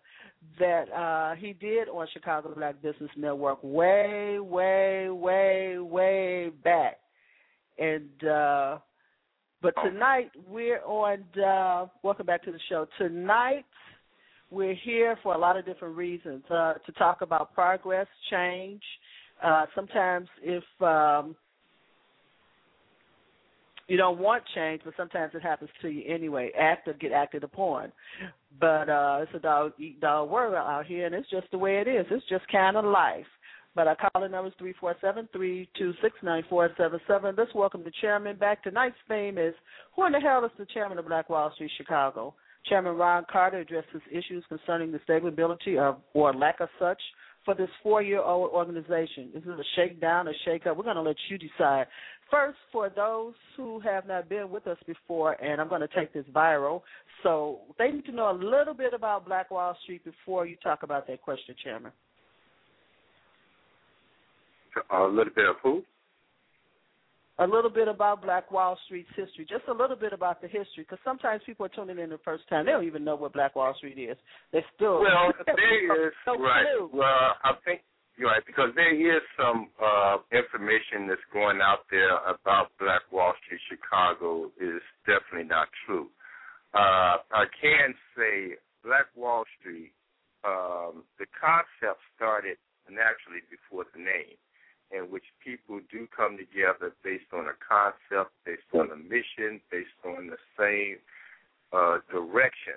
that 0.59 0.91
uh, 0.93 1.35
he 1.37 1.53
did 1.53 1.89
on 1.89 2.07
Chicago 2.13 2.53
Black 2.55 2.81
Business 2.83 3.11
Network 3.17 3.59
way, 3.63 4.39
way, 4.41 5.09
way, 5.11 5.79
way 5.79 6.51
back. 6.63 6.99
And 7.79 8.29
uh, 8.29 8.79
but 9.63 9.75
tonight 9.85 10.31
we're 10.49 10.83
on. 10.85 11.25
Uh, 11.39 11.87
welcome 12.03 12.27
back 12.27 12.43
to 12.45 12.53
the 12.53 12.61
show. 12.69 12.87
Tonight 12.99 13.65
we're 14.51 14.75
here 14.75 15.17
for 15.23 15.35
a 15.35 15.39
lot 15.39 15.57
of 15.57 15.65
different 15.65 15.97
reasons 15.97 16.43
uh, 16.51 16.75
to 16.85 16.93
talk 16.93 17.23
about 17.23 17.55
progress, 17.55 18.07
change. 18.31 18.83
Uh, 19.43 19.67
sometimes 19.75 20.29
if 20.43 20.65
um, 20.81 21.35
you 23.91 23.97
don't 23.97 24.21
want 24.21 24.45
change, 24.55 24.83
but 24.85 24.95
sometimes 24.97 25.33
it 25.35 25.43
happens 25.43 25.71
to 25.83 25.89
you 25.89 26.05
anyway. 26.07 26.53
Act 26.57 26.87
or 26.87 26.93
get 26.93 27.11
acted 27.11 27.43
upon. 27.43 27.91
But 28.61 28.89
uh 28.89 29.19
it's 29.23 29.33
a 29.35 29.41
dog 29.41 29.73
eat 29.81 30.01
dog 30.01 30.31
world 30.31 30.55
out 30.55 30.87
here, 30.87 31.07
and 31.07 31.15
it's 31.15 31.29
just 31.29 31.51
the 31.51 31.59
way 31.59 31.79
it 31.79 31.89
is. 31.89 32.07
It's 32.11 32.27
just 32.29 32.47
kind 32.53 32.77
of 32.77 32.85
life. 32.85 33.27
But 33.75 33.89
our 33.89 33.97
calling 33.97 34.31
number 34.31 34.49
is 34.49 34.55
three 34.59 34.75
four 34.79 34.95
seven 35.01 35.29
three 35.33 35.69
two 35.77 35.93
six 36.03 36.15
nine 36.23 36.45
four 36.49 36.71
seven 36.79 37.01
seven. 37.09 37.35
Let's 37.37 37.53
welcome 37.53 37.83
the 37.83 37.93
chairman 38.01 38.37
back. 38.37 38.63
Tonight's 38.63 38.95
theme 39.09 39.39
is 39.39 39.55
Who 39.97 40.07
in 40.07 40.13
the 40.13 40.21
hell 40.21 40.45
is 40.45 40.53
the 40.57 40.67
chairman 40.73 40.99
of 40.99 41.09
Black 41.09 41.29
Wall 41.29 41.51
Street 41.55 41.73
Chicago? 41.77 42.35
Chairman 42.67 42.97
Ron 42.97 43.25
Carter 43.31 43.59
addresses 43.59 44.03
issues 44.13 44.45
concerning 44.49 44.93
the 44.93 45.01
stability 45.03 45.79
of 45.79 45.97
or 46.15 46.33
lack 46.33 46.61
of 46.61 46.69
such 46.79 47.01
for 47.45 47.55
this 47.55 47.71
four 47.83 48.03
year 48.03 48.21
old 48.21 48.51
organization. 48.51 49.31
Is 49.35 49.43
it 49.47 49.49
a 49.49 49.65
shakedown 49.77 50.29
or 50.29 50.35
shake 50.45 50.67
up? 50.67 50.77
We're 50.77 50.85
going 50.85 50.97
to 50.97 51.03
let 51.03 51.17
you 51.29 51.39
decide. 51.39 51.87
First, 52.31 52.59
for 52.71 52.89
those 52.89 53.35
who 53.57 53.81
have 53.81 54.07
not 54.07 54.29
been 54.29 54.51
with 54.51 54.67
us 54.67 54.79
before, 54.87 55.33
and 55.43 55.61
I'm 55.61 55.69
going 55.69 55.81
to 55.81 55.89
take 55.89 56.13
this 56.13 56.25
viral, 56.33 56.83
so 57.23 57.59
they 57.79 57.91
need 57.91 58.05
to 58.07 58.13
know 58.13 58.31
a 58.31 58.39
little 58.39 58.75
bit 58.75 58.95
about 58.95 59.27
Black 59.27 59.51
Wall 59.51 59.77
Street 59.83 60.05
before 60.05 60.47
you 60.47 60.57
talk 60.63 60.83
about 60.83 61.07
that 61.09 61.23
question, 61.23 61.55
Chairman. 61.63 61.93
A 64.93 65.03
little 65.03 65.33
bit 65.35 65.49
of 65.49 65.57
who? 65.63 65.83
a 67.41 67.47
little 67.47 67.71
bit 67.71 67.89
about 67.89 68.23
Black 68.23 68.51
Wall 68.53 68.79
Street's 68.85 69.09
history, 69.17 69.47
just 69.49 69.65
a 69.69 69.73
little 69.73 69.97
bit 69.97 70.13
about 70.13 70.43
the 70.43 70.47
history, 70.47 70.85
because 70.85 70.99
sometimes 71.03 71.41
people 71.47 71.65
are 71.65 71.71
tuning 71.71 71.99
in 71.99 72.11
the 72.11 72.21
first 72.23 72.47
time. 72.51 72.67
They 72.67 72.73
don't 72.73 72.87
even 72.87 73.03
know 73.03 73.17
what 73.17 73.33
Black 73.33 73.57
Wall 73.57 73.75
Street 73.79 73.99
is. 73.99 74.17
They 74.53 74.63
still 74.77 75.01
well, 75.01 75.33
there 75.47 76.09
is 76.09 76.15
no 76.27 76.37
right. 76.37 76.65
Clue. 76.79 76.91
Well, 76.93 77.35
I 77.43 77.53
think 77.65 77.81
you're 78.21 78.29
right 78.29 78.45
because 78.45 78.69
there 78.77 78.93
is 78.93 79.23
some 79.33 79.73
uh, 79.81 80.19
information 80.29 81.09
that's 81.09 81.25
going 81.33 81.65
out 81.65 81.89
there 81.91 82.21
about 82.29 82.69
Black 82.79 83.01
Wall 83.11 83.33
Street 83.41 83.65
Chicago 83.65 84.53
is 84.61 84.85
definitely 85.09 85.49
not 85.49 85.69
true. 85.87 86.13
Uh, 86.77 87.25
I 87.33 87.49
can 87.57 87.97
say 88.13 88.61
Black 88.85 89.09
Wall 89.17 89.45
Street. 89.59 89.97
Um, 90.45 91.09
the 91.17 91.25
concept 91.33 92.01
started 92.13 92.61
naturally 92.93 93.41
before 93.49 93.89
the 93.97 94.05
name 94.05 94.37
in 94.93 95.09
which 95.09 95.25
people 95.41 95.81
do 95.89 96.05
come 96.13 96.37
together 96.37 96.93
based 97.01 97.33
on 97.33 97.49
a 97.49 97.57
concept, 97.57 98.37
based 98.45 98.69
on 98.77 98.93
a 98.93 99.01
mission, 99.01 99.65
based 99.73 99.97
on 100.05 100.29
the 100.29 100.41
same 100.61 101.01
uh, 101.73 102.05
direction. 102.13 102.77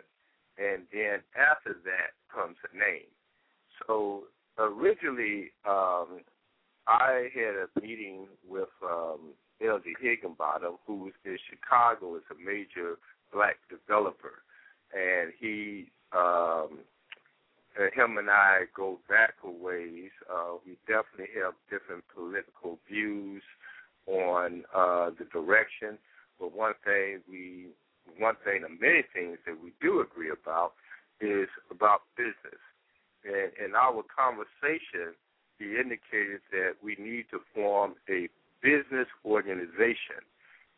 And 0.55 0.87
then 0.95 1.19
after 1.35 1.75
that 1.83 2.15
comes 2.31 2.55
a 2.63 2.71
name. 2.71 3.11
So 3.83 4.31
originally, 4.57 5.51
um, 5.67 6.21
I 6.87 7.29
had 7.33 7.55
a 7.55 7.81
meeting 7.81 8.27
with 8.47 8.69
um, 8.83 9.33
Elzie 9.61 9.93
Higginbottom, 10.01 10.75
who 10.85 11.11
in 11.25 11.37
Chicago 11.49 12.15
is 12.15 12.23
a 12.31 12.35
major 12.35 12.97
black 13.31 13.57
developer. 13.69 14.43
And 14.93 15.31
he 15.39 15.87
um, 16.13 16.79
him 17.95 18.17
and 18.17 18.29
I 18.29 18.65
go 18.75 18.99
back 19.09 19.33
a 19.43 19.49
ways. 19.49 20.11
Uh, 20.31 20.57
we 20.65 20.77
definitely 20.87 21.33
have 21.41 21.53
different 21.69 22.03
political 22.13 22.79
views 22.89 23.41
on 24.05 24.63
uh, 24.75 25.09
the 25.17 25.25
direction, 25.31 25.97
but 26.39 26.55
one 26.55 26.73
thing 26.83 27.21
we, 27.29 27.67
one 28.19 28.35
thing, 28.43 28.63
and 28.67 28.79
many 28.79 29.03
things 29.13 29.37
that 29.45 29.55
we 29.63 29.71
do 29.81 30.01
agree 30.01 30.29
about 30.29 30.73
is 31.21 31.47
about 31.71 32.01
business. 32.17 32.59
And 33.25 33.51
in 33.63 33.75
our 33.75 34.03
conversation, 34.03 35.15
he 35.59 35.77
indicated 35.79 36.41
that 36.51 36.75
we 36.83 36.95
need 36.99 37.25
to 37.31 37.39
form 37.53 37.95
a 38.09 38.27
business 38.61 39.07
organization. 39.25 40.23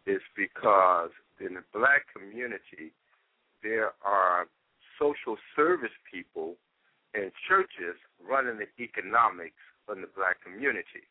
It's 0.05 0.23
because 0.35 1.09
in 1.39 1.55
the 1.55 1.63
black 1.73 2.05
community, 2.13 2.93
there 3.63 3.93
are 4.03 4.45
social 4.99 5.37
service 5.55 5.95
people 6.11 6.55
and 7.13 7.31
churches 7.47 7.97
running 8.21 8.59
the 8.59 8.69
economics 8.83 9.61
of 9.87 9.97
the 9.97 10.09
black 10.15 10.37
community, 10.43 11.07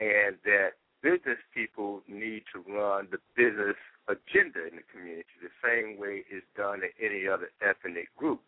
and 0.00 0.36
that 0.44 0.76
business 1.02 1.38
people 1.54 2.02
need 2.08 2.42
to 2.52 2.60
run 2.70 3.08
the 3.10 3.18
business 3.36 3.76
agenda 4.08 4.66
in 4.66 4.76
the 4.76 4.86
community 4.90 5.30
the 5.42 5.52
same 5.62 5.98
way 5.98 6.24
it's 6.30 6.46
done 6.56 6.80
in 6.82 6.92
any 7.00 7.28
other 7.28 7.50
ethnic 7.62 8.14
group. 8.16 8.40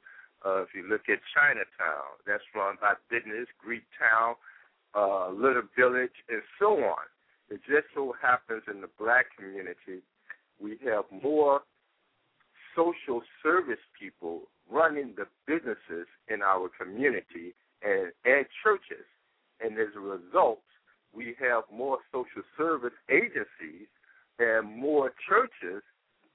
Uh, 0.44 0.62
if 0.62 0.68
you 0.74 0.86
look 0.88 1.08
at 1.08 1.18
Chinatown, 1.34 2.14
that's 2.26 2.44
run 2.54 2.76
by 2.80 2.94
business, 3.10 3.48
Greek 3.58 3.82
Town, 3.98 4.34
uh, 4.94 5.30
Little 5.30 5.66
Village, 5.76 6.14
and 6.28 6.42
so 6.58 6.78
on. 6.78 7.06
It 7.50 7.60
just 7.66 7.88
so 7.94 8.14
happens 8.20 8.62
in 8.70 8.80
the 8.80 8.90
black 8.98 9.26
community 9.36 10.02
we 10.60 10.78
have 10.84 11.04
more 11.22 11.60
social 12.74 13.22
service 13.42 13.82
people 13.98 14.42
running 14.70 15.14
the 15.16 15.26
businesses 15.46 16.06
in 16.28 16.42
our 16.42 16.68
community 16.68 17.54
and, 17.82 18.12
and 18.24 18.46
churches. 18.62 19.06
And 19.60 19.78
as 19.78 19.88
a 19.96 20.00
result, 20.00 20.60
we 21.14 21.34
have 21.40 21.64
more 21.72 21.98
social 22.12 22.42
service 22.56 22.96
agencies 23.10 23.88
and 24.38 24.68
more 24.68 25.12
churches 25.28 25.82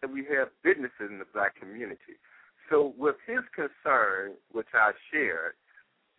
than 0.01 0.11
we 0.11 0.25
have 0.35 0.49
businesses 0.63 1.09
in 1.09 1.19
the 1.19 1.29
black 1.33 1.55
community. 1.59 2.19
So, 2.69 2.93
with 2.97 3.15
his 3.27 3.41
concern, 3.53 4.33
which 4.51 4.67
I 4.73 4.91
shared, 5.11 5.53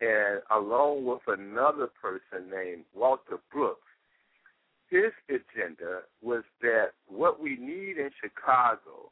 and 0.01 0.41
along 0.51 1.05
with 1.05 1.21
another 1.27 1.87
person 1.87 2.49
named 2.49 2.83
Walter 2.93 3.39
Brooks, 3.51 3.81
his 4.89 5.11
agenda 5.29 6.01
was 6.21 6.43
that 6.61 6.91
what 7.07 7.41
we 7.41 7.57
need 7.57 7.97
in 7.97 8.09
Chicago 8.21 9.11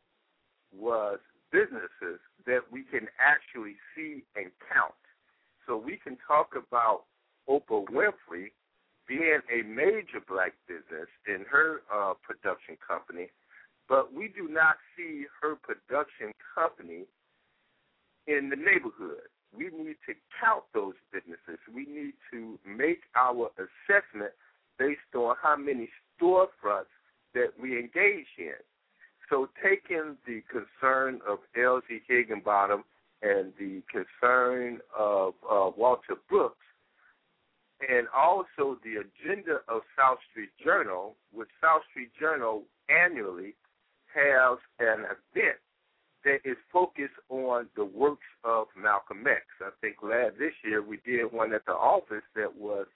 was 0.76 1.20
businesses 1.52 2.20
that 2.46 2.62
we 2.72 2.84
can 2.84 3.08
actually 3.20 3.76
see 3.96 4.24
and 4.36 4.52
count. 4.74 4.94
So 5.66 5.78
we 5.78 5.98
can 5.98 6.18
talk 6.28 6.56
about 6.56 7.04
Oprah 7.50 7.86
Winfrey 7.90 8.52
being 9.08 9.40
a 9.52 9.64
major 9.64 10.20
black 10.28 10.54
business 10.68 11.08
in 11.28 11.46
her 11.50 11.82
uh, 11.94 12.14
production 12.22 12.78
company, 12.86 13.30
but 13.90 14.14
we 14.14 14.28
do 14.28 14.48
not 14.48 14.76
see 14.96 15.26
her 15.42 15.56
production 15.56 16.32
company 16.56 17.04
in 18.28 18.50
the 18.50 18.56
neighborhood. 18.56 19.28
We 19.56 19.66
need 19.66 19.98
to 20.08 20.14
count 20.42 20.64
those 20.74 20.96
businesses. 21.12 21.60
We 21.74 21.86
need 21.86 22.14
to 22.32 22.60
make 22.66 23.02
our 23.16 23.50
assessment 23.58 24.32
based 24.80 25.14
on 25.16 25.36
how 25.42 25.56
many 25.56 25.90
storefronts 26.20 26.92
that 27.34 27.54
we 27.62 27.78
engage 27.78 28.28
in. 28.38 28.58
So, 29.30 29.50
taking 29.64 30.18
the 30.28 30.44
concern 30.52 31.22
of 31.28 31.40
Elzie 31.58 32.02
Higginbottom 32.08 32.84
and 33.22 33.54
the 33.58 33.82
concern 33.90 34.80
of 34.98 35.34
uh, 35.50 35.72
Walter 35.78 36.16
Brooks, 36.30 36.58
and 37.80 38.08
also 38.14 38.78
the 38.84 39.02
agenda 39.02 39.60
of 39.68 39.82
South 39.98 40.20
Street 40.32 40.50
Journal, 40.64 41.16
which 41.32 41.50
South 41.62 41.82
Street 41.90 42.12
Journal 42.20 42.64
annually 42.90 43.56
has 44.14 44.60
an 44.80 45.06
event 45.06 45.60
that 46.24 46.40
is 46.46 46.58
focused 46.72 47.20
on 47.30 47.68
the 47.76 47.86
works 47.86 48.28
of 48.44 48.68
Malcolm 48.82 49.26
X. 49.28 49.44
I 49.62 49.70
think 49.82 49.98
last 50.02 50.38
this 50.40 50.54
year 50.64 50.82
we 50.82 51.00
did 51.06 51.32
one 51.32 51.54
at 51.54 51.66
the 51.66 51.74
office 51.74 52.24
that 52.36 52.56
was 52.56 52.88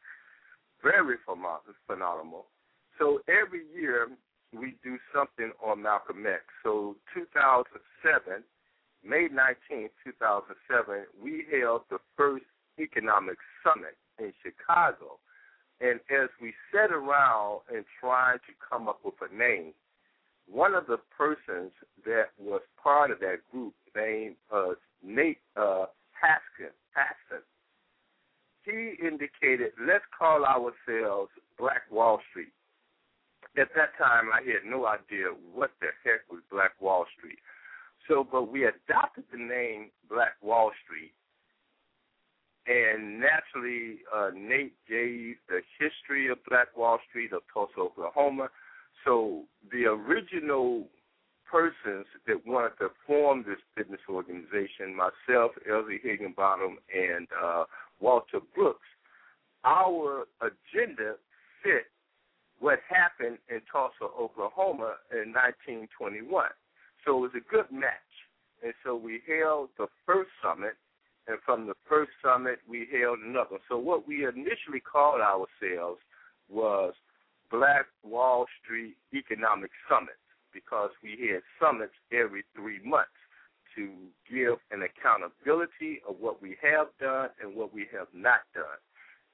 very 0.81 1.17
phenomenal. 1.25 2.45
So 2.99 3.19
every 3.27 3.63
year 3.75 4.07
we 4.53 4.75
do 4.83 4.97
something 5.13 5.51
on 5.63 5.81
Malcolm 5.81 6.25
X. 6.25 6.43
So 6.63 6.95
2007, 7.13 8.43
May 9.03 9.27
19, 9.31 9.89
2007, 10.03 11.05
we 11.21 11.45
held 11.51 11.81
the 11.89 11.99
first 12.15 12.45
economic 12.79 13.37
summit 13.63 13.97
in 14.19 14.33
Chicago. 14.41 15.19
And 15.79 15.99
as 16.09 16.29
we 16.41 16.53
sat 16.73 16.91
around 16.91 17.61
and 17.73 17.85
tried 17.99 18.39
to 18.47 18.53
come 18.67 18.87
up 18.87 18.99
with 19.03 19.15
a 19.21 19.33
name, 19.35 19.73
one 20.49 20.73
of 20.73 20.87
the 20.87 20.97
persons 21.15 21.71
that 22.05 22.29
was 22.39 22.61
part 22.81 23.11
of 23.11 23.19
that 23.19 23.37
group 23.51 23.73
named 23.95 24.35
uh, 24.51 24.73
Nate 25.03 25.39
uh, 25.55 25.85
Haskin, 26.15 26.71
he 28.67 28.95
indicated, 29.05 29.71
let's 29.79 30.03
call 30.17 30.43
ourselves 30.43 31.31
Black 31.57 31.83
Wall 31.89 32.19
Street. 32.29 32.51
At 33.57 33.69
that 33.75 33.97
time, 33.97 34.29
I 34.33 34.41
had 34.41 34.69
no 34.69 34.85
idea 34.85 35.27
what 35.53 35.71
the 35.79 35.87
heck 36.03 36.29
was 36.29 36.41
Black 36.51 36.73
Wall 36.79 37.05
Street. 37.17 37.39
So, 38.07 38.27
but 38.29 38.51
we 38.51 38.65
adopted 38.65 39.23
the 39.31 39.37
name 39.37 39.89
Black 40.09 40.35
Wall 40.41 40.71
Street, 40.83 41.13
and 42.67 43.19
naturally, 43.19 43.99
uh, 44.13 44.31
Nate 44.35 44.75
gave 44.87 45.35
the 45.47 45.61
history 45.79 46.29
of 46.29 46.37
Black 46.49 46.75
Wall 46.75 46.99
Street 47.09 47.31
of 47.31 47.41
Tulsa, 47.53 47.79
Oklahoma. 47.79 48.49
So, 49.07 49.43
the 49.71 49.85
original 49.85 50.83
persons 51.49 52.05
that 52.27 52.45
wanted 52.45 52.77
to 52.79 52.89
form 53.05 53.45
this 53.47 53.59
business 53.77 54.01
organization, 54.09 54.93
myself, 54.93 55.53
Elzie 55.69 56.01
Higginbottom, 56.03 56.77
and 56.93 57.25
uh, 57.41 57.63
Walter 58.01 58.39
Brooks, 58.53 58.87
our 59.63 60.25
agenda 60.41 61.15
fit 61.63 61.85
what 62.59 62.79
happened 62.89 63.37
in 63.47 63.61
Tulsa, 63.71 64.11
Oklahoma 64.19 64.95
in 65.13 65.31
1921. 65.31 66.47
So 67.05 67.17
it 67.17 67.21
was 67.21 67.31
a 67.37 67.49
good 67.49 67.71
match. 67.71 67.93
And 68.61 68.73
so 68.83 68.93
we 68.93 69.21
held 69.25 69.69
the 69.77 69.87
first 70.05 70.31
summit, 70.43 70.75
and 71.29 71.37
from 71.45 71.65
the 71.65 71.75
first 71.87 72.11
summit, 72.21 72.59
we 72.67 72.87
held 72.91 73.19
another. 73.19 73.57
So 73.69 73.77
what 73.77 74.05
we 74.05 74.27
initially 74.27 74.81
called 74.81 75.21
ourselves 75.21 76.01
was 76.49 76.93
Black 77.51 77.85
Wall 78.03 78.45
Street 78.61 78.95
Economic 79.13 79.71
Summit 79.89 80.17
because 80.53 80.89
we 81.03 81.11
had 81.31 81.41
summits 81.61 81.93
every 82.11 82.43
three 82.55 82.79
months 82.83 83.11
to 83.75 83.89
give 84.29 84.57
an 84.71 84.81
accountability 84.81 86.01
of 86.09 86.15
what 86.19 86.41
we 86.41 86.57
have 86.61 86.87
done 86.99 87.29
and 87.41 87.55
what 87.55 87.73
we 87.73 87.85
have 87.91 88.07
not 88.13 88.41
done. 88.55 88.81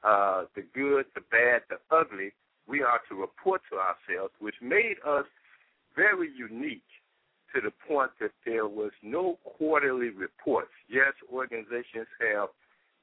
Uh, 0.03 0.43
the 0.55 0.63
good, 0.75 1.05
the 1.15 1.21
bad, 1.31 1.61
the 1.69 1.77
ugly, 1.95 2.33
we 2.67 2.81
are 2.81 2.99
to 3.07 3.15
report 3.15 3.61
to 3.71 3.77
ourselves, 3.77 4.33
which 4.39 4.55
made 4.61 4.95
us 5.07 5.25
very 5.95 6.29
unique 6.35 6.83
to 7.55 7.61
the 7.61 7.71
point 7.87 8.11
that 8.19 8.31
there 8.45 8.67
was 8.67 8.91
no 9.01 9.37
quarterly 9.45 10.09
reports. 10.09 10.71
Yes, 10.89 11.13
organizations 11.31 12.07
have 12.19 12.49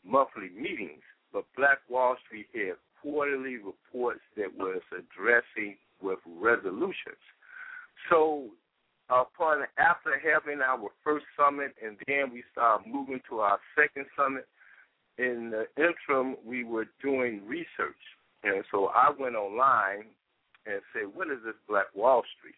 monthly 0.05 0.51
meetings, 0.55 1.03
but 1.33 1.45
Black 1.57 1.79
Wall 1.89 2.17
Street 2.27 2.49
had 2.53 2.75
quarterly 3.03 3.57
reports 3.57 4.21
that 4.37 4.53
was 4.57 4.83
addressing 4.93 5.77
with 6.03 6.19
resolutions. 6.27 7.21
So 8.09 8.47
uh, 9.11 9.23
upon 9.23 9.63
after 9.79 10.19
having 10.19 10.61
our 10.61 10.89
first 11.05 11.27
summit 11.37 11.75
and 11.85 11.97
then 12.07 12.33
we 12.33 12.43
started 12.53 12.91
moving 12.91 13.21
to 13.29 13.41
our 13.41 13.59
second 13.77 14.07
summit, 14.17 14.47
in 15.19 15.51
the 15.51 15.67
interim 15.77 16.37
we 16.45 16.65
were 16.65 16.87
doing 17.03 17.43
research. 17.47 18.01
And 18.43 18.65
so 18.71 18.87
I 18.87 19.13
went 19.19 19.37
online 19.37 20.07
and 20.67 20.81
said, 20.93 21.15
What 21.15 21.29
is 21.29 21.39
this 21.45 21.55
Black 21.69 21.87
Wall 21.95 22.23
Street? 22.39 22.55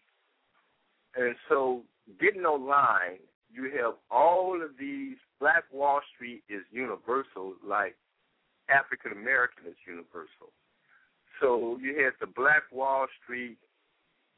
And 1.15 1.35
so 1.49 1.81
getting 2.19 2.45
online, 2.45 3.19
you 3.51 3.69
have 3.83 3.95
all 4.09 4.61
of 4.63 4.71
these 4.79 5.17
Black 5.39 5.65
Wall 5.71 5.99
Street 6.15 6.41
is 6.49 6.61
universal, 6.71 7.53
like 7.67 7.95
African 8.69 9.11
American 9.11 9.67
is 9.67 9.79
universal. 9.87 10.51
So 11.41 11.77
you 11.81 11.99
had 12.03 12.13
the 12.21 12.29
Black 12.29 12.63
Wall 12.71 13.07
Street 13.23 13.57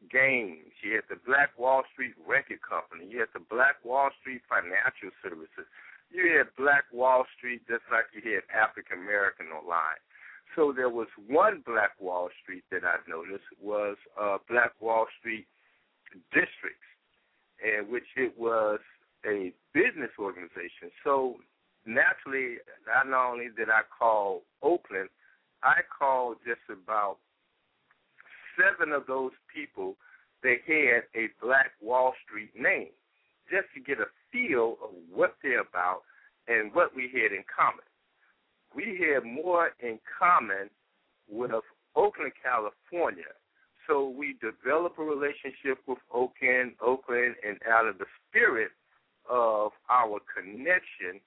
games, 0.09 0.71
you 0.81 0.95
had 0.95 1.07
the 1.09 1.21
Black 1.25 1.57
Wall 1.57 1.83
Street 1.93 2.13
record 2.25 2.61
company, 2.61 3.05
you 3.09 3.19
had 3.19 3.33
the 3.33 3.43
Black 3.49 3.83
Wall 3.83 4.09
Street 4.21 4.41
financial 4.49 5.11
services, 5.21 5.67
you 6.11 6.37
had 6.37 6.47
Black 6.57 6.85
Wall 6.93 7.25
Street 7.37 7.61
just 7.67 7.83
like 7.91 8.05
you 8.13 8.21
had 8.23 8.43
African 8.53 8.99
American 8.99 9.47
online. 9.53 10.01
So 10.55 10.71
there 10.71 10.89
was 10.89 11.07
one 11.27 11.63
Black 11.65 11.99
Wall 11.99 12.29
Street 12.41 12.63
that 12.71 12.85
I 12.85 12.97
noticed 13.09 13.45
was 13.61 13.97
uh, 14.19 14.37
Black 14.47 14.71
Wall 14.79 15.05
Street 15.19 15.47
districts, 16.31 16.89
and 17.59 17.89
which 17.89 18.07
it 18.15 18.37
was 18.37 18.79
a 19.25 19.51
business 19.73 20.11
organization. 20.19 20.93
So 21.03 21.35
naturally, 21.85 22.57
not 22.85 23.07
only 23.13 23.47
did 23.55 23.69
I 23.69 23.81
call 23.97 24.43
Oakland, 24.61 25.09
I 25.63 25.81
called 25.97 26.37
just 26.45 26.61
about 26.69 27.17
seven 28.57 28.93
of 28.93 29.07
those 29.07 29.31
people 29.53 29.95
that 30.43 30.57
had 30.67 31.03
a 31.19 31.29
Black 31.41 31.71
Wall 31.81 32.13
Street 32.25 32.51
name, 32.55 32.89
just 33.49 33.67
to 33.73 33.79
get 33.79 33.99
a 33.99 34.05
feel 34.31 34.77
of 34.83 34.89
what 35.13 35.35
they're 35.41 35.61
about 35.61 36.01
and 36.47 36.73
what 36.73 36.95
we 36.95 37.09
had 37.13 37.31
in 37.31 37.43
common. 37.49 37.85
We 38.75 38.99
had 38.99 39.23
more 39.23 39.71
in 39.79 39.99
common 40.19 40.69
with 41.29 41.51
Oakland, 41.95 42.33
California, 42.43 43.33
so 43.87 44.09
we 44.09 44.37
develop 44.41 44.97
a 44.99 45.03
relationship 45.03 45.79
with 45.87 45.99
Oakland, 46.13 46.73
Oakland, 46.81 47.35
and 47.47 47.57
out 47.69 47.87
of 47.87 47.97
the 47.97 48.05
spirit 48.29 48.71
of 49.29 49.71
our 49.89 50.19
connection, 50.33 51.21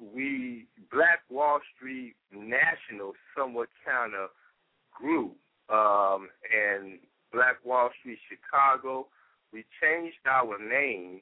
we 0.00 0.66
Black 0.92 1.20
Wall 1.30 1.60
Street 1.76 2.14
National 2.32 3.12
somewhat 3.36 3.68
kind 3.84 4.12
of 4.14 4.30
grew, 4.94 5.32
um, 5.68 6.28
and 6.54 6.98
Black 7.32 7.64
Wall 7.64 7.90
Street 8.00 8.18
Chicago. 8.28 9.06
We 9.52 9.64
changed 9.80 10.18
our 10.26 10.58
name 10.58 11.20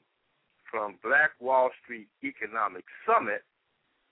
from 0.70 0.97
Black 1.03 1.32
Wall 1.40 1.70
Street 1.82 2.09
Economic 2.24 2.85
Summit 3.07 3.43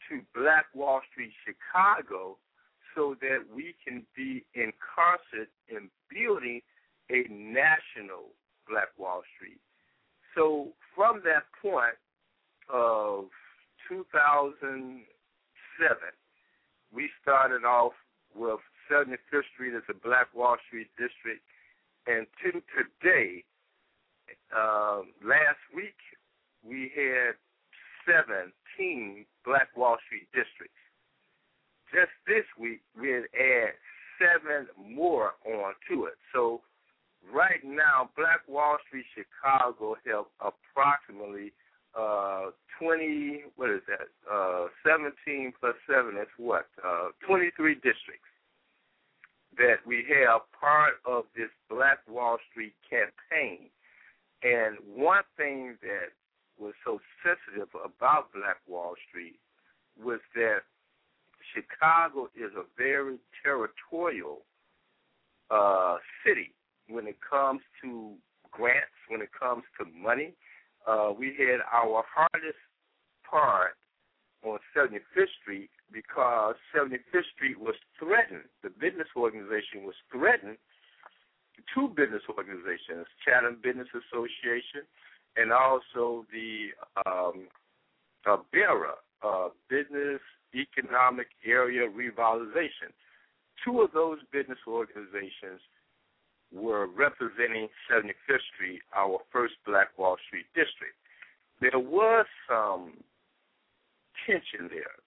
to 0.09 0.20
Black 0.35 0.66
Wall 0.74 1.01
Street 1.11 1.32
Chicago 1.45 2.36
so 2.95 3.16
that 3.20 3.39
we 3.55 3.74
can 3.86 4.05
be 4.16 4.45
in 4.55 4.73
concert 4.95 5.49
in 5.69 5.91
building 6.09 6.61
a 7.11 7.24
national 7.28 8.31
Black 8.69 8.89
Wall 8.97 9.23
Street. 9.36 9.61
So 10.35 10.69
from 10.95 11.20
that 11.24 11.45
point 11.61 11.99
of 12.73 13.27
2007, 13.89 15.05
we 16.93 17.11
started 17.23 17.65
off 17.65 17.93
with 18.35 18.61
75th 18.90 19.44
Street 19.55 19.74
as 19.74 19.82
a 19.89 19.94
Black 19.94 20.28
Wall 20.35 20.56
Street 20.66 20.89
district, 20.98 21.43
and 22.06 22.27
to 22.43 22.61
today, 22.74 23.44
uh, 24.55 25.02
last 25.24 25.61
week, 25.74 25.97
we 26.62 26.90
had 26.94 27.35
17 28.06 29.27
Black 29.44 29.69
Wall 29.77 29.97
Street 30.06 30.28
districts 30.32 30.78
just 31.94 32.11
this 32.27 32.44
week 32.59 32.82
we'll 32.98 33.23
add 33.39 33.73
seven 34.19 34.66
more 34.77 35.39
on 35.47 35.74
to 35.89 36.06
it. 36.06 36.19
So 36.35 36.61
right 37.23 37.62
now, 37.65 38.11
Black 38.16 38.43
Wall 38.48 38.77
Street 38.86 39.06
Chicago 39.15 39.97
have 40.06 40.27
approximately 40.43 41.52
uh, 41.98 42.50
20, 42.78 43.44
what 43.56 43.70
is 43.70 43.80
that? 43.88 44.08
Uh, 44.30 44.66
17 44.86 45.52
plus 45.58 45.74
7, 45.88 46.14
that's 46.16 46.30
what? 46.36 46.66
Uh, 46.84 47.08
23 47.26 47.74
districts 47.74 48.30
that 49.56 49.76
we 49.86 50.04
have 50.08 50.40
part 50.58 50.94
of 51.06 51.24
this 51.36 51.50
Black 51.70 51.98
Wall 52.08 52.38
Street 52.50 52.74
campaign. 52.88 53.70
And 54.42 54.76
one 54.94 55.22
thing 55.36 55.76
that 55.82 56.10
was 56.58 56.74
so 56.84 57.00
sensitive 57.22 57.68
about 57.74 58.32
Black 58.32 58.58
Wall 58.68 58.94
Street 59.08 59.38
was 60.02 60.20
that 60.34 60.62
Chicago 61.54 62.28
is 62.34 62.50
a 62.56 62.64
very 62.76 63.16
territorial 63.42 64.42
uh, 65.50 65.96
city 66.24 66.52
when 66.88 67.06
it 67.06 67.16
comes 67.28 67.60
to 67.82 68.14
grants, 68.50 68.96
when 69.08 69.20
it 69.20 69.30
comes 69.38 69.62
to 69.78 69.86
money. 70.00 70.32
Uh, 70.86 71.12
we 71.16 71.35
had 71.39 71.61
our 71.73 72.05
hardest 72.12 72.61
part 73.28 73.77
on 74.44 74.59
75th 74.77 75.32
Street 75.40 75.70
because 75.93 76.55
75th 76.77 77.24
Street 77.35 77.59
was 77.59 77.74
threatened. 77.98 78.44
The 78.62 78.70
business 78.70 79.09
organization 79.16 79.85
was 79.85 79.94
threatened. 80.12 80.59
Two 81.74 81.89
business 81.97 82.23
organizations, 82.28 83.06
Chatham 83.24 83.59
Business 83.62 83.89
Association, 83.94 84.85
and 85.36 85.52
also 85.52 86.27
the 86.31 86.74
um, 87.06 87.48
uh, 88.27 88.36
BERA, 88.52 89.01
uh, 89.23 89.48
Business 89.70 90.20
Economic 90.55 91.28
Area 91.47 91.89
Revitalization. 91.89 92.93
Two 93.65 93.81
of 93.81 93.93
those 93.93 94.19
business 94.32 94.59
organizations 94.69 95.61
were 96.55 96.86
representing 96.86 97.68
75th 97.90 98.39
Street, 98.55 98.81
our 98.97 99.18
first 99.32 99.55
Black 99.66 99.97
Wall 99.98 100.16
Street 100.26 100.47
district. 100.55 100.94
There 101.60 101.78
was 101.78 102.26
some 102.48 102.93
tension 104.26 104.68
there. 104.70 104.98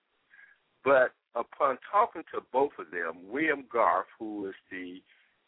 But 0.84 1.14
upon 1.36 1.78
talking 1.92 2.24
to 2.34 2.42
both 2.52 2.72
of 2.80 2.92
them, 2.92 3.30
William 3.30 3.66
Garth, 3.72 4.08
who 4.20 4.48
is 4.48 4.56
the 4.72 5.02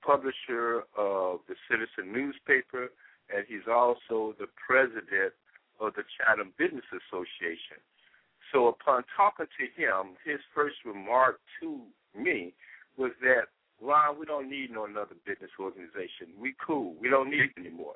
publisher 0.06 0.84
of 0.98 1.40
the 1.48 1.56
Citizen 1.70 2.14
newspaper, 2.14 2.90
and 3.34 3.46
he's 3.48 3.68
also 3.70 4.36
the 4.40 4.48
president 4.56 5.34
of 5.80 5.94
the 5.96 6.04
Chatham 6.18 6.54
Business 6.58 6.86
Association. 6.92 7.80
So 8.52 8.68
upon 8.68 9.04
talking 9.16 9.46
to 9.46 9.66
him, 9.82 10.16
his 10.26 10.40
first 10.56 10.76
remark 10.86 11.40
to 11.62 11.82
me 12.18 12.54
was 12.98 13.12
that, 13.22 13.48
Ron, 13.82 14.20
we 14.20 14.26
don't 14.26 14.50
need 14.50 14.72
no 14.72 14.86
another 14.86 15.16
business 15.26 15.52
organization. 15.60 16.36
We 16.40 16.54
cool. 16.66 16.96
We 17.00 17.10
don't 17.10 17.30
need 17.30 17.52
it 17.56 17.60
anymore. 17.60 17.96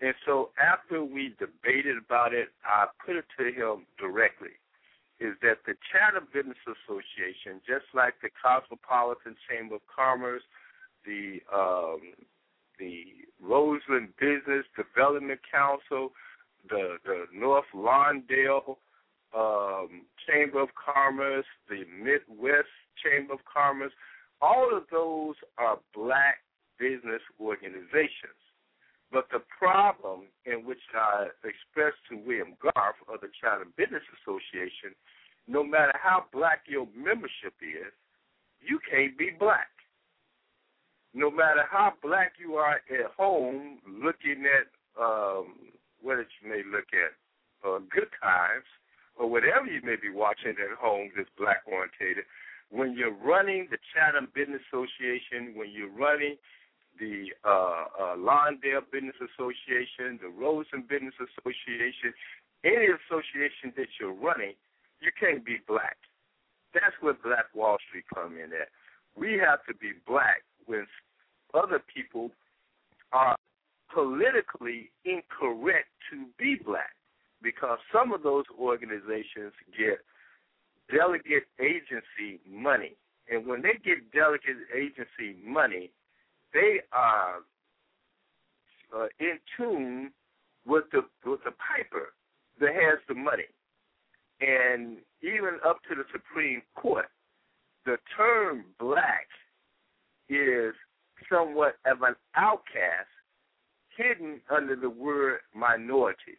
And 0.00 0.14
so 0.26 0.50
after 0.60 1.04
we 1.04 1.34
debated 1.38 1.96
about 1.96 2.34
it, 2.34 2.48
I 2.64 2.86
put 3.04 3.16
it 3.16 3.24
to 3.38 3.44
him 3.44 3.86
directly 3.98 4.58
is 5.20 5.34
that 5.42 5.58
the 5.66 5.74
Chatham 5.92 6.26
Business 6.34 6.58
Association, 6.66 7.62
just 7.66 7.86
like 7.94 8.14
the 8.20 8.30
Cosmopolitan 8.34 9.36
Chamber 9.48 9.76
of 9.76 9.82
Commerce, 9.86 10.42
the 11.06 11.38
um, 11.54 12.00
the 12.78 13.04
Roseland 13.40 14.08
Business 14.18 14.66
Development 14.76 15.40
Council, 15.46 16.10
the 16.68 16.98
the 17.04 17.26
North 17.32 17.70
Lawndale 17.74 18.76
um, 19.36 20.02
Chamber 20.26 20.62
of 20.62 20.70
Commerce, 20.74 21.46
the 21.68 21.84
Midwest 21.86 22.74
Chamber 22.98 23.34
of 23.34 23.40
Commerce, 23.46 23.92
all 24.40 24.76
of 24.76 24.84
those 24.90 25.34
are 25.58 25.78
black 25.94 26.38
business 26.78 27.22
organizations. 27.40 28.38
But 29.12 29.26
the 29.30 29.42
problem 29.58 30.26
in 30.44 30.64
which 30.66 30.82
I 30.94 31.28
expressed 31.44 32.02
to 32.10 32.16
William 32.16 32.56
Garth 32.60 32.98
of 33.06 33.20
the 33.20 33.30
China 33.40 33.64
Business 33.76 34.02
Association, 34.20 34.90
no 35.46 35.62
matter 35.62 35.94
how 35.94 36.24
black 36.32 36.62
your 36.66 36.88
membership 36.96 37.54
is, 37.62 37.92
you 38.60 38.80
can't 38.90 39.16
be 39.16 39.30
black. 39.38 39.70
No 41.14 41.30
matter 41.30 41.62
how 41.70 41.92
black 42.02 42.32
you 42.40 42.54
are 42.56 42.80
at 42.90 43.10
home, 43.16 43.78
looking 43.86 44.44
at 44.50 44.66
um, 45.00 45.70
what 46.02 46.18
you 46.42 46.48
may 46.48 46.62
look 46.66 46.90
at, 46.90 47.14
uh, 47.62 47.78
Good 47.94 48.10
Times, 48.20 48.66
or 49.16 49.30
whatever 49.30 49.66
you 49.66 49.80
may 49.84 49.94
be 49.94 50.10
watching 50.10 50.58
at 50.58 50.76
home 50.76 51.10
that's 51.16 51.30
black 51.38 51.62
orientated, 51.70 52.24
when 52.70 52.94
you're 52.96 53.14
running 53.14 53.68
the 53.70 53.78
Chatham 53.92 54.28
Business 54.34 54.60
Association, 54.72 55.54
when 55.54 55.70
you're 55.70 55.92
running 55.92 56.36
the 56.98 57.30
uh, 57.44 57.84
uh, 58.00 58.16
Lawndale 58.16 58.86
Business 58.92 59.16
Association, 59.18 60.18
the 60.22 60.30
Rosen 60.30 60.84
Business 60.88 61.14
Association, 61.18 62.14
any 62.64 62.86
association 62.86 63.74
that 63.76 63.88
you're 64.00 64.14
running, 64.14 64.54
you 65.00 65.10
can't 65.18 65.44
be 65.44 65.58
black. 65.66 65.96
That's 66.72 66.94
where 67.00 67.14
Black 67.14 67.46
Wall 67.54 67.76
Street 67.88 68.04
come 68.12 68.34
in 68.34 68.52
at. 68.52 68.68
We 69.16 69.38
have 69.38 69.64
to 69.66 69.74
be 69.74 69.92
black 70.06 70.42
when 70.66 70.86
other 71.52 71.80
people 71.94 72.30
are 73.12 73.36
politically 73.92 74.90
incorrect 75.04 75.88
to 76.10 76.26
be 76.38 76.56
black 76.64 76.90
because 77.42 77.78
some 77.92 78.12
of 78.12 78.22
those 78.22 78.44
organizations 78.58 79.52
get 79.78 80.00
delegate 80.90 81.44
agency 81.60 82.40
money. 82.48 82.96
And 83.30 83.46
when 83.46 83.62
they 83.62 83.74
get 83.84 84.12
delegate 84.12 84.56
agency 84.74 85.38
money, 85.44 85.90
they 86.52 86.80
are 86.92 87.38
uh, 88.94 89.06
in 89.18 89.38
tune 89.56 90.12
with 90.66 90.84
the 90.92 91.02
with 91.28 91.40
the 91.44 91.52
piper 91.52 92.12
that 92.60 92.74
has 92.74 92.98
the 93.08 93.14
money, 93.14 93.48
and 94.40 94.98
even 95.22 95.58
up 95.66 95.78
to 95.88 95.94
the 95.94 96.04
Supreme 96.12 96.62
Court, 96.76 97.06
the 97.84 97.96
term 98.16 98.64
black 98.78 99.26
is 100.28 100.74
somewhat 101.30 101.76
of 101.86 102.02
an 102.02 102.14
outcast 102.36 103.08
hidden 103.96 104.40
under 104.50 104.76
the 104.76 104.90
word 104.90 105.40
minority. 105.54 106.38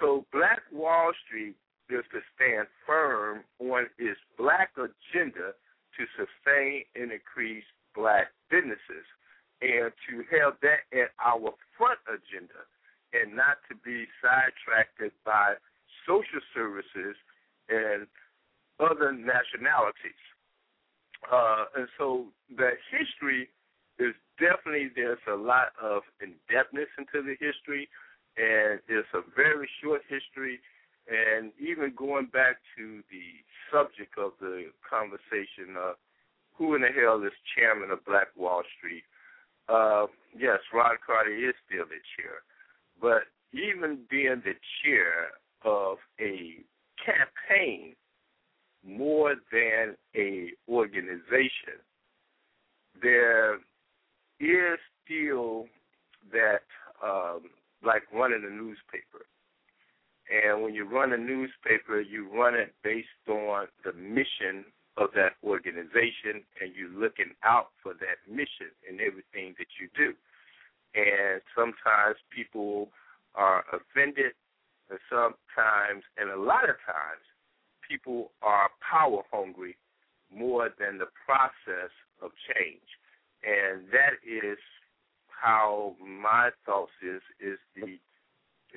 So 0.00 0.24
Black 0.32 0.62
Wall 0.72 1.12
Street 1.26 1.56
is 1.92 2.04
to 2.12 2.20
stand 2.34 2.66
firm 2.86 3.42
on 3.58 3.86
its 3.98 4.18
black 4.38 4.70
agenda 4.76 5.52
to 5.98 6.02
sustain 6.16 6.84
and 6.94 7.12
increase 7.12 7.66
black 7.94 8.32
businesses 8.50 9.06
and 9.60 9.92
to 10.08 10.24
have 10.32 10.54
that 10.62 10.88
at 10.94 11.10
our 11.20 11.52
front 11.76 12.00
agenda 12.08 12.64
and 13.12 13.34
not 13.34 13.58
to 13.68 13.74
be 13.84 14.06
sidetracked 14.22 15.02
by 15.24 15.54
social 16.06 16.40
services 16.54 17.16
and 17.68 18.06
other 18.78 19.12
nationalities. 19.12 20.22
Uh, 21.28 21.64
and 21.76 21.88
so 21.98 22.26
the 22.56 22.70
history 22.88 23.48
is 23.98 24.14
definitely 24.40 24.88
there's 24.96 25.20
a 25.28 25.36
lot 25.36 25.76
of 25.76 26.02
in-depthness 26.22 26.88
into 26.96 27.20
the 27.20 27.36
history, 27.36 27.88
and 28.40 28.80
it's 28.88 29.12
a 29.12 29.20
very 29.36 29.68
short 29.82 30.00
history. 30.08 30.58
And 31.10 31.50
even 31.58 31.92
going 31.96 32.26
back 32.26 32.56
to 32.78 33.02
the 33.10 33.42
subject 33.72 34.16
of 34.16 34.32
the 34.40 34.70
conversation, 34.88 35.74
uh, 35.76 35.92
who 36.54 36.76
in 36.76 36.82
the 36.82 36.88
hell 36.88 37.20
is 37.24 37.32
chairman 37.56 37.90
of 37.90 38.04
Black 38.04 38.28
Wall 38.36 38.62
Street? 38.78 39.02
Uh, 39.68 40.06
yes, 40.38 40.58
Ron 40.72 40.96
Carter 41.04 41.34
is 41.34 41.54
still 41.66 41.84
the 41.84 41.98
chair, 42.16 42.42
but 43.00 43.22
even 43.52 43.98
being 44.10 44.42
the 44.44 44.54
chair 44.82 45.30
of 45.64 45.98
a 46.20 46.58
campaign 47.04 47.94
more 48.86 49.34
than 49.52 49.96
a 50.16 50.50
organization, 50.68 51.78
there 53.02 53.54
is 54.38 54.78
still 55.04 55.66
that 56.32 56.62
um, 57.04 57.42
like 57.84 58.02
running 58.12 58.44
a 58.46 58.50
newspaper. 58.50 59.26
And 60.30 60.62
when 60.62 60.74
you 60.74 60.84
run 60.84 61.12
a 61.12 61.18
newspaper, 61.18 62.00
you 62.00 62.28
run 62.32 62.54
it 62.54 62.72
based 62.84 63.08
on 63.28 63.66
the 63.84 63.92
mission 63.92 64.64
of 64.96 65.10
that 65.14 65.34
organization 65.42 66.46
and 66.60 66.74
you're 66.74 66.94
looking 66.94 67.34
out 67.44 67.68
for 67.82 67.94
that 67.94 68.22
mission 68.28 68.70
in 68.88 69.00
everything 69.00 69.54
that 69.58 69.66
you 69.80 69.88
do. 69.96 70.14
And 70.94 71.40
sometimes 71.54 72.16
people 72.34 72.90
are 73.34 73.64
offended, 73.72 74.32
and 74.90 74.98
sometimes, 75.08 76.02
and 76.16 76.30
a 76.30 76.40
lot 76.40 76.68
of 76.68 76.76
times, 76.84 77.22
people 77.88 78.32
are 78.42 78.70
power 78.82 79.22
hungry 79.32 79.76
more 80.34 80.70
than 80.78 80.98
the 80.98 81.06
process 81.26 81.90
of 82.22 82.30
change. 82.54 82.86
And 83.42 83.86
that 83.92 84.18
is 84.26 84.58
how 85.28 85.94
my 86.04 86.50
thoughts 86.66 86.92
is 87.02 87.22
is 87.40 87.58
the 87.74 87.98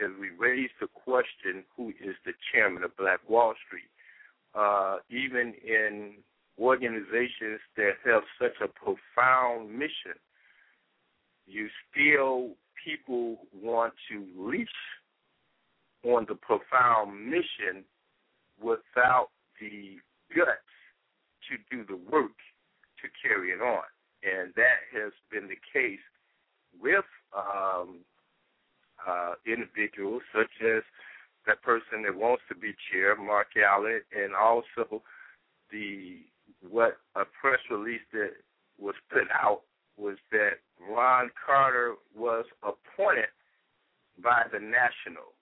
as 0.01 0.11
we 0.19 0.29
raise 0.37 0.69
the 0.79 0.87
question 0.87 1.63
who 1.75 1.89
is 1.89 2.15
the 2.25 2.33
chairman 2.51 2.83
of 2.83 2.95
Black 2.97 3.19
Wall 3.29 3.53
Street 3.67 3.89
uh, 4.55 4.97
even 5.09 5.53
in 5.65 6.13
organizations 6.59 7.59
that 7.75 7.93
have 8.05 8.21
such 8.39 8.53
a 8.63 8.67
profound 8.67 9.71
mission, 9.71 10.17
you 11.47 11.67
still 11.89 12.51
people 12.83 13.37
want 13.53 13.93
to 14.09 14.25
leash 14.37 14.67
on 16.03 16.25
the 16.27 16.35
profound 16.35 17.25
mission 17.25 17.83
without 18.61 19.29
the 19.59 19.97
guts 20.35 20.73
to 21.49 21.57
do 21.75 21.85
the 21.85 21.97
work 22.11 22.37
to 23.01 23.07
carry 23.21 23.49
it 23.49 23.61
on. 23.61 23.83
And 24.23 24.53
that 24.55 24.83
has 24.93 25.11
been 25.31 25.47
the 25.47 25.59
case 25.73 25.99
with 26.79 27.05
um, 27.35 27.99
uh, 29.07 29.33
individuals 29.45 30.21
such 30.35 30.51
as 30.65 30.83
that 31.45 31.61
person 31.61 32.03
that 32.03 32.15
wants 32.15 32.43
to 32.49 32.55
be 32.55 32.73
chair, 32.91 33.15
Mark 33.15 33.47
Allen, 33.57 34.01
and 34.15 34.33
also 34.33 35.01
the 35.71 36.19
what 36.69 36.97
a 37.15 37.23
press 37.25 37.59
release 37.69 38.01
that 38.13 38.31
was 38.79 38.95
put 39.09 39.27
out 39.33 39.61
was 39.97 40.17
that 40.31 40.59
Ron 40.79 41.29
Carter 41.45 41.95
was 42.15 42.45
appointed 42.63 43.29
by 44.23 44.43
the 44.51 44.59
national. 44.59 45.35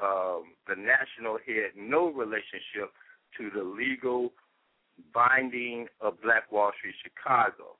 Um, 0.00 0.54
the 0.68 0.76
national 0.76 1.38
had 1.44 1.74
no 1.76 2.08
relationship 2.12 2.92
to 3.36 3.50
the 3.54 3.62
legal 3.62 4.32
binding 5.12 5.86
of 6.00 6.20
Black 6.22 6.50
Wall 6.50 6.70
Street 6.78 6.94
Chicago. 7.02 7.76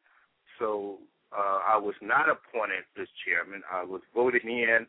So 0.59 0.99
uh, 1.33 1.61
I 1.67 1.77
was 1.79 1.95
not 2.03 2.29
appointed 2.29 2.85
as 3.01 3.09
chairman. 3.25 3.63
I 3.73 3.85
was 3.85 4.03
voted 4.15 4.45
in 4.45 4.87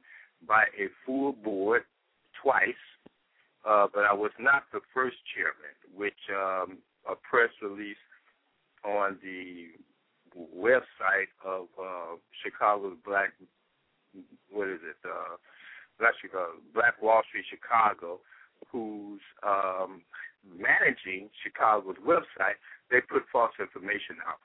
by 0.48 0.64
a 0.78 0.88
full 1.06 1.34
board 1.34 1.84
twice, 2.42 2.84
uh, 3.68 3.88
but 3.94 4.06
I 4.06 4.14
was 4.14 4.32
not 4.40 4.64
the 4.72 4.80
first 4.94 5.18
chairman, 5.36 5.76
which 5.96 6.20
um, 6.32 6.78
a 7.10 7.16
press 7.16 7.50
release 7.62 7.98
on 8.86 9.18
the 9.22 9.68
website 10.56 11.32
of 11.46 11.68
uh, 11.80 12.16
Chicago's 12.44 12.98
Black, 13.06 13.34
what 14.50 14.68
is 14.68 14.80
it, 14.84 14.96
uh, 15.06 15.36
Black, 16.00 16.14
Chicago, 16.22 16.54
Black 16.74 17.02
Wall 17.02 17.22
Street 17.28 17.46
Chicago, 17.50 18.20
who's 18.72 19.22
um, 19.46 20.02
managing 20.48 21.30
Chicago's 21.44 21.98
website, 22.06 22.58
they 22.90 23.02
put 23.02 23.24
false 23.32 23.54
information 23.60 24.18
out 24.28 24.40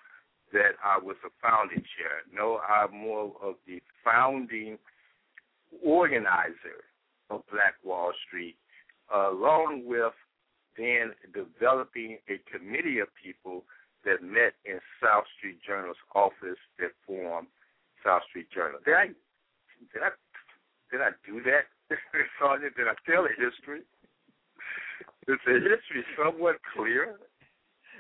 that 0.53 0.79
I 0.85 0.99
was 0.99 1.17
a 1.25 1.31
founding 1.43 1.83
chair. 1.99 2.23
No, 2.33 2.61
I'm 2.63 2.95
more 2.95 3.33
of 3.43 3.55
the 3.67 3.81
founding 4.05 4.79
organizer 5.83 6.85
of 7.31 7.43
Black 7.51 7.75
Wall 7.83 8.13
Street, 8.27 8.57
along 9.13 9.83
with 9.85 10.13
then 10.77 11.15
developing 11.33 12.19
a 12.29 12.39
committee 12.51 12.99
of 12.99 13.09
people 13.23 13.65
that 14.05 14.23
met 14.23 14.55
in 14.65 14.81
South 15.03 15.25
Street 15.39 15.59
Journal's 15.65 16.01
office 16.15 16.61
that 16.79 16.93
formed 17.07 17.49
South 18.05 18.23
Street 18.29 18.51
Journal. 18.53 18.79
Did 18.85 18.95
I 18.95 19.07
did 19.93 20.03
I 20.03 20.11
did 20.91 21.01
I 21.01 21.11
do 21.25 21.43
that? 21.45 21.67
Sergeant, 22.41 22.77
did 22.77 22.89
I 22.89 22.95
tell 23.09 23.25
a 23.25 23.33
history? 23.33 23.83
Is 25.27 25.41
the 25.47 25.55
history 25.55 26.05
somewhat 26.17 26.57
clear? 26.77 27.17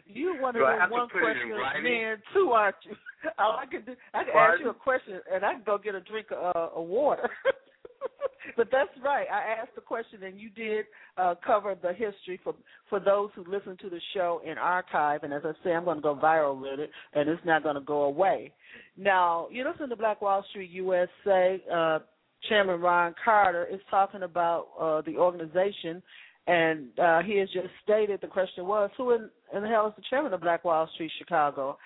You 0.06 0.36
one 0.40 0.54
of 0.56 0.60
Do 0.60 0.66
those 0.66 0.90
one 0.90 1.08
put 1.08 1.22
it 1.22 1.42
in 1.42 1.56
question 1.58 1.82
men 1.84 2.16
too, 2.32 2.50
aren't 2.50 2.76
you? 2.84 2.94
All 3.38 3.56
I 3.58 3.66
can 3.66 3.84
do, 3.84 3.94
I 4.12 4.24
can 4.24 4.34
ask 4.36 4.60
you 4.60 4.70
a 4.70 4.74
question 4.74 5.20
and 5.32 5.44
I 5.44 5.54
can 5.54 5.62
go 5.64 5.78
get 5.78 5.94
a 5.94 6.00
drink 6.00 6.26
of, 6.30 6.54
uh, 6.54 6.80
of 6.80 6.86
water. 6.86 7.30
but 8.56 8.68
that's 8.70 8.90
right. 9.02 9.26
I 9.32 9.60
asked 9.60 9.74
the 9.74 9.80
question 9.80 10.22
and 10.24 10.38
you 10.38 10.50
did 10.50 10.84
uh, 11.16 11.34
cover 11.44 11.74
the 11.80 11.92
history 11.92 12.38
for 12.44 12.54
for 12.90 13.00
those 13.00 13.30
who 13.34 13.44
listen 13.50 13.78
to 13.80 13.88
the 13.88 14.00
show 14.12 14.42
in 14.44 14.58
archive. 14.58 15.22
And 15.22 15.32
as 15.32 15.42
I 15.44 15.52
say, 15.64 15.72
I'm 15.72 15.84
going 15.84 15.96
to 15.96 16.02
go 16.02 16.14
viral 16.14 16.60
with 16.60 16.80
it, 16.80 16.90
and 17.14 17.28
it's 17.28 17.44
not 17.46 17.62
going 17.62 17.76
to 17.76 17.80
go 17.80 18.02
away. 18.02 18.52
Now, 18.98 19.48
you 19.50 19.66
listen 19.68 19.88
to 19.88 19.96
Black 19.96 20.20
Wall 20.20 20.44
Street 20.50 20.70
USA. 20.70 21.62
Uh, 21.72 21.98
Chairman 22.48 22.80
Ron 22.80 23.14
Carter 23.24 23.66
is 23.70 23.80
talking 23.90 24.22
about 24.22 24.68
uh, 24.78 25.00
the 25.02 25.16
organization 25.16 26.02
and 26.46 26.88
uh, 26.98 27.22
he 27.22 27.38
has 27.38 27.48
just 27.50 27.68
stated 27.82 28.20
the 28.20 28.26
question 28.26 28.66
was, 28.66 28.90
who 28.96 29.12
in, 29.12 29.30
in 29.54 29.62
the 29.62 29.68
hell 29.68 29.86
is 29.86 29.94
the 29.96 30.02
chairman 30.10 30.32
of 30.32 30.40
Black 30.40 30.64
Wall 30.64 30.88
Street 30.94 31.12
Chicago? 31.18 31.78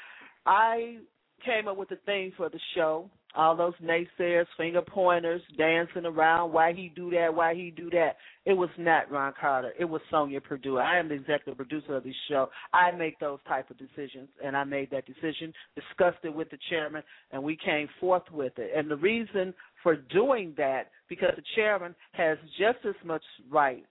I 0.47 0.99
came 1.45 1.69
up 1.69 1.77
with 1.77 1.89
the 1.89 1.99
theme 2.07 2.33
for 2.37 2.49
the 2.49 2.59
show. 2.75 3.09
All 3.37 3.55
those 3.55 3.75
naysayers, 3.83 4.47
finger 4.57 4.81
pointers, 4.81 5.43
dancing 5.59 6.07
around, 6.07 6.51
why 6.51 6.73
he 6.73 6.91
do 6.97 7.11
that, 7.11 7.33
why 7.33 7.55
he 7.55 7.71
do 7.71 7.91
that. 7.91 8.17
It 8.47 8.55
was 8.55 8.71
not 8.79 9.11
Ron 9.13 9.35
Carter. 9.39 9.73
It 9.79 9.85
was 9.85 10.01
Sonja 10.11 10.43
Perdue. 10.43 10.79
I 10.79 10.97
am 10.97 11.09
the 11.09 11.15
executive 11.15 11.57
producer 11.57 11.97
of 11.97 12.05
this 12.05 12.15
show. 12.29 12.49
I 12.73 12.91
make 12.91 13.21
those 13.21 13.39
type 13.47 13.71
of 13.71 13.77
decisions, 13.77 14.31
and 14.43 14.57
I 14.57 14.65
made 14.65 14.91
that 14.91 15.05
decision, 15.07 15.53
discussed 15.77 16.25
it 16.25 16.35
with 16.35 16.51
the 16.51 16.59
chairman, 16.71 17.03
and 17.31 17.43
we 17.43 17.57
came 17.63 17.87
forth 18.01 18.23
with 18.33 18.55
it. 18.57 18.71
And 18.75 18.91
the 18.91 18.97
reason 18.97 19.53
for 19.83 19.95
doing 19.95 20.55
that, 20.57 20.91
because 21.09 21.33
the 21.37 21.43
chairman 21.55 21.95
has 22.13 22.39
just 22.59 22.79
as 22.89 22.97
much 23.05 23.23
right 23.51 23.85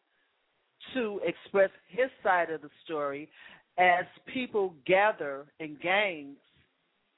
to 0.93 1.19
express 1.25 1.69
his 1.89 2.09
side 2.23 2.49
of 2.49 2.61
the 2.61 2.69
story 2.85 3.29
as 3.77 4.05
people 4.33 4.73
gather 4.85 5.45
in 5.59 5.77
gangs 5.81 6.37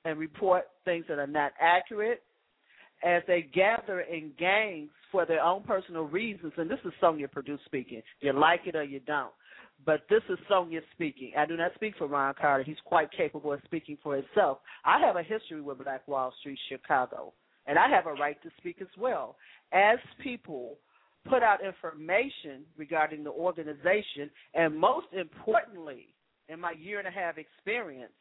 and 0.06 0.20
report 0.20 0.66
things 0.86 1.06
that 1.08 1.20
are 1.20 1.28
not 1.28 1.52
accurate, 1.60 2.22
as 3.04 3.24
they 3.28 3.41
gather 3.54 4.02
in 4.02 4.32
gangs 4.38 4.90
for 5.12 5.26
their 5.26 5.41
own 5.41 5.64
personal 5.64 6.04
reasons. 6.04 6.54
And 6.58 6.70
this 6.70 6.80
is 6.84 6.91
Sonja 7.02 7.32
Perdue 7.32 7.58
speaking. 7.66 8.02
You 8.20 8.34
like 8.34 8.62
it 8.66 8.76
or 8.76 8.84
you 8.84 9.00
don't. 9.00 9.32
But 9.86 10.02
this 10.10 10.22
is 10.30 10.38
Sonja 10.52 10.82
speaking. 10.94 11.32
I 11.38 11.46
do 11.46 11.56
not 11.56 11.72
speak 11.76 11.94
for 11.98 12.08
Ron 12.08 12.34
Carter. 12.40 12.64
He's 12.64 12.76
quite 12.84 13.10
capable 13.12 13.54
of 13.54 13.62
speaking 13.66 13.98
for 14.04 14.16
himself. 14.16 14.60
I 14.84 15.00
have 15.00 15.16
a 15.16 15.24
history 15.24 15.62
with 15.62 15.82
Black 15.84 16.06
Wall 16.08 16.34
Street, 16.41 16.60
Chicago, 16.68 17.34
and 17.66 17.80
I 17.80 17.88
have 17.90 18.06
a 18.06 18.14
right 18.14 18.41
to 18.44 18.50
speak 18.58 18.78
as 18.82 18.88
well. 18.98 19.38
As 19.72 19.98
people 20.22 20.78
put 21.28 21.44
out 21.44 21.64
information 21.64 22.64
regarding 22.78 23.24
the 23.24 23.32
organization, 23.32 24.30
and 24.54 24.78
most 24.78 25.08
importantly, 25.12 26.08
in 26.48 26.60
my 26.60 26.72
year 26.72 27.00
and 27.00 27.08
a 27.08 27.12
half 27.12 27.38
experience, 27.38 28.12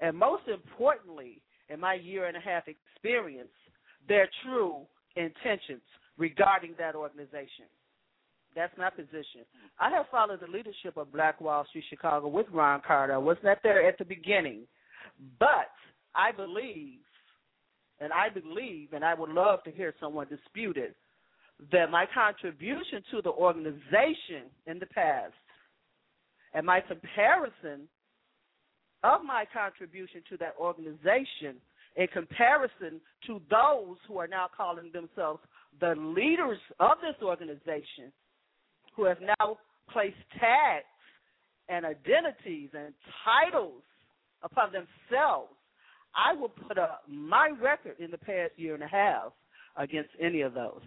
and 0.00 0.16
most 0.16 0.42
importantly, 0.48 1.40
in 1.68 1.80
my 1.80 1.94
year 1.94 2.26
and 2.26 2.36
a 2.36 2.40
half 2.40 2.64
experience, 2.68 3.48
their 4.08 4.28
true 4.44 4.86
intentions 5.16 5.82
regarding 6.18 6.74
that 6.78 6.94
organization. 6.94 7.66
That's 8.54 8.76
my 8.78 8.90
position. 8.90 9.44
I 9.78 9.90
have 9.90 10.06
followed 10.10 10.40
the 10.40 10.50
leadership 10.50 10.96
of 10.96 11.12
Black 11.12 11.40
Wall 11.40 11.66
Street 11.68 11.84
Chicago 11.90 12.28
with 12.28 12.46
Ron 12.52 12.80
Carter. 12.86 13.14
I 13.14 13.18
was 13.18 13.36
not 13.44 13.58
there 13.62 13.86
at 13.86 13.98
the 13.98 14.04
beginning, 14.04 14.62
but 15.38 15.70
I 16.14 16.32
believe, 16.32 17.00
and 18.00 18.12
I 18.12 18.28
believe, 18.30 18.92
and 18.94 19.04
I 19.04 19.14
would 19.14 19.30
love 19.30 19.62
to 19.64 19.70
hear 19.70 19.94
someone 20.00 20.26
dispute 20.28 20.78
it, 20.78 20.96
that 21.72 21.90
my 21.90 22.06
contribution 22.12 23.02
to 23.10 23.22
the 23.22 23.30
organization 23.30 24.50
in 24.66 24.78
the 24.78 24.86
past 24.86 25.32
and 26.54 26.66
my 26.66 26.80
comparison 26.80 27.88
of 29.02 29.22
my 29.24 29.44
contribution 29.52 30.22
to 30.28 30.36
that 30.38 30.54
organization 30.58 31.56
in 31.96 32.06
comparison 32.08 33.00
to 33.26 33.40
those 33.50 33.96
who 34.06 34.18
are 34.18 34.28
now 34.28 34.46
calling 34.54 34.90
themselves 34.92 35.40
the 35.80 35.94
leaders 35.96 36.58
of 36.80 36.98
this 37.00 37.14
organization 37.22 38.12
who 38.94 39.04
have 39.04 39.18
now 39.20 39.58
placed 39.90 40.16
tags 40.38 40.84
and 41.68 41.84
identities 41.84 42.70
and 42.74 42.92
titles 43.24 43.82
upon 44.42 44.70
themselves, 44.72 45.52
I 46.14 46.32
will 46.34 46.48
put 46.48 46.78
up 46.78 47.02
my 47.08 47.50
record 47.60 47.96
in 47.98 48.10
the 48.10 48.18
past 48.18 48.52
year 48.56 48.74
and 48.74 48.82
a 48.82 48.88
half 48.88 49.32
against 49.76 50.10
any 50.20 50.40
of 50.42 50.54
those. 50.54 50.82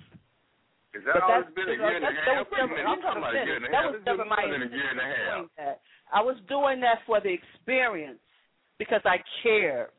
Is 0.93 1.03
that 1.05 1.13
But 1.13 1.23
always 1.23 1.45
that's- 1.45 1.53
been 1.53 1.69
a 1.69 1.77
year 1.77 1.95
and 1.97 2.05
a 2.05 2.11
half? 2.11 2.49
Wait 2.51 2.61
a 2.61 2.67
minute, 2.67 2.85
I'm 2.87 3.01
talking 3.01 3.17
about 3.21 3.35
a 3.35 3.45
year 3.45 3.55
and 3.57 3.65
a 3.65 3.69
That 3.69 3.75
half? 3.75 3.85
was 3.91 3.95
It's 3.95 4.05
been 4.05 4.17
more 4.17 4.25
my 4.25 4.45
than 4.47 4.61
a 4.63 4.65
year 4.73 4.89
and 4.89 4.99
a 4.99 5.03
half. 5.03 5.45
that. 5.57 5.81
I 6.11 6.21
was 6.21 6.35
doing 6.47 6.79
that 6.81 7.03
for 7.05 7.19
the 7.21 7.29
experience 7.29 8.19
because 8.77 9.01
I 9.05 9.21
cared. 9.43 9.91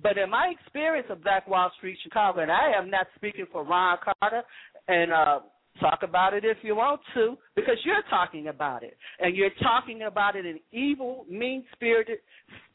But 0.00 0.16
in 0.16 0.30
my 0.30 0.48
experience 0.48 1.10
of 1.10 1.22
Black 1.24 1.48
Wall 1.48 1.70
Street 1.76 1.98
Chicago, 2.04 2.40
and 2.40 2.52
I 2.52 2.70
am 2.70 2.88
not 2.88 3.08
speaking 3.16 3.46
for 3.46 3.64
Ron 3.64 3.98
Carter, 3.98 4.44
and 4.86 5.12
uh, 5.12 5.40
talk 5.80 6.04
about 6.04 6.34
it 6.34 6.44
if 6.44 6.58
you 6.62 6.76
want 6.76 7.00
to, 7.14 7.36
because 7.56 7.84
you're 7.84 8.02
talking 8.08 8.46
about 8.46 8.84
it, 8.84 8.96
and 9.18 9.34
you're 9.36 9.50
talking 9.60 10.02
about 10.02 10.36
it 10.36 10.46
in 10.46 10.60
evil, 10.70 11.26
mean-spirited, 11.28 12.18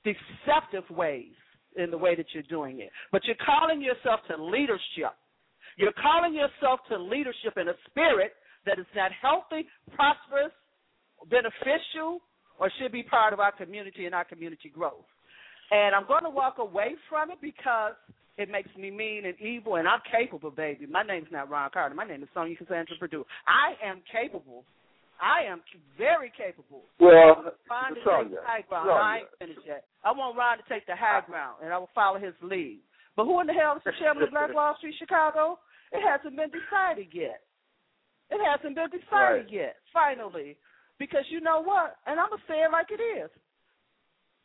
deceptive 0.04 0.90
ways 0.90 1.32
in 1.78 1.90
the 1.92 1.98
way 1.98 2.14
that 2.16 2.26
you're 2.34 2.44
doing 2.44 2.82
it. 2.82 2.92
But 3.12 3.24
you're 3.24 3.38
calling 3.46 3.82
yourself 3.82 4.20
to 4.28 4.36
leadership. 4.44 5.16
You're 5.78 5.94
calling 5.94 6.34
yourself 6.34 6.80
to 6.90 6.98
leadership 6.98 7.58
in 7.58 7.68
a 7.68 7.78
spirit 7.90 8.34
that 8.66 8.80
is 8.80 8.86
not 8.96 9.12
healthy, 9.12 9.68
prosperous, 9.96 10.54
beneficial, 11.30 12.22
or 12.60 12.72
should 12.80 12.92
be 12.92 13.04
part 13.04 13.34
of 13.34 13.40
our 13.40 13.52
community 13.52 14.06
and 14.06 14.16
our 14.16 14.26
community 14.26 14.70
growth. 14.70 15.08
And 15.72 15.96
I'm 15.96 16.06
going 16.08 16.24
to 16.24 16.30
walk 16.30 16.58
away 16.60 16.96
from 17.10 17.32
it 17.32 17.40
because 17.42 17.94
it 18.38 18.50
makes 18.50 18.70
me 18.78 18.92
mean 18.92 19.26
and 19.26 19.40
evil, 19.40 19.76
and 19.76 19.88
I'm 19.88 20.02
capable, 20.12 20.52
baby. 20.52 20.86
My 20.86 21.04
name's 21.04 21.32
not 21.32 21.50
Ron 21.50 21.70
Carter. 21.74 21.96
My 21.96 22.06
name 22.06 22.24
is 22.24 22.30
Sonja 22.36 22.58
Cassandra 22.58 22.96
Perdue. 23.00 23.26
I 23.48 23.74
am 23.86 24.02
capable. 24.12 24.66
I 25.22 25.50
am 25.50 25.62
very 25.98 26.32
capable. 26.36 26.84
Well, 27.00 27.54
Ron 27.70 27.96
to 27.96 28.02
take 28.02 28.32
the 28.32 28.42
high 28.44 28.66
ground. 28.68 28.90
Sonja. 28.90 29.02
I 29.02 29.18
ain't 29.18 29.30
finished 29.40 29.66
yet. 29.66 29.86
I 30.04 30.12
want 30.12 30.38
Ron 30.38 30.58
to 30.58 30.64
take 30.68 30.86
the 30.86 30.96
high 30.96 31.22
ground, 31.26 31.64
and 31.64 31.72
I 31.72 31.78
will 31.78 31.94
follow 31.96 32.20
his 32.20 32.34
lead. 32.42 32.80
But 33.16 33.26
who 33.26 33.40
in 33.40 33.48
the 33.48 33.54
hell 33.54 33.78
is 33.78 33.84
the 33.86 33.94
chairman 34.02 34.24
of 34.24 34.32
Black 34.32 34.54
Wall 34.54 34.76
Street 34.78 34.96
Chicago? 34.98 35.60
It 35.94 36.02
hasn't 36.02 36.36
been 36.36 36.50
decided 36.50 37.08
yet. 37.14 37.42
It 38.30 38.42
hasn't 38.44 38.76
been 38.76 38.90
decided 38.90 39.46
Right. 39.46 39.50
yet, 39.50 39.76
finally. 39.94 40.58
Because 40.98 41.26
you 41.30 41.40
know 41.42 41.62
what? 41.62 41.98
And 42.06 42.20
I'm 42.20 42.30
going 42.30 42.42
to 42.42 42.48
say 42.48 42.62
it 42.64 42.72
like 42.72 42.90
it 42.92 43.02
is. 43.02 43.30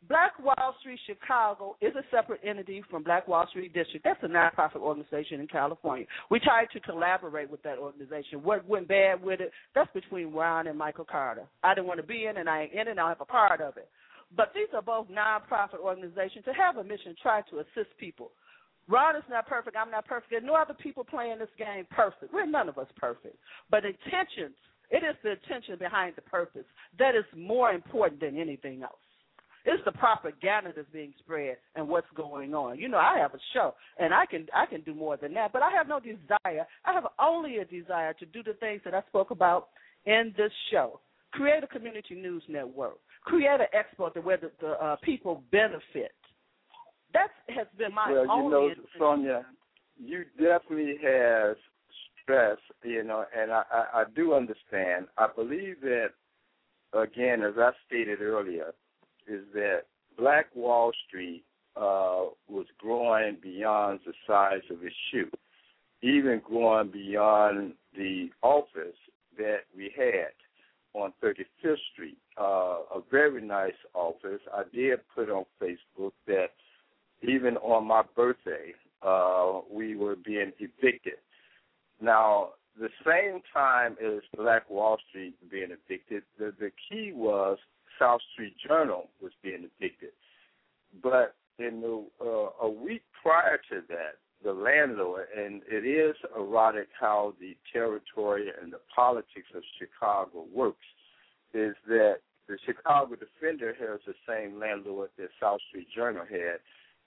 Black 0.07 0.39
Wall 0.39 0.73
Street 0.79 0.99
Chicago 1.05 1.75
is 1.81 1.93
a 1.95 2.03
separate 2.09 2.39
entity 2.43 2.81
from 2.89 3.03
Black 3.03 3.27
Wall 3.27 3.45
Street 3.47 3.73
District. 3.73 4.03
That's 4.03 4.23
a 4.23 4.27
nonprofit 4.27 4.77
organization 4.77 5.41
in 5.41 5.47
California. 5.47 6.05
We 6.29 6.39
tried 6.39 6.67
to 6.71 6.79
collaborate 6.79 7.49
with 7.49 7.61
that 7.63 7.77
organization. 7.77 8.41
What 8.41 8.65
went 8.65 8.87
bad 8.87 9.21
with 9.21 9.41
it, 9.41 9.51
that's 9.75 9.91
between 9.93 10.31
Ron 10.31 10.67
and 10.67 10.77
Michael 10.77 11.03
Carter. 11.03 11.45
I 11.63 11.73
didn't 11.75 11.87
want 11.87 11.99
to 11.99 12.07
be 12.07 12.25
in 12.25 12.37
it, 12.37 12.39
and 12.39 12.49
I 12.49 12.63
ain't 12.63 12.73
in 12.73 12.87
and 12.87 12.99
I 12.99 13.09
have 13.09 13.19
a 13.21 13.25
part 13.25 13.59
of 13.59 13.75
it. 13.75 13.89
But 14.35 14.53
these 14.55 14.67
are 14.73 14.81
both 14.81 15.07
nonprofit 15.09 15.79
organizations 15.83 16.45
to 16.45 16.53
have 16.53 16.77
a 16.77 16.83
mission, 16.83 17.15
try 17.21 17.41
to 17.49 17.59
assist 17.59 17.97
people. 17.97 18.31
Ron 18.89 19.15
is 19.15 19.23
not 19.29 19.47
perfect. 19.47 19.77
I'm 19.77 19.91
not 19.91 20.07
perfect. 20.07 20.31
There 20.31 20.39
are 20.39 20.45
no 20.45 20.55
other 20.55 20.73
people 20.73 21.03
playing 21.03 21.39
this 21.39 21.49
game 21.57 21.85
perfect. 21.91 22.33
We're 22.33 22.47
none 22.47 22.67
of 22.67 22.77
us 22.77 22.87
perfect. 22.97 23.37
But 23.69 23.85
intentions 23.85 24.55
It 24.89 25.03
is 25.03 25.15
the 25.23 25.33
intention 25.33 25.77
behind 25.77 26.15
the 26.15 26.23
purpose 26.23 26.65
that 26.97 27.15
is 27.15 27.25
more 27.35 27.71
important 27.71 28.19
than 28.19 28.37
anything 28.37 28.81
else. 28.81 28.97
It's 29.65 29.83
the 29.85 29.91
propaganda 29.91 30.71
that's 30.75 30.87
being 30.91 31.13
spread 31.19 31.57
and 31.75 31.87
what's 31.87 32.07
going 32.15 32.55
on. 32.55 32.79
You 32.79 32.87
know, 32.89 32.97
I 32.97 33.19
have 33.19 33.33
a 33.35 33.39
show 33.53 33.75
and 33.99 34.13
I 34.13 34.25
can 34.25 34.47
I 34.55 34.65
can 34.65 34.81
do 34.81 34.95
more 34.95 35.17
than 35.17 35.33
that, 35.35 35.53
but 35.53 35.61
I 35.61 35.69
have 35.71 35.87
no 35.87 35.99
desire. 35.99 36.65
I 36.85 36.93
have 36.93 37.05
only 37.19 37.57
a 37.57 37.65
desire 37.65 38.13
to 38.13 38.25
do 38.25 38.41
the 38.41 38.53
things 38.53 38.81
that 38.85 38.95
I 38.95 39.01
spoke 39.09 39.31
about 39.31 39.67
in 40.05 40.33
this 40.37 40.51
show. 40.71 40.99
Create 41.33 41.63
a 41.63 41.67
community 41.67 42.15
news 42.15 42.41
network. 42.47 42.97
Create 43.23 43.59
an 43.59 43.67
expo 43.75 44.11
where 44.23 44.37
the, 44.37 44.51
the 44.61 44.71
uh, 44.83 44.95
people 45.03 45.43
benefit. 45.51 46.13
That 47.13 47.29
has 47.49 47.67
been 47.77 47.93
my 47.93 48.11
well, 48.11 48.23
you 48.23 48.49
know. 48.49 48.69
Sonja, 48.99 49.43
you 49.97 50.25
definitely 50.37 50.97
have 51.03 51.55
stress, 52.21 52.57
you 52.83 53.03
know, 53.03 53.25
and 53.37 53.51
I, 53.51 53.63
I, 53.71 54.01
I 54.01 54.03
do 54.15 54.33
understand. 54.33 55.07
I 55.17 55.27
believe 55.35 55.81
that, 55.81 56.09
again, 56.93 57.43
as 57.43 57.53
I 57.57 57.71
stated 57.87 58.21
earlier, 58.21 58.73
is 59.27 59.43
that 59.53 59.83
Black 60.17 60.47
Wall 60.55 60.91
Street 61.07 61.43
uh, 61.75 62.25
was 62.47 62.65
growing 62.77 63.37
beyond 63.41 64.01
the 64.05 64.13
size 64.27 64.61
of 64.69 64.83
its 64.83 64.95
shoe, 65.11 65.29
even 66.01 66.41
growing 66.45 66.89
beyond 66.89 67.73
the 67.95 68.29
office 68.41 68.97
that 69.37 69.61
we 69.75 69.91
had 69.95 70.33
on 70.93 71.13
35th 71.23 71.77
Street. 71.93 72.17
Uh, 72.39 72.79
a 72.95 73.01
very 73.09 73.41
nice 73.41 73.71
office. 73.93 74.41
I 74.53 74.63
did 74.73 74.99
put 75.15 75.29
on 75.29 75.45
Facebook 75.61 76.11
that 76.27 76.49
even 77.21 77.57
on 77.57 77.85
my 77.85 78.03
birthday, 78.15 78.73
uh, 79.01 79.61
we 79.71 79.95
were 79.95 80.15
being 80.15 80.51
evicted. 80.59 81.19
Now, 82.01 82.49
the 82.79 82.89
same 83.05 83.41
time 83.53 83.97
as 84.03 84.21
Black 84.37 84.69
Wall 84.69 84.97
Street 85.09 85.35
being 85.51 85.69
evicted, 85.71 86.23
the, 86.37 86.53
the 86.59 86.71
key 86.89 87.11
was 87.13 87.57
South 87.99 88.21
Street 88.33 88.55
Journal 88.65 89.09
was 89.21 89.31
being 89.43 89.67
evicted. 89.79 90.11
But 91.03 91.35
in 91.57 91.81
the 91.81 92.05
uh, 92.21 92.65
a 92.65 92.69
week 92.69 93.03
prior 93.21 93.57
to 93.69 93.81
that, 93.89 94.15
the 94.43 94.53
landlord, 94.53 95.27
and 95.37 95.61
it 95.69 95.85
is 95.85 96.15
erotic 96.35 96.87
how 96.97 97.33
the 97.41 97.57
territory 97.73 98.49
and 98.61 98.71
the 98.71 98.79
politics 98.95 99.49
of 99.53 99.61
Chicago 99.77 100.45
works, 100.53 100.85
is 101.53 101.75
that 101.87 102.19
the 102.47 102.57
Chicago 102.65 103.15
Defender 103.15 103.75
has 103.79 103.99
the 104.07 104.13
same 104.27 104.57
landlord 104.57 105.09
that 105.17 105.29
South 105.41 105.59
Street 105.69 105.87
Journal 105.93 106.23
had, 106.29 106.59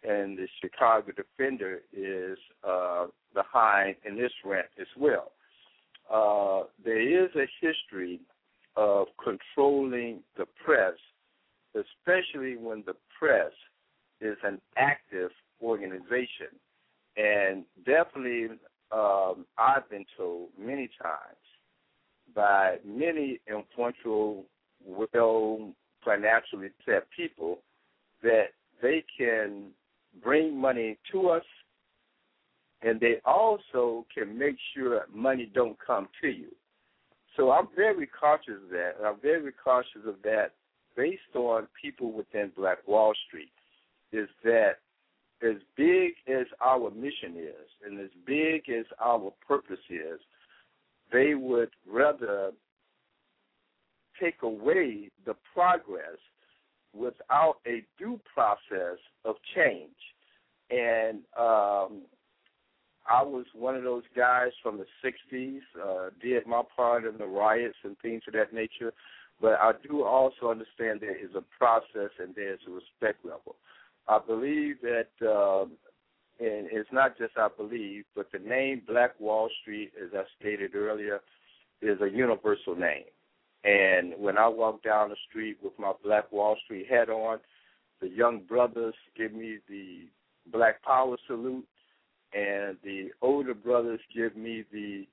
and 0.05 0.37
the 0.37 0.49
Chicago 0.61 1.13
Defender 1.13 1.81
is 1.93 2.39
uh, 2.67 3.07
behind 3.35 3.97
in 4.05 4.17
this 4.17 4.33
rent 4.45 4.67
as 4.81 4.87
well. 4.99 5.33
Uh, 6.13 6.67
there 6.85 7.01
is 7.01 7.31
a 7.37 7.47
history 7.61 8.21
of 8.77 9.07
controlling 9.23 10.21
the 10.37 10.47
press, 10.65 10.95
especially 11.75 12.57
when 12.57 12.83
the 12.87 12.95
press 13.19 13.53
is 14.21 14.37
an 14.45 14.61
active 14.77 15.31
organization. 15.63 16.49
And 17.17 17.65
definitely, 17.85 18.57
um, 18.91 19.47
I've 19.59 19.89
been 19.91 20.07
told 20.17 20.49
many 20.59 20.89
times 21.01 21.37
by 22.35 22.77
many 22.85 23.41
influential, 23.49 24.45
well 24.85 25.73
financially 26.05 26.71
set 26.85 27.07
people 27.17 27.59
that 28.23 28.49
they 28.81 29.05
can 29.17 29.71
bring 30.23 30.57
money 30.57 30.99
to 31.11 31.29
us 31.29 31.45
and 32.83 32.99
they 32.99 33.17
also 33.25 34.05
can 34.13 34.37
make 34.37 34.57
sure 34.75 35.07
money 35.13 35.51
don't 35.55 35.77
come 35.85 36.09
to 36.21 36.29
you. 36.29 36.49
So 37.37 37.51
I'm 37.51 37.69
very 37.75 38.07
cautious 38.07 38.61
of 38.65 38.71
that. 38.71 38.93
I'm 39.05 39.21
very 39.23 39.53
cautious 39.53 40.03
of 40.07 40.17
that 40.25 40.51
based 40.97 41.21
on 41.35 41.69
people 41.81 42.13
within 42.13 42.51
Black 42.57 42.87
Wall 42.87 43.13
Street. 43.29 43.53
Is 44.13 44.29
that 44.45 44.79
as 45.43 45.57
big 45.77 46.13
as 46.29 46.47
our 46.61 46.91
mission 46.91 47.37
is 47.37 47.69
and 47.87 47.99
as 48.01 48.11
big 48.27 48.69
as 48.69 48.85
our 49.03 49.33
purpose 49.47 49.79
is, 49.89 50.21
they 51.13 51.35
would 51.35 51.71
rather 51.91 52.51
take 54.21 54.43
away 54.43 55.11
the 55.25 55.35
progress 55.55 56.19
without 56.95 57.57
a 57.67 57.85
due 57.99 58.21
process 58.33 58.99
of 59.25 59.37
change. 59.55 59.91
And 60.71 61.19
um, 61.39 62.03
I 63.09 63.23
was 63.23 63.45
one 63.55 63.77
of 63.77 63.83
those 63.83 64.05
guys 64.17 64.51
from 64.63 64.79
the 64.79 64.87
'60s, 65.05 65.61
uh, 65.83 66.11
did 66.23 66.47
my 66.47 66.63
part 66.77 67.05
in 67.05 67.19
the 67.19 67.27
riots 67.27 67.77
and 67.85 67.97
things 67.99 68.23
of 68.27 68.35
that 68.35 68.53
nature. 68.53 68.93
But 69.41 69.55
I 69.61 69.73
do 69.87 70.05
also 70.05 70.51
understand 70.51 71.01
there 71.01 71.17
is 71.17 71.35
a 71.35 71.43
process 71.59 72.11
and 72.19 72.35
there's 72.35 72.61
a 72.69 72.71
respect 72.71 73.25
level. 73.25 73.57
I 74.07 74.19
believe 74.25 74.77
that, 74.83 75.09
um, 75.27 75.73
and 76.39 76.69
it's 76.71 76.93
not 76.93 77.19
just 77.19 77.33
I 77.37 77.49
believe, 77.57 78.05
but 78.15 78.31
the 78.33 78.39
name 78.39 78.83
Black 78.87 79.19
Wall 79.19 79.49
Street, 79.61 79.93
as 80.01 80.11
I 80.15 80.23
stated 80.39 80.75
earlier, 80.75 81.21
is 81.81 82.01
a 82.01 82.09
universal 82.09 82.77
name. 82.77 83.05
And 83.65 84.15
when 84.19 84.39
I 84.39 84.49
walk 84.49 84.83
down 84.83 85.11
the 85.11 85.17
street 85.29 85.59
with 85.63 85.73
my 85.79 85.93
Black 86.05 86.31
Wall 86.33 86.57
Street 86.65 86.87
hat 86.91 87.09
on, 87.09 87.39
the 88.01 88.09
young 88.09 88.41
brothers 88.41 88.95
give 89.17 89.33
me 89.33 89.59
the 89.69 90.09
Black 90.51 90.83
Power 90.83 91.17
salute, 91.29 91.67
and 92.35 92.77
the 92.83 93.11
older 93.21 93.55
brothers 93.55 94.01
give 94.15 94.37
me 94.37 94.65
the 94.73 95.07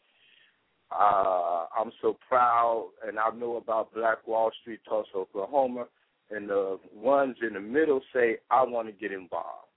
uh, 0.91 1.65
I'm 1.77 1.91
so 2.01 2.17
proud, 2.27 2.89
and 3.07 3.19
I 3.19 3.29
know 3.35 3.57
about 3.57 3.93
Black 3.93 4.27
Wall 4.27 4.51
Street, 4.61 4.79
Tulsa, 4.87 5.09
Oklahoma, 5.15 5.85
and 6.31 6.49
the 6.49 6.79
ones 6.95 7.35
in 7.47 7.53
the 7.53 7.59
middle 7.59 8.01
say, 8.13 8.37
I 8.49 8.63
want 8.63 8.87
to 8.87 8.91
get 8.91 9.11
involved. 9.11 9.67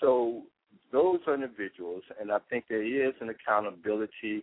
So 0.00 0.42
those 0.92 1.20
are 1.26 1.34
individuals, 1.34 2.02
and 2.20 2.32
I 2.32 2.38
think 2.48 2.64
there 2.68 2.82
is 2.82 3.14
an 3.20 3.28
accountability 3.28 4.42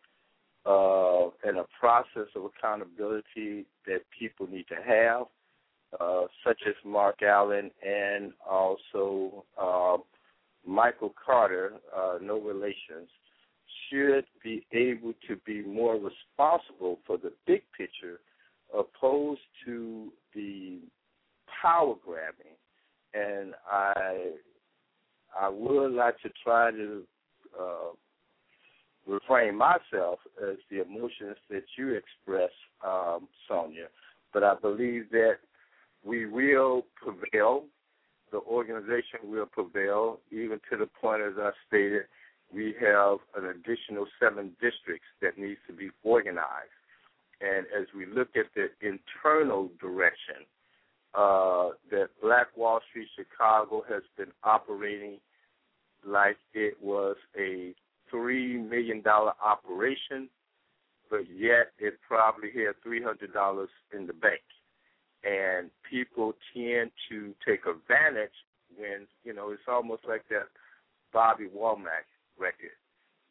uh, 0.68 1.30
and 1.46 1.58
a 1.58 1.66
process 1.80 2.28
of 2.36 2.44
accountability 2.44 3.66
that 3.86 4.02
people 4.18 4.48
need 4.48 4.66
to 4.68 4.76
have, 4.86 5.28
uh, 6.00 6.26
such 6.46 6.60
as 6.68 6.76
Mark 6.86 7.22
Allen 7.24 7.72
and 7.86 8.34
also 8.48 9.46
uh, 9.60 9.98
Michael 10.66 11.14
Carter, 11.26 11.74
uh, 11.96 12.18
no 12.22 12.40
relations, 12.40 13.10
should 13.90 14.26
be 14.44 14.66
able 14.74 15.14
to 15.28 15.38
be 15.46 15.62
more 15.62 15.96
responsible 15.96 17.00
for 17.08 17.18
the 17.18 17.32
big 17.46 17.62
picture 17.78 18.20
opposed 18.78 19.40
to 19.66 20.12
the 20.36 20.80
power 21.62 21.96
grabbing. 22.06 22.58
And 23.14 23.54
I 23.72 24.32
I 25.40 25.48
would 25.48 25.94
like 25.94 26.20
to 26.22 26.30
try 26.44 26.72
to 26.72 27.04
refrain 29.08 29.56
myself 29.56 30.20
as 30.42 30.58
the 30.70 30.82
emotions 30.82 31.38
that 31.50 31.64
you 31.78 31.94
express, 31.94 32.52
um, 32.86 33.28
Sonja. 33.50 33.88
But 34.34 34.44
I 34.44 34.56
believe 34.56 35.10
that 35.12 35.38
we 36.04 36.26
will 36.26 36.86
prevail. 36.96 37.64
The 38.32 38.40
organization 38.40 39.20
will 39.24 39.46
prevail, 39.46 40.20
even 40.32 40.60
to 40.70 40.78
the 40.78 40.88
point, 41.02 41.22
as 41.22 41.34
I 41.40 41.52
stated, 41.68 42.04
we 42.54 42.76
have 42.80 43.18
an 43.36 43.50
additional 43.50 44.06
seven 44.20 44.52
districts 44.62 45.08
that 45.22 45.38
needs 45.38 45.60
to 45.68 45.74
be 45.74 45.90
organized. 46.04 46.72
And 47.42 47.66
as 47.68 47.88
we 47.96 48.06
look 48.06 48.30
at 48.36 48.46
the 48.56 48.68
internal 48.82 49.70
direction, 49.80 50.46
uh, 51.14 51.70
that 51.92 52.10
Black 52.22 52.48
Wall 52.56 52.80
Street 52.90 53.08
Chicago 53.16 53.84
has 53.90 54.04
been 54.18 54.32
operating 54.44 55.20
like 56.06 56.38
it 56.54 56.76
was 56.82 57.16
a 57.38 57.74
three 58.88 58.94
million 58.94 59.04
dollar 59.04 59.34
operation, 59.44 60.30
but 61.10 61.22
yet 61.34 61.72
it 61.80 61.96
probably 62.08 62.50
had 62.52 62.82
three 62.84 63.02
hundred 63.02 63.34
dollars 63.34 63.70
in 63.94 64.08
the 64.08 64.14
bank. 64.14 64.42
And 65.24 65.70
people 65.90 66.34
tend 66.54 66.92
to 67.10 67.34
take 67.46 67.62
advantage 67.66 68.36
when 68.78 69.08
you 69.24 69.34
know 69.34 69.52
it's 69.52 69.62
almost 69.68 70.04
like 70.08 70.24
that 70.30 70.48
Bobby 71.14 71.48
Womack 71.56 72.08
record. 72.40 72.76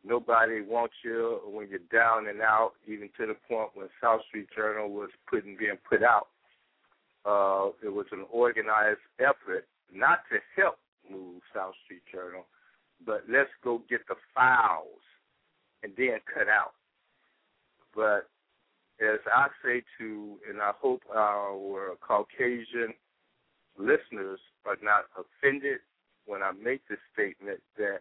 Nobody 0.05 0.61
wants 0.62 0.95
you 1.05 1.41
when 1.47 1.69
you're 1.69 1.81
down 1.93 2.28
and 2.28 2.41
out, 2.41 2.73
even 2.87 3.09
to 3.19 3.27
the 3.27 3.35
point 3.49 3.70
when 3.74 3.89
South 4.01 4.20
Street 4.28 4.49
Journal 4.55 4.91
was 4.91 5.11
putting 5.28 5.57
being 5.57 5.78
put 5.89 6.03
out. 6.03 6.28
Uh, 7.24 7.70
it 7.85 7.93
was 7.93 8.07
an 8.12 8.24
organized 8.31 9.01
effort 9.19 9.66
not 9.93 10.20
to 10.31 10.39
help 10.55 10.77
move 11.11 11.41
South 11.53 11.74
Street 11.85 12.03
Journal, 12.12 12.45
but 13.05 13.24
let's 13.28 13.51
go 13.65 13.83
get 13.89 14.07
the 14.07 14.15
files 14.33 15.03
and 15.86 15.94
then 15.96 16.18
cut 16.26 16.48
out. 16.48 16.74
But 17.94 18.28
as 19.00 19.20
I 19.32 19.46
say 19.64 19.82
to, 19.98 20.34
and 20.48 20.60
I 20.60 20.72
hope 20.80 21.02
our 21.14 21.96
Caucasian 22.00 22.92
listeners 23.78 24.40
are 24.64 24.76
not 24.82 25.04
offended 25.14 25.78
when 26.26 26.42
I 26.42 26.50
make 26.52 26.80
this 26.88 26.98
statement 27.12 27.60
that 27.78 28.00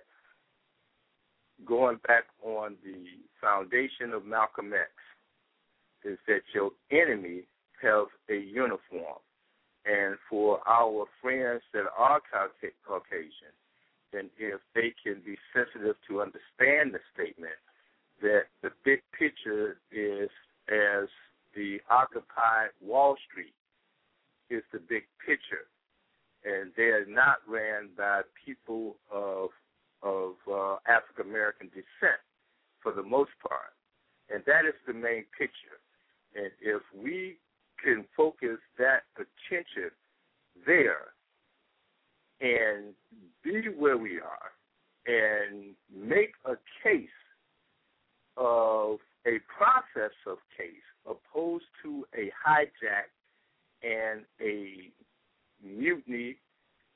going 1.65 1.99
back 2.07 2.23
on 2.43 2.75
the 2.83 3.05
foundation 3.39 4.13
of 4.13 4.25
Malcolm 4.25 4.73
X, 4.73 4.89
is 6.03 6.17
that 6.27 6.41
your 6.53 6.71
enemy 6.91 7.43
has 7.81 8.07
a 8.29 8.37
uniform. 8.37 9.21
And 9.85 10.15
for 10.29 10.59
our 10.67 11.05
friends 11.21 11.61
that 11.73 11.85
are 11.95 12.19
Caucasian, 12.87 13.53
and 14.13 14.29
if 14.39 14.61
they 14.73 14.93
can 15.03 15.21
be 15.25 15.37
sensitive 15.53 15.95
to 16.07 16.21
understand 16.21 16.93
the 16.93 16.99
statement 17.13 17.53
that 18.21 18.43
the 18.61 18.71
big 18.83 19.01
picture 19.17 19.77
is 19.91 20.29
as 20.69 21.07
the 21.55 21.79
Occupy 21.89 22.67
Wall 22.81 23.15
Street 23.29 23.53
is 24.49 24.63
the 24.71 24.79
big 24.79 25.03
picture, 25.25 25.67
and 26.43 26.71
they 26.77 26.83
are 26.83 27.05
not 27.05 27.37
ran 27.47 27.89
by 27.97 28.21
people 28.45 28.95
of 29.11 29.49
of 30.03 30.33
uh, 30.51 30.75
African 30.87 31.29
American 31.29 31.67
descent 31.69 32.21
for 32.81 32.91
the 32.91 33.03
most 33.03 33.31
part, 33.41 33.73
and 34.29 34.43
that 34.45 34.65
is 34.65 34.75
the 34.85 34.93
main 34.93 35.25
picture. 35.37 35.79
And 36.35 36.51
if 36.61 36.81
we 36.95 37.37
can 37.83 38.05
focus 38.15 38.57
that 38.77 39.03
attention 39.15 39.91
there 40.65 41.13
and 42.41 42.93
be 43.43 43.69
where 43.77 43.97
we 43.97 44.19
are 44.19 44.51
and 45.07 45.75
make 45.93 46.33
a 46.45 46.55
case 46.83 47.09
of 48.37 48.97
a 49.25 49.39
process 49.47 50.13
of 50.27 50.37
case 50.57 50.85
opposed 51.05 51.65
to 51.83 52.05
a 52.15 52.31
hijack 52.45 53.09
and 53.83 54.25
a 54.41 54.91
mutiny 55.63 56.37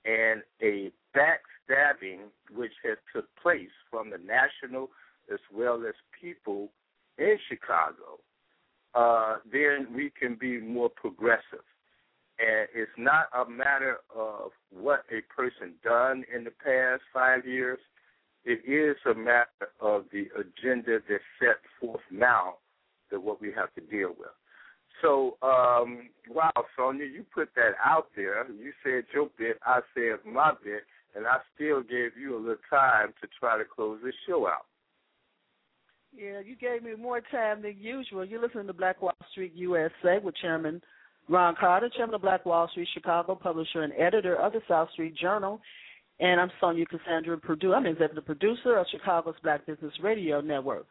and 0.05 0.41
a 0.61 0.91
backstabbing 1.15 2.19
which 2.55 2.71
has 2.83 2.97
took 3.13 3.25
place 3.41 3.69
from 3.89 4.09
the 4.09 4.17
national 4.17 4.89
as 5.31 5.39
well 5.53 5.83
as 5.87 5.93
people 6.19 6.69
in 7.17 7.37
Chicago, 7.47 8.19
uh, 8.95 9.37
then 9.51 9.87
we 9.95 10.11
can 10.19 10.35
be 10.39 10.59
more 10.59 10.89
progressive. 10.89 11.65
And 12.39 12.67
it's 12.73 12.91
not 12.97 13.25
a 13.37 13.49
matter 13.49 13.97
of 14.15 14.51
what 14.71 15.03
a 15.11 15.21
person 15.33 15.73
done 15.83 16.23
in 16.33 16.43
the 16.45 16.51
past 16.51 17.01
five 17.13 17.45
years. 17.45 17.79
It 18.45 18.61
is 18.67 18.97
a 19.05 19.13
matter 19.13 19.69
of 19.79 20.05
the 20.11 20.27
agenda 20.35 20.99
that's 21.09 21.23
set 21.39 21.57
forth 21.79 22.01
now 22.11 22.55
that 23.11 23.21
what 23.21 23.41
we 23.41 23.51
have 23.51 23.73
to 23.75 23.81
deal 23.81 24.09
with. 24.09 24.29
So, 25.01 25.37
um, 25.41 26.09
wow, 26.29 26.51
Sonja, 26.77 27.11
you 27.11 27.25
put 27.33 27.49
that 27.55 27.71
out 27.83 28.07
there. 28.15 28.45
You 28.49 28.71
said 28.83 29.05
your 29.13 29.29
bit, 29.37 29.57
I 29.65 29.79
said 29.93 30.19
my 30.25 30.51
bit, 30.63 30.83
and 31.15 31.25
I 31.25 31.37
still 31.55 31.81
gave 31.81 32.17
you 32.19 32.35
a 32.35 32.39
little 32.39 32.55
time 32.69 33.13
to 33.21 33.27
try 33.39 33.57
to 33.57 33.63
close 33.63 33.99
this 34.03 34.13
show 34.27 34.47
out. 34.47 34.65
Yeah, 36.15 36.39
you 36.39 36.55
gave 36.55 36.83
me 36.83 36.95
more 36.99 37.21
time 37.21 37.61
than 37.61 37.75
usual. 37.79 38.25
You're 38.25 38.41
listening 38.41 38.67
to 38.67 38.73
Black 38.73 39.01
Wall 39.01 39.13
Street 39.31 39.53
USA 39.55 40.19
with 40.21 40.35
Chairman 40.37 40.81
Ron 41.29 41.55
Carter, 41.59 41.89
Chairman 41.95 42.15
of 42.15 42.21
Black 42.21 42.45
Wall 42.45 42.67
Street 42.69 42.87
Chicago, 42.93 43.35
publisher 43.35 43.83
and 43.83 43.93
editor 43.93 44.35
of 44.35 44.51
the 44.51 44.61
South 44.67 44.89
Street 44.91 45.15
Journal. 45.15 45.61
And 46.19 46.41
I'm 46.41 46.51
Sonja 46.61 46.85
Cassandra 46.87 47.37
Perdue. 47.37 47.73
I'm 47.73 47.85
executive 47.85 48.25
producer 48.25 48.77
of 48.77 48.87
Chicago's 48.91 49.35
Black 49.41 49.65
Business 49.65 49.93
Radio 50.03 50.41
Network. 50.41 50.85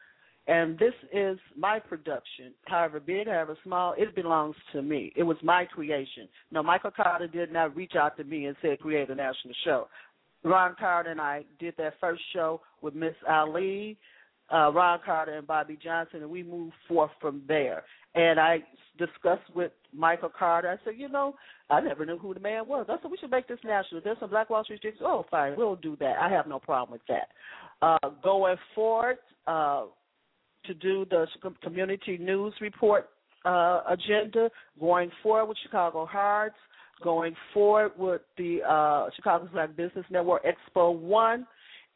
And 0.46 0.78
this 0.78 0.94
is 1.12 1.38
my 1.54 1.78
production. 1.78 2.54
However 2.64 2.98
big, 2.98 3.26
however 3.26 3.58
small, 3.62 3.94
it 3.98 4.14
belongs 4.14 4.56
to 4.72 4.80
me. 4.80 5.12
It 5.14 5.24
was 5.24 5.36
my 5.42 5.66
creation. 5.66 6.26
No, 6.50 6.62
Michael 6.62 6.90
Carter 6.90 7.26
did 7.26 7.52
not 7.52 7.76
reach 7.76 7.92
out 7.94 8.16
to 8.16 8.24
me 8.24 8.46
and 8.46 8.56
say 8.62 8.78
create 8.78 9.10
a 9.10 9.14
national 9.14 9.52
show. 9.64 9.88
Ron 10.44 10.74
Carter 10.78 11.10
and 11.10 11.20
I 11.20 11.44
did 11.58 11.74
that 11.76 11.94
first 12.00 12.22
show 12.32 12.62
with 12.80 12.94
Miss 12.94 13.14
Ali, 13.28 13.98
uh, 14.50 14.72
Ron 14.72 15.00
Carter 15.04 15.36
and 15.36 15.46
Bobby 15.46 15.78
Johnson, 15.82 16.22
and 16.22 16.30
we 16.30 16.42
moved 16.42 16.72
forth 16.88 17.10
from 17.20 17.42
there. 17.46 17.84
And 18.14 18.40
I 18.40 18.58
discussed 18.98 19.54
with 19.54 19.72
Michael 19.92 20.30
Carter. 20.36 20.68
I 20.68 20.84
said, 20.84 20.94
you 20.98 21.08
know, 21.08 21.34
I 21.70 21.80
never 21.80 22.04
knew 22.04 22.18
who 22.18 22.34
the 22.34 22.40
man 22.40 22.66
was. 22.66 22.86
I 22.88 22.96
said 23.00 23.10
we 23.10 23.16
should 23.18 23.30
make 23.30 23.46
this 23.48 23.58
national. 23.64 24.00
There's 24.02 24.18
some 24.18 24.30
Black 24.30 24.50
Wall 24.50 24.64
Street 24.64 24.82
chicks. 24.82 24.98
Oh, 25.00 25.24
fine, 25.30 25.54
we'll 25.56 25.76
do 25.76 25.96
that. 26.00 26.16
I 26.20 26.28
have 26.30 26.46
no 26.46 26.58
problem 26.58 26.98
with 26.98 27.06
that. 27.08 27.28
Uh, 27.80 28.10
going 28.22 28.56
forward, 28.74 29.18
uh, 29.46 29.84
to 30.68 30.74
do 30.74 31.06
the 31.10 31.26
community 31.62 32.18
news 32.18 32.54
report 32.60 33.08
uh, 33.44 33.80
agenda, 33.88 34.50
going 34.78 35.10
forward 35.22 35.46
with 35.46 35.58
Chicago 35.62 36.06
Hearts, 36.06 36.56
going 37.02 37.34
forward 37.54 37.92
with 37.96 38.20
the 38.36 38.60
uh, 38.68 39.08
Chicago 39.16 39.48
Black 39.52 39.76
Business 39.76 40.04
Network 40.10 40.42
Expo 40.44 40.94
One, 40.94 41.46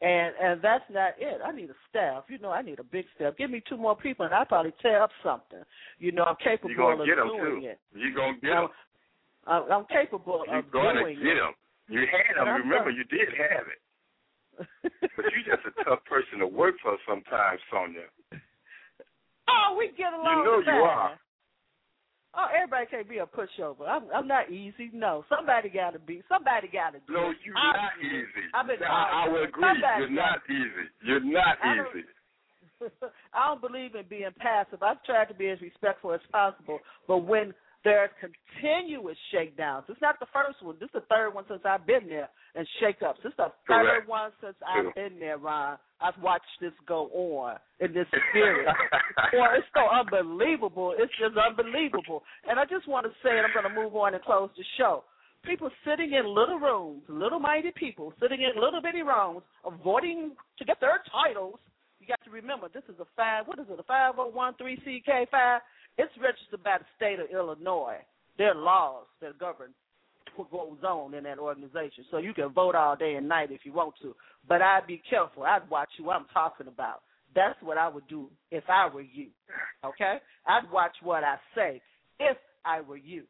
and 0.01 0.33
and 0.41 0.61
that's 0.61 0.83
not 0.91 1.13
it. 1.19 1.39
I 1.45 1.51
need 1.51 1.69
a 1.69 1.75
staff. 1.89 2.25
You 2.27 2.39
know, 2.39 2.51
I 2.51 2.61
need 2.61 2.79
a 2.79 2.83
big 2.83 3.05
staff. 3.15 3.35
Give 3.37 3.49
me 3.49 3.61
two 3.67 3.77
more 3.77 3.95
people, 3.95 4.25
and 4.25 4.33
I 4.33 4.43
probably 4.43 4.73
tear 4.81 5.01
up 5.01 5.11
something. 5.23 5.63
You 5.99 6.11
know, 6.11 6.23
I'm 6.23 6.35
capable 6.43 6.69
of 6.69 6.71
you 6.71 6.77
gonna 6.77 7.01
of 7.01 7.07
get 7.07 7.15
them 7.17 7.27
doing 7.27 7.61
too. 7.61 7.67
it. 7.67 7.79
You 7.95 8.15
gonna 8.15 8.33
get 8.41 8.49
them. 8.55 8.67
I'm, 9.45 9.63
I'm 9.71 9.85
capable 9.91 10.43
You're 10.47 10.59
of 10.59 10.71
gonna 10.71 10.99
doing 11.01 11.17
get 11.19 11.27
it. 11.27 11.35
them. 11.39 11.53
You 11.89 11.99
had 12.07 12.35
them. 12.39 12.47
I'm 12.47 12.61
Remember, 12.63 12.89
you 12.91 13.03
did 13.05 13.27
have 13.37 13.67
it. 13.67 13.79
but 15.15 15.25
you're 15.33 15.55
just 15.55 15.65
a 15.67 15.83
tough 15.83 15.99
person 16.05 16.39
to 16.39 16.47
work 16.47 16.75
for 16.81 16.95
sometimes, 17.07 17.59
Sonja. 17.73 18.07
Oh, 19.45 19.75
we 19.77 19.91
get 19.97 20.13
along. 20.13 20.23
You 20.25 20.43
know 20.45 20.59
you 20.63 20.79
are. 20.83 21.19
Oh, 22.35 22.47
everybody 22.55 22.87
can't 22.87 23.07
be 23.07 23.19
a 23.19 23.25
pushover. 23.25 23.87
I'm 23.87 24.03
I'm 24.13 24.27
not 24.27 24.51
easy. 24.51 24.89
No, 24.93 25.23
somebody 25.29 25.69
got 25.69 25.91
to 25.91 25.99
be. 25.99 26.23
Somebody 26.27 26.67
got 26.67 26.91
to 26.93 26.99
do. 27.05 27.13
No, 27.13 27.33
you're 27.45 27.57
I'm- 27.57 27.75
not 27.75 27.91
easy. 28.01 28.43
I've 28.53 28.67
been. 28.67 28.77
I, 28.83 29.25
I 29.25 29.29
will 29.29 29.43
agree. 29.43 29.61
Somebody 29.63 29.99
You're 29.99 30.09
not 30.09 30.39
easy. 30.49 30.85
You're 31.05 31.19
not 31.23 31.57
I 31.63 31.75
easy. 31.75 32.05
I 33.33 33.47
don't 33.47 33.61
believe 33.61 33.95
in 33.95 34.05
being 34.09 34.29
passive. 34.39 34.81
I've 34.83 35.03
tried 35.03 35.25
to 35.25 35.33
be 35.33 35.49
as 35.49 35.61
respectful 35.61 36.11
as 36.13 36.19
possible, 36.31 36.79
but 37.07 37.19
when 37.19 37.53
there's 37.83 38.09
continuous 38.19 39.17
shakedowns, 39.31 39.85
it's 39.89 40.01
not 40.01 40.19
the 40.19 40.27
first 40.31 40.63
one. 40.63 40.75
This 40.79 40.87
is 40.87 41.01
the 41.03 41.07
third 41.09 41.33
one 41.33 41.43
since 41.49 41.61
I've 41.65 41.85
been 41.85 42.07
there, 42.07 42.29
and 42.55 42.67
shakeups. 42.81 43.21
This 43.23 43.31
is 43.31 43.37
the 43.37 43.51
third 43.67 44.03
Correct. 44.05 44.07
one 44.09 44.31
since 44.41 44.55
I've 44.63 44.93
been 44.95 45.19
there, 45.19 45.37
Ron. 45.37 45.77
I've 45.99 46.21
watched 46.21 46.45
this 46.61 46.71
go 46.87 47.07
on 47.13 47.57
in 47.79 47.93
this 47.93 48.07
spirit. 48.29 48.67
Boy, 49.31 49.47
it's 49.57 49.67
so 49.73 49.83
unbelievable. 49.87 50.95
It's 50.97 51.11
just 51.19 51.35
unbelievable. 51.37 52.23
And 52.47 52.59
I 52.59 52.65
just 52.65 52.87
want 52.87 53.05
to 53.05 53.11
say, 53.23 53.35
and 53.35 53.45
I'm 53.45 53.53
going 53.53 53.67
to 53.67 53.81
move 53.81 53.95
on 53.95 54.13
and 54.13 54.23
close 54.23 54.49
the 54.57 54.63
show. 54.77 55.03
People 55.45 55.69
sitting 55.83 56.13
in 56.13 56.23
little 56.25 56.59
rooms, 56.59 57.03
little 57.09 57.39
minded 57.39 57.75
people 57.75 58.13
sitting 58.21 58.41
in 58.41 58.55
little 58.61 58.81
bitty 58.81 59.01
rooms, 59.03 59.41
avoiding 59.65 60.31
to 60.57 60.63
get 60.65 60.79
their 60.79 61.03
titles. 61.11 61.59
You 61.99 62.07
got 62.07 62.23
to 62.23 62.31
remember, 62.31 62.67
this 62.73 62.83
is 62.87 62.95
a 62.99 63.05
five. 63.15 63.47
What 63.47 63.59
is 63.59 63.65
it? 63.69 63.79
A 63.79 63.83
five 63.83 64.15
hundred 64.15 64.35
one 64.35 64.53
three 64.55 64.75
CK 64.77 65.29
five. 65.31 65.61
It's 65.97 66.11
registered 66.21 66.63
by 66.63 66.77
the 66.79 66.85
state 66.95 67.19
of 67.19 67.29
Illinois. 67.31 67.97
There 68.37 68.51
are 68.51 68.55
laws 68.55 69.05
that 69.21 69.37
govern 69.37 69.73
what 70.35 70.51
goes 70.51 70.83
on 70.83 71.13
in 71.13 71.23
that 71.25 71.39
organization. 71.39 72.05
So 72.09 72.17
you 72.17 72.33
can 72.33 72.49
vote 72.49 72.75
all 72.75 72.95
day 72.95 73.15
and 73.15 73.27
night 73.27 73.51
if 73.51 73.61
you 73.63 73.73
want 73.73 73.95
to. 74.01 74.15
But 74.47 74.61
I'd 74.61 74.87
be 74.87 75.01
careful. 75.09 75.43
I'd 75.43 75.69
watch 75.69 75.89
who 75.97 76.09
I'm 76.09 76.25
talking 76.33 76.67
about. 76.67 77.01
That's 77.35 77.59
what 77.61 77.77
I 77.77 77.87
would 77.87 78.07
do 78.07 78.29
if 78.51 78.63
I 78.69 78.87
were 78.93 79.01
you. 79.01 79.27
Okay? 79.85 80.17
I'd 80.47 80.71
watch 80.71 80.93
what 81.01 81.23
I 81.23 81.35
say 81.55 81.81
if 82.19 82.37
I 82.65 82.81
were 82.81 82.97
you. 82.97 83.23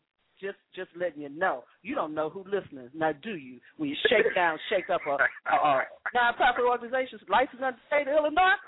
Just 0.43 0.59
just 0.75 0.91
letting 0.99 1.21
you 1.23 1.29
know. 1.29 1.63
You 1.83 1.95
don't 1.95 2.13
know 2.13 2.29
who 2.29 2.43
listening, 2.43 2.89
now 2.93 3.13
do 3.23 3.35
you? 3.35 3.63
When 3.77 3.87
you 3.87 3.95
shake 4.09 4.27
down, 4.35 4.59
shake 4.69 4.89
up 4.91 4.99
a, 5.07 5.15
a, 5.15 5.55
a 5.55 5.83
nonprofit 6.11 6.67
organization 6.67 7.19
licensed 7.29 7.63
under 7.63 7.79
the 7.79 7.87
state 7.87 8.11
of 8.11 8.17
Illinois, 8.19 8.59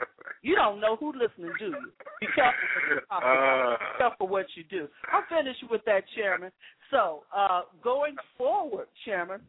you 0.41 0.55
don't 0.55 0.79
know 0.79 0.95
who 0.95 1.11
listening, 1.11 1.51
do 1.59 1.75
you? 1.75 1.91
Be 2.21 2.27
careful 2.31 2.63
what 2.63 2.87
you 2.87 2.95
talk 3.11 3.19
about. 3.19 3.75
Uh. 3.75 3.75
Be 3.75 3.97
careful 3.99 4.27
what 4.29 4.45
you 4.55 4.63
do. 4.71 4.87
I'm 5.11 5.27
finished 5.27 5.67
with 5.69 5.81
that, 5.83 6.03
Chairman. 6.15 6.51
So, 6.91 7.23
uh, 7.35 7.67
going 7.83 8.15
forward, 8.37 8.87
Chairman, 9.03 9.41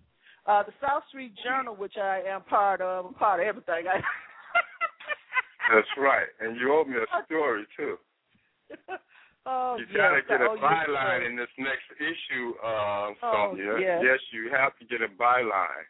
uh, 0.46 0.64
the 0.64 0.72
South 0.82 1.04
Street 1.08 1.32
Journal, 1.44 1.76
which 1.76 1.94
I 1.96 2.22
am 2.26 2.42
part 2.42 2.80
of, 2.80 3.06
I'm 3.06 3.14
part 3.14 3.38
of 3.38 3.46
everything. 3.46 3.86
I, 3.86 4.02
That's 5.72 5.94
right. 5.96 6.26
And 6.40 6.58
you 6.58 6.72
owe 6.72 6.84
me 6.84 6.96
a 6.96 7.24
story 7.24 7.66
too. 7.76 7.96
oh, 9.46 9.76
You 9.78 9.86
gotta 9.96 10.20
get 10.28 10.40
a 10.42 10.50
owe 10.50 10.58
byline 10.58 11.24
in 11.26 11.36
this 11.36 11.48
next 11.56 11.86
issue, 11.98 12.54
uh, 12.62 13.14
Oh, 13.22 13.54
Sonja. 13.54 13.80
yes. 13.80 14.02
Yes, 14.04 14.20
you 14.32 14.50
have 14.50 14.76
to 14.78 14.84
get 14.84 15.00
a 15.02 15.08
byline. 15.08 15.86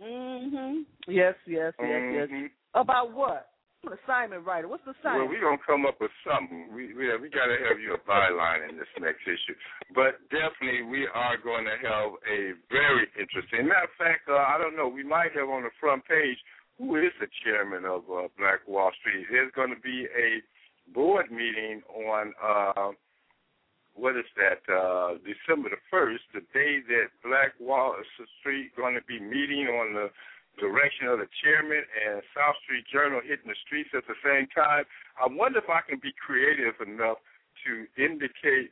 Mhm. 0.00 0.84
Yes, 1.06 1.34
yes, 1.46 1.72
yes, 1.80 2.02
yes. 2.12 2.28
Mhm. 2.30 2.50
About 2.74 3.10
what? 3.12 3.50
I'm 3.84 3.92
an 3.92 3.98
assignment 4.04 4.44
writer. 4.44 4.66
What's 4.66 4.84
the 4.84 4.90
assignment? 4.90 5.30
Well, 5.30 5.38
we're 5.38 5.40
gonna 5.40 5.58
come 5.64 5.86
up 5.86 6.00
with 6.00 6.10
something. 6.26 6.72
We 6.74 6.94
we, 6.94 7.14
we 7.16 7.28
got 7.30 7.46
to 7.46 7.58
have 7.68 7.78
you 7.80 7.94
a 7.94 7.98
byline 7.98 8.68
in 8.68 8.76
this 8.76 8.88
next 8.98 9.22
issue. 9.26 9.54
But 9.94 10.18
definitely, 10.30 10.82
we 10.82 11.06
are 11.06 11.36
going 11.38 11.64
to 11.64 11.76
have 11.86 12.10
a 12.26 12.52
very 12.70 13.06
interesting. 13.18 13.66
Matter 13.68 13.84
of 13.84 13.90
fact, 13.92 14.28
uh, 14.28 14.34
I 14.36 14.58
don't 14.58 14.74
know. 14.76 14.88
We 14.88 15.04
might 15.04 15.32
have 15.34 15.48
on 15.48 15.62
the 15.62 15.70
front 15.80 16.04
page 16.06 16.38
who 16.76 16.96
is 16.96 17.12
the 17.20 17.28
chairman 17.44 17.84
of 17.84 18.02
uh, 18.10 18.28
Black 18.36 18.66
Wall 18.66 18.90
Street. 19.00 19.26
There's 19.30 19.52
going 19.52 19.70
to 19.74 19.80
be 19.80 20.06
a 20.10 20.42
board 20.94 21.30
meeting 21.30 21.82
on 21.94 22.32
uh, 22.42 22.92
what 23.94 24.16
is 24.16 24.30
that? 24.38 24.62
Uh, 24.70 25.18
December 25.26 25.70
the 25.70 25.82
first, 25.90 26.22
the 26.32 26.40
day 26.54 26.78
that 26.86 27.10
Black 27.26 27.58
Wall 27.58 27.96
Street 28.40 28.70
going 28.76 28.94
to 28.94 29.02
be 29.02 29.18
meeting 29.18 29.66
on 29.66 29.94
the 29.94 30.08
direction 30.62 31.06
of 31.10 31.18
the 31.18 31.26
chairman 31.42 31.82
and 31.82 32.22
South 32.34 32.54
Street 32.62 32.86
Journal 32.90 33.20
hitting 33.22 33.50
the 33.50 33.58
streets 33.66 33.90
at 33.94 34.06
the 34.06 34.18
same 34.22 34.46
time. 34.54 34.84
I 35.18 35.26
wonder 35.26 35.58
if 35.58 35.70
I 35.70 35.82
can 35.82 35.98
be 35.98 36.14
creative 36.14 36.78
enough 36.78 37.18
to 37.66 37.86
indicate 37.98 38.70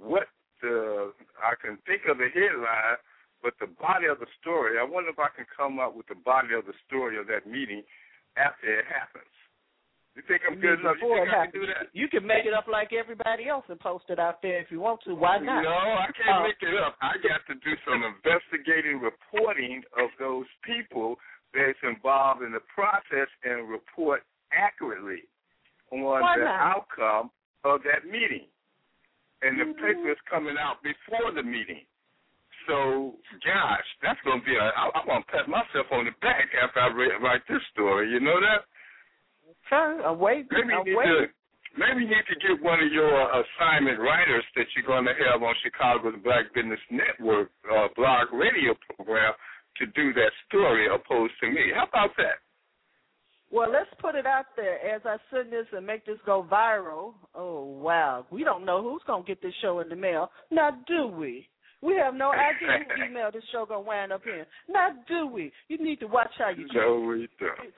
what 0.00 0.28
the 0.64 1.12
I 1.40 1.54
can 1.60 1.76
think 1.84 2.08
of 2.08 2.16
the 2.16 2.32
headline, 2.32 2.96
but 3.44 3.52
the 3.60 3.68
body 3.68 4.08
of 4.08 4.20
the 4.20 4.30
story. 4.40 4.80
I 4.80 4.84
wonder 4.84 5.10
if 5.12 5.20
I 5.20 5.28
can 5.36 5.44
come 5.52 5.76
up 5.78 5.92
with 5.92 6.08
the 6.08 6.16
body 6.16 6.56
of 6.56 6.64
the 6.64 6.76
story 6.88 7.20
of 7.20 7.28
that 7.28 7.44
meeting 7.44 7.84
after 8.40 8.64
it 8.64 8.88
happens. 8.88 9.33
You 10.14 10.22
think 10.28 10.42
I'm 10.46 10.60
good 10.60 10.78
enough? 10.78 10.94
You 11.02 11.10
think 11.10 11.28
I 11.34 11.46
can 11.50 11.60
do 11.60 11.66
that? 11.66 11.90
You 11.92 12.06
can 12.08 12.24
make 12.26 12.46
it 12.46 12.54
up 12.54 12.66
like 12.70 12.92
everybody 12.92 13.48
else 13.48 13.64
and 13.68 13.78
post 13.80 14.04
it 14.08 14.18
out 14.20 14.40
there 14.42 14.60
if 14.60 14.70
you 14.70 14.78
want 14.78 15.00
to. 15.04 15.14
Why 15.14 15.38
not? 15.38 15.62
No, 15.62 15.74
I 15.74 16.06
can't 16.14 16.38
Uh, 16.38 16.46
make 16.46 16.62
it 16.62 16.74
up. 16.78 16.94
I 17.02 17.18
got 17.18 17.42
to 17.50 17.54
do 17.58 17.74
some 17.84 18.02
investigating 18.14 19.00
reporting 19.02 19.82
of 19.98 20.10
those 20.20 20.46
people 20.62 21.18
that's 21.52 21.78
involved 21.82 22.42
in 22.42 22.52
the 22.52 22.62
process 22.72 23.26
and 23.42 23.68
report 23.68 24.22
accurately 24.52 25.22
on 25.90 26.00
Why 26.22 26.38
the 26.38 26.44
not? 26.44 26.60
outcome 26.62 27.30
of 27.64 27.82
that 27.82 28.06
meeting. 28.06 28.46
And 29.42 29.58
the 29.58 29.64
Mm-hmm. 29.64 29.82
paper 29.84 30.10
is 30.12 30.18
coming 30.30 30.56
out 30.58 30.78
before 30.82 31.32
the 31.34 31.42
meeting. 31.42 31.84
So, 32.66 33.18
gosh, 33.44 33.84
that's 34.00 34.18
going 34.24 34.40
to 34.40 34.46
be 34.46 34.56
a. 34.56 34.62
I, 34.62 34.88
I'm 34.94 35.04
going 35.06 35.20
to 35.22 35.28
pat 35.28 35.48
myself 35.50 35.90
on 35.92 36.06
the 36.06 36.12
back 36.22 36.48
after 36.62 36.80
I 36.80 36.88
write 37.18 37.42
this 37.48 37.60
story. 37.74 38.08
You 38.10 38.20
know 38.20 38.40
that? 38.40 38.64
I'm 39.70 40.18
waiting. 40.18 40.48
Maybe 40.50 40.72
you 40.72 40.84
need 40.84 41.04
to 41.04 41.26
maybe 41.78 42.02
you 42.02 42.08
need 42.08 42.26
to 42.30 42.38
get 42.38 42.62
one 42.62 42.80
of 42.80 42.92
your 42.92 43.10
assignment 43.30 43.98
writers 43.98 44.44
that 44.56 44.66
you're 44.76 44.86
going 44.86 45.04
to 45.04 45.14
have 45.30 45.42
on 45.42 45.54
Chicago's 45.62 46.14
Black 46.22 46.52
Business 46.54 46.80
Network 46.90 47.50
uh, 47.66 47.88
blog 47.96 48.32
radio 48.32 48.74
program 48.94 49.32
to 49.78 49.86
do 49.86 50.12
that 50.14 50.30
story 50.46 50.86
opposed 50.86 51.34
to 51.40 51.48
me. 51.50 51.72
How 51.74 51.86
about 51.86 52.16
that? 52.16 52.38
Well, 53.50 53.70
let's 53.70 53.90
put 54.00 54.14
it 54.14 54.26
out 54.26 54.46
there 54.56 54.78
as 54.94 55.02
I 55.04 55.16
send 55.30 55.52
this 55.52 55.66
and 55.72 55.86
make 55.86 56.04
this 56.04 56.18
go 56.26 56.44
viral. 56.50 57.14
Oh 57.34 57.64
wow, 57.64 58.26
we 58.30 58.42
don't 58.42 58.64
know 58.64 58.82
who's 58.82 59.02
gonna 59.06 59.24
get 59.24 59.40
this 59.42 59.54
show 59.62 59.80
in 59.80 59.88
the 59.88 59.96
mail. 59.96 60.30
Now, 60.50 60.70
do 60.88 61.06
we? 61.06 61.48
We 61.80 61.94
have 61.96 62.14
no 62.14 62.32
idea 62.32 62.84
who 62.88 63.04
email 63.10 63.30
this 63.32 63.44
show 63.52 63.64
gonna 63.66 63.82
wind 63.82 64.12
up 64.12 64.22
in. 64.26 64.44
Now, 64.68 64.88
do 65.06 65.26
we? 65.26 65.52
You 65.68 65.78
need 65.78 66.00
to 66.00 66.06
watch 66.06 66.32
how 66.36 66.50
you. 66.50 66.66
No, 66.74 67.00
we 67.06 67.28
don't. 67.38 67.72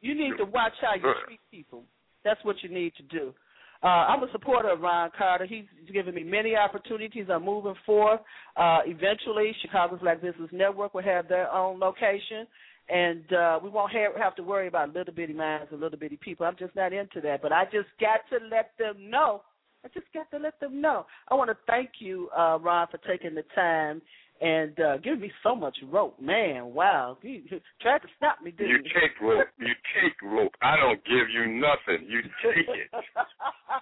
You 0.00 0.14
need 0.14 0.36
to 0.38 0.44
watch 0.44 0.72
how 0.80 0.94
you 0.94 1.14
treat 1.26 1.40
people. 1.50 1.84
That's 2.24 2.42
what 2.44 2.56
you 2.62 2.68
need 2.68 2.92
to 2.96 3.02
do. 3.04 3.34
Uh, 3.82 3.86
I'm 3.86 4.22
a 4.22 4.30
supporter 4.32 4.70
of 4.70 4.80
Ron 4.80 5.10
Carter. 5.16 5.46
He's 5.46 5.64
given 5.92 6.14
me 6.14 6.22
many 6.22 6.54
opportunities. 6.54 7.26
I'm 7.32 7.44
moving 7.44 7.74
forward. 7.86 8.20
Uh, 8.56 8.80
eventually, 8.84 9.54
Chicago's 9.62 10.00
Black 10.00 10.20
Business 10.20 10.50
Network 10.52 10.92
will 10.92 11.02
have 11.02 11.28
their 11.28 11.50
own 11.50 11.80
location, 11.80 12.46
and 12.90 13.32
uh, 13.32 13.58
we 13.62 13.70
won't 13.70 13.92
have, 13.92 14.14
have 14.22 14.36
to 14.36 14.42
worry 14.42 14.68
about 14.68 14.94
little 14.94 15.14
bitty 15.14 15.32
minds 15.32 15.68
and 15.70 15.80
little 15.80 15.98
bitty 15.98 16.18
people. 16.22 16.44
I'm 16.44 16.56
just 16.58 16.76
not 16.76 16.92
into 16.92 17.22
that. 17.22 17.40
But 17.40 17.52
I 17.52 17.64
just 17.64 17.88
got 17.98 18.20
to 18.30 18.44
let 18.50 18.72
them 18.78 19.08
know. 19.08 19.42
I 19.82 19.88
just 19.88 20.12
got 20.12 20.30
to 20.30 20.36
let 20.36 20.60
them 20.60 20.82
know. 20.82 21.06
I 21.30 21.34
want 21.34 21.48
to 21.48 21.56
thank 21.66 21.90
you, 22.00 22.28
uh, 22.36 22.58
Ron, 22.60 22.86
for 22.90 22.98
taking 23.08 23.34
the 23.34 23.44
time 23.54 24.02
and 24.40 24.78
uh, 24.80 24.96
giving 24.98 25.20
me 25.20 25.32
so 25.42 25.54
much 25.54 25.76
rope. 25.90 26.18
Man, 26.20 26.72
wow. 26.72 27.18
You, 27.22 27.42
you 27.50 27.60
tried 27.80 28.02
to 28.02 28.08
stop 28.16 28.42
me, 28.42 28.50
didn't 28.50 28.70
You 28.70 28.82
take 28.84 29.20
rope. 29.20 29.48
You 29.58 29.74
take 30.00 30.20
rope. 30.22 30.52
I 30.62 30.76
don't 30.76 31.02
give 31.04 31.28
you 31.32 31.46
nothing. 31.46 32.06
You 32.08 32.22
take 32.42 32.68
it. 32.68 32.90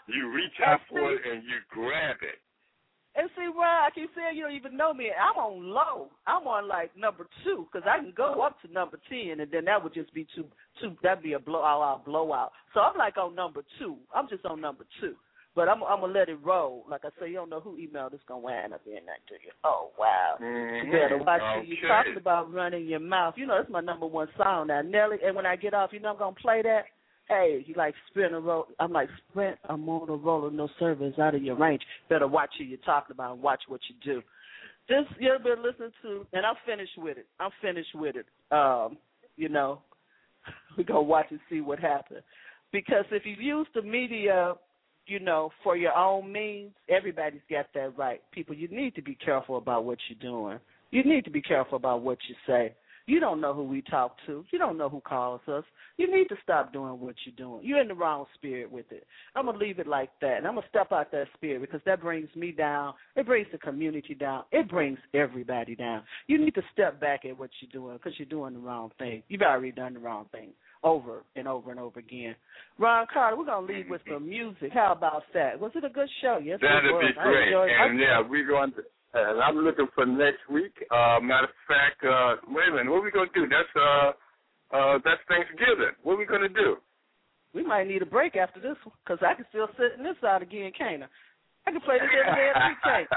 You 0.07 0.31
reach 0.33 0.53
out 0.67 0.81
for 0.89 1.13
it 1.13 1.21
and 1.31 1.43
you 1.43 1.59
grab 1.71 2.17
it. 2.23 2.41
And 3.15 3.29
see, 3.37 3.49
why 3.53 3.87
I 3.87 3.91
keep 3.93 4.11
saying 4.15 4.37
you 4.37 4.45
don't 4.45 4.55
even 4.55 4.77
know 4.77 4.95
me. 4.95 5.11
I'm 5.11 5.37
on 5.37 5.69
low. 5.69 6.09
I'm 6.27 6.47
on 6.47 6.69
like 6.69 6.97
number 6.97 7.27
two 7.43 7.67
because 7.71 7.87
I 7.89 7.99
can 7.99 8.13
go 8.17 8.43
up 8.43 8.61
to 8.63 8.73
number 8.73 9.01
ten, 9.09 9.41
and 9.41 9.51
then 9.51 9.65
that 9.65 9.83
would 9.83 9.93
just 9.93 10.15
be 10.15 10.27
too 10.37 10.45
too. 10.81 10.97
That'd 11.03 11.25
be 11.25 11.33
a 11.33 11.39
blowout, 11.39 12.05
blowout. 12.05 12.53
So 12.75 12.81
I'm 12.81 12.97
like 12.97 13.17
on 13.17 13.35
number 13.35 13.63
two. 13.79 13.97
I'm 14.15 14.29
just 14.29 14.45
on 14.45 14.61
number 14.61 14.85
two. 15.01 15.15
But 15.59 15.69
I'm 15.69 15.83
I'm 15.83 15.99
gonna 16.03 16.13
let 16.13 16.29
it 16.29 16.39
roll. 16.41 16.85
Like 16.89 17.01
I 17.05 17.09
say, 17.19 17.31
you 17.31 17.35
don't 17.35 17.51
know 17.51 17.59
who 17.59 17.77
emailed 17.77 18.13
this 18.13 18.21
gonna 18.29 18.39
wind 18.43 18.73
up 18.73 18.83
in 18.87 19.05
that 19.07 19.27
to 19.27 19.35
you. 19.45 19.51
Oh 19.65 19.91
wow! 19.99 20.37
Mhm. 20.41 20.87
You 20.87 20.93
better 20.93 21.19
watch 21.19 21.41
who 21.41 21.59
Okay. 21.59 21.67
you 21.67 21.89
talking 21.89 22.17
about 22.17 22.53
running 22.53 22.87
your 22.87 23.01
mouth. 23.01 23.35
You 23.37 23.47
know 23.47 23.57
that's 23.59 23.69
my 23.69 23.81
number 23.81 24.07
one 24.07 24.29
song 24.37 24.69
now, 24.69 24.83
Nelly. 24.83 25.17
And 25.25 25.35
when 25.35 25.47
I 25.47 25.57
get 25.57 25.75
off, 25.75 25.91
you 25.93 25.99
know 25.99 26.11
I'm 26.11 26.19
gonna 26.19 26.37
play 26.41 26.63
that. 26.63 26.85
Hey, 27.29 27.65
you 27.67 27.75
like 27.77 27.97
sprint 28.09 28.35
a 28.35 28.39
roll? 28.39 28.69
I'm 28.79 28.93
like 28.93 29.09
sprint. 29.29 29.59
I'm 29.69 29.89
on 29.89 30.09
a 30.09 30.15
roller, 30.15 30.53
no 30.53 30.69
service 30.79 31.19
out 31.19 31.35
of 31.35 31.43
your 31.43 31.57
range. 31.57 31.83
Better 32.09 32.29
watch 32.29 32.51
who 32.57 32.63
you're 32.63 32.79
talking 32.87 33.15
about 33.15 33.33
and 33.33 33.43
watch 33.43 33.63
what 33.67 33.81
you 33.89 33.97
do. 34.05 34.23
Just 34.89 35.11
you've 35.19 35.43
been 35.43 35.61
listening 35.61 35.91
to, 36.03 36.25
and 36.35 36.47
I'm 36.47 36.55
finished 36.65 36.97
with 36.99 37.19
it. 37.19 37.27
I'm 37.41 37.51
finished 37.61 37.97
with 37.97 38.15
it. 38.15 38.27
Um, 38.57 38.97
you 39.37 39.49
know, 39.49 39.83
we 40.79 40.85
gonna 40.85 41.03
watch 41.03 41.27
and 41.31 41.41
see 41.51 41.61
what 41.61 41.81
happens. 41.81 42.23
Because 42.71 43.07
if 43.11 43.27
you 43.27 43.35
use 43.41 43.67
the 43.75 43.83
media, 43.83 44.55
you 45.09 45.21
know, 45.21 45.51
for 45.65 45.77
your 45.77 45.97
own 45.97 46.31
means, 46.31 46.73
everybody's 46.89 47.41
got 47.51 47.67
that 47.75 47.97
right. 47.97 48.21
People, 48.33 48.55
you 48.55 48.69
need 48.69 48.95
to 48.95 49.03
be 49.03 49.15
careful 49.15 49.57
about 49.57 49.85
what 49.85 49.99
you're 50.09 50.31
doing. 50.31 50.59
You 50.91 51.05
need 51.05 51.25
to 51.25 51.31
be 51.31 51.43
careful 51.43 51.77
about 51.77 52.03
what 52.03 52.19
you 52.29 52.35
say. 52.47 52.75
You 53.09 53.21
don't 53.21 53.41
know 53.41 53.55
who 53.55 53.63
we 53.63 53.81
talk 53.81 54.17
to. 54.27 54.45
You 54.51 54.59
don't 54.59 54.77
know 54.77 54.91
who 54.91 55.01
calls 55.01 55.41
us. 55.49 55.65
You 55.97 56.15
need 56.15 56.29
to 56.29 56.37
stop 56.43 56.75
doing 56.75 57.01
what 57.01 57.15
you're 57.25 57.35
doing. 57.37 57.65
You're 57.65 57.81
in 57.81 57.89
the 57.89 57.95
wrong 57.95 58.27
spirit 58.35 58.71
with 58.71 58.85
it. 58.93 59.07
I'm 59.35 59.47
gonna 59.47 59.57
leave 59.57 59.79
it 59.79 59.87
like 59.87 60.11
that, 60.21 60.37
and 60.37 60.47
I'm 60.47 60.57
gonna 60.57 60.67
step 60.69 60.93
out 60.93 61.11
that 61.13 61.27
spirit 61.33 61.63
because 61.63 61.81
that 61.87 62.03
brings 62.03 62.29
me 62.37 62.53
down. 62.53 62.93
It 63.17 63.25
brings 63.25 63.49
the 63.51 63.57
community 63.57 64.15
down. 64.15 64.45
It 64.53 64.69
brings 64.69 64.99
everybody 65.15 65.75
down. 65.75 66.03
You 66.27 66.37
need 66.37 66.55
to 66.57 66.63
step 66.75 67.01
back 67.01 67.25
at 67.25 67.39
what 67.39 67.49
you're 67.61 67.71
doing 67.73 67.97
because 67.97 68.13
you're 68.19 68.27
doing 68.27 68.53
the 68.53 68.61
wrong 68.61 68.93
thing. 68.99 69.23
You've 69.29 69.41
already 69.41 69.73
done 69.73 69.95
the 69.95 70.01
wrong 70.01 70.27
thing 70.31 70.51
over 70.83 71.25
and 71.37 71.49
over 71.49 71.71
and 71.71 71.81
over 71.81 71.99
again. 72.01 72.35
Ron 72.79 73.07
Carter, 73.13 73.37
we're 73.37 73.47
gonna 73.47 73.67
leave 73.67 73.87
with 73.89 74.01
some 74.11 74.29
music. 74.29 74.71
How 74.73 74.93
about 74.93 75.23
that? 75.35 75.59
Was 75.59 75.73
it 75.75 75.85
a 75.85 75.89
good 75.89 76.09
show? 76.23 76.39
Yes, 76.43 76.61
That'd 76.63 76.91
it 76.91 76.93
was. 76.93 77.05
be 77.09 77.23
great. 77.23 77.53
And 77.53 77.99
yeah, 77.99 78.21
we're 78.21 78.47
going 78.47 78.73
to. 78.73 78.83
And 79.15 79.41
I'm 79.41 79.57
looking 79.57 79.89
for 79.95 80.05
next 80.05 80.45
week. 80.51 80.75
Uh, 80.91 81.19
matter 81.21 81.49
of 81.49 81.59
fact, 81.67 82.05
uh, 82.05 82.37
wait 82.53 82.69
a 82.69 82.73
minute. 82.77 82.91
What 82.91 83.01
are 83.01 83.05
we 83.05 83.11
gonna 83.11 83.31
do? 83.35 83.49
That's 83.49 83.75
uh, 83.75 84.13
uh, 84.77 84.99
that's 85.05 85.21
Thanksgiving. 85.29 85.97
What 86.03 86.15
are 86.15 86.19
we 86.19 86.27
gonna 86.27 86.49
do? 86.49 86.77
We 87.55 87.65
might 87.65 87.89
need 87.89 88.03
a 88.03 88.07
break 88.07 88.37
after 88.37 88.61
this 88.61 88.77
one 88.85 88.95
because 89.03 89.19
I 89.25 89.35
can 89.35 89.47
still 89.49 89.69
sit 89.79 89.97
in 89.97 90.05
this 90.05 90.17
side 90.21 90.43
again, 90.43 90.71
can't 90.77 91.03
I? 91.03 91.09
I 91.67 91.73
can 91.73 91.81
play 91.81 91.99
this 91.99 92.09
every 92.13 92.37
day 92.37 92.53
week, 92.55 93.09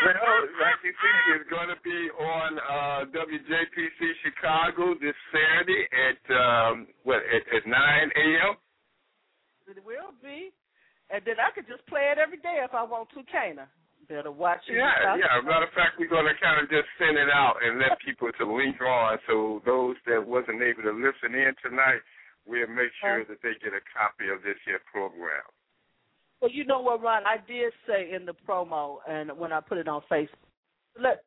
well, 0.00 0.42
like 0.60 0.80
you 0.84 0.94
see, 0.96 1.16
it's 1.36 1.50
going 1.50 1.68
to 1.68 1.80
be 1.84 2.00
on 2.16 2.50
uh, 2.58 3.00
WJPC 3.12 4.00
Chicago 4.24 4.94
this 4.96 5.16
Saturday 5.32 5.84
at 5.92 6.20
um, 6.32 6.86
what 7.04 7.20
at, 7.28 7.44
at 7.54 7.64
9 7.66 7.72
a.m. 7.76 8.54
It 9.68 9.84
will 9.84 10.12
be. 10.22 10.52
And 11.12 11.20
then 11.28 11.36
I 11.36 11.52
could 11.52 11.68
just 11.68 11.84
play 11.86 12.08
it 12.08 12.16
every 12.16 12.40
day 12.40 12.64
if 12.64 12.72
I 12.72 12.82
want 12.82 13.12
to, 13.12 13.20
can't 13.28 13.60
I? 13.60 13.68
Better 14.08 14.32
watch 14.32 14.64
it. 14.66 14.76
Yeah, 14.76 15.14
yeah. 15.16 15.40
Matter 15.44 15.68
of 15.68 15.74
fact, 15.76 16.00
we're 16.00 16.10
going 16.10 16.26
to 16.26 16.36
kind 16.42 16.58
of 16.58 16.66
just 16.68 16.88
send 16.98 17.16
it 17.16 17.30
out 17.30 17.60
and 17.62 17.78
let 17.78 18.00
people 18.02 18.28
to 18.40 18.44
link 18.48 18.80
on. 18.80 19.18
So 19.28 19.62
those 19.64 19.94
that 20.10 20.20
wasn't 20.20 20.60
able 20.60 20.82
to 20.88 20.94
listen 20.96 21.36
in 21.36 21.54
tonight, 21.62 22.02
we'll 22.44 22.66
make 22.68 22.90
sure 22.98 23.22
that 23.24 23.38
they 23.44 23.54
get 23.62 23.76
a 23.76 23.84
copy 23.94 24.26
of 24.32 24.42
this 24.42 24.58
here 24.66 24.82
program. 24.90 25.46
Well, 26.42 26.50
you 26.50 26.64
know 26.64 26.80
what, 26.80 27.00
Ron? 27.00 27.22
I 27.24 27.36
did 27.46 27.72
say 27.86 28.12
in 28.12 28.26
the 28.26 28.34
promo 28.46 28.96
and 29.08 29.30
when 29.38 29.52
I 29.52 29.60
put 29.60 29.78
it 29.78 29.86
on 29.86 30.02
Facebook, 30.10 30.26
let 31.00 31.22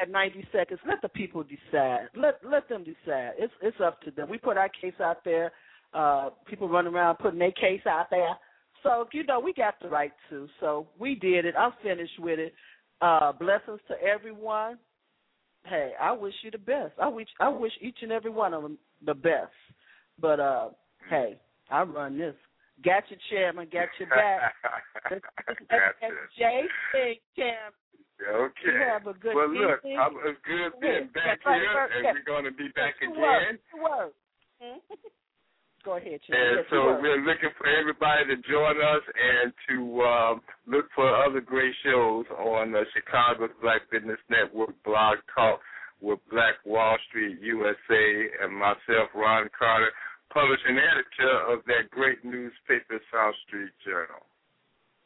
at 0.00 0.10
90 0.10 0.46
seconds, 0.50 0.80
let 0.88 1.02
the 1.02 1.10
people 1.10 1.44
decide. 1.44 2.08
Let 2.16 2.36
let 2.42 2.66
them 2.70 2.84
decide. 2.84 3.32
It's 3.38 3.52
it's 3.60 3.76
up 3.84 4.00
to 4.02 4.10
them. 4.10 4.30
We 4.30 4.38
put 4.38 4.56
our 4.56 4.70
case 4.70 4.94
out 4.98 5.18
there. 5.26 5.52
Uh, 5.92 6.30
people 6.48 6.70
running 6.70 6.94
around 6.94 7.16
putting 7.16 7.38
their 7.38 7.52
case 7.52 7.82
out 7.86 8.06
there. 8.10 8.34
So 8.82 9.06
you 9.12 9.24
know 9.24 9.38
we 9.38 9.52
got 9.52 9.74
the 9.82 9.90
right 9.90 10.12
to. 10.30 10.48
So 10.60 10.88
we 10.98 11.14
did 11.14 11.44
it. 11.44 11.54
I'm 11.58 11.72
finished 11.82 12.18
with 12.18 12.38
it. 12.38 12.54
Uh, 13.02 13.32
blessings 13.32 13.80
to 13.88 14.02
everyone. 14.02 14.78
Hey, 15.66 15.92
I 16.00 16.12
wish 16.12 16.34
you 16.42 16.50
the 16.50 16.56
best. 16.56 16.94
I 16.98 17.08
wish 17.08 17.28
I 17.38 17.50
wish 17.50 17.72
each 17.82 17.98
and 18.00 18.10
every 18.10 18.30
one 18.30 18.54
of 18.54 18.62
them 18.62 18.78
the 19.04 19.12
best. 19.12 19.52
But 20.18 20.40
uh, 20.40 20.70
hey, 21.10 21.38
I 21.70 21.82
run 21.82 22.16
this. 22.16 22.34
Got 22.84 23.04
your 23.10 23.20
chairman. 23.30 23.68
Got 23.72 23.88
your 23.98 24.08
back. 24.08 24.54
Gotcha. 25.70 26.14
JC 26.38 27.20
Chairman. 27.36 27.72
Okay. 28.22 28.70
You 28.70 28.78
have 28.86 29.06
a 29.06 29.14
good 29.18 29.34
well, 29.34 29.50
look. 29.50 29.80
I'm, 29.84 30.14
it's 30.26 30.38
good 30.46 30.78
being 30.80 31.10
Yeah, 31.10 31.14
back 31.14 31.42
right, 31.44 31.60
here, 31.60 31.74
right, 31.74 31.90
and 31.90 32.18
we're 32.18 32.26
going 32.26 32.44
to 32.44 32.52
be 32.54 32.68
back 32.74 32.94
Good 33.00 33.10
again. 33.10 33.20
work. 33.20 33.42
Good 33.72 33.82
work. 33.82 34.12
Hmm? 34.62 34.78
Go 35.84 35.96
ahead, 35.98 36.20
Chairman. 36.22 36.46
And 36.46 36.56
Yes, 36.62 36.66
so 36.70 36.98
we're 37.02 37.18
looking 37.26 37.50
for 37.58 37.66
everybody 37.66 38.30
to 38.30 38.36
join 38.46 38.78
us 38.78 39.02
and 39.10 39.52
to 39.68 40.02
um, 40.02 40.40
look 40.66 40.86
for 40.94 41.10
other 41.24 41.40
great 41.40 41.74
shows 41.82 42.26
on 42.38 42.70
the 42.70 42.84
Chicago 42.94 43.48
Black 43.60 43.90
Business 43.90 44.20
Network 44.30 44.70
blog 44.84 45.18
talk 45.34 45.58
with 46.00 46.18
Black 46.30 46.54
Wall 46.64 46.96
Street 47.08 47.38
USA 47.42 48.04
and 48.42 48.54
myself, 48.54 49.10
Ron 49.14 49.48
Carter, 49.56 49.90
publishing 50.32 50.78
editor 50.78 51.52
of 51.52 51.60
that 51.66 51.90
great 51.90 52.24
newspaper, 52.24 53.00
South 53.12 53.34
Street 53.46 53.70
Journal. 53.84 54.22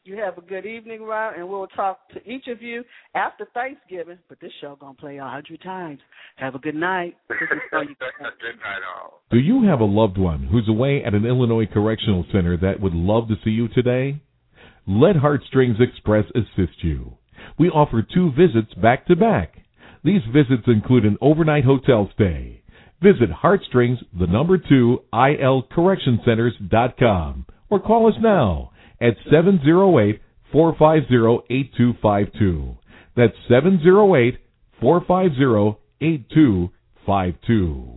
You 0.07 0.15
have 0.15 0.37
a 0.37 0.41
good 0.41 0.65
evening, 0.65 1.03
Ron, 1.03 1.33
and 1.35 1.49
we'll 1.49 1.67
talk 1.67 2.07
to 2.13 2.25
each 2.25 2.47
of 2.47 2.61
you 2.61 2.81
after 3.13 3.45
Thanksgiving. 3.53 4.17
But 4.29 4.39
this 4.39 4.53
show 4.61 4.77
gonna 4.79 4.93
play 4.93 5.17
a 5.17 5.27
hundred 5.27 5.61
times. 5.61 5.99
Have 6.37 6.55
a 6.55 6.59
good 6.59 6.75
night. 6.75 7.17
This 7.29 7.37
is. 7.41 7.57
Good 7.71 8.59
night, 8.59 8.81
all. 8.95 9.21
Do 9.29 9.37
you 9.37 9.67
have 9.67 9.81
a 9.81 9.85
loved 9.85 10.17
one 10.17 10.47
who's 10.49 10.69
away 10.69 11.03
at 11.03 11.13
an 11.13 11.25
Illinois 11.25 11.65
correctional 11.65 12.25
center 12.31 12.55
that 12.57 12.79
would 12.79 12.93
love 12.93 13.27
to 13.27 13.35
see 13.43 13.49
you 13.49 13.67
today? 13.67 14.21
Let 14.87 15.17
Heartstrings 15.17 15.77
Express 15.81 16.25
assist 16.33 16.81
you. 16.83 17.17
We 17.59 17.69
offer 17.69 18.01
two 18.01 18.31
visits 18.31 18.73
back 18.81 19.05
to 19.07 19.15
back. 19.17 19.55
These 20.03 20.21
visits 20.33 20.63
include 20.67 21.03
an 21.03 21.17
overnight 21.19 21.65
hotel 21.65 22.09
stay. 22.13 22.61
Visit 23.01 23.31
Heartstrings, 23.31 23.99
the 24.17 24.27
number 24.27 24.57
two, 24.57 25.03
ilcorrectioncenters.com 25.13 27.45
or 27.69 27.79
call 27.79 28.07
us 28.07 28.15
now 28.21 28.71
at 28.99 29.15
708 29.29 30.19
450 30.51 31.53
8252. 31.53 32.75
That's 33.15 33.35
708 33.47 34.39
450 34.79 35.79
8252. 36.01 37.96